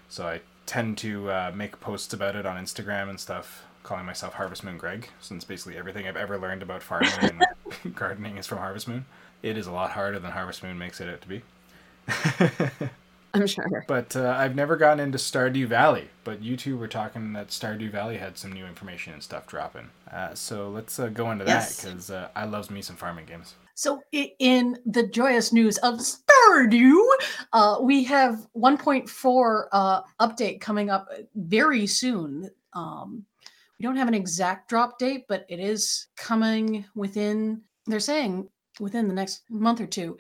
So 0.09 0.27
I 0.27 0.41
tend 0.67 0.99
to 0.99 1.31
uh, 1.31 1.53
make 1.55 1.81
posts 1.81 2.13
about 2.13 2.37
it 2.37 2.47
on 2.47 2.63
Instagram 2.63 3.09
and 3.09 3.19
stuff, 3.21 3.65
calling 3.83 4.05
myself 4.07 4.35
Harvest 4.35 4.65
Moon 4.65 4.79
Greg, 4.79 5.09
since 5.21 5.45
basically 5.45 5.77
everything 5.77 6.07
I've 6.09 6.17
ever 6.17 6.39
learned 6.39 6.63
about 6.63 6.83
farming 6.83 7.11
and 7.23 7.95
gardening 7.95 8.37
is 8.39 8.47
from 8.47 8.59
Harvest 8.59 8.89
Moon. 8.89 9.05
It 9.43 9.57
is 9.59 9.67
a 9.67 9.73
lot 9.73 9.91
harder 9.93 10.19
than 10.19 10.33
Harvest 10.33 10.63
Moon 10.63 10.79
makes 10.79 11.01
it 11.01 11.09
out 11.09 11.21
to 11.23 11.29
be. 11.29 11.43
I'm 13.35 13.47
sure. 13.47 13.85
But 13.89 14.15
uh, 14.17 14.35
I've 14.39 14.55
never 14.55 14.77
gotten 14.77 15.01
into 15.01 15.19
Stardew 15.19 15.67
Valley. 15.67 16.09
But 16.23 16.43
you 16.43 16.57
two 16.57 16.77
were 16.79 16.87
talking 16.89 17.33
that 17.33 17.49
Stardew 17.49 17.91
Valley 17.91 18.17
had 18.19 18.39
some 18.39 18.53
new 18.53 18.65
information 18.65 19.13
and 19.13 19.23
stuff 19.23 19.47
dropping. 19.47 19.89
Uh, 20.11 20.35
so 20.35 20.69
let's 20.71 20.99
uh, 20.99 21.09
go 21.09 21.31
into 21.31 21.45
Yes. 21.45 21.77
that 21.83 21.89
because 21.91 22.11
uh, 22.11 22.29
I 22.37 22.45
loves 22.45 22.71
me 22.71 22.81
some 22.81 22.97
farming 22.97 23.27
games. 23.27 23.55
So, 23.75 24.03
in 24.13 24.79
the 24.87 25.09
joyous 25.09 25.53
news 25.53 25.79
of 25.79 25.99
Stardew, 25.99 27.03
uh, 27.53 27.79
we 27.81 28.05
have 28.05 28.47
1.4 28.57 29.65
uh, 29.73 30.03
update 30.21 30.61
coming 30.61 30.91
up 30.91 31.09
very 31.35 31.87
soon. 31.87 32.51
Um, 32.73 33.25
we 33.79 33.83
don't 33.83 33.97
have 33.97 34.07
an 34.07 34.15
exact 34.15 34.69
drop 34.69 34.99
date, 34.99 35.25
but 35.29 35.45
it 35.49 35.59
is 35.59 36.07
coming 36.17 36.85
within. 36.95 37.63
They're 37.87 38.01
saying 38.01 38.49
within 38.79 39.09
the 39.09 39.15
next 39.15 39.43
month 39.51 39.81
or 39.81 39.87
two. 39.87 40.17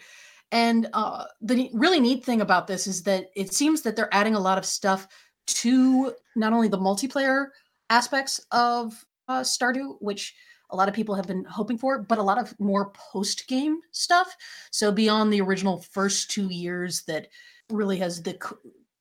And 0.51 0.89
uh, 0.93 1.25
the 1.41 1.71
really 1.73 2.01
neat 2.01 2.25
thing 2.25 2.41
about 2.41 2.67
this 2.67 2.87
is 2.87 3.03
that 3.05 3.31
it 3.35 3.53
seems 3.53 3.83
that 3.83 3.97
they're 3.97 4.13
adding 4.15 4.35
a 4.35 4.41
lot 4.41 4.59
of 4.59 4.65
stuff 4.65 5.09
to 5.47 6.13
not 6.37 6.53
only 6.53 6.69
the 6.69 6.79
multiplayer 6.79 7.49
aspects 7.91 8.45
of 8.51 9.05
uh, 9.29 9.41
Stardew, 9.41 9.97
which 10.01 10.35
a 10.75 10.77
lot 10.77 10.89
of 10.89 10.95
people 10.95 11.15
have 11.15 11.29
been 11.29 11.45
hoping 11.45 11.79
for, 11.79 12.01
but 12.01 12.19
a 12.19 12.23
lot 12.23 12.37
of 12.37 12.53
more 12.59 12.91
post 12.91 13.47
game 13.47 13.79
stuff. 13.93 14.37
So 14.73 14.91
beyond 14.91 15.33
the 15.33 15.41
original 15.41 15.79
first 15.93 16.33
two 16.33 16.49
years, 16.53 17.05
that 17.07 17.29
really 17.71 17.97
has 17.99 18.23
the 18.23 18.37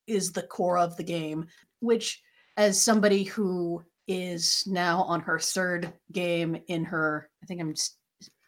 is 0.06 0.32
the 0.32 0.44
core 0.44 0.78
of 0.78 0.96
the 0.96 1.04
game. 1.04 1.48
Which, 1.80 2.22
as 2.58 2.80
somebody 2.80 3.24
who 3.24 3.84
is 4.08 4.64
now 4.68 5.02
on 5.02 5.22
her 5.22 5.40
third 5.40 5.92
game 6.12 6.62
in 6.68 6.86
her, 6.86 7.28
I 7.42 7.48
think 7.48 7.60
I'm 7.60 7.72
s- 7.72 7.98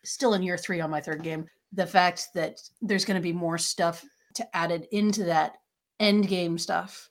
still 0.03 0.35
in 0.35 0.43
year 0.43 0.57
three 0.57 0.79
on 0.79 0.91
my 0.91 1.01
third 1.01 1.23
game. 1.23 1.45
The 1.73 1.87
fact 1.87 2.27
that 2.35 2.61
there's 2.81 3.05
going 3.05 3.19
to 3.19 3.23
be 3.23 3.33
more 3.33 3.57
stuff 3.57 4.05
to 4.35 4.55
added 4.55 4.87
into 4.91 5.23
that 5.23 5.55
end 5.99 6.27
game 6.27 6.59
stuff 6.59 7.09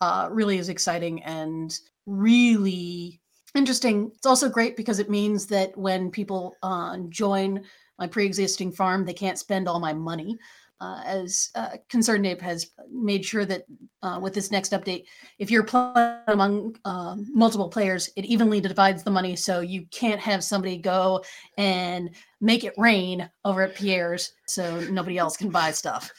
uh, 0.00 0.28
really 0.30 0.58
is 0.58 0.68
exciting 0.68 1.22
and 1.24 1.76
really 2.06 3.20
interesting. 3.56 4.10
It's 4.14 4.26
also 4.26 4.48
great 4.48 4.76
because 4.76 4.98
it 4.98 5.10
means 5.10 5.46
that 5.46 5.76
when 5.76 6.10
people 6.10 6.56
uh, 6.62 6.98
join 7.08 7.62
my 7.98 8.06
pre-existing 8.06 8.72
farm, 8.72 9.04
they 9.04 9.14
can't 9.14 9.38
spend 9.38 9.68
all 9.68 9.80
my 9.80 9.92
money. 9.92 10.36
Uh, 10.78 11.00
as 11.06 11.50
uh, 11.54 11.70
Concerned 11.88 12.26
Ape 12.26 12.42
has 12.42 12.72
made 12.90 13.24
sure 13.24 13.46
that 13.46 13.64
uh, 14.02 14.18
with 14.20 14.34
this 14.34 14.50
next 14.50 14.72
update, 14.72 15.04
if 15.38 15.50
you're 15.50 15.62
playing 15.62 16.18
among 16.28 16.76
uh, 16.84 17.16
multiple 17.32 17.70
players, 17.70 18.10
it 18.14 18.26
evenly 18.26 18.60
divides 18.60 19.02
the 19.02 19.10
money, 19.10 19.34
so 19.34 19.60
you 19.60 19.86
can't 19.90 20.20
have 20.20 20.44
somebody 20.44 20.76
go 20.76 21.24
and 21.56 22.10
make 22.42 22.62
it 22.62 22.74
rain 22.76 23.28
over 23.46 23.62
at 23.62 23.74
Pierre's, 23.74 24.32
so 24.46 24.80
nobody 24.90 25.16
else 25.16 25.34
can 25.34 25.48
buy 25.48 25.70
stuff. 25.70 26.10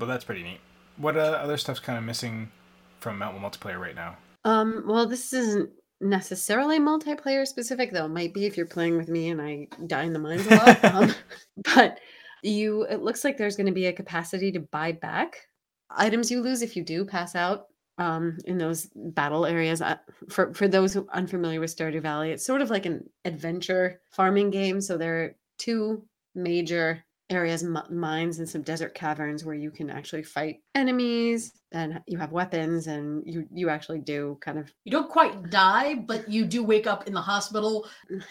Well, 0.00 0.08
that's 0.08 0.24
pretty 0.24 0.42
neat. 0.42 0.60
What 0.96 1.16
uh, 1.16 1.20
other 1.20 1.56
stuff's 1.56 1.78
kind 1.78 1.96
of 1.96 2.02
missing 2.02 2.50
from 2.98 3.18
Mountain 3.18 3.40
Multiplayer 3.40 3.78
right 3.78 3.94
now? 3.94 4.16
Um, 4.44 4.82
well, 4.86 5.06
this 5.06 5.32
isn't 5.32 5.70
necessarily 6.00 6.78
multiplayer 6.78 7.46
specific, 7.46 7.92
though. 7.92 8.06
It 8.06 8.10
might 8.10 8.34
be 8.34 8.46
if 8.46 8.56
you're 8.56 8.66
playing 8.66 8.96
with 8.96 9.08
me 9.08 9.30
and 9.30 9.40
I 9.40 9.68
die 9.86 10.04
in 10.04 10.12
the 10.12 10.18
mines 10.18 10.46
a 10.46 10.54
lot. 10.54 10.84
um, 10.94 11.14
but 11.74 12.00
you, 12.42 12.82
it 12.84 13.02
looks 13.02 13.24
like 13.24 13.36
there's 13.36 13.56
going 13.56 13.66
to 13.66 13.72
be 13.72 13.86
a 13.86 13.92
capacity 13.92 14.52
to 14.52 14.60
buy 14.60 14.92
back 14.92 15.48
items 15.90 16.30
you 16.30 16.42
lose 16.42 16.62
if 16.62 16.76
you 16.76 16.82
do 16.82 17.04
pass 17.04 17.34
out 17.34 17.66
um, 17.98 18.38
in 18.44 18.58
those 18.58 18.88
battle 18.94 19.46
areas. 19.46 19.80
Uh, 19.80 19.96
for 20.28 20.52
for 20.54 20.68
those 20.68 20.92
who 20.92 21.08
unfamiliar 21.12 21.60
with 21.60 21.74
Stardew 21.74 22.02
Valley, 22.02 22.30
it's 22.30 22.44
sort 22.44 22.60
of 22.60 22.70
like 22.70 22.86
an 22.86 23.08
adventure 23.24 24.00
farming 24.10 24.50
game. 24.50 24.80
So 24.80 24.98
there 24.98 25.24
are 25.24 25.36
two 25.58 26.04
major 26.34 27.04
areas 27.30 27.62
mi- 27.62 27.80
mines 27.90 28.38
and 28.38 28.48
some 28.48 28.62
desert 28.62 28.94
caverns 28.94 29.44
where 29.44 29.54
you 29.54 29.70
can 29.70 29.90
actually 29.90 30.22
fight 30.22 30.60
enemies 30.74 31.52
and 31.72 32.00
you 32.06 32.18
have 32.18 32.30
weapons 32.32 32.86
and 32.86 33.22
you 33.26 33.46
you 33.52 33.68
actually 33.68 33.98
do 33.98 34.38
kind 34.40 34.58
of 34.58 34.72
You 34.84 34.92
don't 34.92 35.08
quite 35.10 35.50
die, 35.50 35.94
but 35.94 36.28
you 36.28 36.44
do 36.44 36.62
wake 36.62 36.86
up 36.86 37.06
in 37.08 37.12
the 37.12 37.20
hospital 37.20 37.86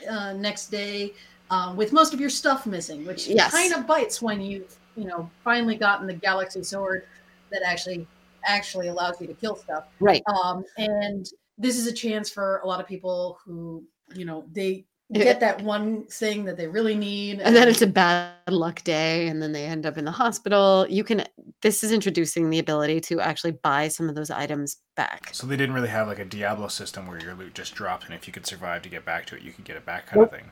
uh, 0.09 0.33
next 0.33 0.67
day 0.67 1.13
uh, 1.51 1.73
with 1.75 1.91
most 1.91 2.13
of 2.13 2.19
your 2.21 2.29
stuff 2.29 2.65
missing, 2.65 3.05
which 3.05 3.27
Yes. 3.27 3.51
kind 3.51 3.73
of 3.73 3.85
bites 3.85 4.21
when 4.21 4.41
you've 4.41 4.75
you 4.95 5.05
know 5.05 5.29
finally 5.43 5.75
gotten 5.75 6.07
the 6.07 6.13
galaxy 6.13 6.63
sword 6.63 7.05
that 7.51 7.61
actually 7.65 8.07
actually 8.45 8.87
allows 8.87 9.19
you 9.19 9.27
to 9.27 9.33
kill 9.33 9.55
stuff. 9.55 9.85
right 9.99 10.23
Um, 10.27 10.63
and 10.77 11.25
this 11.57 11.77
is 11.77 11.87
a 11.87 11.91
chance 11.93 12.29
for 12.29 12.59
a 12.63 12.67
lot 12.67 12.79
of 12.79 12.87
people 12.87 13.39
who 13.45 13.83
you 14.15 14.23
know 14.25 14.45
they. 14.53 14.85
Get 15.13 15.39
that 15.39 15.61
one 15.61 16.05
thing 16.07 16.45
that 16.45 16.57
they 16.57 16.67
really 16.67 16.95
need, 16.95 17.39
and 17.41 17.55
then 17.55 17.67
it's 17.67 17.81
a 17.81 17.87
bad 17.87 18.33
luck 18.49 18.83
day 18.83 19.27
and 19.27 19.41
then 19.41 19.51
they 19.51 19.65
end 19.65 19.85
up 19.85 19.97
in 19.97 20.05
the 20.05 20.11
hospital 20.11 20.85
you 20.89 21.03
can 21.03 21.23
this 21.61 21.83
is 21.83 21.91
introducing 21.91 22.49
the 22.49 22.59
ability 22.59 22.99
to 22.99 23.19
actually 23.19 23.51
buy 23.51 23.87
some 23.87 24.07
of 24.09 24.15
those 24.15 24.29
items 24.29 24.77
back 24.95 25.29
So 25.31 25.45
they 25.47 25.57
didn't 25.57 25.75
really 25.75 25.89
have 25.89 26.07
like 26.07 26.19
a 26.19 26.25
Diablo 26.25 26.67
system 26.67 27.07
where 27.07 27.19
your 27.19 27.35
loot 27.35 27.53
just 27.53 27.75
dropped, 27.75 28.05
and 28.05 28.13
if 28.13 28.27
you 28.27 28.33
could 28.33 28.45
survive 28.45 28.81
to 28.83 28.89
get 28.89 29.05
back 29.05 29.25
to 29.27 29.35
it, 29.35 29.41
you 29.41 29.51
could 29.51 29.65
get 29.65 29.75
it 29.75 29.85
back, 29.85 30.07
kind 30.07 30.23
of 30.23 30.31
thing. 30.31 30.51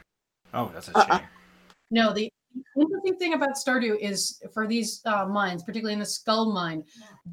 Oh, 0.54 0.70
that's 0.74 0.90
a 0.90 0.98
Uh-uh. 0.98 1.18
shame. 1.20 1.28
No, 1.92 2.14
the 2.14 2.30
interesting 2.80 3.16
thing 3.18 3.34
about 3.34 3.56
Stardew 3.56 3.98
is 4.00 4.42
for 4.54 4.68
these 4.68 5.02
uh, 5.06 5.26
mines, 5.26 5.64
particularly 5.64 5.94
in 5.94 6.00
the 6.00 6.06
Skull 6.06 6.52
mine, 6.54 6.84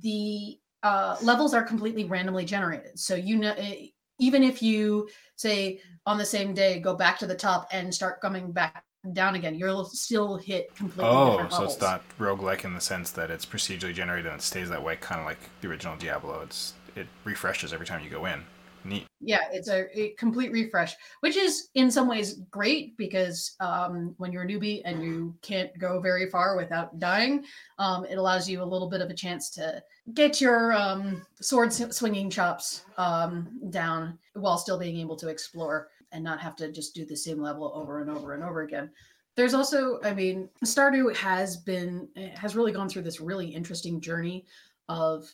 the 0.00 0.58
uh, 0.82 1.16
levels 1.22 1.52
are 1.52 1.62
completely 1.62 2.04
randomly 2.04 2.44
generated. 2.44 2.98
So 2.98 3.14
you 3.14 3.36
know, 3.36 3.52
eh, 3.58 3.88
even 4.20 4.42
if 4.44 4.62
you 4.62 5.08
say 5.36 5.80
on 6.06 6.18
the 6.18 6.24
same 6.24 6.54
day 6.54 6.78
go 6.78 6.94
back 6.94 7.18
to 7.18 7.26
the 7.26 7.34
top 7.34 7.66
and 7.72 7.92
start 7.92 8.20
coming 8.20 8.52
back 8.52 8.84
down 9.14 9.34
again, 9.34 9.54
you'll 9.54 9.86
still 9.86 10.36
hit 10.36 10.74
completely 10.76 11.04
Oh, 11.10 11.30
different 11.32 11.52
so 11.52 11.58
levels. 11.60 11.74
it's 11.74 11.82
not 11.82 12.02
roguelike 12.18 12.64
in 12.64 12.74
the 12.74 12.80
sense 12.80 13.10
that 13.12 13.30
it's 13.30 13.46
procedurally 13.46 13.94
generated 13.94 14.26
and 14.26 14.36
it 14.40 14.42
stays 14.42 14.68
that 14.68 14.82
way, 14.84 14.96
kind 14.96 15.20
of 15.20 15.26
like 15.26 15.38
the 15.62 15.68
original 15.68 15.96
Diablo. 15.96 16.42
It's 16.42 16.74
it 16.96 17.06
refreshes 17.24 17.72
every 17.72 17.86
time 17.86 18.04
you 18.04 18.10
go 18.10 18.26
in. 18.26 18.44
Neat. 18.84 19.06
yeah 19.20 19.48
it's 19.52 19.68
a, 19.68 19.86
a 19.98 20.10
complete 20.10 20.52
refresh 20.52 20.96
which 21.20 21.36
is 21.36 21.68
in 21.74 21.90
some 21.90 22.08
ways 22.08 22.40
great 22.50 22.96
because 22.96 23.54
um, 23.60 24.14
when 24.18 24.32
you're 24.32 24.44
a 24.44 24.46
newbie 24.46 24.80
and 24.84 25.02
you 25.02 25.34
can't 25.42 25.76
go 25.78 26.00
very 26.00 26.30
far 26.30 26.56
without 26.56 26.98
dying 26.98 27.44
um, 27.78 28.04
it 28.04 28.16
allows 28.16 28.48
you 28.48 28.62
a 28.62 28.64
little 28.64 28.88
bit 28.88 29.00
of 29.00 29.10
a 29.10 29.14
chance 29.14 29.50
to 29.50 29.82
get 30.14 30.40
your 30.40 30.72
um, 30.72 31.24
sword 31.40 31.72
swinging 31.72 32.30
chops 32.30 32.84
um, 32.96 33.60
down 33.70 34.18
while 34.34 34.58
still 34.58 34.78
being 34.78 34.96
able 34.96 35.16
to 35.16 35.28
explore 35.28 35.88
and 36.12 36.24
not 36.24 36.40
have 36.40 36.56
to 36.56 36.72
just 36.72 36.94
do 36.94 37.04
the 37.04 37.16
same 37.16 37.40
level 37.40 37.72
over 37.74 38.00
and 38.00 38.10
over 38.10 38.34
and 38.34 38.42
over 38.42 38.62
again 38.62 38.90
there's 39.36 39.54
also 39.54 40.00
i 40.04 40.12
mean 40.12 40.48
stardew 40.64 41.14
has 41.14 41.56
been 41.56 42.08
has 42.34 42.56
really 42.56 42.72
gone 42.72 42.88
through 42.88 43.02
this 43.02 43.20
really 43.20 43.48
interesting 43.48 44.00
journey 44.00 44.44
of 44.88 45.32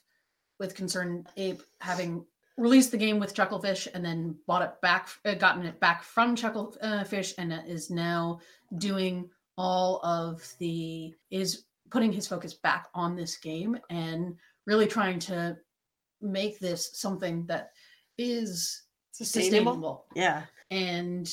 with 0.58 0.74
Concerned 0.74 1.28
Ape 1.36 1.62
having 1.80 2.24
released 2.56 2.90
the 2.90 2.96
game 2.96 3.18
with 3.18 3.34
Chucklefish 3.34 3.86
and 3.92 4.04
then 4.04 4.34
bought 4.46 4.62
it 4.62 4.80
back, 4.80 5.08
uh, 5.24 5.34
gotten 5.34 5.64
it 5.64 5.78
back 5.80 6.02
from 6.02 6.34
Chucklefish, 6.34 7.34
and 7.38 7.52
is 7.66 7.90
now 7.90 8.40
doing 8.78 9.28
all 9.58 10.00
of 10.02 10.46
the 10.58 11.14
is 11.30 11.64
putting 11.90 12.12
his 12.12 12.26
focus 12.26 12.54
back 12.54 12.88
on 12.94 13.14
this 13.16 13.36
game 13.36 13.78
and 13.90 14.34
really 14.66 14.86
trying 14.86 15.18
to 15.18 15.56
make 16.20 16.58
this 16.58 16.90
something 16.98 17.46
that 17.46 17.70
is 18.18 18.82
Sustainable? 19.12 20.04
sustainable 20.04 20.06
Yeah. 20.14 20.42
and 20.70 21.32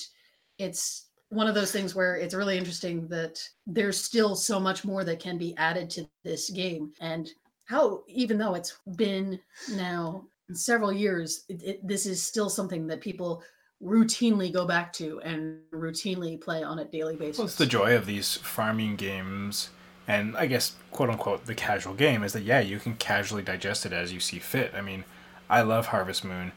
it's 0.58 1.08
one 1.30 1.48
of 1.48 1.56
those 1.56 1.72
things 1.72 1.96
where 1.96 2.16
it's 2.16 2.36
really 2.36 2.58
interesting 2.58 3.08
that 3.08 3.46
there's 3.66 4.00
still 4.00 4.36
so 4.36 4.60
much 4.60 4.86
more 4.86 5.04
that 5.04 5.20
can 5.20 5.38
be 5.38 5.58
added 5.58 5.90
to 5.92 6.08
this 6.24 6.50
game 6.50 6.94
and 7.02 7.30
how 7.66 8.04
even 8.08 8.38
though 8.38 8.54
it's 8.54 8.78
been 8.96 9.40
now 9.72 10.24
several 10.52 10.92
years 10.92 11.46
it, 11.50 11.64
it, 11.64 11.88
this 11.88 12.06
is 12.06 12.22
still 12.22 12.50
something 12.50 12.88
that 12.88 13.02
people 13.02 13.44
routinely 13.84 14.52
go 14.52 14.66
back 14.66 14.94
to 14.94 15.20
and 15.22 15.58
routinely 15.74 16.40
play 16.40 16.64
on 16.64 16.80
a 16.80 16.86
daily 16.86 17.16
basis 17.16 17.38
Well, 17.38 17.48
the 17.48 17.66
joy 17.66 17.96
of 17.96 18.06
these 18.06 18.38
farming 18.38 18.96
games, 18.96 19.70
and 20.08 20.38
I 20.38 20.46
guess 20.46 20.76
quote 20.92 21.10
unquote 21.10 21.46
the 21.46 21.56
casual 21.56 21.94
game 21.94 22.24
is 22.24 22.34
that 22.34 22.44
yeah, 22.44 22.60
you 22.60 22.80
can 22.80 22.96
casually 22.96 23.44
digest 23.44 23.86
it 23.86 23.94
as 23.94 24.14
you 24.14 24.20
see 24.20 24.40
fit. 24.40 24.74
I 24.74 24.82
mean, 24.82 25.04
I 25.50 25.62
love 25.62 25.88
Harvest 25.88 26.24
Moon 26.24 26.54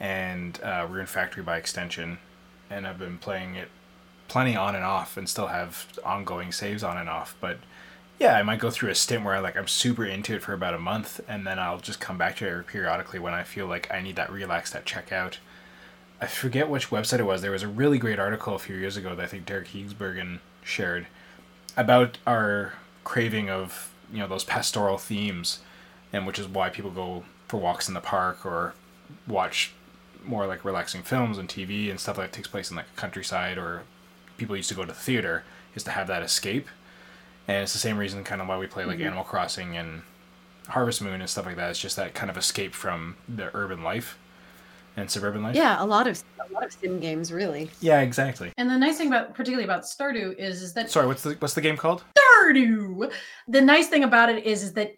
and 0.00 0.60
uh, 0.62 0.86
Rune 0.88 1.06
Factory 1.06 1.42
by 1.42 1.58
extension, 1.58 2.18
and 2.70 2.86
I've 2.86 2.98
been 2.98 3.18
playing 3.18 3.54
it 3.54 3.68
plenty 4.26 4.56
on 4.56 4.74
and 4.74 4.84
off, 4.84 5.16
and 5.16 5.28
still 5.28 5.48
have 5.48 5.86
ongoing 6.04 6.50
saves 6.50 6.82
on 6.82 6.96
and 6.96 7.08
off. 7.08 7.36
But 7.40 7.58
yeah, 8.18 8.36
I 8.36 8.42
might 8.42 8.60
go 8.60 8.70
through 8.70 8.90
a 8.90 8.94
stint 8.94 9.24
where 9.24 9.34
I 9.34 9.40
like 9.40 9.56
I'm 9.56 9.68
super 9.68 10.04
into 10.04 10.34
it 10.34 10.42
for 10.42 10.52
about 10.52 10.74
a 10.74 10.78
month, 10.78 11.20
and 11.28 11.46
then 11.46 11.58
I'll 11.58 11.78
just 11.78 12.00
come 12.00 12.18
back 12.18 12.36
to 12.36 12.58
it 12.60 12.66
periodically 12.66 13.18
when 13.18 13.34
I 13.34 13.42
feel 13.42 13.66
like 13.66 13.92
I 13.92 14.00
need 14.00 14.16
that 14.16 14.30
relax, 14.32 14.70
that 14.72 14.84
check 14.84 15.12
out. 15.12 15.38
I 16.20 16.26
forget 16.26 16.68
which 16.68 16.90
website 16.90 17.18
it 17.18 17.26
was. 17.26 17.42
There 17.42 17.50
was 17.50 17.62
a 17.62 17.68
really 17.68 17.98
great 17.98 18.18
article 18.18 18.54
a 18.54 18.58
few 18.58 18.76
years 18.76 18.96
ago 18.96 19.14
that 19.14 19.22
I 19.22 19.26
think 19.26 19.46
Derek 19.46 19.68
Heemsbergen 19.68 20.38
shared 20.62 21.06
about 21.76 22.18
our 22.26 22.74
craving 23.02 23.50
of 23.50 23.92
you 24.12 24.20
know 24.20 24.28
those 24.28 24.44
pastoral 24.44 24.96
themes, 24.96 25.60
and 26.12 26.26
which 26.26 26.38
is 26.38 26.46
why 26.46 26.70
people 26.70 26.90
go 26.90 27.24
for 27.48 27.58
walks 27.58 27.88
in 27.88 27.94
the 27.94 28.00
park 28.00 28.46
or 28.46 28.74
watch 29.26 29.72
more 30.24 30.46
like 30.46 30.64
relaxing 30.64 31.02
films 31.02 31.36
and 31.36 31.48
TV 31.48 31.90
and 31.90 32.00
stuff 32.00 32.16
that 32.16 32.32
takes 32.32 32.48
place 32.48 32.70
in 32.70 32.76
like 32.76 32.86
a 32.96 33.00
countryside 33.00 33.58
or 33.58 33.82
people 34.36 34.56
used 34.56 34.68
to 34.68 34.74
go 34.74 34.82
to 34.82 34.88
the 34.88 34.94
theater 34.94 35.44
is 35.74 35.84
to 35.84 35.90
have 35.90 36.06
that 36.06 36.22
escape. 36.22 36.68
And 37.48 37.58
it's 37.62 37.72
the 37.72 37.78
same 37.78 37.98
reason 37.98 38.24
kind 38.24 38.40
of 38.40 38.48
why 38.48 38.56
we 38.58 38.66
play 38.66 38.84
like 38.84 38.98
Mhm. 38.98 39.06
Animal 39.06 39.24
Crossing 39.24 39.76
and 39.76 40.02
Harvest 40.68 41.02
Moon 41.02 41.20
and 41.20 41.28
stuff 41.28 41.44
like 41.46 41.56
that. 41.56 41.70
It's 41.70 41.78
just 41.78 41.96
that 41.96 42.14
kind 42.14 42.30
of 42.30 42.36
escape 42.38 42.74
from 42.74 43.16
the 43.28 43.50
urban 43.54 43.82
life 43.82 44.16
and 44.96 45.10
suburban 45.10 45.42
life. 45.42 45.54
Yeah, 45.56 45.82
a 45.82 45.84
lot 45.84 46.06
of 46.06 46.22
a 46.48 46.52
lot 46.52 46.64
of 46.64 46.72
sim 46.72 47.00
games 47.00 47.32
really. 47.32 47.70
Yeah, 47.80 48.00
exactly. 48.00 48.52
and 48.56 48.70
the 48.70 48.78
nice 48.78 48.96
thing 48.98 49.08
about 49.08 49.34
particularly 49.34 49.64
about 49.64 49.82
stardew 49.82 50.36
is, 50.38 50.62
is 50.62 50.72
that 50.74 50.90
Sorry, 50.90 51.06
what's 51.06 51.22
the 51.22 51.34
what's 51.40 51.54
the 51.54 51.60
game 51.60 51.76
called? 51.76 52.04
Stardew. 52.18 53.12
The 53.48 53.60
nice 53.60 53.88
thing 53.88 54.04
about 54.04 54.30
it 54.30 54.44
is, 54.44 54.62
is 54.62 54.72
that 54.74 54.92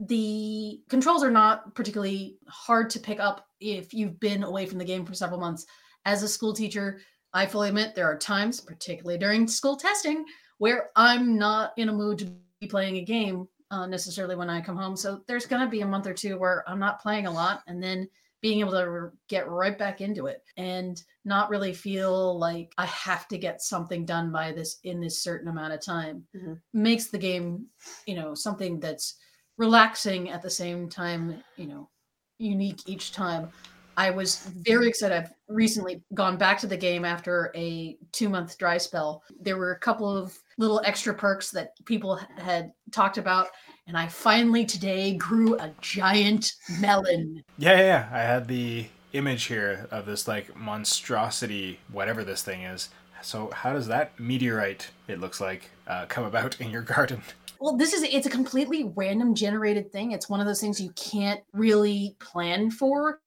the 0.00 0.80
controls 0.88 1.22
are 1.22 1.30
not 1.30 1.74
particularly 1.74 2.36
hard 2.48 2.90
to 2.90 2.98
pick 3.00 3.20
up 3.20 3.46
if 3.60 3.94
you've 3.94 4.18
been 4.18 4.42
away 4.42 4.66
from 4.66 4.78
the 4.78 4.84
game 4.84 5.04
for 5.06 5.14
several 5.14 5.38
months. 5.38 5.66
As 6.04 6.22
a 6.24 6.28
school 6.28 6.52
teacher, 6.52 7.00
I 7.32 7.46
fully 7.46 7.68
admit 7.68 7.94
there 7.94 8.06
are 8.10 8.18
times, 8.18 8.60
particularly 8.60 9.18
during 9.18 9.46
school 9.46 9.76
testing, 9.76 10.24
where 10.62 10.90
I'm 10.94 11.36
not 11.36 11.72
in 11.76 11.88
a 11.88 11.92
mood 11.92 12.18
to 12.20 12.32
be 12.60 12.68
playing 12.68 12.98
a 12.98 13.04
game 13.04 13.48
uh, 13.72 13.84
necessarily 13.84 14.36
when 14.36 14.48
I 14.48 14.60
come 14.60 14.76
home. 14.76 14.96
So 14.96 15.24
there's 15.26 15.44
going 15.44 15.60
to 15.60 15.68
be 15.68 15.80
a 15.80 15.86
month 15.86 16.06
or 16.06 16.14
two 16.14 16.38
where 16.38 16.62
I'm 16.68 16.78
not 16.78 17.02
playing 17.02 17.26
a 17.26 17.32
lot, 17.32 17.64
and 17.66 17.82
then 17.82 18.08
being 18.42 18.60
able 18.60 18.70
to 18.70 18.78
r- 18.78 19.12
get 19.26 19.48
right 19.48 19.76
back 19.76 20.00
into 20.00 20.26
it 20.26 20.44
and 20.56 21.02
not 21.24 21.50
really 21.50 21.72
feel 21.74 22.38
like 22.38 22.72
I 22.78 22.86
have 22.86 23.26
to 23.28 23.38
get 23.38 23.60
something 23.60 24.04
done 24.04 24.30
by 24.30 24.52
this 24.52 24.78
in 24.84 25.00
this 25.00 25.20
certain 25.20 25.48
amount 25.48 25.72
of 25.72 25.80
time 25.80 26.24
Mhm. 26.32 26.60
makes 26.72 27.08
the 27.08 27.18
game, 27.18 27.66
you 28.06 28.14
know, 28.14 28.32
something 28.32 28.78
that's 28.78 29.16
relaxing 29.56 30.30
at 30.30 30.42
the 30.42 30.50
same 30.50 30.88
time, 30.88 31.42
you 31.56 31.66
know, 31.66 31.90
unique 32.38 32.88
each 32.88 33.10
time. 33.10 33.50
I 33.96 34.10
was 34.10 34.36
very 34.46 34.88
excited. 34.88 35.16
I've 35.16 35.32
recently 35.48 36.02
gone 36.14 36.36
back 36.36 36.58
to 36.60 36.66
the 36.66 36.76
game 36.76 37.04
after 37.04 37.52
a 37.54 37.98
two 38.12 38.28
month 38.28 38.58
dry 38.58 38.78
spell. 38.78 39.22
There 39.40 39.58
were 39.58 39.72
a 39.72 39.78
couple 39.78 40.08
of 40.08 40.41
little 40.58 40.80
extra 40.84 41.14
perks 41.14 41.50
that 41.50 41.72
people 41.84 42.20
had 42.38 42.72
talked 42.90 43.18
about, 43.18 43.48
and 43.86 43.96
I 43.96 44.08
finally 44.08 44.64
today 44.64 45.14
grew 45.14 45.58
a 45.58 45.72
giant 45.80 46.52
melon. 46.80 47.42
Yeah, 47.58 47.78
yeah, 47.78 47.82
yeah. 47.82 48.08
I 48.12 48.20
had 48.20 48.48
the 48.48 48.86
image 49.12 49.44
here 49.44 49.86
of 49.90 50.06
this 50.06 50.26
like 50.26 50.56
monstrosity, 50.56 51.78
whatever 51.90 52.24
this 52.24 52.42
thing 52.42 52.62
is. 52.62 52.88
So 53.22 53.50
how 53.52 53.72
does 53.72 53.86
that 53.86 54.18
meteorite? 54.18 54.90
It 55.08 55.20
looks 55.20 55.40
like 55.40 55.70
uh, 55.86 56.06
come 56.06 56.24
about 56.24 56.60
in 56.60 56.70
your 56.70 56.82
garden. 56.94 57.22
Well, 57.60 57.76
this 57.76 57.92
is 57.92 58.02
it's 58.02 58.26
a 58.26 58.30
completely 58.30 58.90
random 58.96 59.36
generated 59.36 59.92
thing. 59.92 60.10
It's 60.10 60.28
one 60.28 60.40
of 60.40 60.46
those 60.46 60.60
things 60.60 60.80
you 60.80 60.90
can't 60.96 61.40
really 61.52 62.16
plan 62.18 62.72
for. 62.72 63.20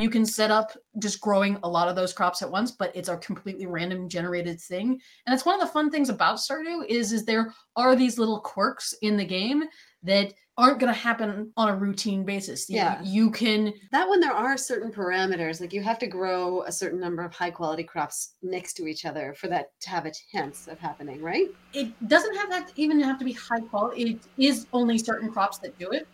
You 0.00 0.08
can 0.08 0.24
set 0.24 0.50
up 0.50 0.72
just 0.98 1.20
growing 1.20 1.58
a 1.62 1.68
lot 1.68 1.88
of 1.88 1.94
those 1.94 2.14
crops 2.14 2.40
at 2.40 2.50
once, 2.50 2.70
but 2.70 2.90
it's 2.96 3.10
a 3.10 3.18
completely 3.18 3.66
random 3.66 4.08
generated 4.08 4.58
thing. 4.58 4.98
And 5.26 5.34
it's 5.34 5.44
one 5.44 5.54
of 5.54 5.60
the 5.60 5.70
fun 5.72 5.90
things 5.90 6.08
about 6.08 6.36
Stardew 6.38 6.86
is 6.88 7.12
is 7.12 7.24
there 7.26 7.52
are 7.76 7.94
these 7.94 8.18
little 8.18 8.40
quirks 8.40 8.94
in 9.02 9.18
the 9.18 9.24
game 9.26 9.64
that 10.02 10.32
aren't 10.56 10.78
going 10.78 10.92
to 10.92 10.98
happen 10.98 11.52
on 11.58 11.68
a 11.68 11.76
routine 11.76 12.24
basis. 12.24 12.68
You- 12.68 12.76
Yeah. 12.76 13.02
you 13.02 13.30
can 13.30 13.74
That 13.92 14.08
when 14.08 14.20
there 14.20 14.32
are 14.32 14.56
certain 14.56 14.90
parameters, 14.90 15.60
like 15.60 15.72
you 15.74 15.82
have 15.82 15.98
to 15.98 16.06
grow 16.06 16.62
a 16.62 16.72
certain 16.72 16.98
number 17.00 17.22
of 17.22 17.34
high 17.34 17.50
quality 17.50 17.84
crops 17.84 18.34
next 18.42 18.74
to 18.74 18.86
each 18.86 19.04
other 19.04 19.34
for 19.34 19.48
that 19.48 19.78
to 19.80 19.90
have 19.90 20.06
a 20.06 20.12
chance 20.32 20.66
of 20.66 20.78
happening, 20.78 21.20
right? 21.22 21.48
it 21.74 21.92
doesn't 22.08 22.34
have 22.36 22.48
that 22.50 22.72
even 22.76 22.98
have 23.00 23.18
to 23.18 23.24
be 23.24 23.32
high 23.32 23.60
quality. 23.60 24.12
It 24.12 24.20
is 24.42 24.66
only 24.72 24.96
certain 24.96 25.30
crops 25.30 25.58
that 25.58 25.78
do 25.78 25.90
it, 25.90 26.08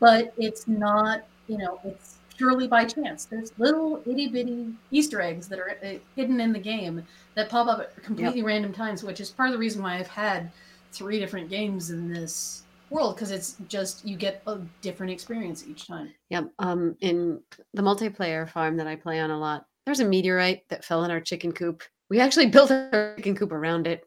but 0.00 0.32
it's 0.36 0.68
not, 0.68 1.22
you 1.48 1.56
know, 1.58 1.80
it's 1.84 2.18
purely 2.32 2.68
by 2.68 2.84
chance. 2.84 3.24
There's 3.24 3.52
little 3.58 4.02
itty 4.06 4.28
bitty 4.28 4.72
Easter 4.90 5.20
eggs 5.20 5.48
that 5.48 5.58
are 5.58 5.76
uh, 5.84 5.94
hidden 6.16 6.40
in 6.40 6.52
the 6.52 6.58
game 6.58 7.04
that 7.34 7.48
pop 7.48 7.68
up 7.68 7.80
at 7.80 8.02
completely 8.02 8.42
random 8.42 8.72
times, 8.72 9.02
which 9.02 9.20
is 9.20 9.30
part 9.30 9.48
of 9.48 9.52
the 9.52 9.58
reason 9.58 9.82
why 9.82 9.98
I've 9.98 10.08
had 10.08 10.50
three 10.92 11.18
different 11.18 11.48
games 11.48 11.90
in 11.90 12.12
this 12.12 12.62
world 12.90 13.16
because 13.16 13.30
it's 13.30 13.56
just 13.68 14.06
you 14.06 14.16
get 14.16 14.42
a 14.46 14.58
different 14.80 15.12
experience 15.12 15.64
each 15.66 15.86
time. 15.86 16.12
Yep. 16.30 16.50
Um, 16.58 16.96
in 17.00 17.40
the 17.74 17.82
multiplayer 17.82 18.48
farm 18.48 18.76
that 18.76 18.86
I 18.86 18.96
play 18.96 19.20
on 19.20 19.30
a 19.30 19.38
lot, 19.38 19.66
there's 19.86 20.00
a 20.00 20.04
meteorite 20.04 20.68
that 20.68 20.84
fell 20.84 21.04
in 21.04 21.10
our 21.10 21.20
chicken 21.20 21.52
coop. 21.52 21.82
We 22.10 22.20
actually 22.20 22.46
built 22.50 22.70
our 22.70 23.14
chicken 23.16 23.34
coop 23.34 23.52
around 23.52 23.86
it 23.86 24.06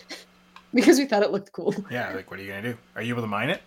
because 0.74 0.98
we 0.98 1.06
thought 1.06 1.22
it 1.22 1.30
looked 1.30 1.52
cool. 1.52 1.74
Yeah, 1.90 2.12
like 2.14 2.30
what 2.30 2.40
are 2.40 2.42
you 2.42 2.50
gonna 2.50 2.72
do? 2.72 2.78
Are 2.96 3.02
you 3.02 3.14
able 3.14 3.22
to 3.22 3.28
mine 3.28 3.50
it? 3.50 3.62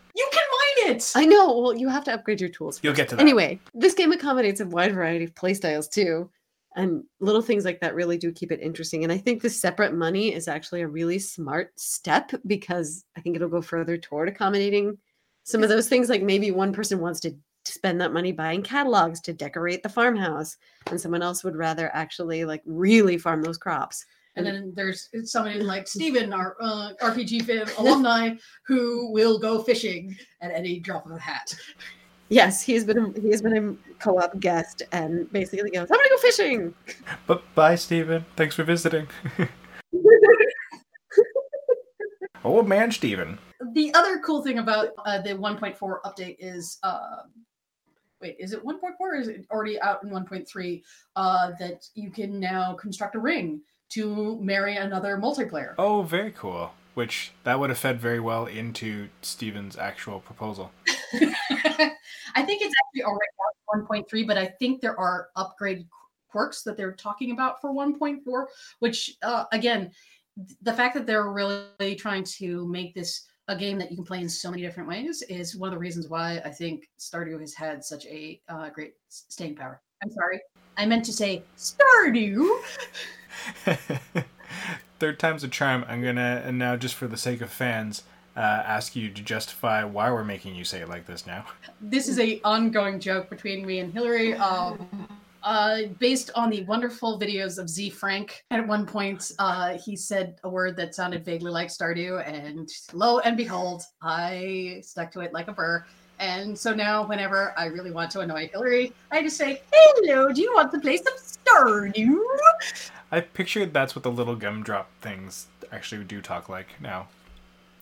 You 0.86 0.91
can 0.91 0.95
mine 0.95 0.97
it. 0.97 1.11
I 1.15 1.25
know. 1.25 1.59
Well, 1.59 1.77
you 1.77 1.89
have 1.89 2.03
to 2.05 2.13
upgrade 2.13 2.41
your 2.41 2.49
tools. 2.49 2.79
You'll 2.84 2.93
get 2.93 3.09
to 3.09 3.15
that. 3.15 3.21
Anyway, 3.21 3.59
this 3.73 3.93
game 3.93 4.11
accommodates 4.11 4.61
a 4.61 4.65
wide 4.65 4.93
variety 4.93 5.25
of 5.25 5.34
playstyles 5.34 5.89
too. 5.89 6.29
And 6.75 7.03
little 7.19 7.41
things 7.41 7.65
like 7.65 7.79
that 7.81 7.93
really 7.93 8.17
do 8.17 8.31
keep 8.31 8.51
it 8.51 8.59
interesting. 8.59 9.03
And 9.03 9.13
I 9.13 9.17
think 9.17 9.41
the 9.41 9.49
separate 9.49 9.93
money 9.93 10.34
is 10.34 10.47
actually 10.47 10.81
a 10.81 10.88
really 10.88 11.19
smart 11.19 11.71
step 11.79 12.31
because 12.47 13.05
I 13.15 13.21
think 13.21 13.36
it'll 13.36 13.49
go 13.49 13.61
further 13.61 13.97
toward 13.97 14.27
accommodating 14.27 14.97
some 15.43 15.61
of 15.61 15.69
those 15.69 15.88
things. 15.88 16.09
Like 16.09 16.23
maybe 16.23 16.49
one 16.49 16.73
person 16.73 16.99
wants 16.99 17.19
to 17.21 17.36
spend 17.65 18.01
that 18.01 18.11
money 18.11 18.31
buying 18.31 18.63
catalogs 18.63 19.21
to 19.21 19.34
decorate 19.34 19.84
the 19.84 19.89
farmhouse, 19.89 20.57
and 20.88 20.99
someone 20.99 21.21
else 21.21 21.43
would 21.43 21.55
rather 21.55 21.89
actually 21.93 22.43
like 22.43 22.61
really 22.65 23.17
farm 23.17 23.41
those 23.41 23.57
crops. 23.57 24.05
And 24.36 24.45
then 24.45 24.73
there's 24.75 25.09
somebody 25.25 25.59
like 25.63 25.88
Stephen, 25.88 26.34
our 26.34 26.55
uh, 26.59 26.93
RPG 27.01 27.43
fan 27.43 27.67
alumni, 27.77 28.36
who 28.65 29.11
will 29.11 29.38
go 29.39 29.61
fishing 29.61 30.15
at 30.41 30.51
any 30.51 30.79
drop 30.79 31.05
of 31.05 31.11
a 31.13 31.19
hat. 31.19 31.55
Yes, 32.29 32.61
he's 32.61 32.84
been 32.84 32.97
a, 32.97 33.19
he 33.19 33.29
has 33.29 33.41
been 33.41 33.57
a 33.57 33.75
co-op 33.99 34.39
guest 34.39 34.81
and 34.91 35.31
basically 35.31 35.69
goes, 35.69 35.91
"I'm 35.91 35.97
gonna 35.97 36.09
go 36.09 36.17
fishing." 36.17 36.73
But 37.27 37.43
bye, 37.53 37.75
Stephen. 37.75 38.25
Thanks 38.36 38.55
for 38.55 38.63
visiting. 38.63 39.07
Old 42.43 42.67
man 42.67 42.91
Stephen. 42.91 43.38
The 43.73 43.93
other 43.93 44.19
cool 44.19 44.43
thing 44.43 44.59
about 44.59 44.89
uh, 45.05 45.21
the 45.21 45.29
1.4 45.29 45.77
update 46.05 46.36
is, 46.39 46.77
uh, 46.84 47.23
wait, 48.21 48.36
is 48.38 48.51
it 48.51 48.63
1.4 48.63 48.91
or 48.99 49.15
is 49.15 49.29
it 49.29 49.45
already 49.49 49.79
out 49.79 50.03
in 50.03 50.09
1.3? 50.09 50.84
Uh, 51.15 51.51
that 51.59 51.86
you 51.93 52.11
can 52.11 52.39
now 52.39 52.73
construct 52.73 53.15
a 53.15 53.19
ring 53.19 53.61
to 53.93 54.39
marry 54.41 54.77
another 54.77 55.17
multiplayer. 55.17 55.75
Oh, 55.77 56.01
very 56.03 56.31
cool. 56.31 56.73
Which 56.93 57.31
that 57.43 57.59
would 57.59 57.69
have 57.69 57.79
fed 57.79 57.99
very 57.99 58.19
well 58.19 58.45
into 58.45 59.09
Steven's 59.21 59.77
actual 59.77 60.19
proposal. 60.19 60.71
I 62.35 62.41
think 62.43 62.61
it's 62.61 62.73
actually 62.85 63.03
already 63.03 63.31
out 63.73 63.87
1.3, 63.87 64.27
but 64.27 64.37
I 64.37 64.45
think 64.45 64.81
there 64.81 64.99
are 64.99 65.29
upgraded 65.37 65.87
quirks 66.29 66.63
that 66.63 66.77
they're 66.77 66.93
talking 66.93 67.31
about 67.31 67.61
for 67.61 67.73
1.4, 67.73 68.45
which 68.79 69.17
uh, 69.21 69.45
again, 69.51 69.91
th- 70.35 70.57
the 70.61 70.73
fact 70.73 70.95
that 70.95 71.05
they're 71.05 71.31
really 71.31 71.95
trying 71.95 72.23
to 72.23 72.67
make 72.67 72.93
this 72.93 73.27
a 73.47 73.55
game 73.55 73.77
that 73.77 73.91
you 73.91 73.97
can 73.97 74.05
play 74.05 74.21
in 74.21 74.29
so 74.29 74.49
many 74.49 74.61
different 74.61 74.87
ways 74.87 75.21
is 75.23 75.55
one 75.55 75.67
of 75.67 75.73
the 75.73 75.79
reasons 75.79 76.07
why 76.07 76.41
I 76.45 76.49
think 76.49 76.89
Stardew 76.97 77.39
has 77.41 77.53
had 77.53 77.83
such 77.83 78.05
a 78.05 78.41
uh, 78.47 78.69
great 78.69 78.93
staying 79.09 79.55
power. 79.55 79.81
I'm 80.01 80.11
sorry, 80.11 80.39
I 80.78 80.86
meant 80.86 81.05
to 81.05 81.13
say 81.13 81.43
Stardew. 81.57 82.49
Third 84.99 85.19
time's 85.19 85.43
a 85.43 85.47
charm. 85.47 85.86
I'm 85.88 86.03
gonna 86.03 86.41
and 86.45 86.57
now 86.57 86.76
just 86.76 86.95
for 86.95 87.07
the 87.07 87.17
sake 87.17 87.41
of 87.41 87.51
fans, 87.51 88.03
uh, 88.36 88.39
ask 88.39 88.95
you 88.95 89.09
to 89.09 89.21
justify 89.21 89.84
why 89.84 90.11
we're 90.11 90.24
making 90.24 90.55
you 90.55 90.63
say 90.63 90.82
it 90.82 90.89
like 90.89 91.05
this 91.05 91.28
now. 91.28 91.45
This 91.82 92.07
is 92.07 92.19
a 92.19 92.41
ongoing 92.43 92.99
joke 92.99 93.30
between 93.30 93.65
me 93.65 93.80
and 93.80 93.93
Hillary. 93.93 94.34
Um, 94.36 95.07
uh, 95.43 95.80
based 95.99 96.32
on 96.36 96.49
the 96.49 96.63
wonderful 96.63 97.19
videos 97.19 97.59
of 97.59 97.69
Ze 97.69 97.89
Frank. 97.89 98.45
At 98.51 98.65
one 98.65 98.86
point, 98.86 99.32
uh, 99.39 99.78
he 99.78 99.95
said 99.95 100.39
a 100.43 100.49
word 100.49 100.78
that 100.78 100.95
sounded 100.95 101.26
vaguely 101.26 101.51
like 101.51 101.67
Stardew, 101.67 102.26
and 102.26 102.69
lo 102.93 103.19
and 103.19 103.36
behold, 103.36 103.84
I 104.01 104.80
stuck 104.84 105.11
to 105.11 105.19
it 105.19 105.34
like 105.34 105.49
a 105.49 105.53
burr. 105.53 105.86
And 106.24 106.57
so 106.57 106.74
now, 106.74 107.05
whenever 107.05 107.53
I 107.57 107.65
really 107.65 107.91
want 107.91 108.09
to 108.11 108.21
annoy 108.21 108.47
Hillary, 108.47 108.93
I 109.11 109.21
just 109.21 109.36
say, 109.36 109.61
"Hello, 109.74 110.32
do 110.32 110.41
you 110.41 110.53
want 110.55 110.71
to 110.71 110.80
play 110.80 110.95
some 110.95 111.13
Stardew?" 111.17 112.17
I 113.11 113.19
pictured 113.19 113.74
that's 113.74 113.93
what 113.93 114.03
the 114.03 114.11
little 114.11 114.38
gumdrop 114.38 114.89
things 115.01 115.47
actually 115.74 116.05
do 116.05 116.21
talk 116.21 116.47
like 116.47 116.80
now. 116.80 117.09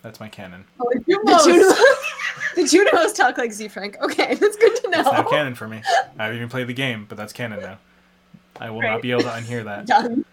That's 0.02 0.18
my 0.18 0.28
canon. 0.28 0.64
Oh, 0.80 0.90
The 0.92 0.98
Junos, 1.44 1.78
the 2.56 2.66
Junos 2.66 3.12
talk 3.12 3.38
like 3.38 3.52
Ze 3.52 3.68
Frank. 3.68 3.96
Okay, 4.02 4.34
that's 4.40 4.56
good 4.56 4.74
to 4.74 4.90
know. 4.90 5.00
It's 5.00 5.12
now 5.12 5.22
canon 5.22 5.54
for 5.54 5.68
me. 5.68 5.80
I 6.18 6.24
haven't 6.24 6.38
even 6.38 6.48
played 6.48 6.66
the 6.66 6.74
game, 6.74 7.06
but 7.08 7.16
that's 7.16 7.32
canon 7.32 7.60
now. 7.60 7.78
I 8.60 8.70
will 8.70 8.82
not 8.82 9.02
be 9.02 9.12
able 9.12 9.22
to 9.22 9.28
unhear 9.28 9.62
that. 9.64 9.86
Done. 9.86 10.24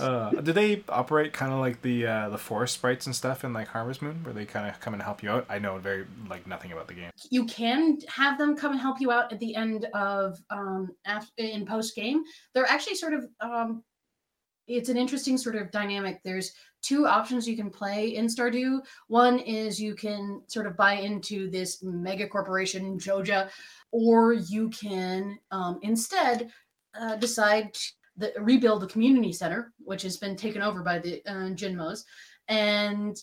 Uh, 0.00 0.30
do 0.40 0.52
they 0.52 0.82
operate 0.88 1.32
kind 1.32 1.52
of 1.52 1.58
like 1.60 1.82
the 1.82 2.06
uh, 2.06 2.28
the 2.28 2.38
forest 2.38 2.74
sprites 2.74 3.06
and 3.06 3.14
stuff 3.14 3.44
in 3.44 3.52
like 3.52 3.68
Harvest 3.68 4.02
Moon, 4.02 4.22
where 4.24 4.34
they 4.34 4.44
kind 4.44 4.68
of 4.68 4.78
come 4.80 4.94
and 4.94 5.02
help 5.02 5.22
you 5.22 5.30
out? 5.30 5.46
I 5.48 5.58
know 5.58 5.78
very 5.78 6.06
like 6.28 6.46
nothing 6.46 6.72
about 6.72 6.88
the 6.88 6.94
game. 6.94 7.10
you 7.30 7.44
can 7.46 7.98
have 8.08 8.38
them 8.38 8.56
come 8.56 8.72
and 8.72 8.80
help 8.80 9.00
you 9.00 9.10
out 9.10 9.32
at 9.32 9.40
the 9.40 9.54
end 9.54 9.86
of 9.94 10.38
um 10.50 10.88
af- 11.06 11.30
in 11.38 11.64
post 11.66 11.94
game 11.96 12.22
they're 12.54 12.66
actually 12.70 12.94
sort 12.94 13.14
of 13.14 13.26
um 13.40 13.82
it's 14.68 14.88
an 14.88 14.96
interesting 14.96 15.38
sort 15.38 15.56
of 15.56 15.70
dynamic 15.70 16.20
there's 16.24 16.52
two 16.82 17.06
options 17.06 17.48
you 17.48 17.56
can 17.56 17.70
play 17.70 18.14
in 18.16 18.26
stardew 18.26 18.80
one 19.08 19.38
is 19.38 19.80
you 19.80 19.94
can 19.94 20.42
sort 20.48 20.66
of 20.66 20.76
buy 20.76 20.94
into 20.94 21.50
this 21.50 21.82
mega 21.82 22.26
corporation 22.28 22.98
joja 22.98 23.48
or 23.92 24.32
you 24.32 24.68
can 24.70 25.38
um, 25.50 25.78
instead 25.82 26.50
uh, 27.00 27.16
decide 27.16 27.70
the, 28.16 28.32
rebuild 28.38 28.82
the 28.82 28.86
community 28.86 29.32
center 29.32 29.72
which 29.78 30.02
has 30.02 30.16
been 30.16 30.36
taken 30.36 30.62
over 30.62 30.82
by 30.82 30.98
the 30.98 31.22
uh, 31.26 31.50
Junimos 31.50 32.04
and 32.48 33.22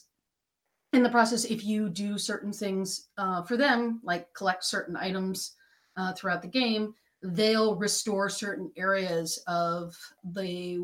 in 0.94 1.02
the 1.02 1.10
process, 1.10 1.46
if 1.46 1.66
you 1.66 1.90
do 1.90 2.18
certain 2.18 2.54
things 2.54 3.10
uh, 3.18 3.42
for 3.42 3.58
them, 3.58 4.00
like 4.04 4.32
collect 4.34 4.64
certain 4.64 4.96
items 4.96 5.56
uh, 5.98 6.14
throughout 6.14 6.42
the 6.42 6.48
game, 6.48 6.94
they'll 7.24 7.76
restore 7.76 8.30
certain 8.30 8.72
areas 8.78 9.44
of 9.48 9.96
the 10.24 10.80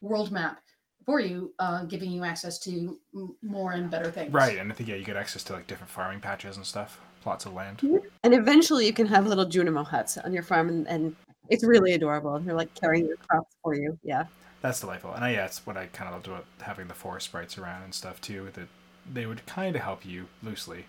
world 0.00 0.32
map 0.32 0.60
for 1.04 1.20
you, 1.20 1.52
uh, 1.58 1.84
giving 1.84 2.10
you 2.10 2.24
access 2.24 2.58
to 2.60 2.96
m- 3.14 3.36
more 3.42 3.72
and 3.72 3.90
better 3.90 4.10
things. 4.10 4.32
Right, 4.32 4.58
and 4.58 4.72
I 4.72 4.74
think 4.74 4.88
yeah, 4.88 4.96
you 4.96 5.04
get 5.04 5.16
access 5.16 5.42
to 5.44 5.52
like 5.52 5.66
different 5.66 5.90
farming 5.90 6.20
patches 6.20 6.56
and 6.56 6.64
stuff, 6.64 7.00
plots 7.20 7.44
of 7.44 7.52
land. 7.52 7.82
And 8.22 8.34
eventually 8.34 8.86
you 8.86 8.92
can 8.92 9.06
have 9.08 9.26
little 9.26 9.46
Junimo 9.46 9.84
huts 9.84 10.16
on 10.16 10.32
your 10.32 10.44
farm, 10.44 10.68
and, 10.68 10.88
and 10.88 11.16
it's 11.52 11.64
really 11.64 11.92
adorable. 11.92 12.34
And 12.34 12.46
They're 12.46 12.54
like 12.54 12.74
carrying 12.74 13.06
your 13.06 13.18
crops 13.18 13.54
for 13.62 13.74
you. 13.74 13.98
Yeah. 14.02 14.24
That's 14.62 14.80
delightful, 14.80 15.12
and 15.12 15.24
I, 15.24 15.32
yeah, 15.32 15.46
it's 15.46 15.66
what 15.66 15.76
I 15.76 15.86
kind 15.86 16.08
of 16.08 16.14
loved 16.14 16.28
about 16.28 16.44
having 16.60 16.86
the 16.86 16.94
forest 16.94 17.26
sprites 17.26 17.58
around 17.58 17.82
and 17.82 17.92
stuff 17.92 18.20
too. 18.20 18.48
That 18.54 18.68
they 19.12 19.26
would 19.26 19.44
kind 19.44 19.74
of 19.74 19.82
help 19.82 20.06
you 20.06 20.26
loosely. 20.40 20.86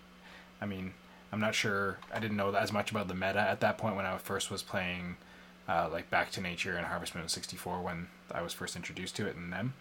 I 0.60 0.66
mean, 0.66 0.94
I'm 1.32 1.40
not 1.40 1.56
sure. 1.56 1.98
I 2.12 2.20
didn't 2.20 2.36
know 2.36 2.54
as 2.54 2.72
much 2.72 2.92
about 2.92 3.08
the 3.08 3.14
meta 3.14 3.40
at 3.40 3.58
that 3.60 3.76
point 3.76 3.96
when 3.96 4.06
I 4.06 4.16
first 4.18 4.48
was 4.48 4.62
playing, 4.62 5.16
uh, 5.68 5.88
like 5.90 6.08
Back 6.08 6.30
to 6.32 6.40
Nature 6.40 6.76
and 6.76 6.86
Harvest 6.86 7.16
Moon 7.16 7.28
64 7.28 7.82
when 7.82 8.06
I 8.30 8.42
was 8.42 8.52
first 8.52 8.76
introduced 8.76 9.16
to 9.16 9.26
it 9.26 9.34
and 9.34 9.52
them. 9.52 9.74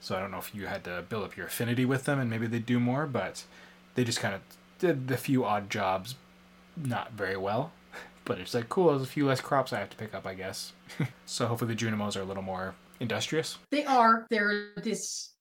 So 0.00 0.16
I 0.16 0.20
don't 0.20 0.30
know 0.30 0.38
if 0.38 0.54
you 0.54 0.66
had 0.66 0.84
to 0.84 1.04
build 1.06 1.24
up 1.24 1.36
your 1.36 1.46
affinity 1.46 1.84
with 1.84 2.04
them 2.04 2.18
and 2.18 2.30
maybe 2.30 2.46
they'd 2.46 2.64
do 2.64 2.80
more, 2.80 3.06
but 3.06 3.44
they 3.94 4.04
just 4.04 4.20
kind 4.20 4.34
of 4.34 4.40
did 4.78 5.08
the 5.08 5.18
few 5.18 5.44
odd 5.44 5.68
jobs 5.68 6.14
not 6.76 7.12
very 7.12 7.36
well. 7.36 7.72
But 8.28 8.38
it's 8.38 8.52
like 8.52 8.68
cool. 8.68 8.90
There's 8.90 9.02
a 9.02 9.06
few 9.06 9.26
less 9.26 9.40
crops 9.40 9.72
I 9.72 9.78
have 9.78 9.88
to 9.88 9.96
pick 9.96 10.14
up, 10.14 10.26
I 10.26 10.34
guess. 10.34 10.74
so 11.24 11.46
hopefully 11.46 11.74
the 11.74 11.84
Junimos 11.84 12.14
are 12.14 12.20
a 12.20 12.24
little 12.24 12.42
more 12.42 12.74
industrious. 13.00 13.56
They 13.70 13.86
are. 13.86 14.26
They're 14.28 14.74
this. 14.76 15.32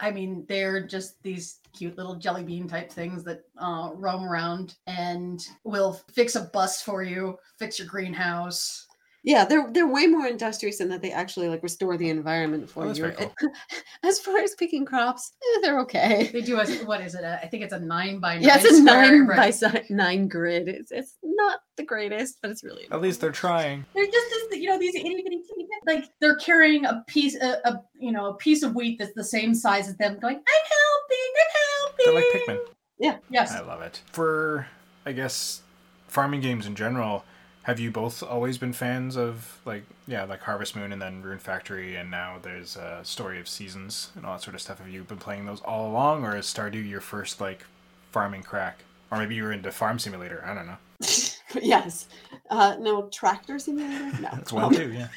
I 0.00 0.10
mean, 0.10 0.46
they're 0.48 0.86
just 0.86 1.22
these 1.22 1.58
cute 1.76 1.98
little 1.98 2.14
jelly 2.14 2.42
bean 2.42 2.66
type 2.66 2.90
things 2.90 3.22
that 3.24 3.42
uh, 3.58 3.90
roam 3.94 4.24
around 4.24 4.76
and 4.86 5.46
will 5.64 6.00
fix 6.14 6.34
a 6.34 6.48
bus 6.54 6.80
for 6.80 7.02
you, 7.02 7.36
fix 7.58 7.78
your 7.78 7.86
greenhouse. 7.86 8.86
Yeah, 9.22 9.44
they're 9.44 9.70
they're 9.70 9.86
way 9.86 10.06
more 10.06 10.26
industrious 10.26 10.80
in 10.80 10.88
that 10.88 11.02
they 11.02 11.12
actually 11.12 11.48
like 11.48 11.62
restore 11.62 11.96
the 11.98 12.08
environment 12.08 12.70
for 12.70 12.84
Oh, 12.84 12.88
you. 12.88 12.94
very 12.94 13.30
As 14.02 14.18
far 14.18 14.38
as 14.38 14.54
picking 14.54 14.86
crops, 14.86 15.32
eh, 15.42 15.58
they're 15.62 15.78
okay. 15.80 16.30
They 16.32 16.40
do 16.40 16.58
a 16.58 16.66
what 16.86 17.00
is 17.02 17.14
it? 17.14 17.24
A, 17.24 17.38
I 17.42 17.46
think 17.48 17.62
it's 17.62 17.74
a 17.74 17.78
nine 17.80 18.18
by 18.18 18.34
nine. 18.34 18.42
Yeah, 18.42 18.56
it's 18.56 18.64
a 18.64 18.76
square, 18.80 19.24
nine 19.24 19.52
by 19.52 19.84
nine 19.90 20.28
grid. 20.28 20.68
It's 20.68 20.90
it's 20.90 21.16
not 21.22 21.60
the 21.76 21.82
greatest, 21.84 22.38
but 22.40 22.50
it's 22.50 22.64
really. 22.64 22.86
At 22.90 23.02
least 23.02 23.20
they're 23.20 23.30
trying. 23.30 23.84
They're 23.94 24.06
just 24.06 24.30
this, 24.50 24.58
you 24.60 24.68
know, 24.68 24.78
these 24.78 24.94
itty 24.94 25.22
bitty 25.22 25.42
teeny 25.48 25.66
like 25.86 26.04
they're 26.20 26.36
carrying 26.36 26.84
a 26.86 27.04
piece, 27.06 27.36
a, 27.36 27.58
a 27.64 27.82
you 27.98 28.12
know, 28.12 28.26
a 28.26 28.34
piece 28.34 28.62
of 28.62 28.74
wheat 28.74 28.98
that's 28.98 29.14
the 29.14 29.24
same 29.24 29.54
size 29.54 29.88
as 29.88 29.96
them, 29.96 30.18
going, 30.18 30.36
"I'm 30.36 30.42
helping, 30.70 31.32
I'm 31.36 31.52
helping." 31.82 32.04
They're 32.04 32.14
like 32.14 32.46
helping." 32.46 32.56
Pikmin. 32.56 33.20
Yes, 33.30 33.52
I 33.52 33.60
love 33.60 33.80
it. 33.82 34.02
For, 34.12 34.66
I 35.06 35.12
guess, 35.12 35.62
farming 36.08 36.40
games 36.42 36.66
in 36.66 36.74
general, 36.74 37.24
have 37.64 37.78
you 37.78 37.90
both 37.90 38.22
always 38.22 38.56
been 38.58 38.72
fans 38.72 39.16
of, 39.16 39.60
like, 39.64 39.84
yeah, 40.06 40.24
like 40.24 40.40
Harvest 40.40 40.74
Moon 40.74 40.92
and 40.92 41.00
then 41.02 41.22
Rune 41.22 41.38
Factory, 41.38 41.96
and 41.96 42.10
now 42.10 42.38
there's 42.42 42.76
a 42.76 43.00
Story 43.04 43.38
of 43.38 43.48
Seasons 43.48 44.10
and 44.16 44.24
all 44.24 44.32
that 44.34 44.42
sort 44.42 44.54
of 44.54 44.62
stuff? 44.62 44.78
Have 44.78 44.88
you 44.88 45.04
been 45.04 45.18
playing 45.18 45.46
those 45.46 45.60
all 45.60 45.90
along, 45.90 46.24
or 46.24 46.36
is 46.36 46.46
Stardew 46.46 46.88
your 46.88 47.00
first, 47.02 47.40
like, 47.40 47.64
farming 48.12 48.42
crack? 48.42 48.78
Or 49.10 49.18
maybe 49.18 49.34
you 49.34 49.42
were 49.42 49.52
into 49.52 49.70
Farm 49.70 49.98
Simulator. 49.98 50.42
I 50.46 50.54
don't 50.54 50.66
know. 50.66 50.76
yes. 51.62 52.08
Uh, 52.48 52.76
no 52.80 53.08
tractor 53.08 53.58
simulator. 53.58 54.20
No. 54.20 54.28
That's 54.32 54.52
Um, 54.52 54.62
one 54.62 54.74
too, 54.74 54.92
yeah. 54.92 55.08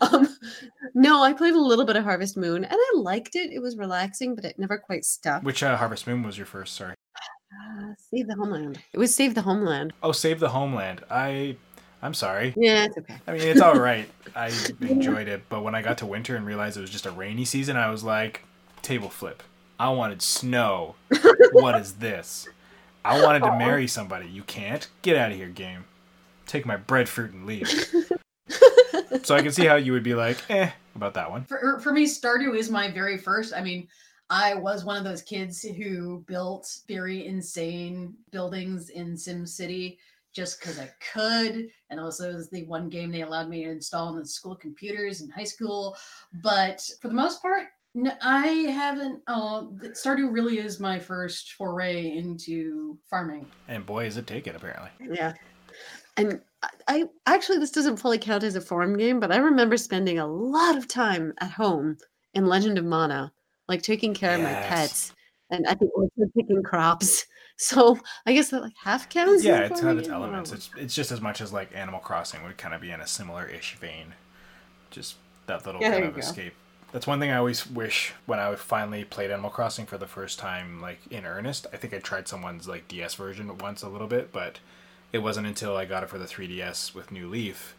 um, 0.00 0.28
no, 0.94 1.22
I 1.22 1.32
played 1.32 1.54
a 1.54 1.60
little 1.60 1.84
bit 1.84 1.94
of 1.96 2.04
Harvest 2.04 2.36
Moon, 2.36 2.64
and 2.64 2.74
I 2.76 2.92
liked 2.96 3.36
it. 3.36 3.52
It 3.52 3.60
was 3.60 3.76
relaxing, 3.76 4.34
but 4.34 4.44
it 4.44 4.58
never 4.58 4.76
quite 4.78 5.04
stuck. 5.04 5.42
Which 5.44 5.62
uh, 5.62 5.76
Harvest 5.76 6.06
Moon 6.06 6.22
was 6.24 6.36
your 6.36 6.46
first? 6.46 6.74
Sorry. 6.74 6.95
Uh, 7.56 7.94
Save 8.10 8.28
the 8.28 8.34
Homeland. 8.34 8.78
It 8.92 8.98
was 8.98 9.14
Save 9.14 9.34
the 9.34 9.42
Homeland. 9.42 9.92
Oh, 10.02 10.12
Save 10.12 10.40
the 10.40 10.48
Homeland. 10.48 11.02
I, 11.10 11.56
I'm 12.02 12.14
sorry. 12.14 12.54
Yeah, 12.56 12.84
it's 12.84 12.98
okay. 12.98 13.16
I 13.26 13.32
mean, 13.32 13.42
it's 13.42 13.60
all 13.60 13.78
right. 13.78 14.08
I 14.36 14.52
enjoyed 14.80 15.28
it, 15.28 15.44
but 15.48 15.62
when 15.62 15.74
I 15.74 15.82
got 15.82 15.98
to 15.98 16.06
winter 16.06 16.36
and 16.36 16.46
realized 16.46 16.76
it 16.76 16.80
was 16.80 16.90
just 16.90 17.06
a 17.06 17.10
rainy 17.10 17.44
season, 17.44 17.76
I 17.76 17.90
was 17.90 18.04
like, 18.04 18.42
table 18.82 19.08
flip. 19.08 19.42
I 19.78 19.90
wanted 19.90 20.22
snow. 20.22 20.94
what 21.52 21.78
is 21.80 21.94
this? 21.94 22.48
I 23.04 23.22
wanted 23.22 23.40
to 23.40 23.56
marry 23.56 23.86
somebody. 23.86 24.28
You 24.28 24.42
can't. 24.42 24.88
Get 25.02 25.16
out 25.16 25.30
of 25.30 25.36
here, 25.36 25.48
game. 25.48 25.84
Take 26.46 26.66
my 26.66 26.76
breadfruit 26.76 27.32
and 27.32 27.46
leave. 27.46 27.68
so 29.22 29.34
I 29.34 29.42
can 29.42 29.52
see 29.52 29.66
how 29.66 29.76
you 29.76 29.92
would 29.92 30.02
be 30.02 30.14
like, 30.14 30.38
eh, 30.48 30.70
about 30.94 31.14
that 31.14 31.30
one. 31.30 31.44
for 31.44 31.78
for 31.80 31.92
me, 31.92 32.06
Stardew 32.06 32.56
is 32.56 32.70
my 32.70 32.90
very 32.90 33.18
first. 33.18 33.54
I 33.54 33.62
mean, 33.62 33.86
I 34.28 34.54
was 34.54 34.84
one 34.84 34.96
of 34.96 35.04
those 35.04 35.22
kids 35.22 35.62
who 35.62 36.24
built 36.26 36.80
very 36.88 37.26
insane 37.26 38.14
buildings 38.30 38.90
in 38.90 39.14
SimCity 39.14 39.98
just 40.32 40.60
because 40.60 40.78
I 40.78 40.90
could, 41.12 41.68
and 41.88 41.98
also 41.98 42.30
it 42.30 42.34
was 42.34 42.50
the 42.50 42.64
one 42.64 42.88
game 42.88 43.10
they 43.10 43.22
allowed 43.22 43.48
me 43.48 43.64
to 43.64 43.70
install 43.70 44.08
on 44.08 44.18
the 44.18 44.26
school 44.26 44.54
computers 44.54 45.22
in 45.22 45.30
high 45.30 45.44
school. 45.44 45.96
But 46.42 46.86
for 47.00 47.08
the 47.08 47.14
most 47.14 47.40
part, 47.40 47.68
I 48.20 48.46
haven't. 48.46 49.22
Uh, 49.26 49.62
Stardew 49.94 50.30
really 50.30 50.58
is 50.58 50.78
my 50.80 50.98
first 50.98 51.52
foray 51.52 52.16
into 52.16 52.98
farming. 53.08 53.46
And 53.68 53.86
boy, 53.86 54.06
is 54.06 54.18
it 54.18 54.26
taken, 54.26 54.54
apparently. 54.54 54.90
Yeah. 55.10 55.32
And 56.18 56.40
I, 56.62 57.08
I 57.26 57.34
actually, 57.34 57.58
this 57.58 57.70
doesn't 57.70 57.96
fully 57.96 58.18
count 58.18 58.42
as 58.42 58.56
a 58.56 58.60
farm 58.60 58.96
game, 58.96 59.20
but 59.20 59.32
I 59.32 59.36
remember 59.36 59.76
spending 59.76 60.18
a 60.18 60.26
lot 60.26 60.76
of 60.76 60.88
time 60.88 61.32
at 61.40 61.50
home 61.50 61.96
in 62.34 62.46
Legend 62.46 62.76
of 62.76 62.84
Mana, 62.84 63.32
like 63.68 63.82
taking 63.82 64.14
care 64.14 64.34
of 64.34 64.42
my 64.42 64.52
pets 64.52 65.12
and 65.50 65.66
at 65.66 65.78
the 65.78 65.86
orchard 65.86 66.32
picking 66.34 66.62
crops. 66.62 67.26
So 67.58 67.98
I 68.26 68.34
guess 68.34 68.50
that 68.50 68.60
like 68.60 68.74
half 68.84 69.08
counts. 69.08 69.42
Yeah, 69.42 69.60
it's 69.60 69.80
farm 69.80 69.96
got 69.96 69.98
its? 70.00 70.10
I 70.10 70.14
elements. 70.16 70.52
It's, 70.52 70.68
it's 70.76 70.94
just 70.94 71.10
as 71.10 71.22
much 71.22 71.40
as 71.40 71.54
like 71.54 71.74
Animal 71.74 72.00
Crossing 72.00 72.44
would 72.44 72.58
kind 72.58 72.74
of 72.74 72.82
be 72.82 72.90
in 72.90 73.00
a 73.00 73.06
similar 73.06 73.46
ish 73.46 73.76
vein. 73.76 74.12
Just 74.90 75.16
that 75.46 75.64
little 75.64 75.80
Yeah, 75.80 75.92
kind 75.92 76.04
of 76.04 76.16
you 76.16 76.20
go. 76.22 76.28
escape. 76.28 76.52
That's 76.92 77.06
one 77.06 77.18
thing 77.18 77.30
I 77.30 77.38
always 77.38 77.66
wish 77.66 78.12
when 78.26 78.38
I 78.38 78.54
finally 78.56 79.04
played 79.04 79.30
Animal 79.30 79.48
Crossing 79.48 79.86
for 79.86 79.96
the 79.96 80.06
first 80.06 80.38
time, 80.38 80.82
like 80.82 80.98
in 81.10 81.24
earnest. 81.24 81.66
I 81.72 81.78
think 81.78 81.94
I 81.94 81.98
tried 81.98 82.28
someone's 82.28 82.68
like 82.68 82.88
DS 82.88 83.14
version 83.14 83.56
once 83.56 83.82
a 83.82 83.88
little 83.88 84.06
bit, 84.06 84.32
but 84.32 84.60
it 85.10 85.20
wasn't 85.20 85.46
until 85.46 85.78
I 85.78 85.86
got 85.86 86.02
it 86.02 86.10
for 86.10 86.18
the 86.18 86.26
3DS 86.26 86.94
with 86.94 87.10
New 87.10 87.26
Leaf. 87.26 87.74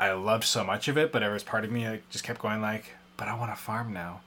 I 0.00 0.10
loved 0.12 0.42
so 0.42 0.64
much 0.64 0.88
of 0.88 0.98
it, 0.98 1.12
but 1.12 1.20
there 1.20 1.30
was 1.30 1.44
part 1.44 1.64
of 1.64 1.70
me 1.70 1.84
that 1.84 2.10
just 2.10 2.24
kept 2.24 2.40
going 2.40 2.60
like, 2.60 2.86
but 3.16 3.28
I 3.28 3.36
want 3.38 3.52
to 3.52 3.56
farm 3.62 3.92
now. 3.92 4.20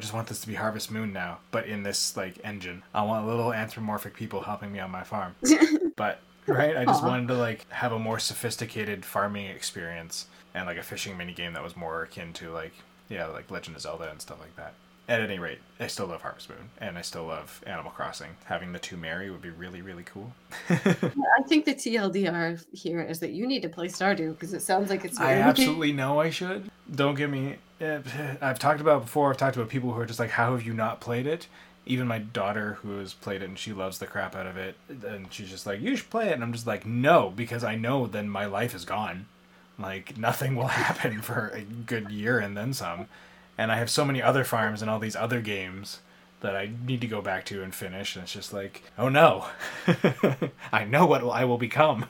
I 0.00 0.02
just 0.02 0.14
want 0.14 0.28
this 0.28 0.40
to 0.40 0.48
be 0.48 0.54
Harvest 0.54 0.90
Moon 0.90 1.12
now, 1.12 1.40
but 1.50 1.66
in 1.66 1.82
this 1.82 2.16
like 2.16 2.38
engine. 2.42 2.82
I 2.94 3.02
want 3.02 3.26
little 3.26 3.52
anthropomorphic 3.52 4.14
people 4.14 4.40
helping 4.40 4.72
me 4.72 4.78
on 4.78 4.90
my 4.90 5.02
farm. 5.02 5.34
but 5.96 6.20
right, 6.46 6.74
I 6.74 6.86
just 6.86 7.02
Aw. 7.02 7.06
wanted 7.06 7.28
to 7.28 7.34
like 7.34 7.68
have 7.68 7.92
a 7.92 7.98
more 7.98 8.18
sophisticated 8.18 9.04
farming 9.04 9.48
experience 9.48 10.26
and 10.54 10.64
like 10.64 10.78
a 10.78 10.82
fishing 10.82 11.18
mini 11.18 11.34
game 11.34 11.52
that 11.52 11.62
was 11.62 11.76
more 11.76 12.02
akin 12.02 12.32
to 12.32 12.48
like 12.50 12.72
yeah, 13.10 13.26
like 13.26 13.50
Legend 13.50 13.76
of 13.76 13.82
Zelda 13.82 14.10
and 14.10 14.22
stuff 14.22 14.40
like 14.40 14.56
that. 14.56 14.72
At 15.10 15.20
any 15.20 15.40
rate, 15.40 15.58
I 15.80 15.88
still 15.88 16.06
love 16.06 16.22
Harvest 16.22 16.48
Moon 16.48 16.70
and 16.78 16.96
I 16.96 17.00
still 17.00 17.24
love 17.24 17.64
Animal 17.66 17.90
Crossing. 17.90 18.28
Having 18.44 18.72
the 18.72 18.78
two 18.78 18.96
marry 18.96 19.28
would 19.28 19.42
be 19.42 19.50
really 19.50 19.82
really 19.82 20.04
cool. 20.04 20.32
I 20.70 21.42
think 21.48 21.64
the 21.64 21.74
TLDR 21.74 22.64
here 22.72 23.00
is 23.02 23.18
that 23.18 23.32
you 23.32 23.44
need 23.44 23.62
to 23.62 23.68
play 23.68 23.88
Stardew 23.88 24.34
because 24.34 24.54
it 24.54 24.62
sounds 24.62 24.88
like 24.88 25.04
it's. 25.04 25.18
I 25.18 25.32
absolutely 25.34 25.90
know 25.92 26.20
I 26.20 26.30
should. 26.30 26.70
Don't 26.94 27.16
get 27.16 27.28
me. 27.28 27.56
eh, 27.80 27.98
I've 28.40 28.60
talked 28.60 28.80
about 28.80 29.02
before. 29.02 29.30
I've 29.30 29.36
talked 29.36 29.56
about 29.56 29.68
people 29.68 29.92
who 29.92 30.00
are 30.00 30.06
just 30.06 30.20
like, 30.20 30.30
"How 30.30 30.52
have 30.52 30.64
you 30.64 30.74
not 30.74 31.00
played 31.00 31.26
it?" 31.26 31.48
Even 31.86 32.06
my 32.06 32.20
daughter, 32.20 32.74
who 32.82 32.98
has 32.98 33.12
played 33.12 33.42
it 33.42 33.46
and 33.46 33.58
she 33.58 33.72
loves 33.72 33.98
the 33.98 34.06
crap 34.06 34.36
out 34.36 34.46
of 34.46 34.56
it, 34.56 34.76
and 34.88 35.32
she's 35.32 35.50
just 35.50 35.66
like, 35.66 35.80
"You 35.80 35.96
should 35.96 36.10
play 36.10 36.28
it," 36.28 36.34
and 36.34 36.44
I'm 36.44 36.52
just 36.52 36.68
like, 36.68 36.86
"No," 36.86 37.32
because 37.34 37.64
I 37.64 37.74
know 37.74 38.06
then 38.06 38.28
my 38.28 38.46
life 38.46 38.76
is 38.76 38.84
gone. 38.84 39.26
Like 39.76 40.16
nothing 40.16 40.54
will 40.54 40.66
happen 40.86 41.20
for 41.20 41.48
a 41.48 41.62
good 41.62 42.12
year 42.12 42.38
and 42.38 42.56
then 42.56 42.72
some, 42.72 43.08
and 43.58 43.70
I 43.70 43.76
have 43.76 43.90
so 43.90 44.04
many 44.04 44.22
other 44.22 44.44
farms 44.44 44.82
and 44.82 44.90
all 44.90 44.98
these 44.98 45.16
other 45.16 45.40
games 45.40 46.00
that 46.40 46.56
I 46.56 46.70
need 46.86 47.00
to 47.02 47.06
go 47.06 47.20
back 47.20 47.44
to 47.46 47.62
and 47.62 47.74
finish. 47.74 48.16
And 48.16 48.22
it's 48.22 48.32
just 48.32 48.52
like, 48.52 48.82
oh 48.98 49.08
no, 49.08 49.46
I 50.72 50.84
know 50.84 51.06
what 51.06 51.22
I 51.24 51.44
will 51.44 51.58
become. 51.58 52.06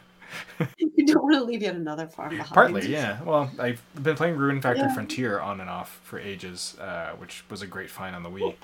you 0.78 1.06
don't 1.06 1.22
want 1.24 1.34
to 1.34 1.42
leave 1.42 1.62
yet 1.62 1.74
another 1.74 2.06
farm 2.06 2.30
behind. 2.30 2.50
Partly, 2.50 2.86
yeah. 2.86 3.20
Well, 3.22 3.50
I've 3.58 3.82
been 4.00 4.14
playing 4.16 4.36
Rune 4.36 4.60
Factory 4.60 4.84
Yeah. 4.86 4.94
Frontier 4.94 5.40
on 5.40 5.60
and 5.60 5.68
off 5.68 6.00
for 6.04 6.20
ages, 6.20 6.76
uh, 6.80 7.10
which 7.18 7.44
was 7.50 7.62
a 7.62 7.66
great 7.66 7.90
find 7.90 8.14
on 8.14 8.22
the 8.22 8.30
Wii. 8.30 8.54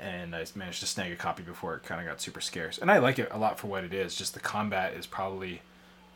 And 0.00 0.34
I 0.34 0.44
managed 0.54 0.80
to 0.80 0.86
snag 0.86 1.12
a 1.12 1.16
copy 1.16 1.42
before 1.42 1.74
it 1.74 1.82
kind 1.82 2.00
of 2.00 2.06
got 2.06 2.20
super 2.20 2.40
scarce. 2.40 2.78
And 2.78 2.90
I 2.90 2.98
like 2.98 3.18
it 3.18 3.28
a 3.30 3.38
lot 3.38 3.58
for 3.58 3.66
what 3.66 3.84
it 3.84 3.94
is. 3.94 4.14
Just 4.14 4.34
the 4.34 4.40
combat 4.40 4.94
is 4.94 5.06
probably 5.06 5.62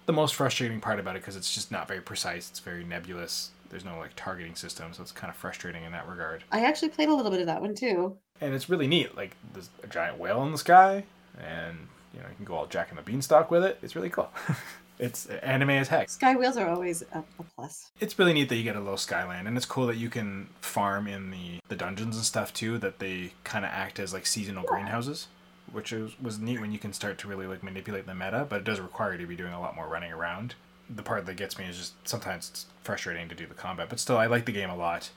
the 0.06 0.12
most 0.12 0.34
frustrating 0.34 0.80
part 0.80 0.98
about 0.98 1.16
it 1.16 1.22
because 1.22 1.36
it's 1.36 1.54
just 1.54 1.70
not 1.70 1.88
very 1.88 2.00
precise. 2.00 2.48
It's 2.50 2.60
very 2.60 2.84
nebulous. 2.84 3.50
There's 3.70 3.84
no 3.84 3.98
like 3.98 4.10
targeting 4.16 4.54
system, 4.56 4.92
so 4.92 5.02
it's 5.02 5.12
kind 5.12 5.30
of 5.30 5.36
frustrating 5.36 5.84
in 5.84 5.92
that 5.92 6.08
regard. 6.08 6.44
I 6.50 6.64
actually 6.64 6.90
played 6.90 7.08
a 7.08 7.14
little 7.14 7.30
bit 7.30 7.40
of 7.40 7.46
that 7.46 7.60
one 7.60 7.74
too. 7.74 8.16
And 8.40 8.52
it's 8.54 8.68
really 8.68 8.86
neat. 8.86 9.16
Like 9.16 9.36
there's 9.52 9.70
a 9.82 9.86
giant 9.86 10.18
whale 10.18 10.42
in 10.42 10.52
the 10.52 10.58
sky, 10.58 11.04
and 11.38 11.88
you 12.12 12.20
know 12.20 12.28
you 12.28 12.36
can 12.36 12.44
go 12.44 12.54
all 12.54 12.66
Jack 12.66 12.90
and 12.90 12.98
the 12.98 13.02
Beanstalk 13.02 13.50
with 13.50 13.64
it. 13.64 13.78
It's 13.82 13.94
really 13.94 14.10
cool. 14.10 14.30
it's 14.98 15.28
uh, 15.28 15.38
anime 15.42 15.70
as 15.70 15.88
heck. 15.88 16.10
Sky 16.10 16.36
wheels 16.36 16.56
are 16.56 16.68
always 16.68 17.02
a, 17.12 17.18
a 17.38 17.42
plus. 17.56 17.90
it's 18.00 18.18
really 18.18 18.32
neat 18.32 18.48
that 18.48 18.56
you 18.56 18.62
get 18.62 18.76
a 18.76 18.80
little 18.80 18.98
skyland 18.98 19.48
and 19.48 19.56
it's 19.56 19.66
cool 19.66 19.86
that 19.86 19.96
you 19.96 20.10
can 20.10 20.48
farm 20.60 21.06
in 21.06 21.30
the 21.30 21.58
the 21.68 21.76
dungeons 21.76 22.16
and 22.16 22.24
stuff 22.24 22.52
too 22.52 22.76
that 22.78 22.98
they 22.98 23.32
kind 23.44 23.64
of 23.64 23.70
act 23.70 23.98
as 23.98 24.12
like 24.12 24.26
seasonal 24.26 24.64
greenhouses 24.64 25.28
which 25.72 25.92
is, 25.92 26.20
was 26.20 26.38
neat 26.38 26.60
when 26.60 26.72
you 26.72 26.78
can 26.78 26.92
start 26.92 27.16
to 27.16 27.28
really 27.28 27.46
like 27.46 27.62
manipulate 27.62 28.06
the 28.06 28.14
meta 28.14 28.46
but 28.48 28.56
it 28.60 28.64
does 28.64 28.80
require 28.80 29.12
you 29.12 29.18
to 29.18 29.26
be 29.26 29.36
doing 29.36 29.52
a 29.52 29.60
lot 29.60 29.74
more 29.74 29.88
running 29.88 30.12
around 30.12 30.54
the 30.94 31.02
part 31.02 31.26
that 31.26 31.36
gets 31.36 31.58
me 31.58 31.66
is 31.66 31.76
just 31.76 32.08
sometimes 32.08 32.50
it's 32.50 32.66
frustrating 32.82 33.28
to 33.28 33.34
do 33.34 33.46
the 33.46 33.54
combat 33.54 33.88
but 33.88 34.00
still 34.00 34.16
i 34.16 34.26
like 34.26 34.44
the 34.44 34.52
game 34.52 34.70
a 34.70 34.76
lot 34.76 35.10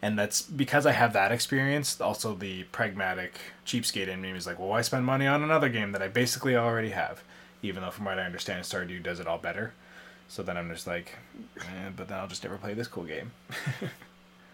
and 0.00 0.18
that's 0.18 0.42
because 0.42 0.86
i 0.86 0.92
have 0.92 1.12
that 1.12 1.32
experience 1.32 2.00
also 2.00 2.34
the 2.34 2.62
pragmatic 2.64 3.38
cheapskate 3.66 4.08
in 4.08 4.20
me 4.20 4.30
is 4.30 4.46
like 4.46 4.58
well 4.58 4.68
why 4.68 4.80
spend 4.80 5.04
money 5.04 5.26
on 5.26 5.42
another 5.42 5.68
game 5.68 5.92
that 5.92 6.02
i 6.02 6.08
basically 6.08 6.54
already 6.54 6.90
have 6.90 7.22
even 7.62 7.82
though 7.82 7.90
from 7.90 8.04
what 8.04 8.18
i 8.18 8.22
understand 8.22 8.64
stardew 8.64 9.02
does 9.02 9.18
it 9.18 9.26
all 9.26 9.38
better 9.38 9.72
so 10.28 10.42
then 10.42 10.58
I'm 10.58 10.70
just 10.70 10.86
like, 10.86 11.16
eh, 11.58 11.88
but 11.96 12.08
then 12.08 12.18
I'll 12.18 12.28
just 12.28 12.44
never 12.44 12.58
play 12.58 12.74
this 12.74 12.86
cool 12.86 13.04
game. 13.04 13.32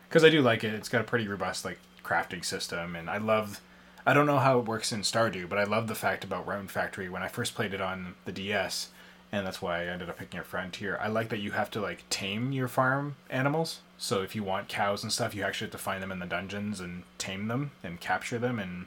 Because 0.08 0.22
I 0.22 0.30
do 0.30 0.42
like 0.42 0.62
it. 0.62 0.72
It's 0.72 0.88
got 0.88 1.00
a 1.00 1.04
pretty 1.04 1.26
robust 1.26 1.64
like 1.64 1.80
crafting 2.04 2.44
system, 2.44 2.94
and 2.94 3.10
I 3.10 3.16
love. 3.18 3.60
I 4.06 4.14
don't 4.14 4.26
know 4.26 4.38
how 4.38 4.60
it 4.60 4.66
works 4.66 4.92
in 4.92 5.00
Stardew, 5.00 5.48
but 5.48 5.58
I 5.58 5.64
love 5.64 5.88
the 5.88 5.96
fact 5.96 6.22
about 6.22 6.46
Rune 6.46 6.68
Factory 6.68 7.08
when 7.08 7.24
I 7.24 7.26
first 7.26 7.56
played 7.56 7.74
it 7.74 7.80
on 7.80 8.14
the 8.24 8.30
DS, 8.30 8.90
and 9.34 9.46
that's 9.46 9.60
why 9.60 9.82
I 9.82 9.86
ended 9.86 10.08
up 10.08 10.18
picking 10.18 10.38
up 10.38 10.46
Frontier. 10.46 10.98
I 11.00 11.08
like 11.08 11.28
that 11.30 11.40
you 11.40 11.50
have 11.52 11.70
to 11.72 11.80
like 11.80 12.08
tame 12.08 12.52
your 12.52 12.68
farm 12.68 13.16
animals. 13.28 13.80
So 13.98 14.22
if 14.22 14.34
you 14.36 14.44
want 14.44 14.68
cows 14.68 15.02
and 15.02 15.12
stuff, 15.12 15.34
you 15.34 15.42
actually 15.42 15.66
have 15.66 15.72
to 15.72 15.78
find 15.78 16.02
them 16.02 16.12
in 16.12 16.18
the 16.20 16.26
dungeons 16.26 16.80
and 16.80 17.02
tame 17.18 17.48
them 17.48 17.72
and 17.82 18.00
capture 18.00 18.38
them 18.38 18.58
and 18.58 18.86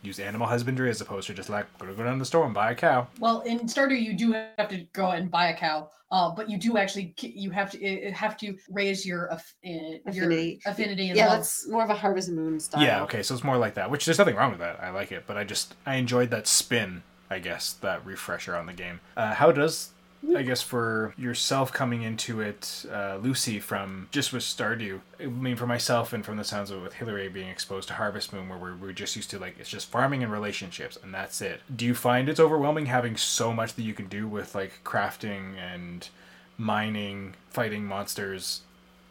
use 0.00 0.20
animal 0.20 0.46
husbandry 0.46 0.88
as 0.88 1.00
opposed 1.00 1.26
to 1.26 1.34
just 1.34 1.48
like 1.50 1.66
go 1.78 1.86
go 1.92 2.04
down 2.04 2.12
to 2.12 2.18
the 2.20 2.24
store 2.24 2.44
and 2.44 2.54
buy 2.54 2.70
a 2.70 2.74
cow. 2.74 3.08
Well, 3.18 3.40
in 3.40 3.66
starter 3.66 3.96
you 3.96 4.14
do 4.14 4.32
have 4.56 4.68
to 4.68 4.86
go 4.92 5.10
and 5.10 5.28
buy 5.28 5.48
a 5.48 5.56
cow, 5.56 5.90
uh, 6.12 6.30
but 6.30 6.48
you 6.48 6.56
do 6.58 6.76
actually 6.76 7.14
you 7.20 7.50
have 7.50 7.72
to 7.72 8.08
uh, 8.08 8.12
have 8.12 8.36
to 8.38 8.56
raise 8.70 9.04
your 9.04 9.26
aff- 9.32 9.54
uh, 9.66 9.68
your 9.68 9.98
Affinity. 10.06 10.60
affinity 10.64 11.08
and 11.08 11.16
Yeah, 11.16 11.26
love. 11.26 11.38
that's 11.38 11.68
more 11.68 11.82
of 11.82 11.90
a 11.90 11.94
Harvest 11.94 12.30
Moon 12.30 12.60
style. 12.60 12.84
Yeah, 12.84 13.02
okay, 13.02 13.24
so 13.24 13.34
it's 13.34 13.42
more 13.42 13.58
like 13.58 13.74
that, 13.74 13.90
which 13.90 14.04
there's 14.04 14.18
nothing 14.18 14.36
wrong 14.36 14.50
with 14.50 14.60
that. 14.60 14.80
I 14.80 14.90
like 14.90 15.10
it, 15.10 15.24
but 15.26 15.36
I 15.36 15.42
just 15.42 15.74
I 15.84 15.96
enjoyed 15.96 16.30
that 16.30 16.46
spin, 16.46 17.02
I 17.30 17.38
guess, 17.38 17.72
that 17.74 18.04
refresher 18.04 18.56
on 18.56 18.66
the 18.66 18.72
game. 18.72 19.00
Uh, 19.16 19.34
how 19.34 19.52
does 19.52 19.90
I 20.34 20.42
guess 20.42 20.62
for 20.62 21.14
yourself 21.16 21.72
coming 21.72 22.02
into 22.02 22.40
it, 22.40 22.84
uh, 22.92 23.18
Lucy, 23.22 23.60
from 23.60 24.08
just 24.10 24.32
with 24.32 24.42
Stardew. 24.42 25.00
I 25.20 25.26
mean, 25.26 25.54
for 25.54 25.66
myself 25.66 26.12
and 26.12 26.24
from 26.24 26.36
the 26.36 26.44
sounds 26.44 26.70
of 26.70 26.78
it 26.78 26.82
with 26.82 26.94
Hillary 26.94 27.28
being 27.28 27.48
exposed 27.48 27.86
to 27.88 27.94
Harvest 27.94 28.32
Moon, 28.32 28.48
where 28.48 28.58
we're, 28.58 28.74
we're 28.74 28.92
just 28.92 29.14
used 29.14 29.30
to 29.30 29.38
like 29.38 29.56
it's 29.60 29.68
just 29.68 29.88
farming 29.88 30.24
and 30.24 30.32
relationships, 30.32 30.98
and 31.02 31.14
that's 31.14 31.40
it. 31.40 31.60
Do 31.74 31.86
you 31.86 31.94
find 31.94 32.28
it's 32.28 32.40
overwhelming 32.40 32.86
having 32.86 33.16
so 33.16 33.52
much 33.52 33.74
that 33.74 33.82
you 33.82 33.94
can 33.94 34.08
do 34.08 34.26
with 34.26 34.56
like 34.56 34.80
crafting 34.82 35.56
and 35.56 36.08
mining, 36.56 37.34
fighting 37.50 37.84
monsters, 37.84 38.62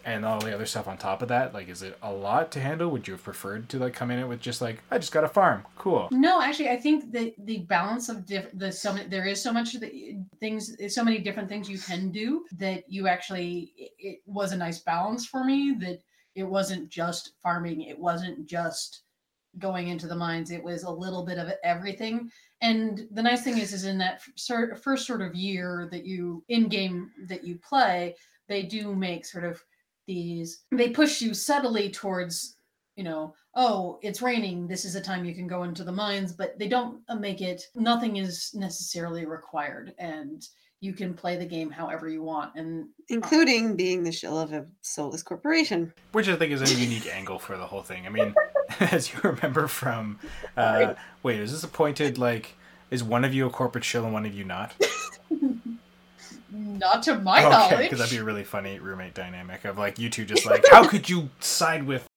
and 0.07 0.23
all 0.23 0.39
the 0.39 0.55
other 0.55 0.65
stuff 0.65 0.87
on 0.87 0.97
top 0.97 1.21
of 1.21 1.27
that? 1.27 1.53
Like, 1.53 1.67
is 1.67 1.83
it 1.83 1.97
a 2.01 2.11
lot 2.11 2.49
to 2.53 2.61
handle? 2.61 2.89
Would 2.91 3.07
you 3.07 3.15
have 3.15 3.23
preferred 3.23 3.67
to 3.69 3.77
like 3.77 3.93
come 3.93 4.09
in 4.09 4.19
it 4.19 4.27
with 4.27 4.39
just 4.39 4.61
like 4.61 4.81
I 4.89 4.97
just 4.97 5.11
got 5.11 5.25
a 5.25 5.27
farm, 5.27 5.65
cool? 5.77 6.07
No, 6.11 6.41
actually, 6.41 6.69
I 6.69 6.77
think 6.77 7.11
the 7.11 7.35
the 7.39 7.59
balance 7.59 8.07
of 8.07 8.25
diff- 8.25 8.57
the 8.57 8.71
so 8.71 8.93
there 8.93 9.25
is 9.25 9.43
so 9.43 9.51
much 9.51 9.75
things, 10.39 10.77
so 10.95 11.03
many 11.03 11.19
different 11.19 11.49
things 11.49 11.69
you 11.69 11.77
can 11.77 12.09
do 12.09 12.45
that 12.57 12.85
you 12.87 13.07
actually 13.07 13.73
it, 13.77 13.91
it 13.99 14.19
was 14.25 14.53
a 14.53 14.57
nice 14.57 14.79
balance 14.79 15.25
for 15.25 15.43
me. 15.43 15.75
That 15.77 16.01
it 16.35 16.45
wasn't 16.45 16.87
just 16.87 17.33
farming, 17.43 17.81
it 17.81 17.99
wasn't 17.99 18.47
just 18.47 19.01
going 19.59 19.89
into 19.89 20.07
the 20.07 20.15
mines. 20.15 20.51
It 20.51 20.63
was 20.63 20.83
a 20.83 20.89
little 20.89 21.25
bit 21.25 21.37
of 21.37 21.51
everything. 21.63 22.31
And 22.61 23.07
the 23.11 23.23
nice 23.23 23.43
thing 23.43 23.57
is, 23.57 23.73
is 23.73 23.83
in 23.83 23.97
that 23.97 24.21
first 24.81 25.05
sort 25.05 25.21
of 25.21 25.35
year 25.35 25.89
that 25.91 26.05
you 26.05 26.43
in 26.47 26.69
game 26.69 27.11
that 27.27 27.43
you 27.43 27.57
play, 27.57 28.15
they 28.47 28.63
do 28.63 28.95
make 28.95 29.25
sort 29.25 29.43
of 29.43 29.61
these. 30.07 30.63
They 30.71 30.89
push 30.89 31.21
you 31.21 31.33
subtly 31.33 31.89
towards 31.89 32.57
you 32.97 33.03
know, 33.03 33.35
oh, 33.55 33.99
it's 34.01 34.21
raining. 34.21 34.67
This 34.67 34.83
is 34.83 34.95
a 34.95 35.01
time 35.01 35.23
you 35.23 35.35
can 35.35 35.47
go 35.47 35.63
into 35.63 35.83
the 35.83 35.91
mines, 35.91 36.33
but 36.33 36.57
they 36.59 36.67
don't 36.67 37.01
uh, 37.07 37.15
make 37.15 37.41
it, 37.41 37.61
nothing 37.75 38.17
is 38.17 38.51
necessarily 38.55 39.25
required. 39.25 39.93
And 39.99 40.45
you 40.79 40.93
can 40.93 41.13
play 41.13 41.37
the 41.37 41.45
game 41.45 41.69
however 41.69 42.09
you 42.09 42.23
want. 42.23 42.55
And 42.55 42.87
Including 43.09 43.75
being 43.75 44.03
the 44.03 44.11
shell 44.11 44.39
of 44.39 44.51
a 44.51 44.65
soulless 44.81 45.23
corporation. 45.23 45.93
Which 46.11 46.27
I 46.27 46.35
think 46.35 46.51
is 46.51 46.61
a 46.61 46.73
unique 46.73 47.07
angle 47.13 47.39
for 47.39 47.55
the 47.55 47.65
whole 47.65 47.83
thing. 47.83 48.07
I 48.07 48.09
mean, 48.09 48.33
as 48.79 49.13
you 49.13 49.19
remember 49.23 49.67
from, 49.67 50.19
uh, 50.57 50.95
wait, 51.21 51.39
is 51.39 51.51
this 51.51 51.63
appointed 51.63 52.17
like? 52.17 52.55
Is 52.89 53.03
one 53.03 53.25
of 53.25 53.33
you 53.33 53.45
a 53.45 53.49
corporate 53.49 53.83
shill 53.83 54.05
and 54.05 54.13
one 54.13 54.25
of 54.25 54.33
you 54.33 54.45
not? 54.45 54.73
not 56.57 57.03
to 57.03 57.19
my 57.19 57.39
okay, 57.39 57.49
knowledge. 57.49 57.77
because 57.79 57.99
that'd 57.99 58.11
be 58.11 58.17
a 58.17 58.23
really 58.23 58.43
funny 58.43 58.79
roommate 58.79 59.13
dynamic 59.13 59.65
of 59.65 59.77
like 59.77 59.99
you 59.99 60.09
two 60.09 60.25
just 60.25 60.45
like, 60.45 60.63
how 60.71 60.87
could 60.87 61.09
you 61.09 61.29
side 61.39 61.83
with? 61.83 62.07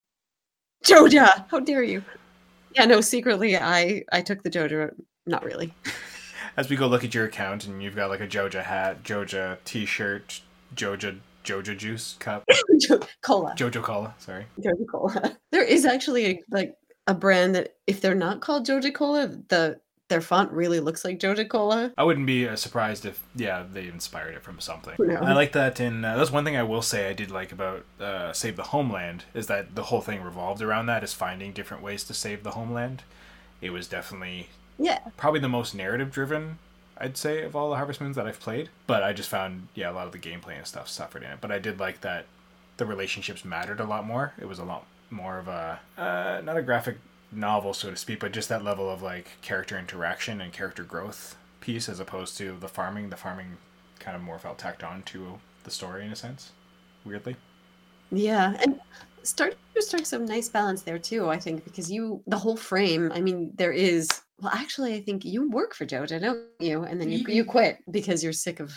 Joja! 0.84 1.46
How 1.50 1.60
dare 1.60 1.82
you? 1.82 2.02
Yeah, 2.74 2.86
no, 2.86 3.00
secretly 3.00 3.56
I 3.56 4.04
I 4.12 4.22
took 4.22 4.42
the 4.42 4.50
Joja. 4.50 4.94
Not 5.26 5.44
really. 5.44 5.74
As 6.56 6.68
we 6.68 6.76
go 6.76 6.86
look 6.88 7.04
at 7.04 7.14
your 7.14 7.26
account 7.26 7.66
and 7.66 7.82
you've 7.82 7.94
got 7.94 8.10
like 8.10 8.20
a 8.20 8.26
Joja 8.26 8.62
hat, 8.64 9.02
Joja 9.04 9.58
T-shirt, 9.64 10.40
Joja 10.74 11.18
Joja 11.44 11.76
juice 11.76 12.16
cup, 12.18 12.44
Jo- 12.80 13.00
Cola. 13.22 13.54
Jojo 13.56 13.82
cola. 13.82 14.14
Sorry. 14.18 14.46
Joja 14.58 14.86
Cola. 14.90 15.36
There 15.52 15.64
is 15.64 15.84
actually 15.84 16.26
a, 16.26 16.42
like 16.50 16.74
a 17.06 17.14
brand 17.14 17.54
that 17.54 17.76
if 17.86 18.00
they're 18.00 18.14
not 18.14 18.40
called 18.40 18.66
Joja 18.66 18.94
Cola, 18.94 19.28
the 19.48 19.80
their 20.10 20.20
font 20.20 20.52
really 20.52 20.78
looks 20.80 21.02
like 21.04 21.18
Joja 21.18 21.48
Cola. 21.48 21.92
I 21.96 22.04
wouldn't 22.04 22.26
be 22.26 22.46
uh, 22.46 22.56
surprised 22.56 23.06
if 23.06 23.22
yeah 23.34 23.64
they 23.72 23.86
inspired 23.88 24.34
it 24.34 24.42
from 24.42 24.60
something. 24.60 24.94
Knows? 24.98 25.22
I 25.22 25.32
like 25.32 25.52
that 25.52 25.80
in 25.80 26.04
uh, 26.04 26.16
that's 26.18 26.30
one 26.30 26.44
thing 26.44 26.56
I 26.56 26.62
will 26.62 26.82
say 26.82 27.08
I 27.08 27.14
did 27.14 27.30
like 27.30 27.50
about 27.52 27.86
uh, 27.98 28.34
Save 28.34 28.56
the 28.56 28.64
Homeland 28.64 29.24
is 29.32 29.46
that 29.46 29.74
the 29.74 29.84
whole 29.84 30.02
thing 30.02 30.22
revolved 30.22 30.60
around 30.60 30.86
that 30.86 31.02
is 31.02 31.14
finding 31.14 31.52
different 31.52 31.82
ways 31.82 32.04
to 32.04 32.12
save 32.14 32.42
the 32.42 32.50
homeland. 32.50 33.02
It 33.62 33.70
was 33.70 33.88
definitely 33.88 34.48
Yeah. 34.78 34.98
probably 35.16 35.40
the 35.40 35.48
most 35.48 35.74
narrative 35.74 36.10
driven 36.10 36.58
I'd 36.98 37.16
say 37.16 37.42
of 37.44 37.56
all 37.56 37.70
the 37.70 37.76
Harvest 37.76 37.98
Moons 38.02 38.16
that 38.16 38.26
I've 38.26 38.40
played. 38.40 38.68
But 38.86 39.02
I 39.02 39.14
just 39.14 39.30
found 39.30 39.68
yeah 39.74 39.90
a 39.90 39.94
lot 39.94 40.06
of 40.06 40.12
the 40.12 40.18
gameplay 40.18 40.58
and 40.58 40.66
stuff 40.66 40.86
suffered 40.88 41.22
in 41.22 41.30
it. 41.30 41.38
But 41.40 41.50
I 41.50 41.58
did 41.58 41.80
like 41.80 42.02
that 42.02 42.26
the 42.76 42.84
relationships 42.84 43.44
mattered 43.44 43.80
a 43.80 43.84
lot 43.84 44.06
more. 44.06 44.32
It 44.38 44.46
was 44.48 44.58
a 44.58 44.64
lot 44.64 44.84
more 45.10 45.38
of 45.38 45.48
a 45.48 45.80
uh, 45.98 46.40
not 46.44 46.56
a 46.56 46.62
graphic 46.62 46.98
novel 47.32 47.74
so 47.74 47.90
to 47.90 47.96
speak, 47.96 48.20
but 48.20 48.32
just 48.32 48.48
that 48.48 48.64
level 48.64 48.90
of 48.90 49.02
like 49.02 49.40
character 49.42 49.78
interaction 49.78 50.40
and 50.40 50.52
character 50.52 50.82
growth 50.82 51.36
piece 51.60 51.88
as 51.88 52.00
opposed 52.00 52.36
to 52.38 52.56
the 52.58 52.68
farming. 52.68 53.10
The 53.10 53.16
farming 53.16 53.56
kind 53.98 54.16
of 54.16 54.22
more 54.22 54.38
felt 54.38 54.58
tacked 54.58 54.82
on 54.82 55.02
to 55.04 55.38
the 55.64 55.70
story 55.70 56.04
in 56.04 56.12
a 56.12 56.16
sense. 56.16 56.52
Weirdly. 57.04 57.36
Yeah, 58.10 58.56
and 58.60 58.80
Stardew 59.22 59.54
strikes 59.78 60.08
some 60.08 60.24
nice 60.24 60.48
balance 60.48 60.82
there 60.82 60.98
too, 60.98 61.28
I 61.28 61.38
think, 61.38 61.64
because 61.64 61.90
you 61.90 62.22
the 62.26 62.38
whole 62.38 62.56
frame. 62.56 63.12
I 63.14 63.20
mean, 63.20 63.52
there 63.56 63.72
is. 63.72 64.08
Well, 64.40 64.52
actually, 64.54 64.94
I 64.94 65.00
think 65.00 65.24
you 65.24 65.50
work 65.50 65.74
for 65.74 65.86
Joja, 65.86 66.20
don't 66.20 66.40
you? 66.58 66.82
And 66.82 67.00
then 67.00 67.10
you 67.10 67.24
you 67.28 67.44
quit 67.44 67.78
because 67.90 68.24
you're 68.24 68.32
sick 68.32 68.60
of 68.60 68.72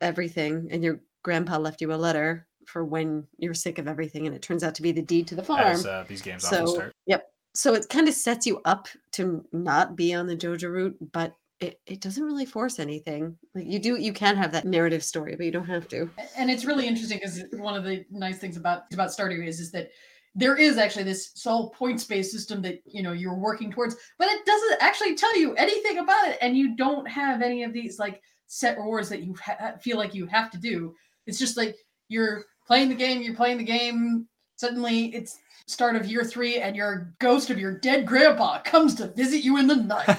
everything, 0.00 0.68
and 0.70 0.82
your 0.82 1.00
grandpa 1.22 1.58
left 1.58 1.80
you 1.80 1.92
a 1.92 1.96
letter 1.96 2.46
for 2.66 2.84
when 2.84 3.26
you're 3.38 3.54
sick 3.54 3.78
of 3.78 3.88
everything, 3.88 4.26
and 4.26 4.34
it 4.34 4.42
turns 4.42 4.62
out 4.62 4.74
to 4.76 4.82
be 4.82 4.92
the 4.92 5.02
deed 5.02 5.26
to 5.28 5.34
the 5.34 5.42
farm. 5.42 5.66
As 5.66 5.86
uh, 5.86 6.04
these 6.08 6.22
games 6.22 6.44
often 6.44 6.66
so 6.66 6.74
start. 6.74 6.92
yep. 7.06 7.30
So 7.58 7.74
it 7.74 7.88
kind 7.88 8.06
of 8.06 8.14
sets 8.14 8.46
you 8.46 8.60
up 8.64 8.86
to 9.14 9.44
not 9.50 9.96
be 9.96 10.14
on 10.14 10.28
the 10.28 10.36
Joja 10.36 10.70
route, 10.70 10.96
but 11.10 11.34
it, 11.58 11.80
it 11.86 12.00
doesn't 12.00 12.22
really 12.22 12.46
force 12.46 12.78
anything. 12.78 13.36
Like 13.52 13.66
you 13.66 13.80
do, 13.80 13.96
you 13.96 14.12
can 14.12 14.36
have 14.36 14.52
that 14.52 14.64
narrative 14.64 15.02
story, 15.02 15.34
but 15.34 15.44
you 15.44 15.50
don't 15.50 15.66
have 15.66 15.88
to. 15.88 16.08
and 16.36 16.52
it's 16.52 16.64
really 16.64 16.86
interesting 16.86 17.18
because 17.18 17.42
one 17.54 17.74
of 17.74 17.82
the 17.82 18.04
nice 18.12 18.38
things 18.38 18.56
about 18.56 18.82
about 18.92 19.10
Stardew 19.10 19.44
is 19.44 19.58
is 19.58 19.72
that 19.72 19.90
there 20.36 20.54
is 20.54 20.78
actually 20.78 21.02
this 21.02 21.32
sole 21.34 21.70
points 21.70 22.04
based 22.04 22.30
system 22.30 22.62
that 22.62 22.78
you 22.86 23.02
know 23.02 23.10
you're 23.10 23.34
working 23.34 23.72
towards, 23.72 23.96
but 24.20 24.28
it 24.28 24.46
doesn't 24.46 24.80
actually 24.80 25.16
tell 25.16 25.36
you 25.36 25.54
anything 25.54 25.98
about 25.98 26.28
it, 26.28 26.38
and 26.40 26.56
you 26.56 26.76
don't 26.76 27.08
have 27.08 27.42
any 27.42 27.64
of 27.64 27.72
these 27.72 27.98
like 27.98 28.22
set 28.46 28.78
rewards 28.78 29.08
that 29.08 29.24
you 29.24 29.34
ha- 29.44 29.72
feel 29.80 29.96
like 29.96 30.14
you 30.14 30.26
have 30.26 30.52
to 30.52 30.58
do. 30.58 30.94
It's 31.26 31.40
just 31.40 31.56
like 31.56 31.74
you're 32.06 32.44
playing 32.68 32.88
the 32.88 32.94
game, 32.94 33.20
you're 33.20 33.34
playing 33.34 33.58
the 33.58 33.64
game. 33.64 34.28
Suddenly, 34.54 35.06
it's 35.12 35.40
start 35.68 35.94
of 35.94 36.06
year 36.06 36.24
three, 36.24 36.58
and 36.58 36.74
your 36.74 37.12
ghost 37.20 37.50
of 37.50 37.58
your 37.58 37.72
dead 37.78 38.06
grandpa 38.06 38.60
comes 38.62 38.94
to 38.96 39.08
visit 39.08 39.44
you 39.44 39.58
in 39.58 39.66
the 39.68 39.76
night. 39.76 40.18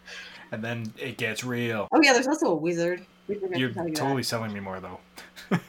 and 0.52 0.64
then 0.64 0.92
it 0.98 1.16
gets 1.18 1.44
real. 1.44 1.86
Oh 1.92 2.00
yeah, 2.02 2.12
there's 2.12 2.26
also 2.26 2.46
a 2.48 2.54
wizard. 2.54 3.04
We 3.28 3.36
forgot 3.36 3.52
to 3.54 3.60
You're 3.60 3.70
tell 3.70 3.84
that. 3.84 3.94
totally 3.94 4.22
selling 4.24 4.52
me 4.52 4.60
more 4.60 4.80
though. 4.80 4.98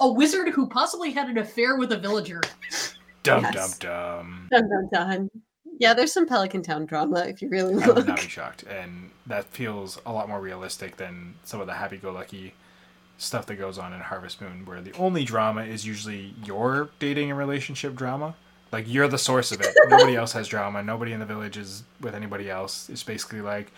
a 0.00 0.12
wizard 0.12 0.48
who 0.50 0.66
possibly 0.68 1.12
had 1.12 1.28
an 1.28 1.38
affair 1.38 1.76
with 1.78 1.92
a 1.92 1.98
villager. 1.98 2.40
Dum 3.22 3.42
Yes. 3.42 3.78
dum 3.78 3.90
dum. 3.90 4.48
Dun, 4.50 4.68
dun, 4.68 4.88
dun. 4.92 5.30
Yeah, 5.78 5.94
there's 5.94 6.12
some 6.12 6.26
Pelican 6.26 6.62
Town 6.62 6.84
drama 6.86 7.20
if 7.26 7.42
you 7.42 7.48
really 7.48 7.74
look. 7.74 7.84
I 7.88 7.92
would 7.92 8.06
not 8.06 8.20
be 8.20 8.28
shocked, 8.28 8.62
and 8.64 9.10
that 9.26 9.44
feels 9.46 10.00
a 10.06 10.12
lot 10.12 10.28
more 10.28 10.40
realistic 10.40 10.96
than 10.96 11.34
some 11.44 11.60
of 11.60 11.66
the 11.66 11.72
happy-go-lucky 11.72 12.54
stuff 13.18 13.46
that 13.46 13.56
goes 13.56 13.78
on 13.78 13.92
in 13.92 14.00
Harvest 14.00 14.40
Moon, 14.40 14.64
where 14.64 14.80
the 14.80 14.92
only 14.94 15.24
drama 15.24 15.62
is 15.62 15.86
usually 15.86 16.34
your 16.44 16.90
dating 16.98 17.30
and 17.30 17.38
relationship 17.38 17.94
drama. 17.94 18.34
Like 18.72 18.86
you're 18.88 19.08
the 19.08 19.18
source 19.18 19.52
of 19.52 19.60
it. 19.60 19.68
Nobody 19.88 20.16
else 20.16 20.32
has 20.32 20.48
drama. 20.48 20.82
Nobody 20.82 21.12
in 21.12 21.20
the 21.20 21.26
village 21.26 21.56
is 21.56 21.84
with 22.00 22.14
anybody 22.14 22.50
else. 22.50 22.88
It's 22.90 23.04
basically 23.04 23.40
like, 23.40 23.72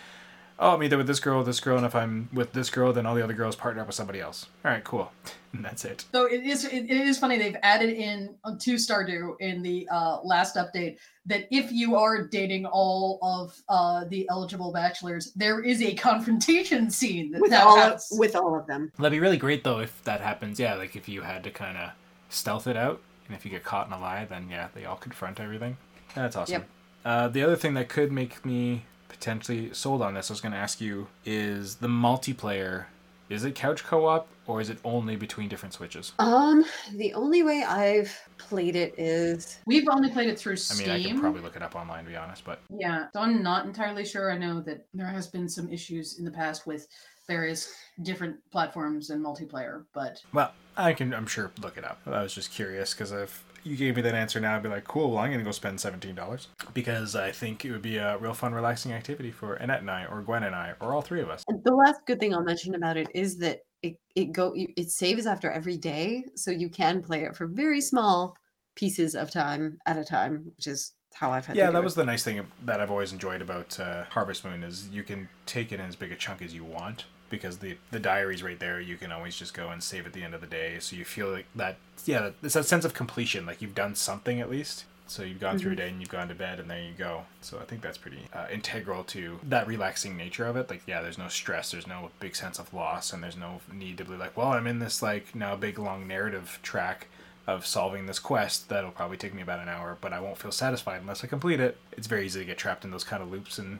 oh, 0.59 0.75
I'm 0.75 0.83
either 0.83 0.97
with 0.97 1.07
this 1.07 1.19
girl 1.19 1.39
or 1.39 1.43
this 1.43 1.59
girl, 1.59 1.77
and 1.77 1.85
if 1.85 1.95
I'm 1.95 2.29
with 2.33 2.53
this 2.53 2.69
girl, 2.69 2.93
then 2.93 3.05
all 3.05 3.15
the 3.15 3.23
other 3.23 3.33
girls 3.33 3.55
partner 3.55 3.81
up 3.81 3.87
with 3.87 3.95
somebody 3.95 4.19
else. 4.19 4.47
All 4.65 4.71
right, 4.71 4.83
cool, 4.83 5.11
and 5.53 5.63
that's 5.63 5.85
it. 5.85 6.05
So 6.11 6.25
it 6.25 6.43
is 6.43 6.65
it, 6.65 6.85
it 6.85 6.91
is 6.91 7.17
funny 7.17 7.37
they've 7.37 7.57
added 7.63 7.89
in 7.91 8.35
uh, 8.43 8.55
to 8.59 8.75
Stardew 8.75 9.39
in 9.39 9.61
the 9.61 9.87
uh, 9.89 10.19
last 10.23 10.55
update 10.55 10.97
that 11.25 11.47
if 11.51 11.71
you 11.71 11.95
are 11.95 12.25
dating 12.27 12.65
all 12.65 13.19
of 13.21 13.61
uh, 13.69 14.05
the 14.05 14.27
eligible 14.29 14.71
bachelors, 14.71 15.31
there 15.35 15.61
is 15.61 15.81
a 15.81 15.93
confrontation 15.95 16.89
scene 16.89 17.31
that 17.31 17.41
with 17.41 17.51
now 17.51 17.67
all 17.67 17.79
of, 17.79 17.93
has- 17.93 18.09
with 18.13 18.35
all 18.35 18.57
of 18.57 18.65
them. 18.67 18.91
That'd 18.97 19.11
be 19.11 19.19
really 19.19 19.37
great 19.37 19.63
though 19.63 19.79
if 19.79 20.03
that 20.03 20.21
happens. 20.21 20.59
Yeah, 20.59 20.75
like 20.75 20.95
if 20.95 21.09
you 21.09 21.21
had 21.21 21.43
to 21.43 21.51
kind 21.51 21.77
of 21.77 21.91
stealth 22.29 22.67
it 22.67 22.77
out, 22.77 23.01
and 23.27 23.35
if 23.35 23.45
you 23.45 23.51
get 23.51 23.63
caught 23.63 23.87
in 23.87 23.93
a 23.93 23.99
lie, 23.99 24.25
then 24.25 24.47
yeah, 24.49 24.69
they 24.73 24.85
all 24.85 24.95
confront 24.95 25.39
everything. 25.39 25.77
That's 26.15 26.35
awesome. 26.35 26.53
Yep. 26.53 26.69
Uh, 27.05 27.27
the 27.29 27.43
other 27.43 27.55
thing 27.55 27.73
that 27.75 27.89
could 27.89 28.11
make 28.11 28.45
me 28.45 28.83
potentially 29.09 29.73
sold 29.73 30.01
on 30.01 30.13
this, 30.13 30.29
I 30.29 30.33
was 30.33 30.41
going 30.41 30.51
to 30.53 30.57
ask 30.57 30.81
you, 30.81 31.07
is 31.25 31.75
the 31.75 31.87
multiplayer. 31.87 32.85
Is 33.29 33.43
it 33.43 33.55
couch 33.55 33.83
co-op 33.83 34.25
or 34.45 34.61
is 34.61 34.69
it 34.69 34.77
only 34.85 35.17
between 35.17 35.49
different 35.49 35.73
switches? 35.73 36.13
Um, 36.17 36.63
the 36.93 37.13
only 37.13 37.43
way 37.43 37.61
I've 37.67 38.17
played 38.37 38.77
it 38.77 38.97
is 38.97 39.59
We've 39.65 39.87
only 39.89 40.09
played 40.09 40.29
it 40.29 40.39
through 40.39 40.55
Steam. 40.55 40.77
I 40.77 40.79
Steam. 40.79 40.93
mean, 40.95 41.05
I 41.05 41.09
can 41.09 41.19
probably 41.19 41.41
look 41.41 41.57
it 41.57 41.61
up 41.61 41.75
online 41.75 42.05
to 42.05 42.09
be 42.09 42.15
honest, 42.15 42.45
but 42.45 42.61
Yeah, 42.69 43.07
so 43.11 43.19
I'm 43.19 43.43
not 43.43 43.65
entirely 43.65 44.05
sure. 44.05 44.31
I 44.31 44.37
know 44.37 44.61
that 44.61 44.85
there 44.93 45.07
has 45.07 45.27
been 45.27 45.49
some 45.49 45.67
issues 45.69 46.19
in 46.19 46.23
the 46.23 46.31
past 46.31 46.65
with 46.65 46.87
various 47.27 47.73
different 48.03 48.37
platforms 48.49 49.09
and 49.09 49.21
multiplayer, 49.23 49.83
but 49.93 50.21
well, 50.31 50.53
I 50.77 50.93
can 50.93 51.13
I'm 51.13 51.27
sure 51.27 51.51
look 51.61 51.75
it 51.77 51.83
up. 51.83 51.99
I 52.05 52.23
was 52.23 52.33
just 52.33 52.51
curious 52.53 52.93
because 52.93 53.11
if 53.11 53.43
you 53.67 53.75
gave 53.75 53.95
me 53.95 54.01
that 54.01 54.15
answer 54.15 54.39
now, 54.39 54.55
I'd 54.55 54.63
be 54.63 54.69
like, 54.69 54.85
cool. 54.85 55.11
Well, 55.11 55.19
I'm 55.19 55.31
gonna 55.31 55.43
go 55.43 55.51
spend 55.51 55.79
seventeen 55.79 56.15
dollars 56.15 56.47
because 56.73 57.15
I 57.15 57.31
think 57.31 57.65
it 57.65 57.71
would 57.71 57.81
be 57.81 57.97
a 57.97 58.17
real 58.17 58.33
fun, 58.33 58.53
relaxing 58.53 58.93
activity 58.93 59.31
for 59.31 59.55
Annette 59.55 59.81
and 59.81 59.91
I, 59.91 60.05
or 60.05 60.21
Gwen 60.21 60.43
and 60.43 60.55
I, 60.55 60.73
or 60.79 60.93
all 60.93 61.01
three 61.01 61.21
of 61.21 61.29
us. 61.29 61.43
The 61.63 61.73
last 61.73 62.01
good 62.05 62.19
thing 62.19 62.33
I'll 62.33 62.43
mention 62.43 62.75
about 62.75 62.97
it 62.97 63.07
is 63.13 63.37
that 63.39 63.59
it 63.83 63.99
it 64.15 64.31
go 64.31 64.53
it 64.55 64.89
saves 64.89 65.25
after 65.25 65.51
every 65.51 65.77
day, 65.77 66.23
so 66.35 66.51
you 66.51 66.69
can 66.69 67.01
play 67.01 67.23
it 67.23 67.35
for 67.35 67.47
very 67.47 67.81
small 67.81 68.35
pieces 68.75 69.15
of 69.15 69.31
time 69.31 69.77
at 69.85 69.97
a 69.97 70.03
time, 70.03 70.51
which 70.55 70.67
is 70.67 70.93
how 71.13 71.31
I've 71.31 71.45
had. 71.45 71.55
Yeah, 71.55 71.71
that 71.71 71.79
it. 71.79 71.83
was 71.83 71.95
the 71.95 72.05
nice 72.05 72.23
thing 72.23 72.45
that 72.65 72.79
I've 72.79 72.91
always 72.91 73.11
enjoyed 73.11 73.41
about 73.41 73.79
uh, 73.79 74.05
Harvest 74.05 74.45
Moon 74.45 74.63
is 74.63 74.87
you 74.89 75.03
can 75.03 75.27
take 75.45 75.71
it 75.71 75.79
in 75.79 75.85
as 75.85 75.95
big 75.95 76.11
a 76.11 76.15
chunk 76.15 76.41
as 76.41 76.53
you 76.53 76.63
want 76.63 77.05
because 77.29 77.57
the 77.57 77.77
the 77.91 77.99
diary's 77.99 78.43
right 78.43 78.59
there. 78.59 78.79
You 78.79 78.97
can 78.97 79.11
always 79.11 79.35
just 79.35 79.53
go 79.53 79.69
and 79.69 79.81
save 79.83 80.05
at 80.05 80.13
the 80.13 80.23
end 80.23 80.33
of 80.33 80.41
the 80.41 80.47
day, 80.47 80.77
so 80.79 80.95
you 80.95 81.05
feel 81.05 81.29
like 81.31 81.45
that. 81.55 81.77
Yeah, 82.05 82.31
it's 82.43 82.53
that 82.53 82.65
sense 82.65 82.85
of 82.85 82.93
completion, 82.93 83.45
like 83.45 83.61
you've 83.61 83.75
done 83.75 83.95
something 83.95 84.39
at 84.39 84.49
least. 84.49 84.85
So 85.09 85.23
you've 85.23 85.39
gone 85.39 85.57
through 85.57 85.71
a 85.71 85.75
day 85.75 85.87
and 85.87 86.01
you've 86.01 86.09
gone 86.09 86.27
to 86.27 86.35
bed, 86.35 86.59
and 86.59 86.69
there 86.69 86.81
you 86.81 86.91
go. 86.97 87.23
So 87.41 87.59
I 87.59 87.63
think 87.63 87.81
that's 87.81 87.97
pretty 87.97 88.27
uh, 88.33 88.47
integral 88.51 89.05
to 89.05 89.39
that 89.43 89.65
relaxing 89.65 90.17
nature 90.17 90.45
of 90.45 90.57
it. 90.57 90.69
Like, 90.69 90.81
yeah, 90.85 91.01
there's 91.01 91.17
no 91.17 91.29
stress, 91.29 91.71
there's 91.71 91.87
no 91.87 92.11
big 92.19 92.35
sense 92.35 92.59
of 92.59 92.73
loss, 92.73 93.13
and 93.13 93.23
there's 93.23 93.37
no 93.37 93.61
need 93.71 93.97
to 93.99 94.05
be 94.05 94.15
like, 94.15 94.35
well, 94.35 94.47
I'm 94.47 94.67
in 94.67 94.79
this 94.79 95.01
like 95.01 95.33
now 95.33 95.55
big 95.55 95.79
long 95.79 96.07
narrative 96.07 96.59
track 96.61 97.07
of 97.47 97.65
solving 97.65 98.05
this 98.05 98.19
quest 98.19 98.67
that'll 98.67 98.91
probably 98.91 99.15
take 99.15 99.33
me 99.33 99.41
about 99.41 99.61
an 99.61 99.69
hour, 99.69 99.97
but 100.01 100.11
I 100.11 100.19
won't 100.19 100.37
feel 100.37 100.51
satisfied 100.51 100.99
unless 100.99 101.23
I 101.23 101.27
complete 101.27 101.61
it. 101.61 101.77
It's 101.93 102.07
very 102.07 102.25
easy 102.25 102.41
to 102.41 102.45
get 102.45 102.57
trapped 102.57 102.83
in 102.83 102.91
those 102.91 103.05
kind 103.05 103.23
of 103.23 103.31
loops 103.31 103.57
and 103.57 103.79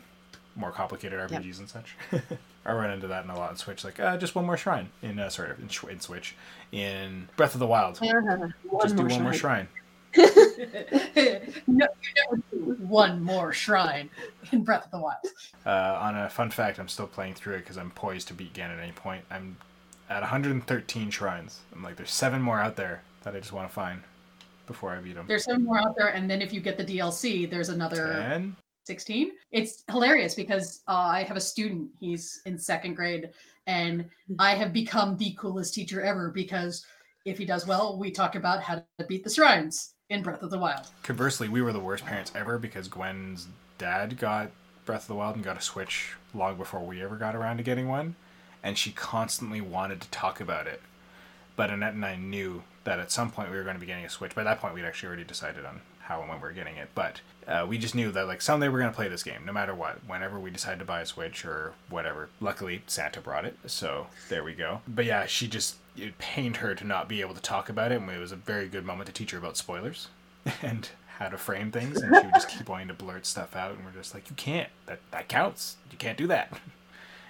more 0.56 0.72
complicated 0.72 1.20
RPGs 1.30 1.60
and 1.60 1.70
such. 1.70 1.96
I 2.68 2.74
run 2.74 2.92
into 2.92 3.08
that 3.08 3.24
in 3.24 3.30
a 3.30 3.38
lot 3.38 3.52
in 3.52 3.58
Switch, 3.58 3.84
like 3.84 4.00
uh, 4.00 4.18
just 4.18 4.36
one 4.36 4.46
more 4.46 4.58
shrine 4.58 4.90
in 5.02 5.18
uh, 5.20 5.30
sorry 5.30 5.52
in, 5.58 5.70
in 5.90 6.00
Switch 6.00 6.36
in 6.72 7.30
Breath 7.38 7.54
of 7.54 7.60
the 7.60 7.68
Wild. 7.68 7.98
one 8.00 8.54
just 8.82 8.96
do 8.96 9.04
more 9.04 9.10
one 9.10 9.24
more 9.24 9.34
shrine. 9.34 9.68
shrine. 10.14 10.28
no, 11.68 11.88
you 12.02 12.14
never 12.16 12.42
do 12.52 12.78
one 12.80 13.24
more 13.24 13.54
shrine 13.54 14.10
in 14.52 14.64
Breath 14.64 14.86
of 14.86 14.92
the 14.92 15.00
Wild. 15.00 15.18
Uh, 15.66 16.00
on 16.02 16.18
a 16.18 16.30
fun 16.30 16.50
fact, 16.50 16.80
I'm 16.80 16.88
still 16.88 17.08
playing 17.08 17.36
through 17.36 17.56
it 17.56 17.60
because 17.60 17.78
I'm 17.78 17.92
poised 17.92 18.28
to 18.30 18.34
beat 18.34 18.54
Gan 18.54 18.72
at 18.72 18.80
any 18.80 18.92
point. 18.92 19.24
I'm 19.30 19.58
at 20.10 20.22
113 20.22 21.10
shrines. 21.10 21.60
I'm 21.74 21.84
like, 21.84 21.96
there's 21.96 22.12
seven 22.12 22.42
more 22.42 22.60
out 22.60 22.76
there 22.76 23.04
that 23.24 23.36
I 23.36 23.40
just 23.40 23.54
want 23.54 23.68
to 23.70 23.74
find 23.74 24.02
before 24.66 24.94
I 24.94 25.00
beat 25.00 25.16
them. 25.16 25.26
There's 25.28 25.46
some 25.46 25.64
more 25.64 25.80
out 25.80 25.96
there, 25.98 26.10
and 26.10 26.30
then 26.30 26.42
if 26.42 26.52
you 26.52 26.60
get 26.60 26.78
the 26.78 26.86
DLC, 26.86 27.50
there's 27.50 27.70
another 27.70 28.26
Ten. 28.28 28.56
16. 28.88 29.32
It's 29.52 29.84
hilarious 29.92 30.34
because 30.34 30.82
uh, 30.88 30.94
I 30.94 31.24
have 31.24 31.38
a 31.38 31.42
student, 31.42 31.90
he's 32.00 32.42
in 32.46 32.58
second 32.58 32.96
grade, 32.96 33.30
and 33.68 34.10
I 34.40 34.56
have 34.56 34.74
become 34.74 35.18
the 35.18 35.36
coolest 35.38 35.74
teacher 35.74 36.02
ever 36.02 36.32
because 36.32 36.86
if 37.26 37.38
he 37.38 37.46
does 37.46 37.68
well, 37.68 38.00
we 38.00 38.10
talk 38.10 38.36
about 38.36 38.64
how 38.64 38.76
to 38.76 39.06
beat 39.08 39.24
the 39.24 39.30
shrines 39.30 39.94
in 40.10 40.24
Breath 40.24 40.42
of 40.42 40.50
the 40.50 40.58
Wild. 40.58 40.88
Conversely, 41.04 41.50
we 41.50 41.62
were 41.62 41.74
the 41.74 41.80
worst 41.80 42.06
parents 42.06 42.32
ever 42.34 42.58
because 42.58 42.88
Gwen's 42.88 43.48
dad 43.78 44.18
got 44.18 44.50
Breath 44.86 45.02
of 45.02 45.08
the 45.10 45.16
Wild 45.16 45.36
and 45.36 45.44
got 45.44 45.58
a 45.58 45.62
Switch 45.62 46.16
long 46.34 46.56
before 46.56 46.80
we 46.80 47.04
ever 47.04 47.18
got 47.18 47.36
around 47.36 47.58
to 47.58 47.64
getting 47.64 47.90
one, 47.90 48.16
and 48.64 48.78
she 48.78 48.92
constantly 48.92 49.60
wanted 49.60 50.00
to 50.02 50.10
talk 50.10 50.40
about 50.40 50.66
it. 50.66 50.82
But 51.58 51.70
Annette 51.72 51.94
and 51.94 52.06
I 52.06 52.16
knew 52.16 52.64
that 52.86 53.00
at 53.00 53.12
some 53.12 53.32
point 53.32 53.52
we 53.52 53.58
were 53.58 53.64
going 53.64 53.76
to 53.76 53.82
be 53.82 53.86
getting 53.86 54.06
a 54.06 54.10
Switch. 54.10 54.34
By 54.34 54.44
that 54.44 54.62
point, 54.62 54.74
we'd 54.74 54.86
actually 54.86 55.08
already 55.08 55.26
decided 55.26 55.66
on 55.66 55.82
how 56.08 56.22
and 56.22 56.30
when 56.30 56.40
we 56.40 56.48
are 56.48 56.54
getting 56.54 56.78
it. 56.78 56.90
But 56.96 57.20
uh, 57.48 57.66
we 57.68 57.78
just 57.78 57.94
knew 57.94 58.12
that 58.12 58.28
like 58.28 58.42
someday 58.42 58.70
we're 58.70 58.82
to 58.82 58.92
play 58.92 59.10
this 59.10 59.24
game, 59.24 59.46
no 59.46 59.52
matter 59.52 59.76
what. 59.76 60.00
Whenever 60.08 60.40
we 60.40 60.50
decide 60.50 60.80
to 60.80 60.86
buy 60.86 61.02
a 61.02 61.06
Switch 61.06 61.44
or 61.44 61.74
whatever. 61.90 62.30
Luckily, 62.40 62.82
Santa 62.88 63.20
brought 63.20 63.46
it, 63.46 63.58
so 63.66 64.08
there 64.30 64.44
we 64.44 64.54
go. 64.54 64.82
But 64.88 65.06
yeah, 65.06 65.26
she 65.26 65.48
just 65.48 65.76
it 65.98 66.18
pained 66.18 66.58
her 66.58 66.76
to 66.76 66.86
not 66.86 67.10
be 67.10 67.22
able 67.22 67.36
to 67.36 67.42
talk 67.42 67.68
about 67.70 67.92
it, 67.92 68.00
and 68.00 68.10
it 68.10 68.20
was 68.20 68.32
a 68.32 68.38
very 68.38 68.68
good 68.68 68.86
moment 68.86 69.08
to 69.08 69.14
teach 69.14 69.32
her 69.32 69.38
about 69.38 69.58
spoilers 69.58 70.08
and 70.62 70.90
how 71.18 71.28
to 71.28 71.38
frame 71.38 71.72
things. 71.72 72.02
And 72.02 72.16
she 72.16 72.26
would 72.26 72.34
just 72.34 72.50
keep 72.50 72.70
wanting 72.70 72.88
to 72.88 72.94
blurt 72.94 73.26
stuff 73.26 73.56
out, 73.56 73.76
and 73.76 73.84
we're 73.84 73.92
just 73.92 74.14
like, 74.14 74.30
you 74.30 74.36
can't. 74.38 74.70
That 74.86 75.00
that 75.12 75.28
counts. 75.28 75.76
You 75.92 75.98
can't 75.98 76.18
do 76.18 76.28
that. 76.28 76.58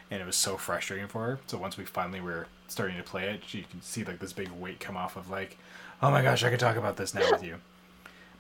And 0.10 0.22
it 0.22 0.26
was 0.26 0.38
so 0.38 0.56
frustrating 0.56 1.10
for 1.10 1.26
her. 1.26 1.40
So 1.48 1.58
once 1.58 1.76
we 1.76 1.84
finally 1.84 2.22
were 2.22 2.48
starting 2.70 2.95
to 2.95 3.04
play 3.04 3.28
it, 3.28 3.41
she 3.45 3.64
could 3.64 3.84
see 3.84 4.06
like 4.06 4.20
this 4.20 4.32
big 4.32 4.49
weight 4.52 4.80
come 4.80 4.95
off 4.95 5.18
of 5.18 5.30
like, 5.30 5.58
oh 6.02 6.10
my 6.12 6.22
gosh, 6.22 6.45
I 6.45 6.49
could 6.49 6.62
talk 6.62 6.78
about 6.78 6.95
this 6.95 7.14
now 7.14 7.30
with 7.30 7.44
you. 7.44 7.58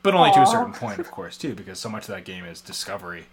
But 0.07 0.15
only 0.15 0.31
to 0.31 0.41
a 0.41 0.47
certain 0.47 0.71
point, 0.71 0.99
of 0.99 1.11
course, 1.11 1.37
too, 1.37 1.53
because 1.53 1.79
so 1.79 1.89
much 1.89 2.03
of 2.03 2.15
that 2.15 2.23
game 2.23 2.45
is 2.45 2.61
discovery, 2.61 3.25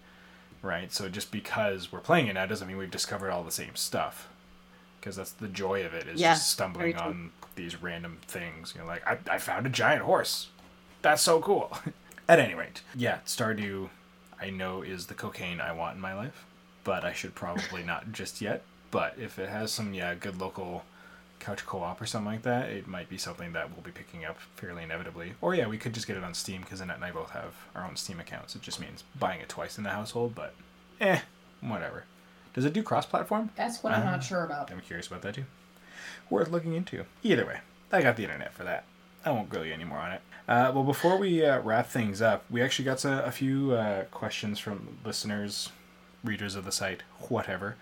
right? 0.60 0.92
So 0.92 1.08
just 1.08 1.30
because 1.30 1.92
we're 1.92 2.00
playing 2.00 2.26
it 2.26 2.32
now 2.32 2.46
doesn't 2.46 2.66
mean 2.66 2.76
we've 2.76 2.90
discovered 2.90 3.30
all 3.30 3.44
the 3.44 3.52
same 3.52 3.76
stuff. 3.76 4.28
Because 4.98 5.14
that's 5.14 5.30
the 5.30 5.46
joy 5.46 5.86
of 5.86 5.94
it 5.94 6.08
is 6.08 6.20
Yeah, 6.20 6.32
just 6.32 6.50
stumbling 6.50 6.96
on 6.96 7.30
these 7.54 7.80
random 7.80 8.18
things. 8.26 8.72
You 8.74 8.80
know, 8.80 8.88
like 8.88 9.06
I, 9.06 9.18
I 9.30 9.38
found 9.38 9.66
a 9.66 9.70
giant 9.70 10.02
horse. 10.02 10.48
That's 11.00 11.22
so 11.22 11.40
cool. 11.40 11.78
At 12.28 12.40
any 12.40 12.54
rate, 12.54 12.82
yeah, 12.96 13.18
Stardew, 13.24 13.90
I 14.40 14.50
know 14.50 14.82
is 14.82 15.06
the 15.06 15.14
cocaine 15.14 15.60
I 15.60 15.70
want 15.70 15.94
in 15.94 16.00
my 16.00 16.14
life, 16.14 16.44
but 16.82 17.04
I 17.04 17.12
should 17.12 17.36
probably 17.36 17.84
not 17.84 18.10
just 18.10 18.40
yet. 18.40 18.62
But 18.90 19.14
if 19.16 19.38
it 19.38 19.48
has 19.48 19.70
some 19.70 19.94
yeah 19.94 20.16
good 20.16 20.40
local 20.40 20.82
couch 21.44 21.64
co-op 21.66 22.00
or 22.00 22.06
something 22.06 22.32
like 22.32 22.42
that, 22.42 22.68
it 22.70 22.86
might 22.86 23.08
be 23.08 23.18
something 23.18 23.52
that 23.52 23.70
we'll 23.70 23.82
be 23.82 23.90
picking 23.90 24.24
up 24.24 24.38
fairly 24.56 24.82
inevitably. 24.82 25.34
Or 25.40 25.54
yeah, 25.54 25.66
we 25.66 25.78
could 25.78 25.92
just 25.92 26.06
get 26.06 26.16
it 26.16 26.24
on 26.24 26.34
Steam 26.34 26.62
because 26.62 26.80
Annette 26.80 26.96
and 26.96 27.04
I 27.04 27.10
both 27.10 27.30
have 27.30 27.54
our 27.74 27.84
own 27.84 27.96
Steam 27.96 28.18
accounts. 28.20 28.54
It 28.56 28.62
just 28.62 28.80
means 28.80 29.04
buying 29.18 29.40
it 29.40 29.48
twice 29.48 29.76
in 29.78 29.84
the 29.84 29.90
household, 29.90 30.34
but 30.34 30.54
eh, 31.00 31.20
whatever. 31.60 32.04
Does 32.54 32.64
it 32.64 32.72
do 32.72 32.82
cross-platform? 32.82 33.50
That's 33.56 33.82
what 33.82 33.92
I'm 33.92 34.06
Uh, 34.06 34.12
not 34.12 34.24
sure 34.24 34.44
about. 34.44 34.70
I'm 34.70 34.80
curious 34.80 35.06
about 35.08 35.22
that 35.22 35.34
too. 35.34 35.44
Worth 36.30 36.50
looking 36.50 36.74
into. 36.74 37.04
Either 37.22 37.44
way, 37.46 37.60
I 37.92 38.00
got 38.02 38.16
the 38.16 38.22
internet 38.24 38.52
for 38.54 38.64
that. 38.64 38.84
I 39.24 39.30
won't 39.30 39.48
grill 39.50 39.64
you 39.64 39.72
anymore 39.72 39.98
on 39.98 40.12
it. 40.12 40.20
Uh, 40.46 40.70
well, 40.74 40.84
before 40.84 41.16
we 41.16 41.44
uh, 41.44 41.60
wrap 41.60 41.88
things 41.88 42.20
up, 42.20 42.44
we 42.50 42.60
actually 42.62 42.84
got 42.84 43.04
a, 43.04 43.24
a 43.24 43.30
few 43.30 43.72
uh, 43.72 44.04
questions 44.04 44.58
from 44.58 44.98
listeners, 45.04 45.70
readers 46.22 46.54
of 46.54 46.64
the 46.64 46.72
site, 46.72 47.02
whatever. 47.28 47.76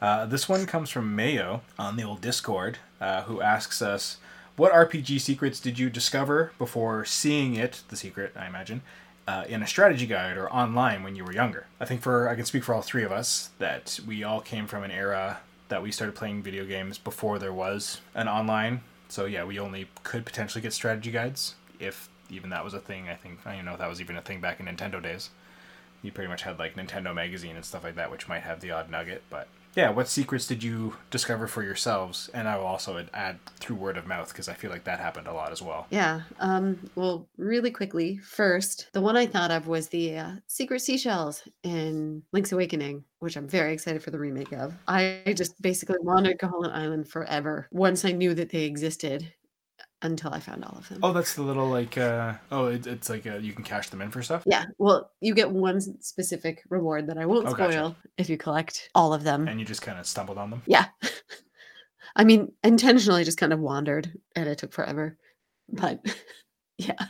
Uh, 0.00 0.24
this 0.26 0.48
one 0.48 0.64
comes 0.64 0.90
from 0.90 1.14
Mayo 1.14 1.60
on 1.78 1.96
the 1.96 2.02
old 2.04 2.20
Discord, 2.20 2.78
uh, 3.00 3.22
who 3.22 3.40
asks 3.40 3.82
us, 3.82 4.18
"What 4.56 4.72
RPG 4.72 5.20
secrets 5.20 5.60
did 5.60 5.78
you 5.78 5.90
discover 5.90 6.52
before 6.58 7.04
seeing 7.04 7.54
it, 7.54 7.82
the 7.88 7.96
secret, 7.96 8.32
I 8.36 8.46
imagine, 8.46 8.82
uh, 9.26 9.44
in 9.48 9.62
a 9.62 9.66
strategy 9.66 10.06
guide 10.06 10.36
or 10.36 10.52
online 10.52 11.02
when 11.02 11.16
you 11.16 11.24
were 11.24 11.32
younger?" 11.32 11.66
I 11.80 11.84
think 11.84 12.02
for 12.02 12.28
I 12.28 12.34
can 12.34 12.44
speak 12.44 12.64
for 12.64 12.74
all 12.74 12.82
three 12.82 13.04
of 13.04 13.12
us 13.12 13.50
that 13.58 14.00
we 14.06 14.24
all 14.24 14.40
came 14.40 14.66
from 14.66 14.82
an 14.82 14.90
era 14.90 15.40
that 15.68 15.82
we 15.82 15.92
started 15.92 16.14
playing 16.14 16.42
video 16.42 16.64
games 16.64 16.98
before 16.98 17.38
there 17.38 17.52
was 17.52 18.00
an 18.14 18.28
online. 18.28 18.82
So 19.08 19.24
yeah, 19.24 19.44
we 19.44 19.58
only 19.58 19.88
could 20.02 20.24
potentially 20.24 20.62
get 20.62 20.72
strategy 20.72 21.10
guides 21.10 21.54
if 21.78 22.08
even 22.30 22.50
that 22.50 22.64
was 22.64 22.74
a 22.74 22.80
thing. 22.80 23.08
I 23.08 23.14
think 23.14 23.46
I 23.46 23.56
don't 23.56 23.64
know 23.64 23.72
if 23.72 23.78
that 23.78 23.88
was 23.88 24.00
even 24.00 24.16
a 24.16 24.22
thing 24.22 24.40
back 24.40 24.60
in 24.60 24.66
Nintendo 24.66 25.02
days. 25.02 25.30
You 26.02 26.12
pretty 26.12 26.28
much 26.28 26.42
had 26.42 26.58
like 26.58 26.76
Nintendo 26.76 27.14
magazine 27.14 27.56
and 27.56 27.64
stuff 27.64 27.84
like 27.84 27.96
that, 27.96 28.10
which 28.10 28.28
might 28.28 28.42
have 28.42 28.60
the 28.60 28.70
odd 28.70 28.90
nugget, 28.90 29.22
but 29.30 29.48
yeah, 29.74 29.90
what 29.90 30.08
secrets 30.08 30.46
did 30.46 30.62
you 30.62 30.94
discover 31.10 31.46
for 31.46 31.62
yourselves? 31.62 32.30
And 32.34 32.48
I 32.48 32.56
will 32.56 32.66
also 32.66 33.04
add 33.14 33.38
through 33.60 33.76
word 33.76 33.96
of 33.96 34.06
mouth 34.06 34.28
because 34.28 34.48
I 34.48 34.54
feel 34.54 34.70
like 34.70 34.84
that 34.84 34.98
happened 34.98 35.28
a 35.28 35.32
lot 35.32 35.52
as 35.52 35.62
well. 35.62 35.86
Yeah. 35.90 36.22
Um, 36.40 36.90
well, 36.94 37.28
really 37.36 37.70
quickly, 37.70 38.18
first, 38.18 38.88
the 38.92 39.00
one 39.00 39.16
I 39.16 39.26
thought 39.26 39.50
of 39.50 39.66
was 39.66 39.88
the 39.88 40.18
uh, 40.18 40.32
secret 40.46 40.80
seashells 40.80 41.46
in 41.62 42.22
Link's 42.32 42.52
Awakening, 42.52 43.04
which 43.20 43.36
I'm 43.36 43.48
very 43.48 43.72
excited 43.72 44.02
for 44.02 44.10
the 44.10 44.18
remake 44.18 44.52
of. 44.52 44.74
I 44.88 45.22
just 45.36 45.60
basically 45.62 45.98
wandered 46.00 46.38
Koholint 46.38 46.74
Island 46.74 47.08
forever 47.08 47.68
once 47.70 48.04
I 48.04 48.12
knew 48.12 48.34
that 48.34 48.50
they 48.50 48.64
existed 48.64 49.32
until 50.02 50.32
I 50.32 50.40
found 50.40 50.64
all 50.64 50.76
of 50.78 50.88
them. 50.88 51.00
Oh, 51.02 51.12
that's 51.12 51.34
the 51.34 51.42
little 51.42 51.68
like 51.68 51.98
uh 51.98 52.34
oh, 52.50 52.66
it, 52.66 52.86
it's 52.86 53.08
like 53.08 53.26
uh, 53.26 53.36
you 53.36 53.52
can 53.52 53.64
cash 53.64 53.90
them 53.90 54.00
in 54.00 54.10
for 54.10 54.22
stuff. 54.22 54.42
Yeah, 54.46 54.64
well, 54.78 55.10
you 55.20 55.34
get 55.34 55.50
one 55.50 55.80
specific 56.00 56.62
reward 56.68 57.06
that 57.08 57.18
I 57.18 57.26
won't 57.26 57.46
Oh, 57.46 57.52
spoil 57.52 57.68
gotcha. 57.68 57.96
if 58.16 58.28
you 58.30 58.36
collect 58.36 58.90
all 58.94 59.12
of 59.12 59.24
them. 59.24 59.48
And 59.48 59.58
you 59.58 59.66
just 59.66 59.82
kind 59.82 59.98
of 59.98 60.06
stumbled 60.06 60.38
on 60.38 60.50
them. 60.50 60.62
Yeah. 60.66 60.86
I 62.16 62.24
mean, 62.24 62.52
intentionally 62.64 63.24
just 63.24 63.38
kind 63.38 63.52
of 63.52 63.60
wandered 63.60 64.12
and 64.34 64.48
it 64.48 64.58
took 64.58 64.72
forever. 64.72 65.16
But 65.68 66.04
yeah. 66.78 67.06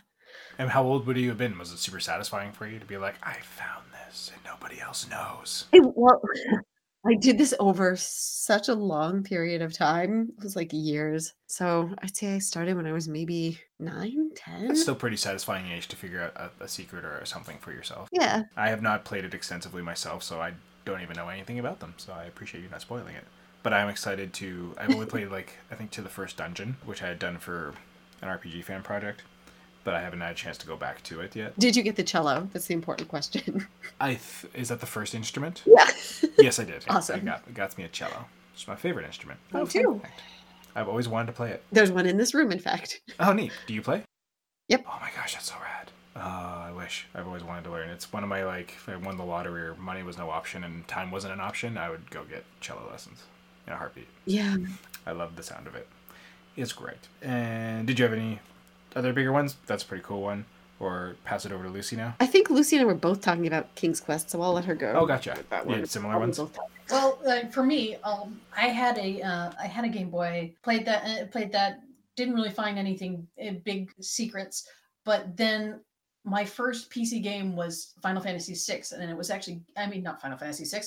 And 0.59 0.71
how 0.71 0.83
old 0.85 1.07
would 1.07 1.17
you 1.17 1.29
have 1.29 1.39
been? 1.39 1.57
Was 1.57 1.73
it 1.73 1.79
super 1.79 2.01
satisfying 2.01 2.53
for 2.53 2.67
you 2.67 2.79
to 2.81 2.85
be 2.85 2.97
like, 2.97 3.15
I 3.23 3.35
found 3.35 3.85
this 3.93 4.33
and 4.35 4.43
nobody 4.45 4.81
else 4.81 5.09
knows? 5.09 5.67
It, 5.73 5.83
well, 5.95 6.21
I 7.09 7.15
did 7.15 7.39
this 7.39 7.55
over 7.59 7.97
such 7.97 8.69
a 8.69 8.75
long 8.75 9.23
period 9.23 9.63
of 9.63 9.73
time. 9.73 10.33
It 10.37 10.45
was 10.45 10.57
like 10.57 10.71
years. 10.73 11.33
So 11.47 11.91
I'd 12.03 12.17
say 12.17 12.35
I 12.35 12.39
started 12.39 12.77
when 12.77 12.87
I 12.87 12.93
was 12.93 13.09
maybe 13.09 13.59
nine, 13.79 14.31
ten. 14.37 14.71
It's 14.71 14.83
still 14.83 14.95
pretty 14.95 15.17
satisfying 15.17 15.71
age 15.71 15.89
to 15.89 15.97
figure 15.97 16.21
out 16.21 16.37
a, 16.37 16.65
a 16.65 16.69
secret 16.69 17.05
or 17.05 17.25
something 17.25 17.59
for 17.59 17.73
yourself. 17.73 18.09
Yeah. 18.13 18.43
I 18.57 18.69
have 18.69 18.83
not 18.83 19.05
played 19.05 19.25
it 19.25 19.33
extensively 19.33 19.81
myself, 19.81 20.23
so 20.23 20.41
I 20.41 20.53
don't 20.85 21.01
even 21.01 21.17
know 21.17 21.29
anything 21.29 21.59
about 21.59 21.81
them. 21.81 21.95
So 21.97 22.13
I 22.13 22.25
appreciate 22.25 22.63
you 22.63 22.69
not 22.69 22.83
spoiling 22.83 23.15
it. 23.15 23.25
But 23.63 23.73
I'm 23.73 23.89
excited 23.89 24.35
to. 24.35 24.75
I've 24.79 24.91
only 24.91 25.07
played 25.15 25.31
like 25.31 25.55
I 25.71 25.75
think 25.77 25.91
to 25.93 26.03
the 26.03 26.09
first 26.11 26.37
dungeon, 26.37 26.77
which 26.85 27.03
I 27.03 27.09
had 27.09 27.19
done 27.19 27.39
for 27.39 27.75
an 28.21 28.29
RPG 28.29 28.65
fan 28.65 28.83
project, 28.83 29.23
but 29.89 29.95
I 29.97 30.03
haven't 30.03 30.21
had 30.21 30.33
a 30.33 30.35
chance 30.35 30.59
to 30.59 30.67
go 30.67 30.77
back 30.77 31.03
to 31.05 31.21
it 31.21 31.35
yet. 31.35 31.59
Did 31.59 31.75
you 31.75 31.83
get 31.83 31.97
the 31.97 32.03
cello? 32.03 32.47
That's 32.53 32.67
the 32.67 32.75
important 32.75 33.09
question. 33.09 33.67
I 34.03 34.09
th- 34.09 34.53
is 34.53 34.69
that 34.69 34.81
the 34.81 34.87
first 34.87 35.15
instrument? 35.15 35.63
yeah. 35.65 35.89
Yes, 36.39 36.59
I 36.59 36.65
did. 36.65 36.85
I 36.91 36.97
Awesome. 36.97 37.25
got 37.25 37.55
got 37.55 37.79
me 37.79 37.85
a 37.85 37.89
cello. 37.89 38.27
It's 38.53 38.69
my 38.69 38.77
favorite 38.77 39.07
instrument. 39.07 39.41
Me 39.51 39.61
fun 39.61 39.67
too. 39.67 40.03
I've 40.77 40.89
always 40.89 41.09
wanted 41.09 41.29
to 41.29 41.33
play 41.33 41.53
it. 41.53 41.63
There's 41.73 41.91
one 41.91 42.05
in 42.05 42.19
this 42.19 42.35
room, 42.35 42.53
in 42.53 42.59
fact. 42.59 43.01
Oh, 43.19 43.33
neat. 43.33 43.51
Do 43.67 43.73
you 43.73 43.81
play? 43.81 44.03
Yep. 44.69 44.85
Oh 44.87 44.99
my 45.01 45.09
gosh, 45.17 45.33
that's 45.33 45.47
so 45.49 45.55
rad. 45.63 45.91
Uh, 46.15 46.67
I 46.69 46.73
wish. 46.77 47.07
I've 47.15 47.27
always 47.27 47.43
wanted 47.43 47.65
to 47.65 47.71
learn. 47.71 47.89
It's 47.89 48.13
one 48.13 48.23
of 48.23 48.29
my 48.29 48.45
like. 48.45 48.73
If 48.73 48.91
I 48.91 48.97
won 48.97 49.17
the 49.17 49.25
lottery 49.25 49.63
or 49.63 49.75
money 49.77 50.03
was 50.03 50.19
no 50.19 50.29
option 50.29 50.65
and 50.65 50.87
time 50.87 51.11
wasn't 51.11 51.33
an 51.33 51.41
option, 51.41 51.79
I 51.79 51.89
would 51.89 52.11
go 52.11 52.25
get 52.25 52.45
cello 52.61 52.83
lessons 52.91 53.23
in 53.67 53.73
a 53.73 53.77
heartbeat. 53.77 54.09
Yeah. 54.27 54.55
I 55.07 55.13
love 55.13 55.35
the 55.37 55.43
sound 55.43 55.67
of 55.67 55.75
it. 55.75 55.89
It's 56.57 56.73
great. 56.75 57.09
And 57.23 57.87
did 57.87 57.99
you 57.99 58.05
have 58.05 58.13
any 58.13 58.41
other 58.99 59.13
bigger 59.13 59.33
ones? 59.33 59.57
That's 59.67 59.83
a 59.83 59.87
pretty 59.87 60.05
cool 60.05 60.23
one. 60.23 60.45
Or 60.81 61.17
pass 61.25 61.45
it 61.45 61.51
over 61.51 61.65
to 61.65 61.71
Lucy 61.71 61.97
now. 61.97 62.15
I 62.21 62.27
think 62.27 62.51
Lucy 62.51 62.77
and 62.77 62.83
I 62.83 62.87
were 62.87 62.95
both 62.95 63.21
talking 63.21 63.49
about 63.49 63.75
King's 63.75 64.01
Quest, 64.01 64.31
so 64.31 64.41
I'll 64.41 64.53
let 64.53 64.65
her 64.67 64.77
go. 64.77 64.93
Oh, 64.97 65.07
gotcha. 65.07 65.35
with 65.37 65.51
that 65.51 65.69
Yeah, 65.69 65.79
one. 65.79 65.87
similar 65.87 66.15
I'll 66.15 66.21
ones? 66.21 66.39
Well, 66.89 67.19
uh, 67.27 67.49
for 67.49 67.65
me, 67.65 67.97
um, 68.05 68.41
I 68.57 68.69
had 68.69 68.97
a 68.99 69.21
uh, 69.21 69.51
I 69.61 69.67
had 69.67 69.85
a 69.85 69.89
Game 69.89 70.09
Boy. 70.11 70.55
Played 70.63 70.85
that. 70.87 71.05
Uh, 71.05 71.27
played 71.27 71.51
that. 71.53 71.81
Didn't 72.17 72.35
really 72.35 72.51
find 72.51 72.79
anything 72.79 73.27
uh, 73.45 73.53
big 73.65 73.91
secrets. 74.01 74.69
But 75.05 75.37
then 75.37 75.81
my 76.25 76.45
first 76.45 76.91
PC 76.93 77.23
game 77.25 77.57
was 77.57 77.95
Final 78.01 78.23
Fantasy 78.23 78.55
VI, 78.55 78.83
and 78.93 79.11
it 79.11 79.17
was 79.17 79.31
actually 79.31 79.61
I 79.77 79.87
mean 79.89 80.05
not 80.05 80.21
Final 80.23 80.39
Fantasy 80.39 80.65
VI. 80.65 80.85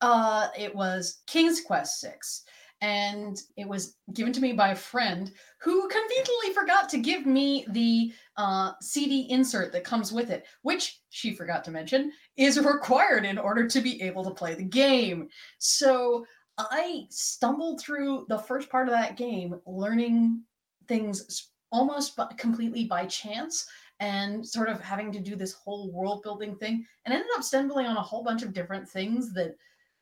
Uh, 0.00 0.48
it 0.58 0.74
was 0.74 1.18
King's 1.26 1.60
Quest 1.60 2.02
VI, 2.02 2.12
and 2.80 3.40
it 3.56 3.66
was 3.66 3.96
given 4.14 4.32
to 4.32 4.40
me 4.40 4.52
by 4.52 4.68
a 4.68 4.76
friend 4.76 5.32
who 5.60 5.88
conveniently 5.88 6.52
forgot 6.54 6.88
to 6.88 6.98
give 6.98 7.26
me 7.26 7.66
the 7.70 8.12
uh, 8.36 8.72
CD 8.80 9.26
insert 9.30 9.72
that 9.72 9.84
comes 9.84 10.12
with 10.12 10.30
it, 10.30 10.46
which 10.62 11.00
she 11.10 11.34
forgot 11.34 11.64
to 11.64 11.70
mention 11.70 12.12
is 12.36 12.58
required 12.58 13.24
in 13.24 13.38
order 13.38 13.66
to 13.66 13.80
be 13.80 14.00
able 14.02 14.24
to 14.24 14.30
play 14.30 14.54
the 14.54 14.62
game. 14.62 15.28
So 15.58 16.24
I 16.58 17.06
stumbled 17.10 17.80
through 17.80 18.26
the 18.28 18.38
first 18.38 18.70
part 18.70 18.88
of 18.88 18.94
that 18.94 19.16
game, 19.16 19.60
learning 19.66 20.42
things 20.86 21.50
almost 21.70 22.18
completely 22.36 22.84
by 22.84 23.06
chance 23.06 23.66
and 24.00 24.46
sort 24.46 24.68
of 24.68 24.80
having 24.80 25.10
to 25.12 25.20
do 25.20 25.34
this 25.34 25.52
whole 25.52 25.90
world 25.90 26.22
building 26.22 26.54
thing 26.56 26.84
and 27.04 27.12
ended 27.12 27.28
up 27.36 27.42
stumbling 27.42 27.86
on 27.86 27.96
a 27.96 28.02
whole 28.02 28.22
bunch 28.22 28.42
of 28.42 28.52
different 28.52 28.88
things 28.88 29.34
that 29.34 29.56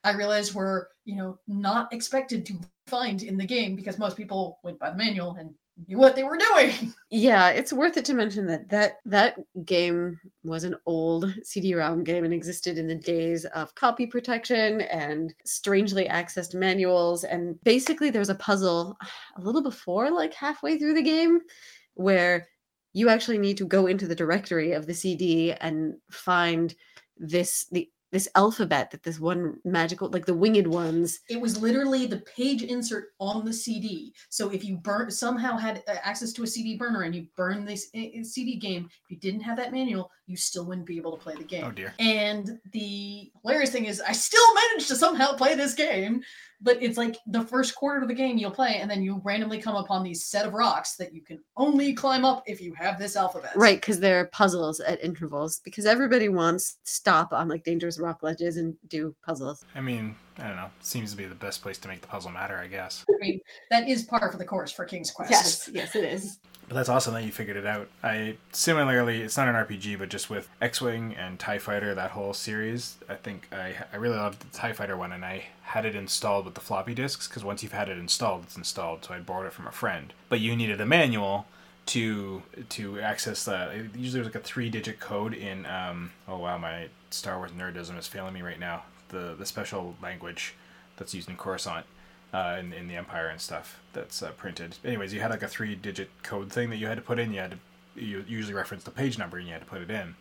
I 0.06 0.12
realized 0.12 0.54
we 0.54 0.60
were, 0.60 0.90
you 1.04 1.16
know, 1.16 1.38
not 1.48 1.92
expected 1.92 2.46
to 2.46 2.54
find 2.86 3.24
in 3.24 3.36
the 3.36 3.44
game 3.44 3.74
because 3.74 3.98
most 3.98 4.16
people 4.16 4.60
went 4.62 4.78
by 4.78 4.90
the 4.90 4.96
manual 4.96 5.34
and 5.34 5.52
knew 5.88 5.98
what 5.98 6.14
they 6.14 6.22
were 6.22 6.38
doing. 6.38 6.94
Yeah, 7.10 7.50
it's 7.50 7.72
worth 7.72 7.96
it 7.96 8.04
to 8.06 8.14
mention 8.14 8.46
that 8.48 8.68
that 8.70 8.98
that 9.04 9.38
game 9.64 10.18
was 10.42 10.64
an 10.64 10.74
old 10.86 11.32
CD-ROM 11.44 12.04
game 12.04 12.24
and 12.24 12.34
existed 12.34 12.78
in 12.78 12.88
the 12.88 12.96
days 12.96 13.44
of 13.46 13.74
copy 13.74 14.06
protection 14.06 14.80
and 14.82 15.32
strangely 15.44 16.06
accessed 16.08 16.54
manuals. 16.54 17.24
And 17.24 17.62
basically, 17.62 18.10
there's 18.10 18.28
a 18.28 18.34
puzzle 18.34 18.96
a 19.36 19.40
little 19.40 19.62
before, 19.62 20.10
like 20.10 20.34
halfway 20.34 20.78
through 20.78 20.94
the 20.94 21.02
game, 21.02 21.40
where 21.94 22.48
you 22.92 23.08
actually 23.08 23.38
need 23.38 23.56
to 23.58 23.66
go 23.66 23.86
into 23.86 24.06
the 24.06 24.16
directory 24.16 24.72
of 24.72 24.86
the 24.86 24.94
CD 24.94 25.52
and 25.52 25.94
find 26.10 26.74
this 27.16 27.66
the 27.70 27.88
this 28.12 28.28
alphabet 28.34 28.90
that 28.90 29.02
this 29.02 29.18
one 29.18 29.58
magical 29.64 30.08
like 30.08 30.26
the 30.26 30.34
winged 30.34 30.66
ones 30.66 31.20
it 31.28 31.40
was 31.40 31.60
literally 31.60 32.06
the 32.06 32.18
page 32.18 32.62
insert 32.62 33.08
on 33.18 33.44
the 33.44 33.52
CD. 33.52 34.14
So 34.28 34.50
if 34.50 34.64
you 34.64 34.76
burn 34.76 35.10
somehow 35.10 35.56
had 35.56 35.82
uh, 35.88 35.96
access 36.02 36.32
to 36.34 36.42
a 36.42 36.46
CD 36.46 36.76
burner 36.76 37.02
and 37.02 37.14
you 37.14 37.26
burn 37.36 37.64
this 37.64 37.88
uh, 37.96 38.00
uh, 38.20 38.24
CD 38.24 38.56
game, 38.56 38.88
if 39.04 39.10
you 39.10 39.16
didn't 39.16 39.40
have 39.40 39.56
that 39.56 39.72
manual, 39.72 40.10
you 40.26 40.36
still 40.36 40.64
wouldn't 40.64 40.86
be 40.86 40.96
able 40.96 41.16
to 41.16 41.22
play 41.22 41.34
the 41.34 41.44
game. 41.44 41.64
Oh 41.64 41.70
dear. 41.70 41.94
And 41.98 42.58
the 42.72 43.30
hilarious 43.42 43.70
thing 43.70 43.86
is, 43.86 44.00
I 44.00 44.12
still 44.12 44.54
managed 44.54 44.88
to 44.88 44.96
somehow 44.96 45.34
play 45.34 45.54
this 45.54 45.74
game, 45.74 46.22
but 46.60 46.82
it's 46.82 46.96
like 46.96 47.16
the 47.26 47.42
first 47.42 47.74
quarter 47.74 48.02
of 48.02 48.08
the 48.08 48.14
game 48.14 48.38
you'll 48.38 48.50
play, 48.50 48.78
and 48.80 48.90
then 48.90 49.02
you 49.02 49.20
randomly 49.24 49.60
come 49.60 49.76
upon 49.76 50.02
these 50.02 50.24
set 50.24 50.46
of 50.46 50.54
rocks 50.54 50.96
that 50.96 51.14
you 51.14 51.22
can 51.22 51.38
only 51.56 51.92
climb 51.92 52.24
up 52.24 52.42
if 52.46 52.60
you 52.60 52.74
have 52.74 52.98
this 52.98 53.16
alphabet. 53.16 53.52
Right, 53.56 53.80
because 53.80 54.00
there 54.00 54.20
are 54.20 54.26
puzzles 54.26 54.80
at 54.80 55.02
intervals. 55.04 55.60
Because 55.64 55.86
everybody 55.86 56.28
wants 56.28 56.74
to 56.84 56.90
stop 56.90 57.32
on 57.32 57.48
like 57.48 57.64
dangerous 57.64 57.98
rock 57.98 58.22
ledges 58.22 58.56
and 58.56 58.74
do 58.88 59.14
puzzles. 59.24 59.64
I 59.74 59.80
mean, 59.80 60.16
I 60.38 60.48
don't 60.48 60.56
know. 60.56 60.70
Seems 60.80 61.10
to 61.12 61.16
be 61.16 61.24
the 61.24 61.34
best 61.34 61.62
place 61.62 61.78
to 61.78 61.88
make 61.88 62.00
the 62.00 62.06
puzzle 62.06 62.30
matter, 62.30 62.56
I 62.56 62.66
guess. 62.66 63.04
I 63.08 63.18
mean, 63.18 63.40
that 63.70 63.88
is 63.88 64.02
par 64.02 64.30
for 64.30 64.38
the 64.38 64.44
course 64.44 64.70
for 64.70 64.84
King's 64.84 65.10
Quest. 65.10 65.30
Yes, 65.30 65.70
yes, 65.72 65.96
it 65.96 66.04
is. 66.04 66.38
But 66.68 66.74
that's 66.74 66.88
awesome 66.88 67.14
that 67.14 67.24
you 67.24 67.30
figured 67.30 67.56
it 67.56 67.64
out. 67.66 67.88
I 68.02 68.36
similarly, 68.50 69.22
it's 69.22 69.36
not 69.36 69.48
an 69.48 69.54
RPG, 69.54 69.98
but 69.98 70.08
just 70.08 70.28
with 70.28 70.48
X-wing 70.60 71.14
and 71.14 71.38
Tie 71.38 71.58
Fighter, 71.58 71.94
that 71.94 72.10
whole 72.10 72.32
series, 72.32 72.96
I 73.08 73.14
think 73.14 73.48
I 73.52 73.76
I 73.92 73.96
really 73.96 74.16
loved 74.16 74.40
the 74.40 74.56
Tie 74.56 74.72
Fighter 74.72 74.96
one, 74.96 75.12
and 75.12 75.24
I 75.24 75.44
had 75.62 75.86
it 75.86 75.94
installed 75.94 76.44
with 76.44 76.54
the 76.54 76.60
floppy 76.60 76.94
disks 76.94 77.28
because 77.28 77.44
once 77.44 77.62
you've 77.62 77.72
had 77.72 77.88
it 77.88 77.98
installed, 77.98 78.44
it's 78.44 78.56
installed. 78.56 79.04
So 79.04 79.14
I 79.14 79.20
borrowed 79.20 79.46
it 79.46 79.52
from 79.52 79.66
a 79.68 79.72
friend, 79.72 80.12
but 80.28 80.40
you 80.40 80.56
needed 80.56 80.80
a 80.80 80.86
manual 80.86 81.46
to 81.86 82.42
to 82.70 83.00
access 83.00 83.44
that. 83.44 83.70
It 83.70 83.94
usually 83.94 84.18
was 84.20 84.26
like 84.26 84.34
a 84.34 84.40
three-digit 84.40 84.98
code 84.98 85.34
in. 85.34 85.66
Um, 85.66 86.10
oh 86.26 86.38
wow, 86.38 86.58
my 86.58 86.88
Star 87.10 87.38
Wars 87.38 87.52
nerdism 87.52 87.96
is 87.96 88.08
failing 88.08 88.34
me 88.34 88.42
right 88.42 88.58
now. 88.58 88.82
The 89.08 89.34
the 89.38 89.46
special 89.46 89.96
language 90.02 90.54
that's 90.96 91.14
used 91.14 91.28
in 91.28 91.36
Coruscant 91.36 91.86
uh, 92.32 92.56
in, 92.58 92.72
in 92.72 92.88
the 92.88 92.96
Empire 92.96 93.28
and 93.28 93.40
stuff 93.40 93.80
that's 93.92 94.22
uh, 94.22 94.30
printed. 94.32 94.76
Anyways, 94.84 95.12
you 95.12 95.20
had 95.20 95.30
like 95.30 95.42
a 95.42 95.48
three 95.48 95.74
digit 95.74 96.10
code 96.22 96.52
thing 96.52 96.70
that 96.70 96.76
you 96.76 96.86
had 96.86 96.96
to 96.96 97.02
put 97.02 97.18
in. 97.18 97.32
You 97.32 97.40
had 97.40 97.52
to 97.52 97.58
you 98.00 98.24
usually 98.28 98.54
reference 98.54 98.84
the 98.84 98.90
page 98.90 99.18
number 99.18 99.38
and 99.38 99.46
you 99.46 99.52
had 99.52 99.62
to 99.62 99.66
put 99.68 99.80
it 99.80 99.90
in. 99.90 100.16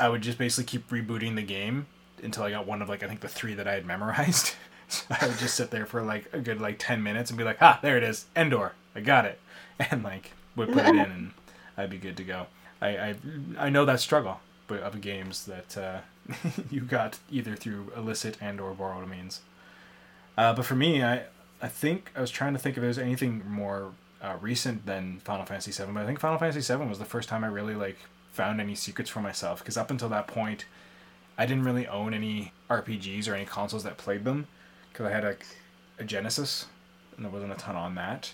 I 0.00 0.08
would 0.08 0.22
just 0.22 0.38
basically 0.38 0.64
keep 0.64 0.88
rebooting 0.90 1.36
the 1.36 1.42
game 1.42 1.86
until 2.22 2.44
I 2.44 2.50
got 2.50 2.66
one 2.66 2.82
of 2.82 2.88
like 2.88 3.02
I 3.02 3.08
think 3.08 3.20
the 3.20 3.28
three 3.28 3.54
that 3.54 3.66
I 3.66 3.74
had 3.74 3.86
memorized. 3.86 4.54
so 4.88 5.04
I 5.08 5.26
would 5.26 5.38
just 5.38 5.54
sit 5.54 5.70
there 5.70 5.86
for 5.86 6.02
like 6.02 6.28
a 6.32 6.38
good 6.38 6.60
like 6.60 6.76
ten 6.78 7.02
minutes 7.02 7.30
and 7.30 7.38
be 7.38 7.44
like, 7.44 7.58
ah, 7.60 7.78
there 7.82 7.96
it 7.96 8.02
is, 8.02 8.26
Endor, 8.36 8.72
I 8.94 9.00
got 9.00 9.24
it, 9.24 9.40
and 9.78 10.02
like 10.02 10.32
would 10.54 10.72
put 10.72 10.84
it 10.84 10.90
in 10.90 10.98
and 10.98 11.30
I'd 11.76 11.90
be 11.90 11.98
good 11.98 12.16
to 12.18 12.24
go. 12.24 12.46
I 12.80 12.88
I, 12.88 13.14
I 13.58 13.70
know 13.70 13.84
that 13.84 14.00
struggle, 14.00 14.40
but 14.66 14.80
of 14.82 15.00
games 15.00 15.46
that 15.46 15.78
uh, 15.78 16.00
you 16.70 16.80
got 16.80 17.18
either 17.30 17.56
through 17.56 17.92
illicit 17.96 18.36
and 18.40 18.60
or 18.60 18.72
borrowed 18.74 19.08
means. 19.08 19.40
Uh, 20.36 20.54
but 20.54 20.64
for 20.64 20.74
me, 20.74 21.02
I 21.02 21.24
I 21.60 21.68
think 21.68 22.10
I 22.16 22.20
was 22.20 22.30
trying 22.30 22.52
to 22.54 22.58
think 22.58 22.76
if 22.76 22.82
there's 22.82 22.98
anything 22.98 23.42
more 23.48 23.92
uh, 24.20 24.36
recent 24.40 24.86
than 24.86 25.20
Final 25.20 25.46
Fantasy 25.46 25.70
VII, 25.70 25.92
but 25.92 26.02
I 26.02 26.06
think 26.06 26.20
Final 26.20 26.38
Fantasy 26.38 26.60
VII 26.72 26.84
was 26.86 26.98
the 26.98 27.04
first 27.04 27.28
time 27.28 27.44
I 27.44 27.48
really 27.48 27.74
like 27.74 27.98
found 28.32 28.60
any 28.60 28.74
secrets 28.74 29.10
for 29.10 29.20
myself 29.20 29.60
because 29.60 29.76
up 29.76 29.90
until 29.90 30.08
that 30.08 30.26
point, 30.26 30.64
I 31.36 31.46
didn't 31.46 31.64
really 31.64 31.86
own 31.86 32.14
any 32.14 32.52
RPGs 32.70 33.28
or 33.28 33.34
any 33.34 33.44
consoles 33.44 33.84
that 33.84 33.96
played 33.96 34.24
them 34.24 34.46
because 34.90 35.06
I 35.06 35.10
had 35.10 35.24
a, 35.24 35.36
a 35.98 36.04
Genesis 36.04 36.66
and 37.16 37.24
there 37.24 37.32
wasn't 37.32 37.52
a 37.52 37.56
ton 37.56 37.76
on 37.76 37.94
that. 37.96 38.32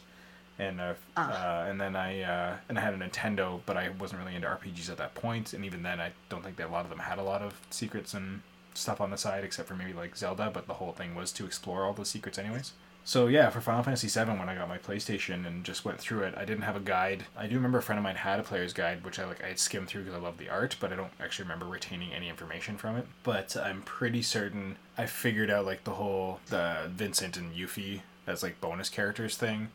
And 0.58 0.80
uh, 0.80 0.94
Ah. 1.16 1.62
uh, 1.64 1.70
and 1.70 1.80
then 1.80 1.94
I 1.94 2.22
uh, 2.22 2.56
and 2.68 2.78
I 2.78 2.80
had 2.80 2.94
a 2.94 2.96
Nintendo, 2.98 3.60
but 3.66 3.76
I 3.76 3.90
wasn't 3.90 4.20
really 4.22 4.34
into 4.34 4.48
RPGs 4.48 4.90
at 4.90 4.96
that 4.98 5.14
point. 5.14 5.52
And 5.52 5.64
even 5.64 5.82
then, 5.82 6.00
I 6.00 6.12
don't 6.28 6.42
think 6.42 6.56
that 6.56 6.68
a 6.68 6.72
lot 6.72 6.84
of 6.84 6.90
them 6.90 6.98
had 7.00 7.18
a 7.18 7.22
lot 7.22 7.42
of 7.42 7.60
secrets 7.70 8.12
and 8.14 8.42
stuff 8.74 9.00
on 9.00 9.10
the 9.10 9.18
side, 9.18 9.44
except 9.44 9.68
for 9.68 9.74
maybe 9.76 9.92
like 9.92 10.16
Zelda. 10.16 10.50
But 10.52 10.66
the 10.66 10.74
whole 10.74 10.92
thing 10.92 11.14
was 11.14 11.30
to 11.32 11.46
explore 11.46 11.84
all 11.84 11.92
the 11.92 12.04
secrets, 12.04 12.38
anyways. 12.38 12.72
So 13.04 13.26
yeah, 13.26 13.48
for 13.48 13.62
Final 13.62 13.82
Fantasy 13.84 14.06
VII, 14.08 14.32
when 14.32 14.50
I 14.50 14.54
got 14.54 14.68
my 14.68 14.76
PlayStation 14.76 15.46
and 15.46 15.64
just 15.64 15.82
went 15.82 15.98
through 15.98 16.24
it, 16.24 16.34
I 16.36 16.44
didn't 16.44 16.64
have 16.64 16.76
a 16.76 16.80
guide. 16.80 17.24
I 17.38 17.46
do 17.46 17.54
remember 17.54 17.78
a 17.78 17.82
friend 17.82 17.98
of 17.98 18.02
mine 18.02 18.16
had 18.16 18.38
a 18.38 18.42
player's 18.42 18.74
guide, 18.74 19.02
which 19.02 19.18
I 19.18 19.24
like. 19.24 19.42
I 19.42 19.54
skimmed 19.54 19.88
through 19.88 20.02
because 20.02 20.18
I 20.18 20.22
love 20.22 20.36
the 20.36 20.50
art, 20.50 20.76
but 20.78 20.92
I 20.92 20.96
don't 20.96 21.12
actually 21.18 21.44
remember 21.44 21.64
retaining 21.66 22.12
any 22.12 22.28
information 22.28 22.76
from 22.76 22.96
it. 22.96 23.06
But 23.22 23.56
I'm 23.56 23.80
pretty 23.82 24.20
certain 24.22 24.76
I 24.98 25.06
figured 25.06 25.50
out 25.50 25.64
like 25.64 25.84
the 25.84 25.92
whole 25.92 26.40
the 26.48 26.90
Vincent 26.90 27.36
and 27.38 27.54
Yuffie 27.54 28.00
as 28.26 28.42
like 28.42 28.60
bonus 28.60 28.90
characters 28.90 29.36
thing. 29.38 29.68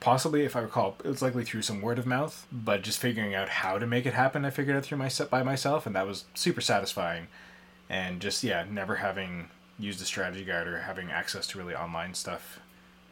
Possibly, 0.00 0.44
if 0.44 0.54
I 0.54 0.60
recall, 0.60 0.96
it 1.04 1.08
was 1.08 1.22
likely 1.22 1.44
through 1.44 1.62
some 1.62 1.80
word 1.82 1.98
of 1.98 2.06
mouth, 2.06 2.46
but 2.52 2.82
just 2.82 3.00
figuring 3.00 3.34
out 3.34 3.48
how 3.48 3.78
to 3.78 3.86
make 3.86 4.06
it 4.06 4.14
happen, 4.14 4.44
I 4.44 4.50
figured 4.50 4.76
out 4.76 4.84
through 4.84 4.98
my 4.98 5.10
by 5.30 5.42
myself, 5.42 5.86
and 5.86 5.96
that 5.96 6.06
was 6.06 6.24
super 6.34 6.60
satisfying. 6.60 7.26
And 7.90 8.20
just 8.20 8.44
yeah, 8.44 8.64
never 8.70 8.96
having 8.96 9.48
used 9.78 10.00
a 10.00 10.04
strategy 10.04 10.44
guide 10.44 10.68
or 10.68 10.80
having 10.80 11.10
access 11.10 11.46
to 11.48 11.58
really 11.58 11.74
online 11.74 12.14
stuff, 12.14 12.60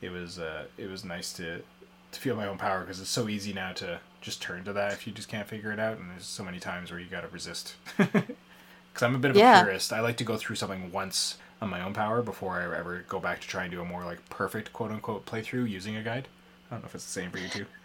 it 0.00 0.10
was 0.10 0.38
uh, 0.38 0.66
it 0.78 0.88
was 0.88 1.04
nice 1.04 1.32
to 1.34 1.62
to 2.12 2.20
feel 2.20 2.36
my 2.36 2.46
own 2.46 2.58
power 2.58 2.80
because 2.80 3.00
it's 3.00 3.10
so 3.10 3.28
easy 3.28 3.52
now 3.52 3.72
to 3.72 4.00
just 4.20 4.40
turn 4.40 4.64
to 4.64 4.72
that 4.72 4.92
if 4.92 5.06
you 5.06 5.12
just 5.12 5.28
can't 5.28 5.48
figure 5.48 5.72
it 5.72 5.80
out, 5.80 5.98
and 5.98 6.10
there's 6.10 6.24
so 6.26 6.44
many 6.44 6.60
times 6.60 6.90
where 6.90 7.00
you 7.00 7.06
gotta 7.10 7.28
resist. 7.28 7.74
Because 8.92 9.04
I'm 9.06 9.14
a 9.14 9.18
bit 9.18 9.30
of 9.30 9.36
Yeah. 9.36 9.60
a 9.60 9.64
purist, 9.64 9.92
I 9.92 10.00
like 10.00 10.16
to 10.18 10.24
go 10.24 10.36
through 10.36 10.56
something 10.56 10.90
once 10.90 11.36
on 11.60 11.68
my 11.70 11.80
own 11.82 11.92
power 11.94 12.22
before 12.22 12.58
I 12.60 12.78
ever 12.78 13.04
go 13.08 13.20
back 13.20 13.40
to 13.40 13.48
try 13.48 13.62
and 13.64 13.70
do 13.70 13.80
a 13.80 13.84
more 13.84 14.04
like 14.04 14.28
perfect 14.30 14.72
quote 14.72 14.90
unquote 14.90 15.26
playthrough 15.26 15.68
using 15.68 15.96
a 15.96 16.02
guide. 16.02 16.28
I 16.70 16.74
don't 16.74 16.82
know 16.82 16.86
if 16.86 16.94
it's 16.94 17.04
the 17.04 17.10
same 17.10 17.30
for 17.30 17.38
you 17.38 17.48
too. 17.48 17.66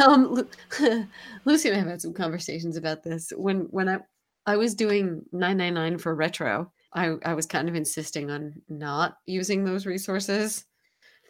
Um, 0.00 0.32
Lu- 0.32 0.48
Lucy 1.44 1.68
and 1.68 1.76
I 1.76 1.80
have 1.80 1.88
had 1.88 2.00
some 2.00 2.14
conversations 2.14 2.76
about 2.76 3.02
this. 3.02 3.32
When 3.36 3.62
when 3.70 3.88
I 3.88 3.98
I 4.46 4.56
was 4.56 4.74
doing 4.74 5.22
999 5.32 5.98
for 5.98 6.14
retro, 6.14 6.72
I 6.94 7.16
I 7.24 7.34
was 7.34 7.44
kind 7.44 7.68
of 7.68 7.74
insisting 7.74 8.30
on 8.30 8.54
not 8.68 9.16
using 9.26 9.64
those 9.64 9.84
resources. 9.84 10.64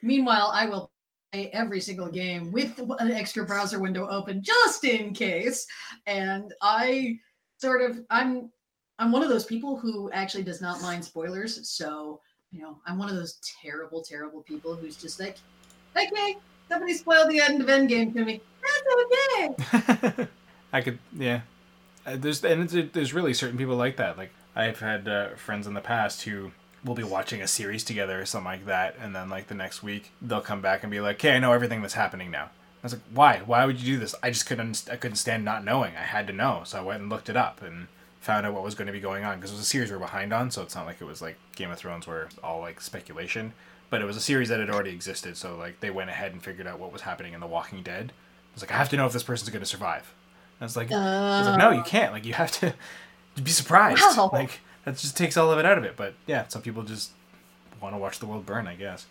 Meanwhile, 0.02 0.50
I 0.52 0.66
will 0.66 0.92
play 1.32 1.50
every 1.52 1.80
single 1.80 2.08
game 2.08 2.52
with 2.52 2.78
an 2.98 3.10
extra 3.10 3.44
browser 3.44 3.80
window 3.80 4.06
open 4.08 4.42
just 4.42 4.84
in 4.84 5.14
case. 5.14 5.66
And 6.06 6.52
I 6.62 7.18
sort 7.58 7.82
of 7.90 8.00
I'm 8.10 8.50
I'm 8.98 9.10
one 9.10 9.22
of 9.22 9.28
those 9.28 9.46
people 9.46 9.76
who 9.76 10.10
actually 10.12 10.44
does 10.44 10.60
not 10.60 10.80
mind 10.80 11.04
spoilers. 11.04 11.68
So, 11.68 12.20
you 12.52 12.62
know, 12.62 12.78
I'm 12.86 12.98
one 12.98 13.08
of 13.08 13.16
those 13.16 13.40
terrible, 13.60 14.02
terrible 14.02 14.42
people 14.42 14.76
who's 14.76 14.96
just 14.96 15.18
like, 15.18 15.38
okay, 15.96 16.36
somebody 16.68 16.94
spoiled 16.94 17.30
the 17.30 17.40
end 17.40 17.60
of 17.60 17.68
Endgame 17.68 18.12
to 18.14 18.24
me. 18.24 18.40
That's 18.62 19.56
okay. 20.16 20.28
I 20.72 20.80
could, 20.80 20.98
yeah. 21.16 21.42
Uh, 22.06 22.16
there's 22.16 22.44
and 22.44 22.68
there's 22.68 23.14
really 23.14 23.34
certain 23.34 23.56
people 23.56 23.76
like 23.76 23.96
that. 23.96 24.18
Like 24.18 24.30
I've 24.54 24.80
had 24.80 25.08
uh, 25.08 25.28
friends 25.36 25.66
in 25.66 25.74
the 25.74 25.80
past 25.80 26.22
who 26.22 26.52
will 26.84 26.94
be 26.94 27.02
watching 27.02 27.40
a 27.40 27.46
series 27.46 27.82
together 27.82 28.20
or 28.20 28.26
something 28.26 28.46
like 28.46 28.66
that, 28.66 28.96
and 29.00 29.14
then 29.14 29.30
like 29.30 29.46
the 29.46 29.54
next 29.54 29.82
week 29.82 30.10
they'll 30.20 30.40
come 30.40 30.60
back 30.60 30.82
and 30.82 30.90
be 30.90 31.00
like, 31.00 31.16
"Okay, 31.16 31.36
I 31.36 31.38
know 31.38 31.52
everything 31.52 31.80
that's 31.80 31.94
happening 31.94 32.30
now." 32.30 32.44
I 32.44 32.84
was 32.84 32.92
like, 32.92 33.02
"Why? 33.12 33.42
Why 33.46 33.64
would 33.64 33.80
you 33.80 33.94
do 33.94 34.00
this?" 34.00 34.14
I 34.22 34.30
just 34.30 34.46
couldn't. 34.46 34.84
I 34.90 34.96
couldn't 34.96 35.16
stand 35.16 35.44
not 35.44 35.64
knowing. 35.64 35.94
I 35.96 36.02
had 36.02 36.26
to 36.26 36.32
know, 36.32 36.62
so 36.64 36.78
I 36.78 36.82
went 36.82 37.00
and 37.00 37.10
looked 37.10 37.28
it 37.28 37.36
up 37.36 37.62
and 37.62 37.88
found 38.20 38.46
out 38.46 38.54
what 38.54 38.62
was 38.62 38.74
going 38.74 38.86
to 38.86 38.92
be 38.92 39.00
going 39.00 39.24
on 39.24 39.36
because 39.36 39.50
it 39.50 39.54
was 39.54 39.62
a 39.62 39.66
series 39.66 39.90
we 39.90 39.96
we're 39.96 40.04
behind 40.04 40.32
on. 40.32 40.50
So 40.50 40.62
it's 40.62 40.74
not 40.74 40.86
like 40.86 41.00
it 41.00 41.04
was 41.04 41.22
like 41.22 41.36
Game 41.56 41.70
of 41.70 41.78
Thrones 41.78 42.06
where 42.06 42.24
it's 42.24 42.38
all 42.38 42.60
like 42.60 42.80
speculation, 42.80 43.52
but 43.94 44.02
it 44.02 44.06
was 44.06 44.16
a 44.16 44.20
series 44.20 44.48
that 44.48 44.58
had 44.58 44.70
already 44.70 44.90
existed. 44.90 45.36
So 45.36 45.56
like 45.56 45.78
they 45.78 45.88
went 45.88 46.10
ahead 46.10 46.32
and 46.32 46.42
figured 46.42 46.66
out 46.66 46.80
what 46.80 46.92
was 46.92 47.02
happening 47.02 47.32
in 47.32 47.38
The 47.38 47.46
Walking 47.46 47.80
Dead. 47.84 48.10
I 48.10 48.52
was 48.52 48.60
like, 48.60 48.72
I 48.72 48.76
have 48.76 48.88
to 48.88 48.96
know 48.96 49.06
if 49.06 49.12
this 49.12 49.22
person's 49.22 49.50
going 49.50 49.62
to 49.62 49.66
survive. 49.66 50.12
I 50.60 50.64
was 50.64 50.76
like, 50.76 50.90
I 50.90 51.38
was 51.38 51.46
like, 51.46 51.58
no, 51.58 51.70
you 51.70 51.84
can't. 51.84 52.12
Like, 52.12 52.24
you 52.24 52.32
have 52.32 52.50
to 52.58 52.74
be 53.40 53.52
surprised. 53.52 54.00
Wow. 54.00 54.30
Like, 54.32 54.58
that 54.84 54.96
just 54.96 55.16
takes 55.16 55.36
all 55.36 55.52
of 55.52 55.60
it 55.60 55.64
out 55.64 55.78
of 55.78 55.84
it. 55.84 55.94
But 55.96 56.14
yeah, 56.26 56.48
some 56.48 56.60
people 56.60 56.82
just 56.82 57.12
want 57.80 57.94
to 57.94 57.98
watch 57.98 58.18
the 58.18 58.26
world 58.26 58.44
burn, 58.44 58.66
I 58.66 58.74
guess. 58.74 59.06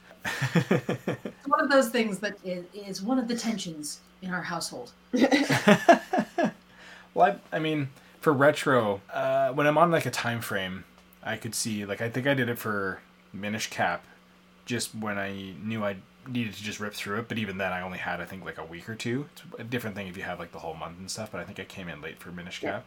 It's 0.53 1.47
one 1.47 1.61
of 1.61 1.71
those 1.71 1.87
things 1.87 2.19
that 2.19 2.37
is, 2.43 2.65
is 2.73 3.01
one 3.01 3.17
of 3.19 3.29
the 3.29 3.37
tensions 3.37 4.01
in 4.21 4.33
our 4.33 4.43
household. 4.43 4.91
well, 5.13 6.51
I, 7.21 7.35
I 7.53 7.59
mean, 7.59 7.87
for 8.19 8.33
retro, 8.33 8.99
uh, 9.13 9.53
when 9.53 9.65
I'm 9.65 9.77
on 9.77 9.91
like 9.91 10.05
a 10.05 10.11
time 10.11 10.41
frame, 10.41 10.83
I 11.23 11.37
could 11.37 11.55
see 11.55 11.85
like 11.85 12.01
I 12.01 12.09
think 12.09 12.27
I 12.27 12.33
did 12.33 12.49
it 12.49 12.59
for 12.59 12.99
Minish 13.31 13.69
Cap, 13.69 14.05
just 14.65 14.95
when 14.95 15.17
I 15.17 15.53
knew 15.61 15.83
I 15.83 15.97
needed 16.27 16.53
to 16.53 16.63
just 16.63 16.79
rip 16.79 16.93
through 16.93 17.19
it. 17.19 17.27
But 17.27 17.37
even 17.37 17.57
then, 17.57 17.71
I 17.73 17.81
only 17.81 17.97
had 17.97 18.21
I 18.21 18.25
think 18.25 18.45
like 18.45 18.57
a 18.57 18.65
week 18.65 18.89
or 18.89 18.95
two. 18.95 19.27
It's 19.33 19.43
a 19.59 19.63
different 19.63 19.95
thing 19.95 20.07
if 20.07 20.17
you 20.17 20.23
have 20.23 20.39
like 20.39 20.51
the 20.51 20.59
whole 20.59 20.73
month 20.73 20.99
and 20.99 21.09
stuff. 21.09 21.31
But 21.31 21.41
I 21.41 21.43
think 21.43 21.59
I 21.59 21.65
came 21.65 21.87
in 21.89 22.01
late 22.01 22.19
for 22.19 22.31
Minish 22.31 22.59
Cap. 22.61 22.85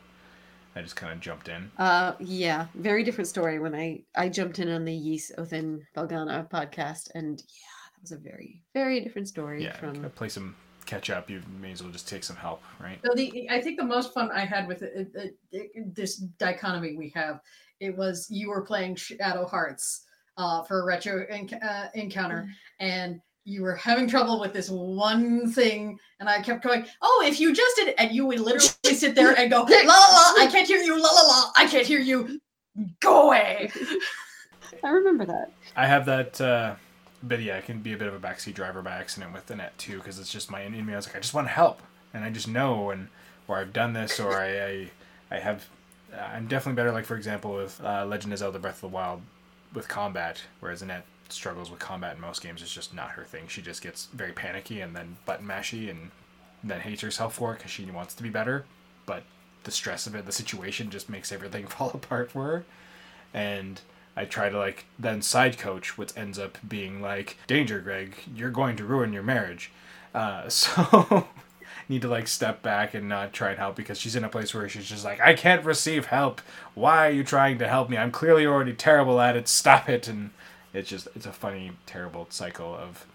I 0.75 0.83
just 0.83 0.97
kind 0.97 1.11
of 1.13 1.21
jumped 1.21 1.49
in. 1.49 1.71
Uh, 1.79 2.13
yeah, 2.21 2.67
very 2.75 3.03
different 3.03 3.29
story. 3.29 3.59
When 3.59 3.75
I 3.75 4.03
I 4.15 4.29
jumped 4.29 4.59
in 4.59 4.69
on 4.69 4.85
the 4.85 4.95
Ys 4.95 5.33
Oath 5.39 5.53
in 5.53 5.83
Felghana 5.97 6.51
podcast, 6.51 7.09
and 7.15 7.39
yeah, 7.39 7.91
that 7.95 8.03
was 8.03 8.13
a 8.13 8.19
very 8.19 8.63
very 8.75 9.01
different 9.01 9.29
story 9.29 9.65
Yeah, 9.65 9.77
from. 9.77 9.95
gotta 9.95 10.11
play 10.11 10.29
some 10.29 10.55
catch 10.85 11.11
up. 11.11 11.29
You 11.31 11.43
may 11.61 11.73
as 11.73 11.83
well 11.83 11.93
just 11.93 12.09
take 12.09 12.25
some 12.25 12.37
help, 12.37 12.63
right? 12.79 12.99
So 13.05 13.15
the 13.15 13.49
I 13.51 13.61
think 13.61 13.79
the 13.79 13.85
most 13.87 14.13
fun 14.15 14.31
I 14.31 14.45
had 14.45 14.69
with 14.69 14.83
it, 14.83 15.09
it, 15.15 15.37
it, 15.51 15.95
this 15.95 16.17
dichotomy 16.17 16.95
we 16.97 17.11
have, 17.15 17.41
it 17.81 17.97
was 17.97 18.29
you 18.31 18.51
were 18.51 18.63
playing 18.63 18.97
Shadow 18.97 19.47
Hearts 19.47 20.05
uh, 20.37 20.63
for 20.63 20.81
a 20.81 20.85
retro 20.85 21.27
enc- 21.27 21.63
uh, 21.63 21.89
encounter, 21.95 22.49
and 22.81 23.21
you 23.45 23.63
were 23.63 23.77
having 23.77 24.09
trouble 24.09 24.41
with 24.41 24.53
this 24.53 24.69
one 24.69 25.51
thing, 25.53 25.99
and 26.21 26.29
I 26.29 26.43
kept 26.43 26.63
going, 26.63 26.85
"Oh, 27.01 27.25
if 27.27 27.41
you 27.41 27.55
just 27.55 27.77
did," 27.77 27.89
it," 27.89 27.95
and 27.99 28.13
you 28.13 28.27
would 28.27 28.41
literally 28.41 28.97
sit 28.97 29.15
there 29.15 29.39
and 29.39 29.51
go, 29.51 29.63
"La 29.69 29.95
la 29.95 30.33
la, 30.33 30.43
I 30.43 30.49
can't 30.51 30.67
hear 30.67 30.81
you, 30.81 31.01
la 31.01 31.09
la 31.09 31.23
la, 31.23 31.53
I 31.57 31.67
can't 31.67 31.87
hear 31.87 32.01
you, 32.01 32.41
go 33.01 33.27
away." 33.29 33.71
I 34.83 34.91
remember 34.91 35.25
that. 35.27 35.53
I 35.75 35.87
have 35.87 36.07
that, 36.07 36.41
uh, 36.41 36.75
but 37.23 37.41
yeah, 37.41 37.57
I 37.57 37.61
can 37.61 37.81
be 37.81 37.93
a 37.93 37.97
bit 37.97 38.09
of 38.09 38.15
a 38.15 38.19
backseat 38.19 38.55
driver 38.55 38.83
by 38.83 38.93
accident 38.93 39.33
with 39.33 39.51
Annette 39.51 39.77
too, 39.79 39.99
because 39.99 40.19
it's 40.19 40.33
just 40.33 40.51
my 40.51 40.63
in 40.63 40.73
me. 40.85 40.93
I 40.93 40.97
was 40.97 41.07
like, 41.07 41.17
I 41.17 41.21
just 41.21 41.35
want 41.35 41.47
to 41.47 41.53
help, 41.53 41.83
and 42.13 42.25
I 42.25 42.31
just 42.31 42.49
know, 42.49 42.91
and 42.91 43.09
or 43.49 43.59
I've 43.59 43.73
done 43.73 43.93
this, 43.93 44.19
or 44.19 44.33
I, 44.33 44.65
I, 44.65 44.91
I 45.31 45.39
have. 45.39 45.67
I'm 46.19 46.47
definitely 46.47 46.77
better. 46.77 46.93
Like 46.93 47.05
for 47.05 47.17
example, 47.17 47.55
with 47.55 47.81
uh, 47.83 48.05
Legend 48.07 48.33
of 48.33 48.39
Zelda: 48.41 48.59
Breath 48.59 48.77
of 48.77 48.81
the 48.83 48.89
Wild, 48.89 49.23
with 49.77 49.87
combat, 49.87 50.43
whereas 50.59 50.83
Annette 50.83 51.05
struggles 51.29 51.71
with 51.71 51.79
combat 51.79 52.17
in 52.17 52.21
most 52.21 52.43
games. 52.43 52.63
It's 52.63 52.75
just 52.75 52.95
not 52.95 53.11
her 53.11 53.25
thing. 53.25 53.47
She 53.47 53.63
just 53.63 53.83
gets 53.83 54.07
very 54.07 54.33
panicky 54.33 54.81
and 54.81 54.97
then 54.97 55.19
button 55.27 55.47
mashy, 55.47 55.89
and 55.89 56.11
then 56.65 56.81
hates 56.81 57.03
herself 57.03 57.35
for 57.35 57.53
it 57.53 57.59
because 57.59 57.71
she 57.71 57.85
wants 57.85 58.15
to 58.15 58.23
be 58.23 58.31
better, 58.31 58.65
but 59.05 59.23
the 59.63 59.71
stress 59.71 60.07
of 60.07 60.15
it, 60.15 60.27
the 60.27 60.33
situation, 60.33 60.91
just 60.91 61.09
makes 61.09 61.31
everything 61.31 61.67
fall 61.69 61.91
apart 61.95 62.33
for 62.33 62.43
her, 62.45 62.65
and. 63.33 63.81
I 64.19 64.25
try 64.25 64.49
to 64.49 64.57
like 64.57 64.87
then 64.99 65.21
side 65.21 65.59
coach, 65.59 65.99
which 65.99 66.17
ends 66.17 66.39
up 66.39 66.57
being 66.67 67.03
like, 67.03 67.37
"Danger, 67.47 67.81
Greg! 67.81 68.17
You're 68.35 68.49
going 68.49 68.75
to 68.77 68.85
ruin 68.87 69.13
your 69.13 69.23
marriage." 69.23 69.71
Uh, 70.15 70.49
so 70.49 71.29
need 71.89 72.03
to 72.03 72.09
like 72.09 72.29
step 72.29 72.63
back 72.63 72.95
and 72.95 73.09
not 73.09 73.33
try 73.33 73.51
and 73.51 73.59
help 73.59 73.77
because 73.77 73.99
she's 73.99 74.17
in 74.17 74.25
a 74.25 74.29
place 74.29 74.55
where 74.55 74.69
she's 74.69 74.87
just 74.87 75.05
like, 75.05 75.21
"I 75.21 75.35
can't 75.35 75.65
receive 75.65 76.07
help. 76.07 76.41
Why 76.75 77.09
are 77.09 77.11
you 77.11 77.25
trying 77.25 77.59
to 77.59 77.69
help 77.69 77.89
me? 77.89 77.97
I'm 77.97 78.11
clearly 78.11 78.47
already 78.47 78.73
terrible 78.73 79.21
at 79.21 79.37
it. 79.37 79.49
Stop 79.49 79.89
it!" 79.89 80.09
And 80.09 80.31
it's 80.73 80.89
just 80.89 81.09
it's 81.15 81.27
a 81.27 81.33
funny, 81.33 81.73
terrible 81.87 82.27
cycle 82.31 82.75
of 82.75 83.07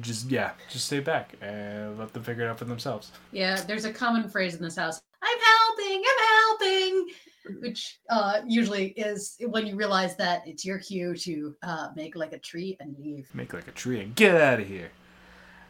just 0.00 0.30
yeah, 0.30 0.52
just 0.70 0.86
stay 0.86 1.00
back 1.00 1.34
and 1.40 1.98
let 1.98 2.12
them 2.12 2.22
figure 2.22 2.44
it 2.44 2.48
out 2.48 2.58
for 2.58 2.64
themselves. 2.64 3.12
Yeah, 3.32 3.60
there's 3.62 3.84
a 3.84 3.92
common 3.92 4.28
phrase 4.28 4.54
in 4.54 4.62
this 4.62 4.76
house. 4.76 5.00
I'm 5.22 5.38
helping, 5.38 6.02
I'm 6.06 6.26
helping. 6.26 7.14
which 7.60 7.98
uh, 8.08 8.40
usually 8.46 8.88
is 8.92 9.36
when 9.48 9.66
you 9.66 9.76
realize 9.76 10.16
that 10.16 10.42
it's 10.46 10.64
your 10.64 10.78
cue 10.78 11.14
to 11.14 11.54
uh, 11.62 11.88
make 11.94 12.16
like 12.16 12.32
a 12.32 12.38
tree 12.38 12.76
and 12.80 12.96
leave. 12.98 13.28
Make 13.34 13.52
like 13.52 13.68
a 13.68 13.72
tree 13.72 14.00
and 14.00 14.14
get 14.14 14.34
out 14.40 14.60
of 14.60 14.66
here. 14.66 14.90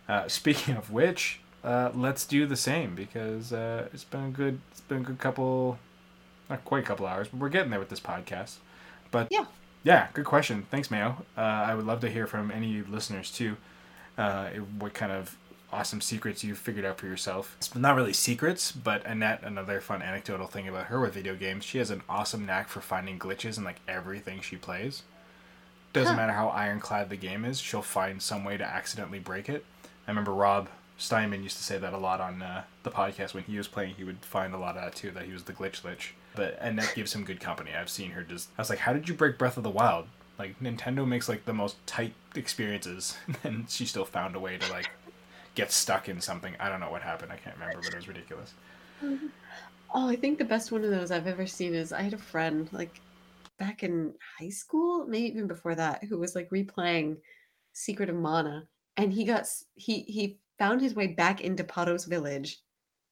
Uh, 0.08 0.28
speaking 0.28 0.76
of 0.76 0.90
which, 0.90 1.40
uh, 1.64 1.90
let's 1.94 2.24
do 2.26 2.46
the 2.46 2.56
same 2.56 2.94
because 2.94 3.52
uh, 3.52 3.88
it's 3.92 4.04
been 4.04 4.24
a 4.26 4.30
good 4.30 4.60
it's 4.70 4.80
been 4.82 4.98
a 4.98 5.04
good 5.04 5.18
couple 5.18 5.78
not 6.50 6.64
quite 6.64 6.84
a 6.84 6.86
couple 6.86 7.06
hours, 7.06 7.28
but 7.28 7.40
we're 7.40 7.48
getting 7.48 7.70
there 7.70 7.80
with 7.80 7.88
this 7.88 8.00
podcast. 8.00 8.56
But 9.10 9.28
Yeah. 9.30 9.46
yeah, 9.82 10.08
good 10.12 10.26
question. 10.26 10.66
Thanks, 10.70 10.90
Mayo. 10.90 11.24
Uh, 11.38 11.40
I 11.40 11.74
would 11.74 11.86
love 11.86 12.00
to 12.00 12.10
hear 12.10 12.26
from 12.26 12.50
any 12.50 12.82
listeners 12.82 13.30
too. 13.30 13.56
Uh, 14.18 14.48
what 14.78 14.92
kind 14.94 15.10
of 15.10 15.36
awesome 15.72 16.00
secrets 16.00 16.44
you've 16.44 16.58
figured 16.58 16.84
out 16.84 16.98
for 16.98 17.06
yourself? 17.06 17.56
It's 17.58 17.74
not 17.74 17.96
really 17.96 18.12
secrets, 18.12 18.70
but 18.70 19.04
Annette, 19.06 19.42
another 19.42 19.80
fun 19.80 20.02
anecdotal 20.02 20.46
thing 20.46 20.68
about 20.68 20.86
her 20.86 21.00
with 21.00 21.14
video 21.14 21.34
games, 21.34 21.64
she 21.64 21.78
has 21.78 21.90
an 21.90 22.02
awesome 22.08 22.44
knack 22.46 22.68
for 22.68 22.80
finding 22.82 23.18
glitches 23.18 23.56
in 23.58 23.64
like 23.64 23.80
everything 23.88 24.40
she 24.42 24.56
plays. 24.56 25.02
Doesn't 25.94 26.14
Huh. 26.14 26.20
matter 26.20 26.32
how 26.32 26.48
ironclad 26.48 27.08
the 27.08 27.16
game 27.16 27.44
is, 27.44 27.58
she'll 27.60 27.80
find 27.82 28.20
some 28.20 28.44
way 28.44 28.56
to 28.56 28.64
accidentally 28.64 29.18
break 29.18 29.48
it. 29.48 29.64
I 30.06 30.10
remember 30.10 30.32
Rob 30.32 30.68
Steinman 30.96 31.42
used 31.42 31.56
to 31.56 31.62
say 31.62 31.78
that 31.78 31.92
a 31.92 31.98
lot 31.98 32.20
on 32.20 32.40
uh, 32.42 32.64
the 32.82 32.90
podcast 32.90 33.34
when 33.34 33.44
he 33.44 33.56
was 33.56 33.68
playing. 33.68 33.94
He 33.96 34.04
would 34.04 34.24
find 34.24 34.54
a 34.54 34.58
lot 34.58 34.76
of 34.76 34.82
that 34.82 34.94
too, 34.94 35.10
that 35.12 35.24
he 35.24 35.32
was 35.32 35.44
the 35.44 35.52
glitch 35.52 35.84
lich. 35.84 36.14
But 36.36 36.58
and 36.60 36.78
that 36.78 36.94
gives 36.94 37.14
him 37.14 37.24
good 37.24 37.40
company. 37.40 37.72
I've 37.74 37.90
seen 37.90 38.10
her 38.10 38.22
just. 38.22 38.48
I 38.56 38.62
was 38.62 38.70
like, 38.70 38.80
how 38.80 38.92
did 38.92 39.08
you 39.08 39.14
break 39.14 39.38
Breath 39.38 39.56
of 39.56 39.62
the 39.62 39.70
Wild? 39.70 40.06
Like 40.38 40.58
Nintendo 40.60 41.06
makes 41.06 41.28
like 41.28 41.44
the 41.44 41.52
most 41.52 41.76
tight 41.86 42.14
experiences, 42.34 43.16
and 43.44 43.68
she 43.68 43.86
still 43.86 44.04
found 44.04 44.36
a 44.36 44.40
way 44.40 44.56
to 44.56 44.72
like 44.72 44.90
get 45.54 45.72
stuck 45.72 46.08
in 46.08 46.20
something. 46.20 46.54
I 46.58 46.68
don't 46.68 46.80
know 46.80 46.90
what 46.90 47.02
happened. 47.02 47.32
I 47.32 47.36
can't 47.36 47.56
remember, 47.56 47.80
but 47.82 47.92
it 47.92 47.96
was 47.96 48.08
ridiculous. 48.08 48.54
Oh, 49.96 50.08
I 50.08 50.16
think 50.16 50.38
the 50.38 50.44
best 50.44 50.72
one 50.72 50.82
of 50.82 50.90
those 50.90 51.12
I've 51.12 51.28
ever 51.28 51.46
seen 51.46 51.72
is 51.72 51.92
I 51.92 52.02
had 52.02 52.14
a 52.14 52.18
friend 52.18 52.68
like 52.72 53.00
back 53.60 53.84
in 53.84 54.12
high 54.40 54.48
school, 54.48 55.06
maybe 55.06 55.28
even 55.28 55.46
before 55.46 55.76
that, 55.76 56.02
who 56.02 56.18
was 56.18 56.34
like 56.34 56.50
replaying 56.50 57.18
Secret 57.72 58.10
of 58.10 58.16
Mana, 58.16 58.66
and 58.96 59.12
he 59.12 59.24
got 59.24 59.46
he 59.76 60.00
he 60.00 60.38
found 60.58 60.80
his 60.80 60.94
way 60.94 61.08
back 61.08 61.40
into 61.40 61.64
Potos 61.64 62.06
Village, 62.06 62.58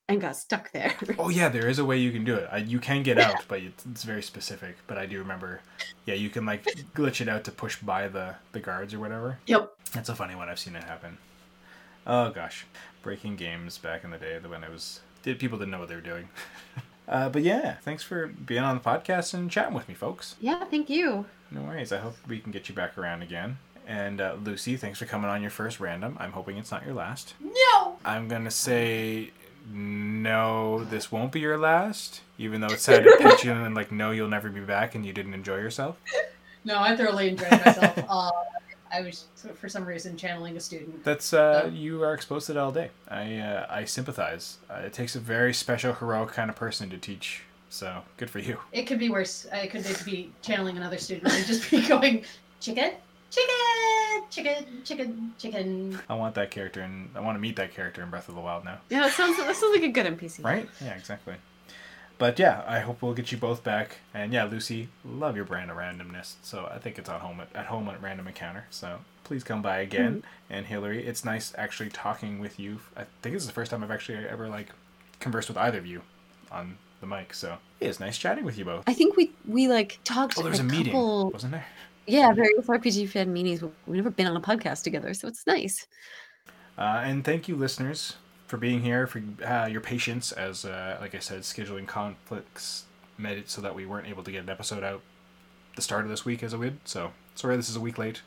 and 0.09 0.21
got 0.21 0.37
stuck 0.37 0.73
there. 0.73 0.95
Oh 1.19 1.29
yeah, 1.29 1.49
there 1.49 1.69
is 1.69 1.79
a 1.79 1.85
way 1.85 1.99
you 1.99 2.11
can 2.13 2.25
do 2.25 2.35
it. 2.35 2.49
I, 2.51 2.59
you 2.59 2.79
can 2.79 3.03
get 3.03 3.19
out, 3.19 3.45
but 3.49 3.61
it's, 3.61 3.85
it's 3.87 4.05
very 4.05 4.23
specific. 4.23 4.77
But 4.87 4.99
I 4.99 5.07
do 5.07 5.19
remember, 5.19 5.61
yeah, 6.07 6.15
you 6.15 6.31
can 6.31 6.45
like 6.47 6.65
glitch 6.95 7.21
it 7.21 7.29
out 7.29 7.45
to 7.45 7.53
push 7.53 7.77
by 7.77 8.09
the 8.09 8.35
the 8.53 8.61
guards 8.61 8.95
or 8.95 9.01
whatever. 9.01 9.39
yep. 9.47 9.73
That's 9.93 10.09
a 10.09 10.15
funny 10.15 10.35
one. 10.35 10.49
I've 10.49 10.59
seen 10.59 10.75
it 10.77 10.85
happen. 10.85 11.19
Oh 12.07 12.31
gosh, 12.31 12.67
breaking 13.03 13.37
games 13.37 13.79
back 13.79 14.05
in 14.05 14.11
the 14.11 14.19
day 14.19 14.39
when 14.47 14.65
it 14.65 14.71
was 14.71 15.01
did 15.23 15.39
people 15.39 15.59
didn't 15.59 15.71
know 15.71 15.79
what 15.79 15.89
they 15.89 15.95
were 15.95 16.01
doing. 16.01 16.29
uh, 17.09 17.29
but 17.29 17.43
yeah, 17.43 17.77
thanks 17.83 18.03
for 18.03 18.27
being 18.27 18.63
on 18.63 18.77
the 18.77 18.83
podcast 18.83 19.35
and 19.35 19.51
chatting 19.51 19.75
with 19.75 19.89
me, 19.89 19.95
folks. 19.95 20.37
Yeah, 20.41 20.65
thank 20.65 20.91
you. 20.91 21.27
No 21.51 21.63
worries. 21.63 21.93
I 21.93 21.99
hope 21.99 22.17
we 22.27 22.39
can 22.41 22.51
get 22.51 22.69
you 22.69 22.75
back 22.75 22.97
around 22.99 23.23
again. 23.23 23.59
And 23.87 24.21
uh, 24.21 24.37
Lucy, 24.43 24.77
thanks 24.77 24.99
for 24.99 25.07
coming 25.07 25.31
on 25.31 25.43
your 25.43 25.51
first 25.51 25.81
random. 25.81 26.17
I'm 26.21 26.33
hoping 26.33 26.57
it's 26.57 26.71
not 26.71 26.85
your 26.85 26.95
last. 26.95 27.35
No. 27.41 27.97
I'm 28.05 28.29
gonna 28.29 28.51
say 28.51 29.31
no. 29.73 30.85
This 30.85 31.11
won't 31.11 31.33
be 31.33 31.41
your 31.41 31.59
last, 31.59 32.21
even 32.39 32.61
though 32.61 32.69
it 32.69 32.81
sounded 32.81 33.13
pitchy 33.19 33.49
and 33.49 33.75
like 33.75 33.91
no, 33.93 34.11
you'll 34.11 34.29
never 34.29 34.51
be 34.51 34.61
back, 34.61 34.95
and 34.95 35.05
you 35.05 35.13
didn't 35.13 35.35
enjoy 35.35 35.57
yourself. 35.57 36.01
No, 36.65 36.79
I 36.79 36.97
thoroughly 36.97 37.31
enjoyed 37.31 37.51
myself. 37.51 37.99
uh, 38.09 38.31
I 38.93 39.01
was 39.01 39.25
for 39.55 39.71
some 39.71 39.87
reason 39.87 40.17
channeling 40.19 40.57
a 40.57 40.61
student. 40.61 41.03
That's 41.03 41.33
uh, 41.33 41.71
you 41.73 42.03
are 42.03 42.13
exposed 42.13 42.47
to 42.47 42.53
it 42.53 42.59
all 42.59 42.73
day. 42.73 42.91
I 43.09 43.39
uh, 43.39 43.67
I 43.71 43.85
sympathize. 43.85 44.59
Uh, 44.71 44.75
it 44.85 44.93
takes 44.93 45.17
a 45.17 45.21
very 45.21 45.55
special, 45.55 45.95
heroic 45.95 46.31
kind 46.33 46.51
of 46.51 46.57
person 46.57 46.91
to 46.91 46.99
teach. 46.99 47.43
So 47.71 48.03
good 48.19 48.29
for 48.29 48.39
you. 48.39 48.59
It 48.71 48.83
could 48.83 48.99
be 48.99 49.09
worse. 49.09 49.47
I 49.51 49.67
could 49.67 49.85
be 50.05 50.31
channeling 50.43 50.77
another 50.77 50.99
student 50.99 51.33
and 51.33 51.47
just 51.47 51.71
be 51.71 51.81
going 51.89 52.25
chicken, 52.61 52.93
chicken, 53.33 54.23
chicken, 54.31 54.83
chicken, 54.85 55.35
chicken. 55.39 55.99
I 56.09 56.15
want 56.15 56.35
that 56.35 56.51
character, 56.51 56.81
and 56.81 57.11
I 57.15 57.21
want 57.21 57.37
to 57.37 57.41
meet 57.41 57.57
that 57.57 57.75
character 57.75 58.03
in 58.03 58.11
Breath 58.11 58.29
of 58.29 58.35
the 58.35 58.41
Wild 58.41 58.65
now. 58.65 58.79
Yeah, 58.91 59.01
that 59.01 59.13
sounds 59.13 59.37
that 59.39 59.57
sounds 59.57 59.75
like 59.75 59.85
a 59.85 59.89
good 59.89 60.07
NPC. 60.07 60.45
Right? 60.45 60.69
Yeah, 60.81 60.95
exactly. 60.95 61.35
But 62.19 62.39
yeah, 62.39 62.63
I 62.69 62.81
hope 62.81 63.03
we'll 63.03 63.15
get 63.15 63.33
you 63.33 63.39
both 63.39 63.65
back. 63.65 63.99
And 64.15 64.33
yeah, 64.33 64.45
Lucy, 64.45 64.89
love 65.05 65.35
your 65.35 65.45
brand 65.45 65.71
of 65.73 65.77
randomness. 65.77 66.35
So 66.43 66.71
I 66.73 66.79
think 66.79 66.99
it's 66.99 67.09
at 67.09 67.21
home 67.21 67.41
at, 67.41 67.49
at 67.55 67.67
home 67.67 67.89
at 67.89 68.01
Random 68.01 68.29
Encounter. 68.29 68.67
So 68.71 69.01
please 69.25 69.43
come 69.43 69.61
by 69.61 69.79
again. 69.79 70.19
Mm-hmm. 70.19 70.53
And 70.53 70.67
Hillary, 70.67 71.05
it's 71.05 71.25
nice 71.25 71.53
actually 71.59 71.89
talking 71.91 72.39
with 72.39 72.61
you. 72.61 72.79
I 72.97 73.07
think 73.23 73.35
this 73.35 73.43
is 73.43 73.49
the 73.49 73.55
first 73.55 73.71
time 73.73 73.83
I've 73.83 73.91
actually 73.91 74.19
ever 74.19 74.49
like 74.49 74.69
conversed 75.19 75.49
with 75.49 75.57
either 75.57 75.79
of 75.79 75.87
you 75.87 76.03
on 76.53 76.77
the 77.01 77.07
mic. 77.09 77.35
So 77.35 77.59
yeah, 77.81 77.89
it's 77.89 77.99
nice 77.99 78.19
chatting 78.19 78.45
with 78.45 78.57
you 78.57 78.65
both. 78.67 78.85
I 78.87 78.95
think 78.95 79.17
we 79.17 79.33
we 79.49 79.67
like 79.67 79.99
talked. 80.05 80.39
Oh, 80.39 80.43
there 80.43 80.51
was 80.51 80.61
a 80.61 80.63
a 80.63 80.67
meeting, 80.67 80.93
couple- 80.93 81.31
wasn't 81.31 81.53
there? 81.53 81.67
Yeah, 82.07 82.33
various 82.33 82.67
RPG 82.67 83.09
fan 83.09 83.33
meetings. 83.33 83.63
We've 83.63 83.97
never 83.97 84.11
been 84.11 84.27
on 84.27 84.37
a 84.37 84.41
podcast 84.41 84.83
together, 84.83 85.15
so 85.15 85.29
it's 85.29 85.47
nice. 85.47 85.87
Uh, 86.77 87.03
and 87.05 87.25
thank 87.25 87.49
you, 87.49 87.57
listeners, 87.57 88.17
for 88.47 88.57
being 88.57 88.83
here, 88.83 89.07
for 89.07 89.23
uh, 89.45 89.67
your 89.67 89.81
patience 89.81 90.33
as, 90.33 90.65
uh, 90.65 90.99
like 91.01 91.15
I 91.15 91.21
said, 91.21 91.43
scheduling 91.43 91.87
conflicts 91.87 92.85
made 93.19 93.39
it 93.39 93.51
so 93.51 93.61
that 93.61 93.75
we 93.75 93.87
weren't 93.87 94.09
able 94.09 94.25
to 94.25 94.33
get 94.33 94.43
an 94.43 94.49
episode 94.49 94.83
out 94.83 95.03
the 95.77 95.83
start 95.83 96.05
of 96.05 96.11
this 96.11 96.25
week 96.25 96.43
as 96.43 96.53
a 96.53 96.59
would. 96.59 96.79
So 96.85 97.13
sorry 97.35 97.57
this 97.57 97.69
is 97.69 97.77
a 97.77 97.81
week 97.81 97.99
late. 97.99 98.23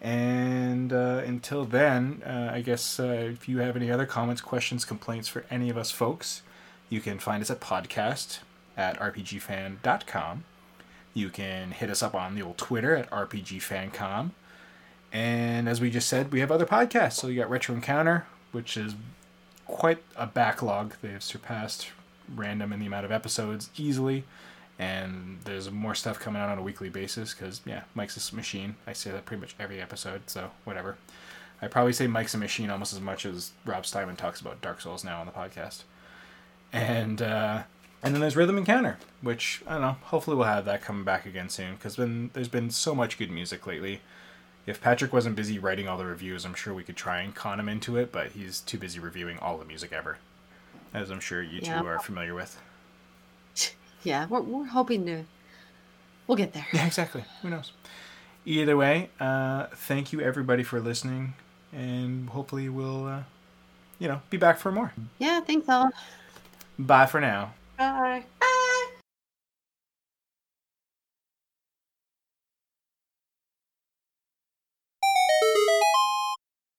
And 0.00 0.92
uh, 0.92 1.22
until 1.24 1.64
then, 1.64 2.22
uh, 2.26 2.50
I 2.52 2.60
guess 2.60 3.00
uh, 3.00 3.30
if 3.32 3.48
you 3.48 3.58
have 3.58 3.76
any 3.76 3.90
other 3.90 4.06
comments, 4.06 4.40
questions, 4.40 4.84
complaints 4.84 5.28
for 5.28 5.44
any 5.50 5.70
of 5.70 5.78
us 5.78 5.90
folks, 5.90 6.42
you 6.90 7.00
can 7.00 7.18
find 7.18 7.42
us 7.42 7.50
at 7.50 7.60
podcast 7.60 8.40
at 8.76 8.98
rpgfan.com. 8.98 10.44
You 11.14 11.30
can 11.30 11.70
hit 11.70 11.90
us 11.90 12.02
up 12.02 12.14
on 12.14 12.34
the 12.34 12.42
old 12.42 12.58
Twitter 12.58 12.96
at 12.96 13.08
rpgfancom. 13.10 14.30
And 15.12 15.68
as 15.68 15.80
we 15.80 15.90
just 15.90 16.08
said, 16.08 16.32
we 16.32 16.40
have 16.40 16.50
other 16.50 16.66
podcasts. 16.66 17.12
So 17.12 17.28
you 17.28 17.40
got 17.40 17.48
Retro 17.48 17.74
Encounter, 17.74 18.26
which 18.50 18.76
is 18.76 18.96
quite 19.66 20.02
a 20.16 20.26
backlog. 20.26 20.94
They've 21.00 21.22
surpassed 21.22 21.88
random 22.34 22.72
in 22.72 22.80
the 22.80 22.86
amount 22.86 23.04
of 23.04 23.12
episodes 23.12 23.70
easily. 23.76 24.24
And 24.76 25.38
there's 25.44 25.70
more 25.70 25.94
stuff 25.94 26.18
coming 26.18 26.42
out 26.42 26.48
on 26.48 26.58
a 26.58 26.62
weekly 26.62 26.88
basis 26.88 27.32
because, 27.32 27.60
yeah, 27.64 27.82
Mike's 27.94 28.32
a 28.32 28.34
machine. 28.34 28.74
I 28.88 28.92
say 28.92 29.12
that 29.12 29.24
pretty 29.24 29.40
much 29.40 29.54
every 29.60 29.80
episode, 29.80 30.22
so 30.28 30.50
whatever. 30.64 30.96
I 31.62 31.68
probably 31.68 31.92
say 31.92 32.08
Mike's 32.08 32.34
a 32.34 32.38
machine 32.38 32.70
almost 32.70 32.92
as 32.92 33.00
much 33.00 33.24
as 33.24 33.52
Rob 33.64 33.86
Steinman 33.86 34.16
talks 34.16 34.40
about 34.40 34.60
Dark 34.60 34.80
Souls 34.80 35.04
now 35.04 35.20
on 35.20 35.26
the 35.26 35.32
podcast. 35.32 35.84
And 36.72 37.22
uh, 37.22 37.62
and 38.04 38.14
then 38.14 38.20
there's 38.20 38.36
Rhythm 38.36 38.58
Encounter, 38.58 38.98
which 39.22 39.62
I 39.66 39.72
don't 39.72 39.80
know. 39.80 39.96
Hopefully 40.04 40.36
we'll 40.36 40.46
have 40.46 40.64
that 40.66 40.82
coming 40.82 41.04
back 41.04 41.26
again 41.26 41.48
soon 41.48 41.74
because 41.74 41.96
been 41.96 42.30
there's 42.34 42.48
been 42.48 42.70
so 42.70 42.94
much 42.94 43.18
good 43.18 43.30
music 43.30 43.66
lately. 43.66 44.00
If 44.66 44.80
Patrick 44.80 45.12
wasn't 45.12 45.36
busy 45.36 45.58
writing 45.58 45.88
all 45.88 45.98
the 45.98 46.06
reviews, 46.06 46.44
I'm 46.44 46.54
sure 46.54 46.72
we 46.72 46.84
could 46.84 46.96
try 46.96 47.20
and 47.20 47.34
con 47.34 47.58
him 47.60 47.68
into 47.68 47.96
it, 47.96 48.12
but 48.12 48.28
he's 48.28 48.60
too 48.60 48.78
busy 48.78 48.98
reviewing 49.00 49.38
all 49.40 49.58
the 49.58 49.64
music 49.66 49.92
ever, 49.92 50.18
as 50.94 51.10
I'm 51.10 51.20
sure 51.20 51.42
you 51.42 51.60
Yeah. 51.62 51.80
two 51.80 51.86
are 51.86 51.98
familiar 51.98 52.34
with. 52.34 52.56
Yeah, 54.04 54.26
we're 54.28 54.42
we're 54.42 54.66
hoping 54.66 55.06
to. 55.06 55.24
We'll 56.26 56.36
get 56.36 56.52
there. 56.52 56.66
Yeah, 56.74 56.86
exactly. 56.86 57.24
Who 57.40 57.48
knows? 57.48 57.72
Either 58.44 58.76
way, 58.76 59.08
uh, 59.18 59.66
thank 59.74 60.12
you 60.12 60.20
everybody 60.20 60.62
for 60.62 60.78
listening, 60.78 61.32
and 61.72 62.28
hopefully 62.28 62.68
we'll, 62.68 63.06
uh, 63.06 63.22
you 63.98 64.06
know, 64.08 64.20
be 64.28 64.36
back 64.36 64.58
for 64.58 64.70
more. 64.70 64.92
Yeah, 65.18 65.40
thanks 65.40 65.68
all. 65.70 65.88
Bye 66.78 67.06
for 67.06 67.18
now. 67.20 67.54
Bye. 67.78 68.24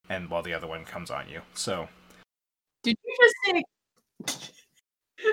And 0.10 0.30
while 0.30 0.44
the 0.44 0.54
other 0.54 0.68
one 0.68 0.86
comes 0.86 1.10
on 1.12 1.30
you, 1.30 1.42
so 1.54 1.88
Did 2.84 2.98
you 3.04 3.16
just 3.22 3.36
say? 3.46 3.64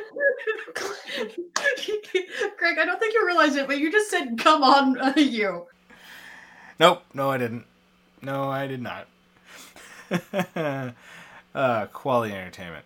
Greg, 2.59 2.79
I 2.79 2.85
don't 2.85 2.99
think 2.99 3.15
you 3.15 3.25
realize 3.27 3.57
it, 3.57 3.67
but 3.67 3.79
you 3.79 3.91
just 3.93 4.11
said 4.11 4.39
"come 4.39 4.63
on, 4.63 4.99
uh, 5.01 5.13
you." 5.17 5.67
nope, 6.81 7.03
no, 7.15 7.31
I 7.31 7.39
didn't. 7.39 7.65
No, 8.23 8.51
I 8.51 8.67
did 8.67 8.83
not. 8.83 9.07
uh, 11.55 11.87
quality 11.87 12.35
entertainment. 12.35 12.85